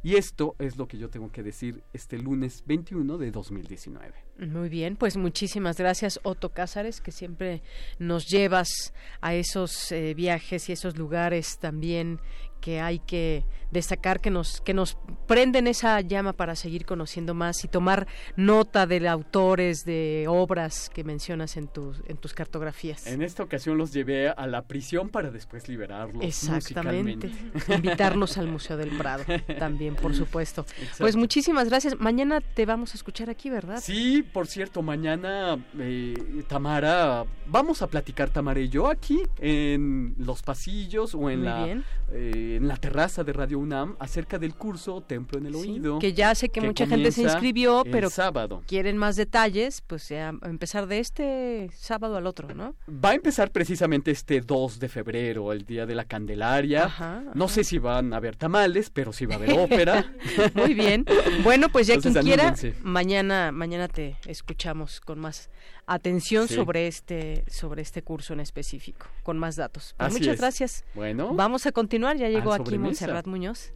Y 0.01 0.15
esto 0.15 0.55
es 0.59 0.75
lo 0.75 0.87
que 0.87 0.97
yo 0.97 1.09
tengo 1.09 1.31
que 1.31 1.43
decir 1.43 1.81
este 1.93 2.17
lunes 2.17 2.63
21 2.65 3.17
de 3.17 3.31
2019. 3.31 4.13
Muy 4.37 4.67
bien, 4.67 4.95
pues 4.95 5.15
muchísimas 5.15 5.77
gracias 5.77 6.19
Otto 6.23 6.49
Cázares, 6.49 7.01
que 7.01 7.11
siempre 7.11 7.61
nos 7.99 8.27
llevas 8.27 8.93
a 9.21 9.35
esos 9.35 9.91
eh, 9.91 10.13
viajes 10.15 10.69
y 10.69 10.71
esos 10.71 10.97
lugares 10.97 11.59
también 11.59 12.19
que 12.63 12.79
hay 12.79 12.99
que 12.99 13.43
destacar 13.71 14.21
que 14.21 14.29
nos 14.29 14.61
que 14.61 14.73
nos 14.73 14.97
prenden 15.27 15.67
esa 15.67 15.99
llama 15.99 16.31
para 16.31 16.55
seguir 16.55 16.85
conociendo 16.85 17.33
más 17.33 17.65
y 17.65 17.67
tomar 17.67 18.07
nota 18.37 18.85
de 18.87 19.05
autores 19.09 19.83
de 19.83 20.25
obras 20.29 20.89
que 20.89 21.03
mencionas 21.03 21.57
en 21.57 21.67
tus 21.67 22.01
en 22.07 22.15
tus 22.15 22.33
cartografías. 22.33 23.05
En 23.05 23.21
esta 23.21 23.43
ocasión 23.43 23.77
los 23.77 23.91
llevé 23.91 24.29
a 24.29 24.47
la 24.47 24.61
prisión 24.61 25.09
para 25.09 25.29
después 25.29 25.67
liberarlos 25.67 26.23
Exactamente. 26.23 27.31
Invitarnos 27.67 28.37
al 28.37 28.47
Museo 28.47 28.77
del 28.77 28.95
Prado 28.97 29.25
también, 29.59 29.95
por 29.95 30.15
supuesto. 30.15 30.65
Pues 30.99 31.17
muchísimas 31.17 31.67
gracias. 31.67 31.99
Mañana 31.99 32.39
te 32.39 32.65
vamos 32.65 32.93
a 32.93 32.97
escuchar 32.97 33.29
aquí, 33.29 33.49
¿verdad? 33.49 33.81
Sí, 33.81 34.22
por 34.31 34.47
cierto, 34.47 34.81
mañana 34.81 35.57
eh, 35.79 36.43
Tamara 36.47 37.25
vamos 37.47 37.81
a 37.81 37.87
platicar 37.87 38.29
Tamara 38.29 38.59
y 38.59 38.69
yo 38.69 38.87
aquí 38.87 39.21
en 39.39 40.15
los 40.17 40.41
pasillos 40.41 41.15
o 41.15 41.29
en 41.29 41.45
la 41.45 41.67
eh, 42.11 42.57
en 42.57 42.67
la 42.67 42.77
terraza 42.77 43.23
de 43.23 43.33
Radio 43.33 43.57
UNAM 43.57 43.95
acerca 43.99 44.37
del 44.37 44.53
curso 44.53 45.01
Templo 45.01 45.39
en 45.39 45.47
el 45.47 45.55
Oído. 45.55 45.99
Que 45.99 46.13
ya 46.13 46.35
sé 46.35 46.49
que, 46.49 46.61
mucha 46.61 46.85
gente 46.85 47.11
se 47.11 47.23
inscribió, 47.23 47.83
pero 47.91 48.09
sábado. 48.09 48.61
quieren 48.67 48.97
más 48.97 49.15
detalles, 49.15 49.81
pues 49.81 50.11
a 50.11 50.29
empezar 50.43 50.87
de 50.87 50.99
este 50.99 51.69
sábado 51.73 52.17
al 52.17 52.27
otro, 52.27 52.53
¿no? 52.53 52.75
Va 52.87 53.09
a 53.09 53.13
empezar 53.15 53.51
precisamente 53.51 54.11
este 54.11 54.41
2 54.41 54.79
de 54.79 54.89
febrero, 54.89 55.51
el 55.53 55.65
Día 55.65 55.85
de 55.85 55.95
la 55.95 56.05
Candelaria. 56.05 57.31
No 57.33 57.47
sé 57.47 57.63
si 57.63 57.79
van 57.79 58.13
a 58.13 58.17
haber 58.17 58.35
tamales, 58.35 58.89
pero 58.91 59.11
sí 59.11 59.25
va 59.25 59.35
a 59.35 59.37
haber 59.37 59.53
ópera. 59.53 60.13
Muy 60.53 60.73
bien. 60.75 61.05
Bueno, 61.43 61.69
pues 61.69 61.87
ya 61.87 61.97
quien 61.97 62.13
quiera, 62.13 62.53
mañana, 62.83 63.51
mañana 63.51 63.87
te 63.87 64.12
escuchamos 64.25 64.99
con 64.99 65.19
más 65.19 65.49
atención 65.85 66.47
sobre 66.47 66.87
este 66.87 67.43
sobre 67.47 67.81
este 67.81 68.01
curso 68.01 68.33
en 68.33 68.39
específico, 68.39 69.07
con 69.23 69.37
más 69.37 69.55
datos. 69.55 69.95
Pues 69.97 70.13
muchas 70.13 70.37
gracias. 70.37 70.85
Bueno, 70.93 71.33
vamos 71.33 71.65
a 71.65 71.71
continuar. 71.71 72.17
Ya 72.17 72.29
llegó 72.29 72.53
aquí 72.53 72.77
Montserrat 72.77 73.27
Muñoz. 73.27 73.73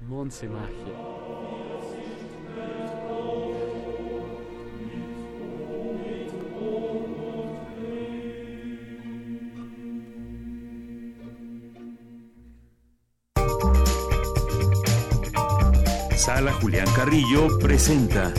Monse 0.00 0.48
Magia. 0.48 1.28
Sala 16.28 16.52
Julián 16.52 16.86
Carrillo 16.94 17.58
presenta 17.58 18.34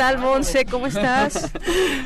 tal, 0.00 0.16
Monse? 0.16 0.64
¿Cómo 0.64 0.86
estás? 0.86 1.50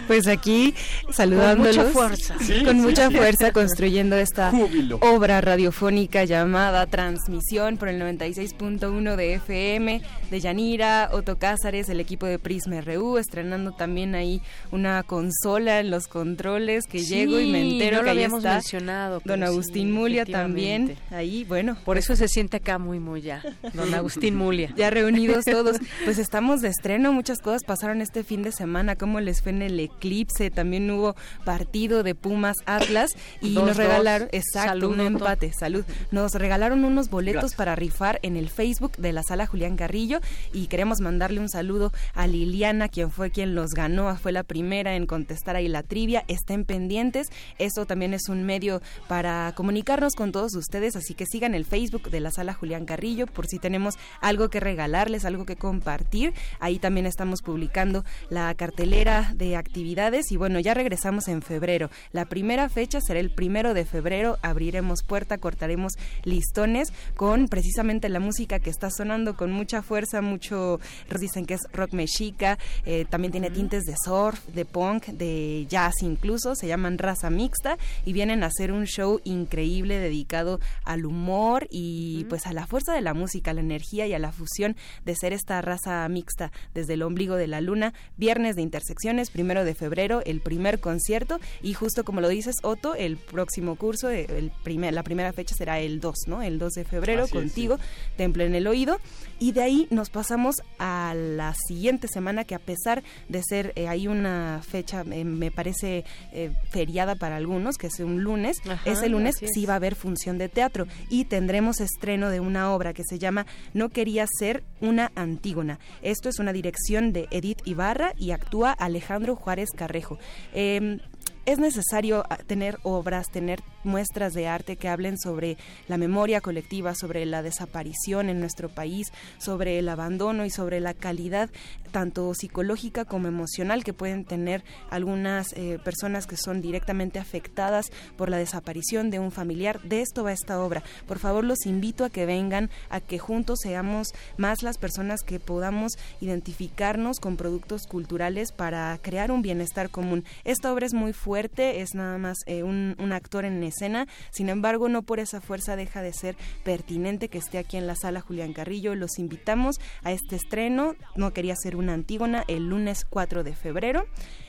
Pues 0.06 0.26
aquí 0.26 0.74
saludándolos. 1.10 1.76
Con 1.76 1.86
mucha 1.86 1.92
fuerza. 1.92 2.34
con 2.64 2.80
mucha 2.80 3.10
fuerza 3.10 3.52
construyendo 3.52 4.16
esta 4.16 4.52
obra 5.00 5.40
radiofónica 5.40 6.24
llamada 6.24 6.86
Transmisión 6.86 7.78
por 7.78 7.88
el 7.88 8.00
96.1 8.00 9.16
de 9.16 9.34
FM 9.34 10.02
de 10.30 10.40
Yanira, 10.40 11.08
Otto 11.12 11.38
Cázares, 11.38 11.88
el 11.88 12.00
equipo 12.00 12.26
de 12.26 12.38
Prisma 12.38 12.80
RU, 12.82 13.16
estrenando 13.16 13.72
también 13.72 14.14
ahí 14.14 14.42
una 14.72 15.02
consola 15.04 15.80
en 15.80 15.90
los 15.90 16.06
controles 16.06 16.86
que 16.86 16.98
llego 16.98 17.40
y 17.40 17.50
me 17.50 17.62
entero 17.62 18.02
que 18.02 18.10
ahí 18.10 18.24
está 18.24 18.54
mencionado, 18.54 19.22
Don 19.24 19.42
Agustín 19.42 19.92
Mulia 19.92 20.26
también. 20.26 20.96
Ahí, 21.10 21.44
bueno. 21.44 21.76
Por 21.84 21.96
eso 21.96 22.14
se 22.16 22.28
siente 22.28 22.58
acá 22.58 22.78
muy 22.78 22.98
muy 22.98 23.22
ya. 23.22 23.42
Don 23.72 23.94
Agustín 23.94 24.34
Mulia. 24.34 24.70
Ya 24.76 24.90
reunidos 24.90 25.44
todos. 25.44 25.78
Pues 26.04 26.18
estamos 26.18 26.60
de 26.60 26.68
estreno, 26.68 27.12
muchas 27.12 27.38
cosas 27.38 27.62
pasaron 27.64 27.83
este 27.92 28.24
fin 28.24 28.42
de 28.42 28.50
semana, 28.50 28.96
cómo 28.96 29.20
les 29.20 29.42
fue 29.42 29.52
en 29.52 29.62
el 29.62 29.78
eclipse, 29.78 30.50
también 30.50 30.90
hubo 30.90 31.14
partido 31.44 32.02
de 32.02 32.14
Pumas 32.14 32.56
Atlas 32.64 33.10
y 33.42 33.50
nos 33.50 33.76
regalaron, 33.76 34.28
exacto, 34.32 34.88
un 34.88 35.00
empate, 35.00 35.52
salud. 35.52 35.84
Nos 36.10 36.32
regalaron 36.32 36.84
unos 36.84 37.10
boletos 37.10 37.54
para 37.54 37.76
rifar 37.76 38.20
en 38.22 38.36
el 38.36 38.48
Facebook 38.48 38.96
de 38.96 39.12
la 39.12 39.22
sala 39.22 39.46
Julián 39.46 39.76
Garrillo 39.76 40.20
y 40.52 40.66
queremos 40.68 41.00
mandarle 41.00 41.40
un 41.40 41.50
saludo 41.50 41.92
a 42.14 42.26
Liliana, 42.26 42.88
quien 42.88 43.10
fue 43.10 43.30
quien 43.30 43.54
los 43.54 43.72
ganó, 43.72 44.16
fue 44.16 44.32
la 44.32 44.44
primera 44.44 44.96
en 44.96 45.06
contestar 45.06 45.56
ahí 45.56 45.68
la 45.68 45.82
trivia. 45.82 46.24
Estén 46.26 46.64
pendientes, 46.64 47.28
esto 47.58 47.84
también 47.84 48.14
es 48.14 48.28
un 48.28 48.44
medio 48.44 48.80
para 49.08 49.52
comunicarnos 49.54 50.14
con 50.14 50.32
todos 50.32 50.54
ustedes, 50.54 50.96
así 50.96 51.12
que 51.12 51.26
sigan 51.26 51.54
el 51.54 51.66
Facebook 51.66 52.10
de 52.10 52.20
la 52.20 52.30
sala 52.30 52.54
Julián 52.54 52.86
Carrillo 52.86 53.26
por 53.26 53.46
si 53.46 53.58
tenemos 53.58 53.94
algo 54.22 54.48
que 54.48 54.60
regalarles, 54.60 55.26
algo 55.26 55.44
que 55.44 55.56
compartir. 55.56 56.32
Ahí 56.60 56.78
también 56.78 57.06
estamos 57.06 57.42
publicando 57.42 57.73
checando 57.74 58.04
la 58.30 58.54
cartelera 58.54 59.32
de 59.34 59.56
actividades 59.56 60.30
y 60.30 60.36
bueno, 60.36 60.60
ya 60.60 60.74
regresamos 60.74 61.26
en 61.26 61.42
febrero. 61.42 61.90
La 62.12 62.24
primera 62.24 62.68
fecha 62.68 63.00
será 63.00 63.18
el 63.18 63.30
primero 63.30 63.74
de 63.74 63.84
febrero, 63.84 64.38
abriremos 64.42 65.02
puerta, 65.02 65.38
cortaremos 65.38 65.94
listones 66.22 66.92
con 67.16 67.48
precisamente 67.48 68.08
la 68.08 68.20
música 68.20 68.60
que 68.60 68.70
está 68.70 68.90
sonando 68.90 69.36
con 69.36 69.50
mucha 69.50 69.82
fuerza, 69.82 70.20
mucho, 70.20 70.78
dicen 71.18 71.46
que 71.46 71.54
es 71.54 71.62
rock 71.72 71.94
mexica, 71.94 72.58
eh, 72.86 73.06
también 73.10 73.32
tiene 73.32 73.50
tintes 73.50 73.82
de 73.82 73.94
surf, 74.04 74.38
de 74.54 74.64
punk, 74.64 75.06
de 75.06 75.66
jazz 75.68 75.94
incluso, 76.02 76.54
se 76.54 76.68
llaman 76.68 76.96
Raza 76.96 77.28
Mixta 77.28 77.76
y 78.04 78.12
vienen 78.12 78.44
a 78.44 78.46
hacer 78.46 78.70
un 78.70 78.84
show 78.84 79.20
increíble 79.24 79.98
dedicado 79.98 80.60
al 80.84 81.06
humor 81.06 81.66
y 81.72 82.24
pues 82.28 82.46
a 82.46 82.52
la 82.52 82.68
fuerza 82.68 82.92
de 82.92 83.00
la 83.00 83.14
música, 83.14 83.50
a 83.50 83.54
la 83.54 83.62
energía 83.62 84.06
y 84.06 84.14
a 84.14 84.20
la 84.20 84.30
fusión 84.30 84.76
de 85.04 85.16
ser 85.16 85.32
esta 85.32 85.60
raza 85.60 86.08
mixta 86.08 86.52
desde 86.72 86.94
el 86.94 87.02
ombligo 87.02 87.34
de 87.34 87.48
la 87.48 87.63
luna, 87.64 87.92
viernes 88.16 88.56
de 88.56 88.62
intersecciones, 88.62 89.30
primero 89.30 89.64
de 89.64 89.74
febrero, 89.74 90.22
el 90.24 90.40
primer 90.40 90.80
concierto. 90.80 91.40
Y 91.62 91.74
justo 91.74 92.04
como 92.04 92.20
lo 92.20 92.28
dices 92.28 92.56
Otto, 92.62 92.94
el 92.94 93.16
próximo 93.16 93.76
curso, 93.76 94.10
el 94.10 94.52
primer, 94.62 94.94
la 94.94 95.02
primera 95.02 95.32
fecha 95.32 95.54
será 95.56 95.80
el 95.80 96.00
2, 96.00 96.14
¿no? 96.26 96.42
El 96.42 96.58
2 96.58 96.72
de 96.72 96.84
febrero 96.84 97.28
contigo, 97.28 97.78
Temple 98.16 98.46
en 98.46 98.54
el 98.54 98.66
Oído. 98.66 98.98
Y 99.38 99.52
de 99.52 99.62
ahí 99.62 99.86
nos 99.90 100.10
pasamos 100.10 100.56
a 100.78 101.14
la 101.14 101.54
siguiente 101.66 102.08
semana 102.08 102.44
que 102.44 102.54
a 102.54 102.58
pesar 102.58 103.02
de 103.28 103.42
ser 103.42 103.72
eh, 103.76 103.88
hay 103.88 104.06
una 104.06 104.60
fecha 104.66 105.04
eh, 105.10 105.24
me 105.24 105.50
parece 105.50 106.04
eh, 106.32 106.52
feriada 106.70 107.14
para 107.16 107.36
algunos 107.36 107.76
que 107.76 107.88
es 107.88 107.98
un 108.00 108.22
lunes 108.22 108.60
ese 108.84 109.08
lunes 109.08 109.36
sí 109.52 109.66
va 109.66 109.74
a 109.74 109.76
haber 109.76 109.94
función 109.94 110.38
de 110.38 110.48
teatro. 110.48 110.86
Y 111.08 111.24
tendremos 111.24 111.80
estreno 111.80 112.30
de 112.30 112.40
una 112.40 112.72
obra 112.72 112.92
que 112.92 113.02
se 113.04 113.18
llama 113.18 113.46
No 113.72 113.88
quería 113.88 114.26
ser 114.38 114.62
una 114.80 115.12
Antígona. 115.14 115.78
Esto 116.02 116.28
es 116.28 116.38
una 116.38 116.52
dirección 116.52 117.12
de 117.12 117.28
Edith 117.30 117.53
Ibarra 117.64 118.12
y 118.18 118.32
actúa 118.32 118.72
Alejandro 118.72 119.36
Juárez 119.36 119.72
Carrejo. 119.72 120.18
Em, 120.52 121.00
es 121.46 121.58
necesario 121.58 122.24
ah, 122.30 122.38
tener 122.38 122.78
obras, 122.82 123.30
tener 123.30 123.62
muestras 123.82 124.32
de 124.32 124.48
arte 124.48 124.76
que 124.76 124.88
hablen 124.88 125.18
sobre 125.18 125.56
la 125.88 125.98
memoria 125.98 126.40
colectiva, 126.40 126.94
sobre 126.94 127.26
la 127.26 127.42
desaparición 127.42 128.28
en 128.28 128.40
nuestro 128.40 128.68
país, 128.68 129.12
sobre 129.38 129.78
el 129.78 129.88
abandono 129.88 130.44
y 130.44 130.50
sobre 130.50 130.80
la 130.80 130.94
calidad 130.94 131.50
tanto 131.94 132.34
psicológica 132.34 133.04
como 133.04 133.28
emocional 133.28 133.84
que 133.84 133.92
pueden 133.92 134.24
tener 134.24 134.64
algunas 134.90 135.52
eh, 135.52 135.78
personas 135.84 136.26
que 136.26 136.36
son 136.36 136.60
directamente 136.60 137.20
afectadas 137.20 137.86
por 138.16 138.30
la 138.30 138.36
desaparición 138.36 139.10
de 139.10 139.20
un 139.20 139.30
familiar. 139.30 139.80
De 139.82 140.00
esto 140.00 140.24
va 140.24 140.32
esta 140.32 140.60
obra. 140.60 140.82
Por 141.06 141.20
favor, 141.20 141.44
los 141.44 141.66
invito 141.66 142.04
a 142.04 142.10
que 142.10 142.26
vengan, 142.26 142.68
a 142.90 143.00
que 143.00 143.20
juntos 143.20 143.60
seamos 143.62 144.08
más 144.36 144.64
las 144.64 144.76
personas 144.76 145.22
que 145.22 145.38
podamos 145.38 145.92
identificarnos 146.20 147.20
con 147.20 147.36
productos 147.36 147.86
culturales 147.86 148.50
para 148.50 148.98
crear 149.00 149.30
un 149.30 149.42
bienestar 149.42 149.88
común. 149.88 150.24
Esta 150.42 150.72
obra 150.72 150.86
es 150.86 150.94
muy 150.94 151.12
fuerte, 151.12 151.33
es 151.36 151.94
nada 151.94 152.18
más 152.18 152.38
eh, 152.46 152.62
un, 152.62 152.96
un 152.98 153.12
actor 153.12 153.44
en 153.44 153.62
escena, 153.62 154.06
sin 154.30 154.48
embargo 154.48 154.88
no 154.88 155.02
por 155.02 155.20
esa 155.20 155.40
fuerza 155.40 155.76
deja 155.76 156.02
de 156.02 156.12
ser 156.12 156.36
pertinente 156.62 157.28
que 157.28 157.38
esté 157.38 157.58
aquí 157.58 157.76
en 157.76 157.86
la 157.86 157.96
sala 157.96 158.20
Julián 158.20 158.52
Carrillo. 158.52 158.94
Los 158.94 159.18
invitamos 159.18 159.80
a 160.02 160.12
este 160.12 160.36
estreno, 160.36 160.94
no 161.16 161.32
quería 161.32 161.56
ser 161.56 161.76
una 161.76 161.94
Antígona 161.94 162.44
el 162.48 162.68
lunes 162.68 163.04
4 163.08 163.44
de 163.44 163.54
febrero. 163.54 164.06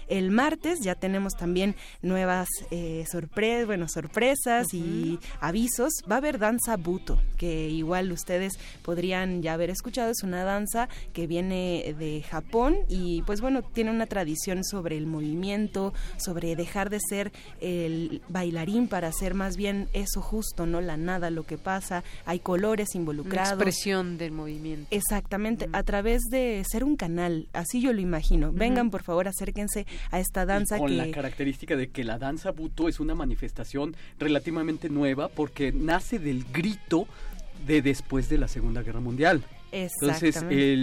El 0.08 0.32
martes 0.32 0.80
ya 0.82 0.96
tenemos 0.96 1.34
también 1.34 1.76
nuevas 2.02 2.48
eh, 2.72 3.06
sorpresas, 3.10 3.66
bueno, 3.66 3.88
sorpresas 3.88 4.74
y 4.74 5.20
avisos. 5.40 5.94
Va 6.10 6.16
a 6.16 6.18
haber 6.20 6.40
danza 6.40 6.78
buto, 6.78 7.20
que 7.38 7.70
igual 7.70 8.12
ustedes 8.12 8.54
podrían 8.84 9.42
ya 9.42 9.54
haber 9.54 9.70
escuchado. 9.70 10.12
Es 10.12 10.24
una 10.24 10.44
danza 10.44 10.90
que 11.14 11.28
viene 11.28 11.96
de 11.98 12.24
Japón 12.24 12.78
y 12.88 13.22
pues 13.24 13.42
bueno, 13.42 13.64
tiene 13.64 13.92
una 13.92 14.06
tradición 14.06 14.64
sobre 14.64 14.98
el 14.98 15.08
movimiento, 15.08 15.94
sobre 16.18 16.56
dejar 16.56 16.90
de 16.90 17.00
ser 17.00 17.32
el 17.62 18.22
bailarín 18.30 18.88
para 18.88 19.12
ser 19.12 19.34
más 19.34 19.58
bien 19.58 19.88
eso 19.94 20.22
justo, 20.22 20.66
¿no? 20.66 20.82
La 20.82 20.98
nada, 20.98 21.30
lo 21.30 21.44
que 21.44 21.58
pasa. 21.58 22.04
Hay 22.26 22.40
colores 22.40 22.96
involucrados. 22.96 23.50
La 23.50 23.56
expresión 23.56 24.18
del 24.18 24.32
movimiento. 24.32 24.88
Exactamente, 24.92 25.70
a 25.74 25.84
través 25.84 26.24
de 26.30 26.64
ser 26.70 26.84
un 26.84 26.96
canal, 26.96 27.48
así 27.54 27.82
yo 27.82 27.94
lo 27.94 28.02
imagino. 28.02 28.52
Vengan, 28.52 28.90
por 28.90 29.04
favor, 29.04 29.28
acérquense 29.28 29.86
a 30.12 30.20
esta 30.20 30.46
danza 30.46 30.78
con 30.78 30.98
la 30.98 31.10
característica 31.12 31.76
de 31.76 31.90
que 31.90 32.04
la 32.04 32.18
danza 32.18 32.52
buto 32.52 32.88
es 32.88 33.00
una 33.00 33.16
manifestación 33.16 33.96
relativamente 34.20 34.90
nueva 34.90 35.28
porque 35.30 35.72
nace 35.72 36.20
del 36.20 36.46
grito 36.52 37.08
de 37.66 37.82
después 37.82 38.30
de 38.30 38.38
la 38.38 38.48
Segunda 38.48 38.82
Guerra 38.82 39.00
Mundial. 39.00 39.44
Entonces, 39.72 40.46
eh, 40.50 40.76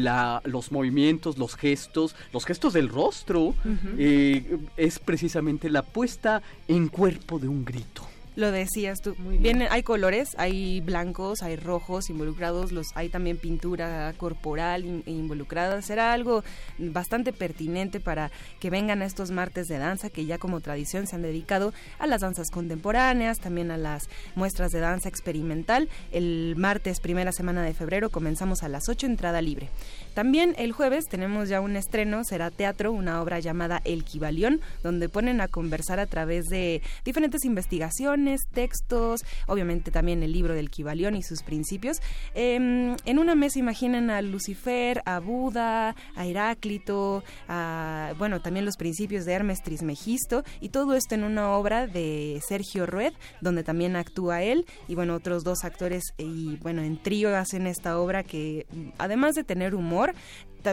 los 0.45 0.71
movimientos, 0.71 1.39
los 1.39 1.57
gestos, 1.57 2.15
los 2.33 2.45
gestos 2.45 2.75
del 2.75 2.89
rostro, 2.89 3.55
eh, 3.97 4.59
es 4.77 4.99
precisamente 4.99 5.71
la 5.71 5.83
puesta 5.83 6.43
en 6.69 6.89
cuerpo 6.89 7.39
de 7.39 7.49
un 7.49 7.65
grito. 7.65 8.07
Lo 8.35 8.51
decías 8.51 9.03
tú. 9.03 9.15
Muy 9.19 9.37
bien. 9.37 9.63
hay 9.71 9.83
colores, 9.83 10.31
hay 10.39 10.81
blancos, 10.81 11.43
hay 11.43 11.57
rojos 11.57 12.09
involucrados, 12.09 12.73
los 12.73 12.87
hay 12.95 13.11
también 13.11 13.37
pintura 13.37 14.13
corporal 14.17 15.03
involucrada. 15.07 15.83
Será 15.83 16.15
algo 16.15 16.43
bastante 16.79 17.35
pertinente 17.35 18.01
para 18.01 18.31
que 18.59 18.71
vengan 18.71 19.03
a 19.03 19.05
estos 19.05 19.31
martes 19.31 19.69
de 19.69 19.79
danza 19.79 20.09
que 20.09 20.25
ya 20.25 20.39
como 20.39 20.61
tradición 20.61 21.07
se 21.07 21.17
han 21.17 21.23
dedicado 21.23 21.75
a 21.99 22.07
las 22.07 22.23
danzas 22.23 22.51
contemporáneas, 22.51 23.39
también 23.39 23.71
a 23.71 23.77
las 23.77 24.09
muestras 24.35 24.73
de 24.73 24.81
danza 24.81 25.11
experimental. 25.11 25.91
El 26.11 26.55
martes, 26.57 27.01
primera 27.01 27.33
semana 27.33 27.63
de 27.63 27.75
febrero, 27.75 28.09
comenzamos 28.09 28.63
a 28.63 28.69
las 28.69 28.89
8, 28.89 29.07
entrada 29.07 29.43
libre. 29.43 29.69
También 30.15 30.55
el 30.57 30.73
jueves 30.73 31.07
tenemos 31.07 31.49
ya 31.49 31.61
un 31.61 31.77
estreno, 31.77 32.25
será 32.25 32.51
teatro, 32.51 32.93
una 32.93 33.21
obra 33.21 33.41
llamada 33.41 33.83
El 33.85 34.05
Kibalión, 34.05 34.61
donde 34.83 35.09
ponen 35.09 35.41
a 35.41 35.49
conversar 35.49 36.01
a 36.01 36.07
través 36.07 36.47
de 36.47 36.83
diferentes 37.05 37.45
investigaciones, 37.45 38.22
textos, 38.51 39.25
obviamente 39.47 39.91
también 39.91 40.23
el 40.23 40.33
libro 40.33 40.55
del 40.55 40.71
Kibalión 40.71 41.15
y 41.15 41.23
sus 41.23 41.43
principios. 41.43 41.99
Em, 42.35 42.97
en 43.05 43.19
una 43.19 43.35
mesa 43.35 43.59
imaginan 43.59 44.11
a 44.11 44.23
Lucifer, 44.23 45.03
a 45.05 45.21
Buda, 45.21 45.95
a 46.15 46.27
Heráclito, 46.27 47.25
a, 47.49 48.15
bueno, 48.19 48.41
también 48.41 48.65
los 48.65 48.77
principios 48.77 49.25
de 49.25 49.33
Hermes 49.33 49.63
Trismegisto, 49.63 50.45
y 50.61 50.71
todo 50.71 50.95
esto 50.95 51.15
en 51.15 51.25
una 51.25 51.51
obra 51.53 51.87
de 51.87 52.41
Sergio 52.47 52.87
Rued, 52.87 53.13
donde 53.41 53.65
también 53.65 53.97
actúa 53.97 54.43
él, 54.43 54.67
y 54.89 54.95
bueno, 54.95 55.15
otros 55.15 55.45
dos 55.45 55.65
actores, 55.65 56.15
y 56.19 56.57
bueno, 56.57 56.83
en 56.83 57.01
trío 57.03 57.37
hacen 57.37 57.67
esta 57.67 57.99
obra 57.99 58.23
que, 58.23 58.67
además 58.99 59.35
de 59.35 59.45
tener 59.45 59.75
humor, 59.75 60.15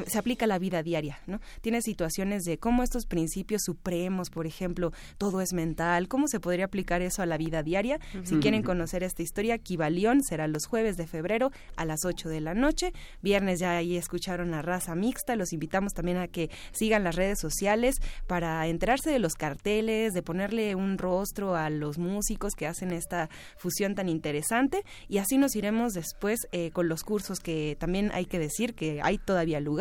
se 0.08 0.18
aplica 0.18 0.46
a 0.46 0.48
la 0.48 0.60
vida 0.60 0.84
diaria, 0.84 1.20
¿no? 1.28 1.40
Tiene 1.62 1.82
situaciones 1.82 2.44
de 2.44 2.58
cómo 2.58 2.84
estos 2.84 3.06
principios 3.06 3.64
supremos, 3.64 4.30
por 4.30 4.48
ejemplo, 4.48 4.92
todo 5.18 5.42
es 5.42 5.54
mental, 5.54 6.08
cómo 6.08 6.28
se 6.28 6.40
podría 6.40 6.66
aplicar 6.66 7.02
eso 7.02 7.22
a 7.22 7.26
la 7.26 7.38
vida 7.38 7.64
diaria. 7.64 8.00
Si 8.24 8.38
quieren 8.38 8.64
conocer 8.64 9.04
esta 9.04 9.22
historia, 9.22 9.58
Kibalión 9.58 10.24
será 10.24 10.48
los 10.48 10.66
jueves 10.66 10.98
de 10.98 11.08
febrero 11.08 11.52
a 11.76 11.86
las 11.86 12.06
8 12.06 12.30
de 12.30 12.42
la 12.42 12.54
noche. 12.54 12.94
Viernes 13.22 13.60
ya 13.60 13.78
ahí 13.78 13.98
escucharon 13.98 14.52
la 14.52 14.62
raza 14.62 14.96
mixta. 14.96 15.36
Los 15.36 15.54
invitamos 15.54 15.94
también 15.94 16.18
a 16.18 16.28
que 16.28 16.50
sigan 16.72 17.04
las 17.04 17.16
redes 17.16 17.40
sociales 17.40 17.98
para 18.28 18.68
enterarse 18.68 19.10
de 19.10 19.20
los 19.20 19.34
carteles, 19.34 20.14
de 20.14 20.24
ponerle 20.24 20.76
un 20.76 20.98
rostro 20.98 21.56
a 21.56 21.70
los 21.70 21.98
músicos 21.98 22.54
que 22.54 22.68
hacen 22.68 22.92
esta 22.92 23.30
fusión 23.58 23.96
tan 23.96 24.10
interesante. 24.10 24.84
Y 25.08 25.18
así 25.18 25.38
nos 25.38 25.56
iremos 25.56 25.94
después 25.94 26.48
eh, 26.52 26.72
con 26.72 26.90
los 26.90 27.04
cursos 27.04 27.40
que 27.40 27.76
también 27.80 28.12
hay 28.14 28.26
que 28.26 28.40
decir 28.40 28.74
que 28.74 29.02
hay 29.02 29.18
todavía 29.18 29.60
lugar 29.60 29.79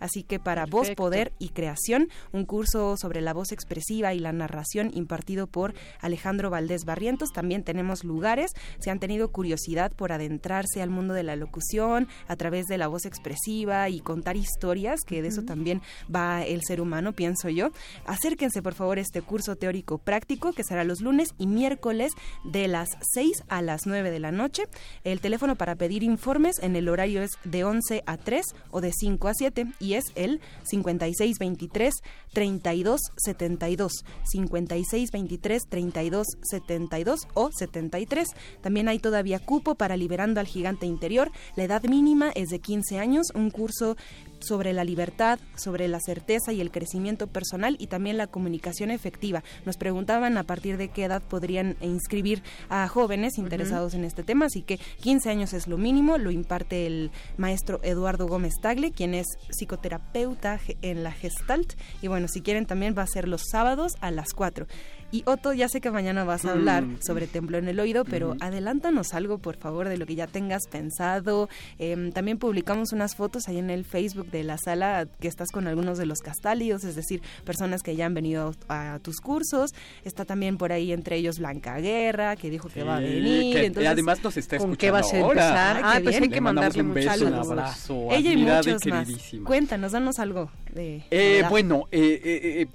así 0.00 0.22
que 0.22 0.38
para 0.38 0.66
voz, 0.66 0.90
poder 0.96 1.32
y 1.38 1.50
creación, 1.50 2.08
un 2.32 2.44
curso 2.44 2.96
sobre 2.96 3.20
la 3.20 3.32
voz 3.32 3.52
expresiva 3.52 4.14
y 4.14 4.18
la 4.18 4.32
narración 4.32 4.90
impartido 4.94 5.46
por 5.46 5.74
Alejandro 6.00 6.50
Valdés 6.50 6.84
Barrientos, 6.84 7.30
también 7.30 7.62
tenemos 7.62 8.04
lugares, 8.04 8.52
si 8.80 8.90
han 8.90 8.98
tenido 8.98 9.30
curiosidad 9.30 9.92
por 9.92 10.12
adentrarse 10.12 10.82
al 10.82 10.90
mundo 10.90 11.14
de 11.14 11.22
la 11.22 11.36
locución 11.36 12.08
a 12.26 12.36
través 12.36 12.66
de 12.66 12.78
la 12.78 12.88
voz 12.88 13.04
expresiva 13.06 13.88
y 13.88 14.00
contar 14.00 14.36
historias, 14.36 15.00
que 15.06 15.22
de 15.22 15.28
eso 15.28 15.42
también 15.42 15.82
va 16.14 16.44
el 16.44 16.62
ser 16.62 16.80
humano, 16.80 17.12
pienso 17.12 17.48
yo, 17.48 17.70
acérquense 18.06 18.62
por 18.62 18.74
favor 18.74 18.98
a 18.98 19.02
este 19.02 19.22
curso 19.22 19.56
teórico 19.56 19.98
práctico 19.98 20.52
que 20.52 20.64
será 20.64 20.84
los 20.84 21.00
lunes 21.00 21.34
y 21.38 21.46
miércoles 21.46 22.12
de 22.44 22.68
las 22.68 22.88
6 23.14 23.44
a 23.48 23.62
las 23.62 23.86
9 23.86 24.10
de 24.10 24.18
la 24.18 24.32
noche. 24.32 24.64
El 25.04 25.20
teléfono 25.20 25.56
para 25.56 25.76
pedir 25.76 26.02
informes 26.02 26.58
en 26.60 26.76
el 26.76 26.88
horario 26.88 27.22
es 27.22 27.32
de 27.44 27.64
11 27.64 28.02
a 28.06 28.16
3 28.16 28.44
o 28.70 28.80
de 28.80 28.92
5 28.92 29.27
a 29.28 29.34
7 29.34 29.66
y 29.80 29.94
es 29.94 30.04
el 30.14 30.40
5623 30.64 31.94
3272 32.32 34.04
5623 34.24 35.62
3272 35.68 37.18
o 37.34 37.50
73. 37.52 38.28
También 38.60 38.88
hay 38.88 38.98
todavía 38.98 39.38
cupo 39.38 39.74
para 39.74 39.96
Liberando 39.96 40.40
al 40.40 40.46
Gigante 40.46 40.86
Interior. 40.86 41.30
La 41.56 41.64
edad 41.64 41.82
mínima 41.84 42.30
es 42.34 42.48
de 42.48 42.60
15 42.60 42.98
años, 42.98 43.28
un 43.34 43.50
curso 43.50 43.96
sobre 44.40 44.72
la 44.72 44.84
libertad, 44.84 45.38
sobre 45.56 45.88
la 45.88 46.00
certeza 46.00 46.52
y 46.52 46.60
el 46.60 46.70
crecimiento 46.70 47.26
personal 47.26 47.76
y 47.78 47.86
también 47.86 48.16
la 48.16 48.26
comunicación 48.26 48.90
efectiva. 48.90 49.42
Nos 49.64 49.76
preguntaban 49.76 50.36
a 50.38 50.44
partir 50.44 50.76
de 50.76 50.88
qué 50.88 51.04
edad 51.04 51.22
podrían 51.22 51.76
inscribir 51.80 52.42
a 52.68 52.88
jóvenes 52.88 53.38
interesados 53.38 53.94
en 53.94 54.04
este 54.04 54.22
tema, 54.22 54.46
así 54.46 54.62
que 54.62 54.78
15 55.00 55.30
años 55.30 55.52
es 55.52 55.66
lo 55.66 55.78
mínimo, 55.78 56.18
lo 56.18 56.30
imparte 56.30 56.86
el 56.86 57.10
maestro 57.36 57.80
Eduardo 57.82 58.26
Gómez 58.26 58.54
Tagle, 58.60 58.92
quien 58.92 59.14
es 59.14 59.26
psicoterapeuta 59.50 60.60
en 60.82 61.02
la 61.02 61.12
Gestalt 61.12 61.74
y 62.02 62.08
bueno, 62.08 62.28
si 62.28 62.40
quieren 62.40 62.66
también 62.66 62.94
va 62.96 63.02
a 63.02 63.06
ser 63.06 63.28
los 63.28 63.42
sábados 63.50 63.94
a 64.00 64.10
las 64.10 64.32
4. 64.34 64.66
Y 65.10 65.22
Otto, 65.24 65.54
ya 65.54 65.68
sé 65.68 65.80
que 65.80 65.90
mañana 65.90 66.24
vas 66.24 66.44
a 66.44 66.52
hablar 66.52 66.84
mm. 66.84 66.98
sobre 67.00 67.26
Templo 67.26 67.56
en 67.56 67.66
el 67.66 67.80
Oído, 67.80 68.04
pero 68.04 68.34
mm. 68.34 68.42
adelántanos 68.42 69.14
algo, 69.14 69.38
por 69.38 69.56
favor, 69.56 69.88
de 69.88 69.96
lo 69.96 70.04
que 70.04 70.14
ya 70.14 70.26
tengas 70.26 70.68
pensado. 70.68 71.48
Em, 71.78 72.12
también 72.12 72.38
publicamos 72.38 72.92
unas 72.92 73.16
fotos 73.16 73.48
ahí 73.48 73.56
en 73.56 73.70
el 73.70 73.86
Facebook 73.86 74.30
de 74.30 74.44
la 74.44 74.58
sala 74.58 75.08
que 75.18 75.28
estás 75.28 75.50
con 75.50 75.66
algunos 75.66 75.96
de 75.96 76.04
los 76.04 76.18
castálidos, 76.18 76.84
es 76.84 76.94
decir, 76.94 77.22
personas 77.44 77.82
que 77.82 77.96
ya 77.96 78.04
han 78.04 78.12
venido 78.12 78.54
a, 78.68 78.98
tus 79.00 79.20
cursos. 79.20 79.70
Está 80.04 80.26
también 80.26 80.58
por 80.58 80.72
ahí 80.72 80.92
entre 80.92 81.16
ellos 81.16 81.38
Blanca 81.38 81.78
Guerra, 81.78 82.36
que 82.36 82.50
dijo 82.50 82.68
que 82.68 82.82
va 82.82 82.96
a 82.96 83.00
venir. 83.00 83.56
entonces, 83.56 83.90
además 83.90 84.22
nos 84.22 84.36
está 84.36 84.56
escuchando 84.56 84.76
¿Con 84.76 84.76
qué 84.76 84.90
va 84.90 84.98
a 84.98 85.30
empezar? 85.30 85.80
Ah, 85.84 86.00
pues 86.02 86.20
hay 86.20 86.28
que 86.28 86.40
mandarle 86.42 86.82
un 86.82 86.92
beso, 86.92 87.26
un 87.26 87.34
abrazo. 87.34 88.08
Ella 88.10 88.32
y 88.32 88.36
muchos 88.36 88.86
más. 88.86 89.08
Cuéntanos, 89.42 89.92
danos 89.92 90.18
algo 90.18 90.50
de... 90.74 91.02
Eh, 91.10 91.44
bueno, 91.48 91.88
eh, 91.90 92.20
eh, 92.22 92.62
eh 92.62 92.66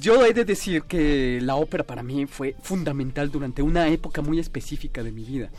yo 0.00 0.24
he 0.24 0.32
de 0.32 0.44
decir 0.44 0.82
que 0.82 1.40
la 1.42 1.56
ópera 1.56 1.84
para 1.84 2.02
mí 2.02 2.26
fue 2.26 2.54
fundamental 2.62 3.30
durante 3.30 3.62
una 3.62 3.88
época 3.88 4.22
muy 4.22 4.38
específica 4.38 5.02
de 5.02 5.12
mi 5.12 5.24
vida. 5.24 5.50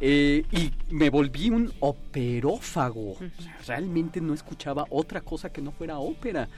Eh, 0.00 0.44
y 0.50 0.72
me 0.92 1.10
volví 1.10 1.50
un 1.50 1.72
operófago. 1.80 3.16
realmente 3.66 4.20
no 4.20 4.32
escuchaba 4.34 4.86
otra 4.90 5.20
cosa 5.20 5.50
que 5.50 5.60
no 5.60 5.72
fuera 5.72 5.98
ópera. 5.98 6.48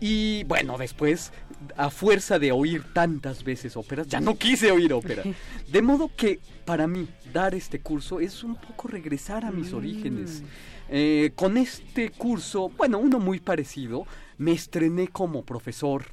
Y 0.00 0.44
bueno, 0.44 0.78
después, 0.78 1.30
a 1.76 1.90
fuerza 1.90 2.38
de 2.38 2.52
oír 2.52 2.84
tantas 2.94 3.44
veces 3.44 3.76
óperas, 3.76 4.08
ya 4.08 4.18
no 4.20 4.36
quise 4.36 4.72
oír 4.72 4.92
ópera. 4.94 5.22
De 5.70 5.82
modo 5.82 6.10
que 6.16 6.40
para 6.64 6.86
mí 6.86 7.06
dar 7.32 7.54
este 7.54 7.80
curso 7.80 8.18
es 8.18 8.42
un 8.42 8.56
poco 8.56 8.88
regresar 8.88 9.44
a 9.44 9.50
mis 9.50 9.72
mm. 9.72 9.76
orígenes. 9.76 10.42
Eh, 10.88 11.32
con 11.34 11.58
este 11.58 12.10
curso, 12.10 12.70
bueno, 12.70 12.98
uno 12.98 13.20
muy 13.20 13.40
parecido, 13.40 14.06
me 14.38 14.52
estrené 14.52 15.08
como 15.08 15.44
profesor 15.44 16.06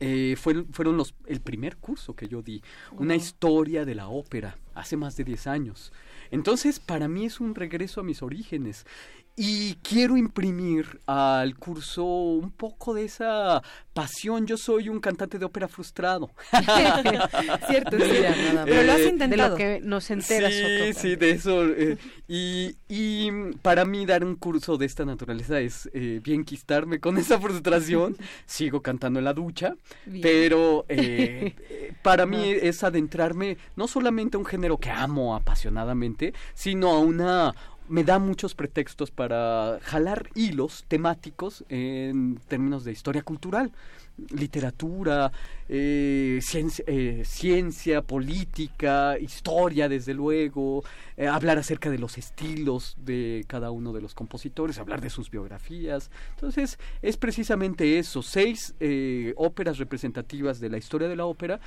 eh, 0.00 0.36
fueron 0.36 0.96
los, 0.96 1.14
el 1.26 1.40
primer 1.40 1.76
curso 1.76 2.14
que 2.14 2.28
yo 2.28 2.42
di, 2.42 2.62
una 2.92 3.14
historia 3.14 3.84
de 3.84 3.94
la 3.94 4.08
ópera, 4.08 4.58
hace 4.74 4.96
más 4.96 5.16
de 5.16 5.24
10 5.24 5.46
años. 5.46 5.92
Entonces, 6.30 6.80
para 6.80 7.08
mí 7.08 7.24
es 7.24 7.40
un 7.40 7.54
regreso 7.54 8.00
a 8.00 8.04
mis 8.04 8.22
orígenes 8.22 8.84
y 9.36 9.74
quiero 9.82 10.16
imprimir 10.16 11.00
al 11.06 11.56
curso 11.56 12.04
un 12.04 12.50
poco 12.50 12.94
de 12.94 13.04
esa 13.04 13.62
pasión. 13.92 14.46
Yo 14.46 14.56
soy 14.56 14.88
un 14.88 14.98
cantante 14.98 15.38
de 15.38 15.44
ópera 15.44 15.68
frustrado. 15.68 16.30
Cierto, 17.68 17.98
sí, 17.98 18.20
nada 18.54 18.64
Pero 18.64 18.82
lo 18.82 18.92
has 18.92 19.00
eh, 19.00 19.08
intentado. 19.08 19.42
De 19.42 19.50
lo 19.50 19.56
que 19.56 19.80
nos 19.82 20.10
enteras. 20.10 20.54
Sí, 20.54 20.92
sí, 20.94 21.16
de 21.16 21.30
eso. 21.30 21.66
Eh, 21.66 21.98
y, 22.26 22.76
y, 22.88 23.30
para 23.60 23.84
mí 23.84 24.06
dar 24.06 24.24
un 24.24 24.36
curso 24.36 24.78
de 24.78 24.86
esta 24.86 25.04
naturaleza 25.04 25.60
es 25.60 25.90
eh, 25.92 26.20
bien 26.22 26.44
quistarme 26.44 26.98
con 26.98 27.18
esa 27.18 27.38
frustración. 27.38 28.16
Sigo 28.46 28.80
cantando 28.80 29.18
en 29.18 29.26
la 29.26 29.34
ducha, 29.34 29.76
pero 30.22 30.86
eh, 30.88 31.54
para 32.02 32.24
mí 32.24 32.50
es 32.50 32.82
adentrarme 32.84 33.58
no 33.76 33.86
solamente 33.86 34.36
a 34.36 34.40
un 34.40 34.46
género 34.46 34.78
que 34.78 34.90
amo 34.90 35.34
apasionadamente, 35.34 36.32
sino 36.54 36.90
a 36.90 37.00
una 37.00 37.54
me 37.88 38.04
da 38.04 38.18
muchos 38.18 38.54
pretextos 38.54 39.10
para 39.10 39.78
jalar 39.82 40.28
hilos 40.34 40.84
temáticos 40.88 41.64
en 41.68 42.38
términos 42.48 42.84
de 42.84 42.92
historia 42.92 43.22
cultural, 43.22 43.72
literatura, 44.30 45.30
eh, 45.68 46.40
eh, 46.86 47.22
ciencia, 47.24 48.02
política, 48.02 49.18
historia, 49.18 49.88
desde 49.88 50.14
luego, 50.14 50.84
eh, 51.16 51.26
hablar 51.26 51.58
acerca 51.58 51.90
de 51.90 51.98
los 51.98 52.16
estilos 52.18 52.96
de 52.98 53.44
cada 53.46 53.70
uno 53.70 53.92
de 53.92 54.00
los 54.00 54.14
compositores, 54.14 54.78
hablar 54.78 55.00
de 55.00 55.10
sus 55.10 55.30
biografías. 55.30 56.10
Entonces, 56.30 56.78
es 57.02 57.16
precisamente 57.16 57.98
eso, 57.98 58.22
seis 58.22 58.74
óperas 59.36 59.78
representativas 59.78 60.60
de 60.60 60.70
la 60.70 60.78
historia 60.78 61.08
de 61.08 61.16
la 61.16 61.26
ópera 61.26 61.60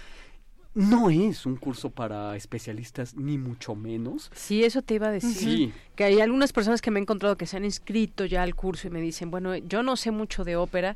no 0.73 1.09
es 1.09 1.45
un 1.45 1.55
curso 1.55 1.89
para 1.89 2.35
especialistas, 2.35 3.15
ni 3.15 3.37
mucho 3.37 3.75
menos. 3.75 4.31
Sí, 4.33 4.63
eso 4.63 4.81
te 4.81 4.95
iba 4.95 5.07
a 5.07 5.11
decir. 5.11 5.31
Sí. 5.31 5.73
Que 5.95 6.03
hay 6.05 6.21
algunas 6.21 6.53
personas 6.53 6.81
que 6.81 6.91
me 6.91 6.99
he 6.99 7.01
encontrado 7.01 7.37
que 7.37 7.45
se 7.45 7.57
han 7.57 7.65
inscrito 7.65 8.25
ya 8.25 8.43
al 8.43 8.55
curso 8.55 8.87
y 8.87 8.91
me 8.91 9.01
dicen, 9.01 9.31
bueno, 9.31 9.55
yo 9.55 9.83
no 9.83 9.95
sé 9.95 10.11
mucho 10.11 10.43
de 10.43 10.55
ópera, 10.55 10.95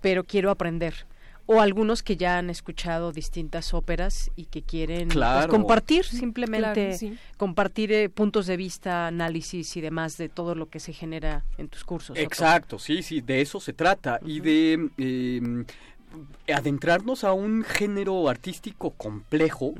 pero 0.00 0.24
quiero 0.24 0.50
aprender. 0.50 1.06
O 1.48 1.60
algunos 1.60 2.02
que 2.02 2.16
ya 2.16 2.38
han 2.38 2.50
escuchado 2.50 3.12
distintas 3.12 3.72
óperas 3.72 4.32
y 4.34 4.46
que 4.46 4.62
quieren 4.62 5.08
pues, 5.08 5.46
compartir, 5.46 6.04
simplemente 6.04 6.98
compartir 7.36 7.92
eh, 7.92 8.08
puntos 8.08 8.46
de 8.46 8.56
vista, 8.56 9.06
análisis 9.06 9.76
y 9.76 9.80
demás 9.80 10.16
de 10.16 10.28
todo 10.28 10.56
lo 10.56 10.68
que 10.68 10.80
se 10.80 10.92
genera 10.92 11.44
en 11.56 11.68
tus 11.68 11.84
cursos. 11.84 12.18
Exacto, 12.18 12.80
sí, 12.80 13.00
sí, 13.00 13.20
de 13.20 13.40
eso 13.40 13.60
se 13.60 13.72
trata. 13.72 14.18
Y 14.24 14.40
de... 14.40 14.90
Em, 14.98 15.64
adentrarnos 16.52 17.24
a 17.24 17.32
un 17.32 17.64
género 17.64 18.28
artístico 18.28 18.90
complejo 18.90 19.74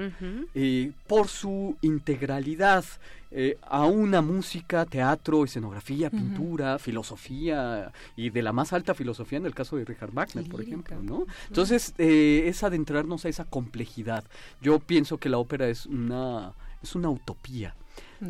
eh, 0.54 0.92
por 1.06 1.28
su 1.28 1.76
integralidad, 1.82 2.84
eh, 3.30 3.58
a 3.62 3.86
una 3.86 4.22
música, 4.22 4.84
teatro, 4.86 5.44
escenografía, 5.44 6.10
pintura, 6.10 6.78
filosofía 6.78 7.92
y 8.16 8.30
de 8.30 8.42
la 8.42 8.52
más 8.52 8.72
alta 8.72 8.94
filosofía 8.94 9.38
en 9.38 9.46
el 9.46 9.54
caso 9.54 9.76
de 9.76 9.84
Richard 9.84 10.12
Wagner, 10.12 10.48
por 10.48 10.60
ejemplo, 10.60 11.02
¿no? 11.02 11.26
Entonces 11.48 11.94
eh, 11.98 12.44
es 12.46 12.62
adentrarnos 12.62 13.24
a 13.24 13.28
esa 13.28 13.44
complejidad. 13.44 14.24
Yo 14.62 14.78
pienso 14.78 15.18
que 15.18 15.28
la 15.28 15.38
ópera 15.38 15.68
es 15.68 15.86
una 15.86 16.52
es 16.82 16.94
una 16.94 17.10
utopía. 17.10 17.74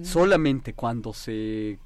Solamente 0.02 0.72
cuando 0.72 1.12
se 1.12 1.78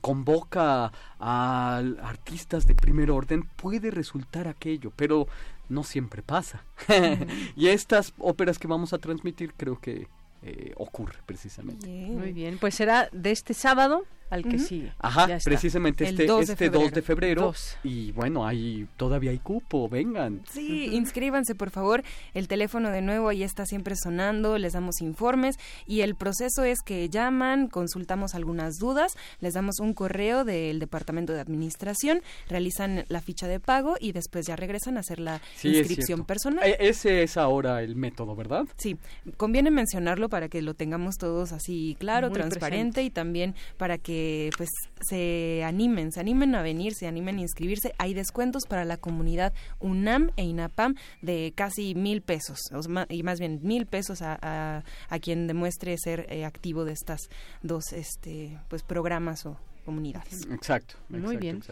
convoca 0.00 0.92
a 1.18 1.82
artistas 2.02 2.66
de 2.66 2.74
primer 2.74 3.10
orden 3.10 3.42
puede 3.56 3.90
resultar 3.90 4.48
aquello, 4.48 4.92
pero 4.94 5.26
no 5.68 5.84
siempre 5.84 6.22
pasa. 6.22 6.64
y 7.56 7.68
estas 7.68 8.12
óperas 8.18 8.58
que 8.58 8.68
vamos 8.68 8.92
a 8.92 8.98
transmitir 8.98 9.54
creo 9.54 9.80
que 9.80 10.08
eh, 10.42 10.72
ocurre 10.76 11.18
precisamente. 11.24 11.86
Muy 11.86 12.32
bien, 12.32 12.58
pues 12.58 12.74
será 12.74 13.08
de 13.12 13.30
este 13.30 13.54
sábado 13.54 14.04
al 14.32 14.44
que 14.44 14.58
sí. 14.58 14.88
Ajá, 14.98 15.28
precisamente 15.44 16.04
este 16.04 16.24
2 16.24 16.46
de 16.46 16.52
este 16.52 16.56
febrero. 16.56 16.84
2 16.84 16.92
de 16.94 17.02
febrero. 17.02 17.54
Y 17.84 18.12
bueno, 18.12 18.46
hay 18.46 18.88
todavía 18.96 19.30
hay 19.30 19.38
cupo, 19.38 19.90
vengan. 19.90 20.40
Sí, 20.50 20.86
inscríbanse 20.86 21.54
por 21.54 21.68
favor. 21.68 22.02
El 22.32 22.48
teléfono 22.48 22.90
de 22.90 23.02
nuevo 23.02 23.28
ahí 23.28 23.42
está 23.42 23.66
siempre 23.66 23.94
sonando, 23.94 24.56
les 24.56 24.72
damos 24.72 25.02
informes 25.02 25.56
y 25.86 26.00
el 26.00 26.14
proceso 26.14 26.64
es 26.64 26.78
que 26.80 27.10
llaman, 27.10 27.68
consultamos 27.68 28.34
algunas 28.34 28.76
dudas, 28.78 29.12
les 29.40 29.52
damos 29.52 29.80
un 29.80 29.92
correo 29.92 30.44
del 30.44 30.78
departamento 30.78 31.34
de 31.34 31.40
administración, 31.40 32.22
realizan 32.48 33.04
la 33.08 33.20
ficha 33.20 33.46
de 33.46 33.60
pago 33.60 33.96
y 34.00 34.12
después 34.12 34.46
ya 34.46 34.56
regresan 34.56 34.96
a 34.96 35.00
hacer 35.00 35.20
la 35.20 35.42
inscripción 35.62 36.24
personal. 36.24 36.64
E, 36.64 36.76
ese 36.80 37.22
es 37.22 37.36
ahora 37.36 37.82
el 37.82 37.96
método, 37.96 38.34
¿verdad? 38.34 38.64
Sí, 38.78 38.96
conviene 39.36 39.70
mencionarlo 39.70 40.30
para 40.30 40.48
que 40.48 40.62
lo 40.62 40.72
tengamos 40.72 41.16
todos 41.16 41.52
así 41.52 41.96
claro, 41.98 42.30
transparente 42.30 43.02
y 43.02 43.10
también 43.10 43.54
para 43.76 43.98
que 43.98 44.21
pues 44.56 44.68
se 45.00 45.62
animen, 45.64 46.12
se 46.12 46.20
animen 46.20 46.54
a 46.54 46.62
venir, 46.62 46.94
se 46.94 47.06
animen 47.06 47.38
a 47.38 47.42
inscribirse. 47.42 47.94
Hay 47.98 48.14
descuentos 48.14 48.64
para 48.68 48.84
la 48.84 48.96
comunidad 48.96 49.52
UNAM 49.80 50.30
e 50.36 50.44
INAPAM 50.44 50.94
de 51.20 51.52
casi 51.54 51.94
mil 51.94 52.22
pesos, 52.22 52.58
y 53.08 53.22
más 53.22 53.38
bien 53.38 53.60
mil 53.62 53.86
pesos 53.86 54.22
a, 54.22 54.82
a, 55.08 55.18
quien 55.18 55.46
demuestre 55.46 55.96
ser 55.98 56.26
eh, 56.30 56.44
activo 56.44 56.84
de 56.84 56.92
estas 56.92 57.20
dos 57.62 57.92
este, 57.92 58.58
pues 58.68 58.82
programas 58.82 59.46
o 59.46 59.58
comunidades. 59.82 60.46
Exacto. 60.50 60.94
Muy 61.08 61.36
bien. 61.36 61.62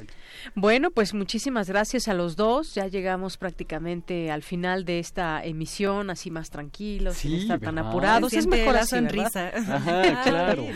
Bueno, 0.54 0.90
pues 0.90 1.14
muchísimas 1.14 1.68
gracias 1.68 2.08
a 2.08 2.14
los 2.14 2.36
dos. 2.36 2.74
Ya 2.74 2.86
llegamos 2.86 3.36
prácticamente 3.36 4.30
al 4.30 4.42
final 4.42 4.84
de 4.84 4.98
esta 4.98 5.44
emisión, 5.44 6.10
así 6.10 6.30
más 6.30 6.50
tranquilos, 6.50 7.16
sin 7.16 7.34
estar 7.34 7.60
tan 7.60 7.78
apurados. 7.78 8.32
Es 8.32 8.46
mejor 8.46 8.74
la 8.74 8.86
sonrisa. 8.86 9.48
Ajá, 9.48 10.22
claro. 10.24 10.66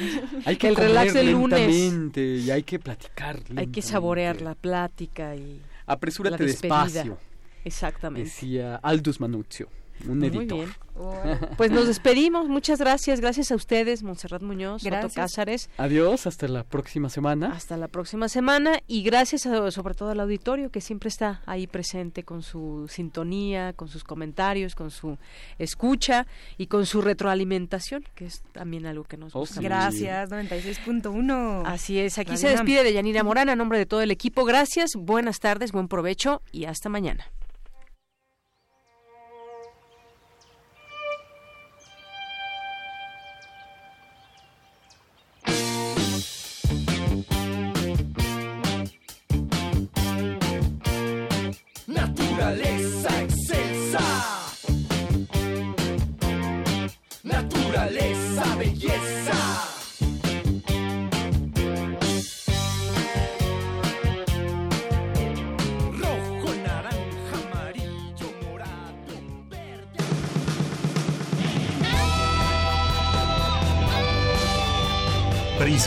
Hay 0.45 0.57
que 0.57 0.69
el 0.69 0.77
relax 0.77 1.15
el 1.15 1.33
lunes 1.33 2.17
y 2.17 2.51
hay 2.51 2.63
que 2.63 2.79
platicar. 2.79 3.41
Hay 3.57 3.69
que 3.69 3.83
saborear 3.83 4.41
la 4.41 4.55
plática 4.55 5.37
y 5.37 5.61
apresúrate 5.87 6.45
despacio. 6.45 7.19
Exactamente. 7.65 8.29
Decía 8.29 8.77
Aldus 8.77 9.21
Manuzio. 9.21 9.69
Un 10.09 10.23
editor. 10.25 10.57
Muy 10.57 10.67
bien. 10.67 10.85
Pues 11.57 11.71
nos 11.71 11.87
despedimos. 11.87 12.49
Muchas 12.49 12.79
gracias. 12.79 13.21
Gracias 13.21 13.51
a 13.51 13.57
ustedes, 13.57 14.03
Montserrat 14.03 14.43
Muñoz, 14.43 14.85
Otto 14.87 15.09
Cázares. 15.13 15.69
Adiós, 15.77 16.27
hasta 16.27 16.47
la 16.49 16.63
próxima 16.63 17.09
semana. 17.09 17.53
Hasta 17.53 17.77
la 17.77 17.89
próxima 17.89 18.29
semana 18.29 18.81
y 18.87 19.03
gracias 19.03 19.43
sobre 19.43 19.95
todo 19.95 20.11
al 20.11 20.21
auditorio 20.21 20.71
que 20.71 20.81
siempre 20.81 21.09
está 21.09 21.43
ahí 21.47 21.67
presente 21.67 22.23
con 22.23 22.43
su 22.43 22.87
sintonía, 22.89 23.73
con 23.73 23.89
sus 23.89 24.05
comentarios, 24.05 24.75
con 24.75 24.91
su 24.91 25.19
escucha 25.59 26.27
y 26.59 26.67
con 26.67 26.87
su 26.87 27.03
retroalimentación, 27.03 28.05
que 28.15 28.27
es 28.27 28.43
también 28.53 28.87
algo 28.87 29.05
que 29.05 29.17
nos 29.17 29.35
oh, 29.35 29.41
gusta. 29.41 29.61
Gracias, 29.61 30.31
96.1. 30.31 31.63
Así 31.67 31.99
es. 31.99 32.19
Aquí 32.19 32.37
se 32.37 32.49
despide 32.49 32.85
de 32.85 32.93
Yanira 32.93 33.25
Morán 33.25 33.49
a 33.49 33.57
nombre 33.57 33.79
de 33.79 33.87
todo 33.87 34.03
el 34.03 34.11
equipo. 34.11 34.45
Gracias, 34.45 34.93
buenas 34.97 35.41
tardes, 35.41 35.73
buen 35.73 35.89
provecho 35.89 36.41
y 36.53 36.67
hasta 36.67 36.89
mañana. 36.89 37.25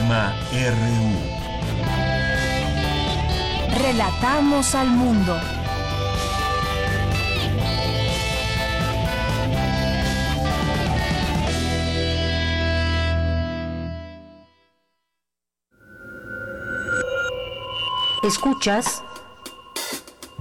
Prisma 0.07 0.33
RU. 0.53 1.11
Relatamos 3.83 4.73
al 4.73 4.87
mundo. 4.87 5.37
Escuchas 18.23 19.03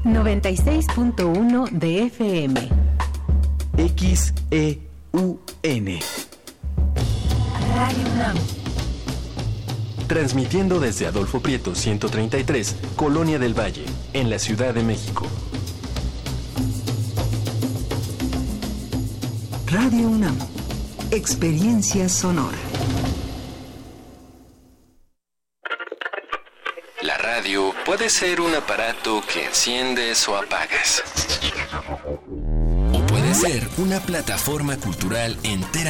96.1 0.05 1.71
de 1.71 2.05
FM. 2.05 2.69
XEUN. 3.97 4.79
Radio 7.75 8.07
UNAM. 8.15 8.56
Transmitiendo 10.07 10.79
desde 10.79 11.07
Adolfo 11.07 11.41
Prieto 11.41 11.75
133, 11.75 12.77
Colonia 12.95 13.41
del 13.41 13.59
Valle, 13.59 13.85
en 14.13 14.31
la 14.31 14.39
Ciudad 14.39 14.73
de 14.73 14.85
México. 14.85 15.27
Radio 19.67 20.09
UNAM. 20.09 20.39
Experiencia 21.11 22.09
sonora. 22.09 22.57
La 27.03 27.19
radio 27.19 27.75
puede 27.85 28.09
ser 28.09 28.41
un 28.41 28.55
aparato 28.55 29.23
que 29.33 29.47
enciendes 29.47 30.29
o 30.29 30.37
apagas. 30.37 31.03
O 32.93 33.07
puede 33.07 33.35
ser 33.35 33.69
una 33.79 33.99
plataforma 34.01 34.77
cultural 34.77 35.37
enteramente 35.43 35.87